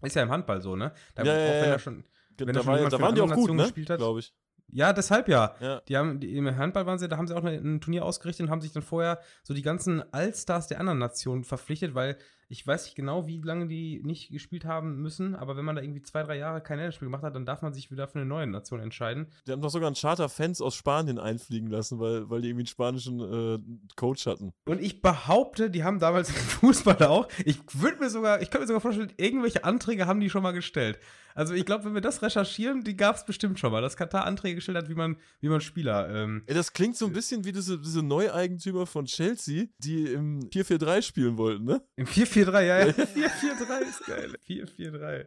Ist 0.02 0.14
ja 0.16 0.22
im 0.22 0.30
Handball 0.30 0.60
so, 0.60 0.76
ne? 0.76 0.92
Da, 1.14 1.22
Ja, 1.22 1.32
ja, 1.36 1.48
auch 1.48 1.52
wenn 1.54 1.64
ja. 1.64 1.70
er 1.72 1.78
schon, 1.78 2.04
Wenn 2.38 2.46
da 2.48 2.52
Da, 2.54 2.58
schon 2.60 2.66
war, 2.66 2.72
ja- 2.74 2.78
jemand 2.78 2.92
da 2.92 3.00
waren 3.00 3.14
die 3.14 3.20
auch 3.20 3.32
gut, 3.32 3.52
ne? 3.52 3.62
gespielt 3.62 3.90
hat. 3.90 3.98
Glaube 3.98 4.20
ich. 4.20 4.34
Ja, 4.72 4.92
deshalb 4.92 5.28
ja. 5.28 5.54
Ja. 5.60 5.80
Die 5.86 5.96
haben, 5.96 6.18
die, 6.18 6.34
Im 6.34 6.56
Handball 6.56 6.86
waren 6.86 6.98
sie, 6.98 7.08
da 7.08 7.18
haben 7.18 7.28
sie 7.28 7.36
auch 7.36 7.44
ein 7.44 7.80
Turnier 7.80 8.04
ausgerichtet 8.04 8.46
und 8.46 8.50
haben 8.50 8.62
sich 8.62 8.72
dann 8.72 8.82
vorher 8.82 9.20
so 9.42 9.52
die 9.52 9.62
ganzen 9.62 10.02
Allstars 10.12 10.66
der 10.66 10.80
anderen 10.80 10.98
Nationen 10.98 11.44
verpflichtet, 11.44 11.94
weil 11.94 12.16
ich 12.52 12.66
weiß 12.66 12.84
nicht 12.84 12.94
genau, 12.94 13.26
wie 13.26 13.40
lange 13.40 13.66
die 13.66 14.02
nicht 14.04 14.30
gespielt 14.30 14.66
haben 14.66 15.00
müssen, 15.00 15.34
aber 15.34 15.56
wenn 15.56 15.64
man 15.64 15.74
da 15.74 15.80
irgendwie 15.80 16.02
zwei, 16.02 16.22
drei 16.22 16.36
Jahre 16.36 16.60
kein 16.60 16.76
Länderspiel 16.76 17.06
gemacht 17.06 17.22
hat, 17.22 17.34
dann 17.34 17.46
darf 17.46 17.62
man 17.62 17.72
sich 17.72 17.90
wieder 17.90 18.08
für 18.08 18.18
eine 18.18 18.26
neue 18.26 18.46
Nation 18.46 18.78
entscheiden. 18.80 19.28
Die 19.46 19.52
haben 19.52 19.62
doch 19.62 19.70
sogar 19.70 19.86
einen 19.86 19.96
Charter 19.96 20.28
Fans 20.28 20.60
aus 20.60 20.74
Spanien 20.74 21.18
einfliegen 21.18 21.70
lassen, 21.70 21.98
weil, 21.98 22.28
weil 22.28 22.42
die 22.42 22.48
irgendwie 22.48 22.62
einen 22.62 22.66
spanischen 22.66 23.20
äh, 23.20 23.58
Coach 23.96 24.26
hatten. 24.26 24.52
Und 24.66 24.82
ich 24.82 25.00
behaupte, 25.00 25.70
die 25.70 25.82
haben 25.82 25.98
damals 25.98 26.28
im 26.28 26.34
Fußball 26.34 27.02
auch, 27.04 27.26
ich 27.44 27.58
würde 27.72 28.00
mir 28.00 28.10
sogar, 28.10 28.42
ich 28.42 28.50
könnte 28.50 28.64
mir 28.64 28.68
sogar 28.68 28.82
vorstellen, 28.82 29.12
irgendwelche 29.16 29.64
Anträge 29.64 30.06
haben 30.06 30.20
die 30.20 30.28
schon 30.28 30.42
mal 30.42 30.52
gestellt. 30.52 30.98
Also 31.34 31.54
ich 31.54 31.64
glaube, 31.64 31.84
wenn 31.84 31.94
wir 31.94 32.00
das 32.00 32.22
recherchieren, 32.22 32.82
die 32.84 32.96
gab 32.96 33.16
es 33.16 33.24
bestimmt 33.24 33.58
schon 33.58 33.72
mal, 33.72 33.80
dass 33.80 33.96
Katar 33.96 34.24
Anträge 34.26 34.56
gestellt 34.56 34.76
hat, 34.78 34.88
wie 34.88 34.94
man, 34.94 35.16
wie 35.40 35.48
man 35.48 35.60
Spieler 35.60 36.08
ähm, 36.14 36.44
das 36.46 36.72
klingt 36.72 36.96
so 36.96 37.06
ein 37.06 37.12
bisschen 37.12 37.44
wie 37.44 37.52
diese, 37.52 37.78
diese 37.78 38.02
Neueigentümer 38.02 38.86
von 38.86 39.06
Chelsea, 39.06 39.66
die 39.78 40.04
im 40.12 40.40
4-4-3 40.50 41.02
spielen 41.02 41.36
wollten, 41.38 41.64
ne? 41.64 41.82
Im 41.96 42.06
4-4-3, 42.06 42.62
ja, 42.62 42.78
ja. 42.86 42.86
4-4-3 42.92 43.80
ist 43.88 44.06
geil. 44.06 44.34
4-4-3. 44.46 45.26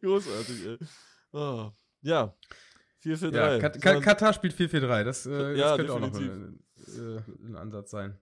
Großartig, 0.00 0.66
ey. 0.66 0.78
Oh. 1.32 1.70
Ja. 2.02 2.34
4-4-3. 3.04 3.34
Ja, 3.34 3.58
Kat 3.58 3.74
So 3.74 3.80
Ka 3.80 3.90
ein- 3.92 4.00
Katar 4.02 4.32
spielt 4.32 4.54
4-4-3. 4.54 5.04
Das, 5.04 5.26
äh, 5.26 5.56
Ja, 5.56 5.68
das 5.68 5.76
könnte 5.78 5.92
auch 5.94 6.00
noch 6.00 6.12
definitiv. 6.12 6.58
ein, 6.98 7.16
äh, 7.16 7.46
ein 7.48 7.56
Ansatz 7.56 7.90
sein. 7.90 8.18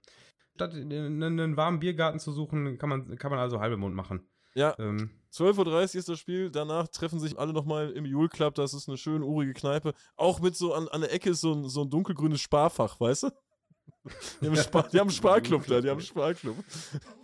Statt 0.55 0.74
in- 0.74 1.22
einen 1.22 1.57
warmen 1.57 1.79
Biergarten 1.81 2.18
zu 2.18 2.33
suchen, 2.33 2.79
kann 2.79 2.89
man, 2.89 3.16
kann 3.16 3.31
man 3.31 3.41
also 3.41 3.61
halbe 3.61 3.76
Mond 3.76 3.95
machen. 3.95 4.29
Ja. 4.59 4.74
Ähm, 4.80 5.11
12.30 5.32 5.66
Uhr 5.68 5.82
ist 5.82 6.09
das 6.09 6.18
Spiel, 6.18 6.50
danach 6.50 6.88
treffen 6.88 7.20
sich 7.20 7.38
alle 7.38 7.52
nochmal 7.52 7.90
im 7.92 8.04
Jule 8.04 8.28
Club, 8.28 8.56
das 8.56 8.74
ist 8.74 8.88
eine 8.88 8.98
schöne, 8.98 9.24
urige 9.24 9.52
Kneipe. 9.54 9.94
Auch 10.16 10.40
mit 10.40 10.56
so 10.56 10.74
an, 10.74 10.88
an 10.88 11.02
der 11.02 11.12
Ecke 11.12 11.30
ist 11.30 11.42
so 11.42 11.52
ein, 11.52 11.68
so 11.68 11.82
ein 11.82 11.90
dunkelgrünes 11.90 12.40
Sparfach, 12.40 12.98
weißt 12.98 13.24
du? 13.24 13.30
Die 14.40 14.46
haben, 14.46 14.56
Spar, 14.56 14.88
die 14.88 14.98
haben 14.98 15.09
einen 15.09 15.16
Sparclub 15.16 15.66
da, 15.66 15.80
die 15.80 15.88
haben 15.88 15.98
einen 15.98 16.06
Sparclub. 16.06 16.56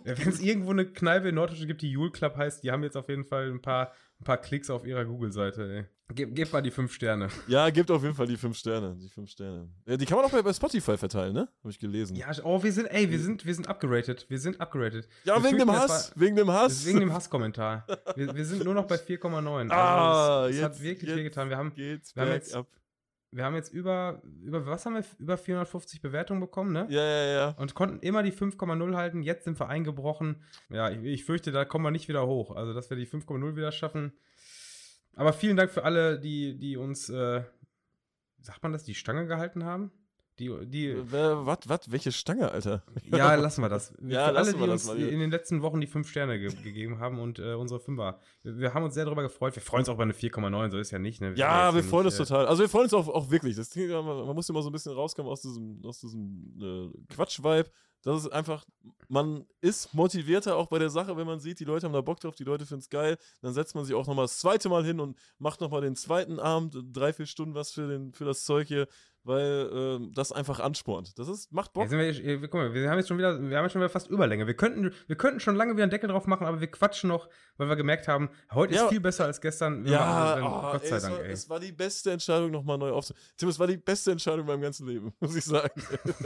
Wenn 0.03 0.29
es 0.29 0.39
irgendwo 0.39 0.71
eine 0.71 0.85
Kneipe 0.85 1.29
in 1.29 1.35
Norddeutschland 1.35 1.67
gibt, 1.67 1.81
die 1.81 1.91
Jule 1.91 2.11
Club 2.11 2.37
heißt, 2.37 2.63
die 2.63 2.71
haben 2.71 2.83
jetzt 2.83 2.95
auf 2.95 3.09
jeden 3.09 3.25
Fall 3.25 3.51
ein 3.51 3.61
paar, 3.61 3.91
ein 4.19 4.23
paar 4.23 4.37
Klicks 4.37 4.69
auf 4.69 4.85
ihrer 4.85 5.05
Google-Seite. 5.05 5.89
Gebt 6.13 6.35
geb 6.35 6.53
mal 6.53 6.61
die 6.61 6.69
fünf 6.69 6.93
Sterne. 6.93 7.29
Ja, 7.47 7.67
gibt 7.71 7.89
auf 7.89 8.03
jeden 8.03 8.13
Fall 8.13 8.27
die 8.27 8.37
fünf 8.37 8.55
Sterne. 8.57 8.95
Die 8.95 9.09
fünf 9.09 9.29
Sterne. 9.31 9.69
Ja, 9.87 9.97
die 9.97 10.05
kann 10.05 10.17
man 10.17 10.25
auch 10.27 10.31
bei, 10.31 10.41
bei 10.43 10.53
Spotify 10.53 10.97
verteilen, 10.97 11.33
ne? 11.33 11.49
Habe 11.61 11.71
ich 11.71 11.79
gelesen. 11.79 12.15
Ja, 12.15 12.27
oh, 12.43 12.61
wir 12.61 12.71
sind, 12.71 12.85
ey, 12.85 13.09
wir 13.09 13.19
sind, 13.19 13.43
wir 13.43 13.55
sind 13.55 13.67
upgeradet. 13.67 14.27
Wir 14.29 14.37
sind 14.39 14.61
upgeradet. 14.61 15.07
Ja, 15.23 15.35
wir 15.41 15.49
wegen 15.49 15.57
dem 15.57 15.71
Hass. 15.71 16.11
war- 16.15 16.21
Wegen 16.21 16.35
dem 16.35 16.51
Hass. 16.51 16.85
Wegen 16.85 16.99
dem 16.99 17.11
Hasskommentar. 17.11 17.87
Wir, 18.15 18.35
wir 18.35 18.45
sind 18.45 18.63
nur 18.63 18.75
noch 18.75 18.85
bei 18.85 18.95
4,9. 18.97 19.69
Ah, 19.71 20.43
Also 20.43 20.49
es, 20.51 20.57
es 20.57 20.63
hat 20.63 20.71
jetzt- 20.73 20.83
wirklich 20.83 21.09
jetzt 21.09 21.17
wehgetan. 21.17 21.49
Wir 21.49 21.57
haben, 21.57 21.73
Geht's 21.73 22.15
wir 22.15 22.21
haben 22.23 22.31
jetzt- 22.33 22.51
bergab. 22.51 22.67
Wir 23.35 23.43
haben 23.43 23.55
jetzt 23.55 23.73
über, 23.73 24.21
über, 24.41 24.65
was 24.65 24.85
haben 24.85 24.93
wir? 24.93 25.03
Über 25.19 25.37
450 25.37 26.01
Bewertungen 26.01 26.39
bekommen, 26.39 26.71
ne? 26.71 26.87
Ja, 26.89 27.03
ja, 27.03 27.25
ja. 27.25 27.49
Und 27.57 27.73
konnten 27.73 27.99
immer 27.99 28.23
die 28.23 28.31
5,0 28.31 28.95
halten. 28.95 29.23
Jetzt 29.23 29.43
sind 29.43 29.59
wir 29.59 29.67
eingebrochen. 29.67 30.41
Ja, 30.69 30.89
ich, 30.89 31.03
ich 31.03 31.25
fürchte, 31.25 31.51
da 31.51 31.65
kommen 31.65 31.83
wir 31.83 31.91
nicht 31.91 32.07
wieder 32.07 32.25
hoch. 32.25 32.55
Also, 32.55 32.73
dass 32.73 32.89
wir 32.89 32.95
die 32.95 33.05
5,0 33.05 33.57
wieder 33.57 33.73
schaffen. 33.73 34.13
Aber 35.17 35.33
vielen 35.33 35.57
Dank 35.57 35.69
für 35.69 35.83
alle, 35.83 36.17
die, 36.17 36.57
die 36.57 36.77
uns, 36.77 37.09
äh, 37.09 37.43
sagt 38.39 38.63
man 38.63 38.71
das, 38.71 38.85
die 38.85 38.95
Stange 38.95 39.27
gehalten 39.27 39.65
haben? 39.65 39.91
Die, 40.37 40.51
die, 40.65 40.95
was, 41.11 41.59
was? 41.65 41.79
Welche 41.91 42.11
Stange, 42.11 42.51
Alter? 42.51 42.83
ja, 43.11 43.35
lassen 43.35 43.61
wir 43.61 43.69
das. 43.69 43.93
Ja, 44.01 44.19
für 44.19 44.23
alle, 44.23 44.33
lassen 44.33 44.59
wir 44.59 44.65
die 44.65 44.71
das 44.71 44.87
uns 44.89 44.99
mal. 44.99 45.07
in 45.07 45.19
den 45.19 45.31
letzten 45.31 45.61
Wochen 45.61 45.79
die 45.79 45.87
5 45.87 46.09
Sterne 46.09 46.37
ge 46.39 46.51
gegeben 46.61 46.99
haben 46.99 47.19
und 47.19 47.39
äh, 47.39 47.53
unsere 47.53 47.79
Fünfer. 47.79 48.19
Wir, 48.43 48.57
wir 48.57 48.73
haben 48.73 48.83
uns 48.83 48.95
sehr 48.95 49.05
darüber 49.05 49.21
gefreut. 49.21 49.55
Wir 49.55 49.61
freuen 49.61 49.81
uns 49.81 49.89
auch 49.89 49.95
bei 49.95 50.03
einer 50.03 50.13
4,9, 50.13 50.71
so 50.71 50.77
ist 50.77 50.91
ja 50.91 50.99
nicht. 50.99 51.21
Ne? 51.21 51.27
sind 51.27 51.37
Ja, 51.37 51.73
wir 51.73 51.83
freuen 51.83 52.05
nicht, 52.05 52.19
uns 52.19 52.29
äh, 52.29 52.33
total. 52.33 52.47
Also 52.47 52.63
wir 52.63 52.69
freuen 52.69 52.83
uns 52.83 52.93
auch, 52.93 53.07
auch 53.07 53.31
wirklich. 53.31 53.55
Das, 53.55 53.69
Ding, 53.69 53.89
man, 53.89 54.05
man 54.05 54.35
muss 54.35 54.49
immer 54.49 54.61
so 54.61 54.69
ein 54.69 54.73
bisschen 54.73 54.91
rauskommen 54.91 55.31
aus 55.31 55.41
diesem, 55.41 55.79
aus 55.85 56.01
diesem 56.01 56.53
äh, 56.61 57.13
Quatsch-Vibe. 57.13 57.69
Das 58.05 58.23
ist 58.23 58.31
einfach, 58.31 58.63
man 59.07 59.47
ist 59.61 59.95
motivierter 59.95 60.57
auch 60.57 60.67
bei 60.67 60.77
der 60.77 60.91
Sache, 60.91 61.17
wenn 61.17 61.25
man 61.25 61.39
sieht, 61.39 61.59
die 61.59 61.65
Leute 61.65 61.87
haben 61.87 61.93
da 61.93 62.01
Bock 62.01 62.19
drauf, 62.19 62.35
die 62.35 62.43
Leute 62.43 62.67
finden 62.67 62.81
es 62.81 62.89
geil. 62.89 63.17
Dann 63.41 63.53
setzt 63.53 63.73
man 63.73 63.83
sich 63.83 63.95
auch 63.95 64.05
nochmal 64.05 64.25
das 64.25 64.37
zweite 64.37 64.69
Mal 64.69 64.85
hin 64.85 64.99
und 64.99 65.17
macht 65.39 65.59
nochmal 65.59 65.81
den 65.81 65.95
zweiten 65.95 66.39
Abend, 66.39 66.77
drei, 66.93 67.13
vier 67.13 67.25
Stunden 67.25 67.55
was 67.55 67.71
für, 67.71 67.87
den, 67.87 68.13
für 68.13 68.25
das 68.25 68.43
Zeug 68.43 68.67
hier, 68.67 68.87
weil 69.25 69.69
ähm, 69.73 70.11
das 70.13 70.31
einfach 70.31 70.59
anspornt. 70.59 71.17
Das 71.19 71.27
ist, 71.27 71.51
macht 71.51 71.73
Bock. 71.73 71.89
Wir, 71.91 71.99
äh, 71.99 72.37
guck 72.41 72.53
mal, 72.53 72.73
wir 72.73 72.89
haben 72.89 72.97
jetzt 72.97 73.07
schon 73.07 73.17
wieder, 73.17 73.37
wir 73.41 73.57
haben 73.57 73.65
jetzt 73.65 73.73
schon 73.73 73.81
wieder 73.81 73.89
fast 73.89 74.09
Überlänge. 74.09 74.47
Wir 74.47 74.53
könnten, 74.53 74.91
wir 75.07 75.15
könnten 75.15 75.39
schon 75.39 75.55
lange 75.55 75.73
wieder 75.73 75.83
einen 75.83 75.89
Deckel 75.91 76.09
drauf 76.09 76.27
machen, 76.27 76.45
aber 76.47 76.61
wir 76.61 76.67
quatschen 76.67 77.09
noch, 77.09 77.27
weil 77.57 77.67
wir 77.67 77.75
gemerkt 77.75 78.07
haben, 78.07 78.29
heute 78.53 78.75
Ja. 78.75 78.83
ist 78.83 78.89
viel 78.89 78.99
besser 79.01 79.25
als 79.25 79.41
gestern. 79.41 79.83
Wir 79.83 79.93
Ja, 79.93 80.35
dann- 80.35 80.43
oh, 80.43 80.61
Gott 80.71 80.83
ey, 80.83 80.89
sei 80.89 80.95
es, 80.97 81.03
Dank, 81.03 81.15
war, 81.15 81.23
ey. 81.25 81.31
es 81.31 81.49
war 81.49 81.59
die 81.59 81.71
beste 81.71 82.11
Entscheidung, 82.11 82.51
nochmal 82.51 82.77
neu 82.77 82.91
aufzunehmen. 82.91 83.23
Tim, 83.37 83.49
es 83.49 83.59
war 83.59 83.67
die 83.67 83.77
beste 83.77 84.11
Entscheidung 84.11 84.41
in 84.41 84.45
meinem 84.47 84.61
ganzen 84.61 84.87
Leben, 84.87 85.11
muss 85.19 85.35
ich 85.35 85.43
sagen. 85.43 85.81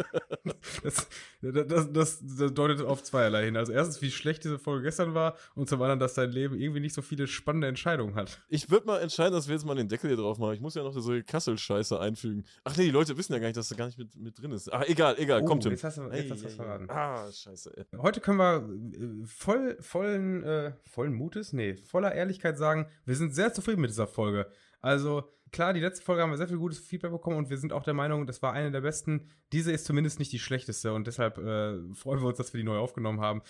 Das, 0.84 1.08
das, 1.42 1.92
das, 1.92 2.20
das 2.22 2.54
deutet 2.54 2.82
auf 2.82 3.04
zweierlei 3.04 3.46
hin. 3.46 3.58
Also 3.58 3.72
erstens, 3.72 4.02
wie 4.02 4.12
schlecht 4.12 4.44
diese 4.44 4.58
Folge 4.60 4.84
gestern 4.84 5.14
war 5.14 5.36
und 5.56 5.70
zum 5.70 5.82
anderen, 5.82 6.00
dass 6.00 6.14
dein 6.16 6.32
Leben 6.32 6.56
irgendwie 6.60 6.80
nicht 6.80 6.94
so 6.94 7.02
viele 7.02 7.28
spannende 7.28 7.68
Entscheidungen 7.68 8.16
hat. 8.16 8.42
Ich 8.50 8.70
würde 8.70 8.86
mal 8.88 9.00
entscheiden, 9.00 9.34
dass 9.34 9.48
wir 9.48 9.56
jetzt 9.56 9.66
mal 9.66 9.76
den 9.76 9.88
Deckel 9.88 10.10
hier 10.10 10.18
drauf 10.18 10.38
machen. 10.38 10.54
Ich 10.54 10.62
muss 10.62 10.76
ja 10.76 10.84
noch 10.84 10.94
so 10.94 11.14
Kassel-Scheiße 11.26 12.00
einfügen. 12.00 12.46
Ach 12.64 12.76
nee, 12.78 12.89
die 12.90 12.94
Leute 12.94 13.16
wissen 13.18 13.34
ja 13.34 13.40
gar 13.40 13.46
nicht, 13.46 13.58
dass 13.58 13.70
da 13.70 13.76
gar 13.76 13.86
nicht 13.86 14.00
mit, 14.00 14.16
mit 14.16 14.42
drin 14.42 14.52
ist. 14.52 14.74
Ach, 14.74 14.84
egal, 14.88 15.16
egal, 15.20 15.46
komm, 15.46 15.60
Tim. 15.60 15.70
Oh, 15.70 15.74
jetzt 15.74 15.84
hast 15.84 16.00
du, 16.00 16.04
jetzt 16.06 16.14
Ey, 16.14 16.30
hast 16.30 16.42
du 16.42 16.46
was 16.46 16.56
verraten. 16.56 16.90
Ah, 16.90 17.32
scheiße, 17.32 17.78
ey. 17.78 17.86
Heute 18.00 18.20
können 18.20 18.38
wir 18.38 18.68
äh, 18.98 19.26
voll, 19.28 19.78
vollen, 19.80 20.44
äh, 20.44 20.74
vollen 20.90 21.14
Mutes, 21.14 21.54
nee, 21.54 21.76
voller 21.76 22.16
Ehrlichkeit 22.16 22.58
sagen, 22.58 22.88
wir 23.06 23.16
sind 23.16 23.36
sehr 23.36 23.54
zufrieden 23.54 23.82
mit 23.82 23.92
dieser 23.92 24.08
Folge. 24.08 24.48
Also, 24.82 25.30
klar, 25.52 25.74
die 25.74 25.82
letzte 25.82 26.04
Folge 26.04 26.24
haben 26.24 26.32
wir 26.32 26.38
sehr 26.38 26.48
viel 26.48 26.58
gutes 26.58 26.80
Feedback 26.80 27.12
bekommen 27.12 27.38
und 27.38 27.52
wir 27.52 27.60
sind 27.60 27.74
auch 27.74 27.84
der 27.84 27.94
Meinung, 27.94 28.26
das 28.26 28.42
war 28.42 28.54
eine 28.54 28.72
der 28.72 28.82
besten. 28.82 29.30
Diese 29.54 29.72
ist 29.72 29.86
zumindest 29.86 30.18
nicht 30.18 30.32
die 30.32 30.40
schlechteste 30.40 30.92
und 30.92 31.06
deshalb 31.06 31.38
äh, 31.38 31.78
freuen 31.94 32.22
wir 32.22 32.28
uns, 32.28 32.38
dass 32.38 32.54
wir 32.54 32.58
die 32.58 32.66
neu 32.66 32.78
aufgenommen 32.78 33.22
haben. 33.22 33.44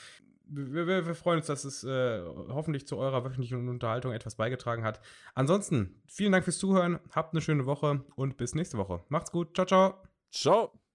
Wir, 0.52 0.88
wir, 0.88 1.06
wir 1.06 1.16
freuen 1.16 1.38
uns, 1.38 1.48
dass 1.48 1.64
es 1.64 1.84
äh, 1.84 2.22
hoffentlich 2.50 2.88
zu 2.88 2.98
eurer 2.98 3.24
wöchentlichen 3.24 3.70
Unterhaltung 3.70 4.12
etwas 4.12 4.36
beigetragen 4.36 4.84
hat. 4.84 5.00
Ansonsten, 5.36 6.02
vielen 6.08 6.32
Dank 6.32 6.44
fürs 6.44 6.58
Zuhören, 6.58 7.00
habt 7.12 7.34
eine 7.34 7.42
schöne 7.42 7.66
Woche 7.66 8.04
und 8.16 8.38
bis 8.38 8.56
nächste 8.56 8.78
Woche. 8.78 9.04
Macht's 9.10 9.32
gut, 9.32 9.56
ciao, 9.56 9.66
ciao. 9.66 10.04
Ciao. 10.32 10.89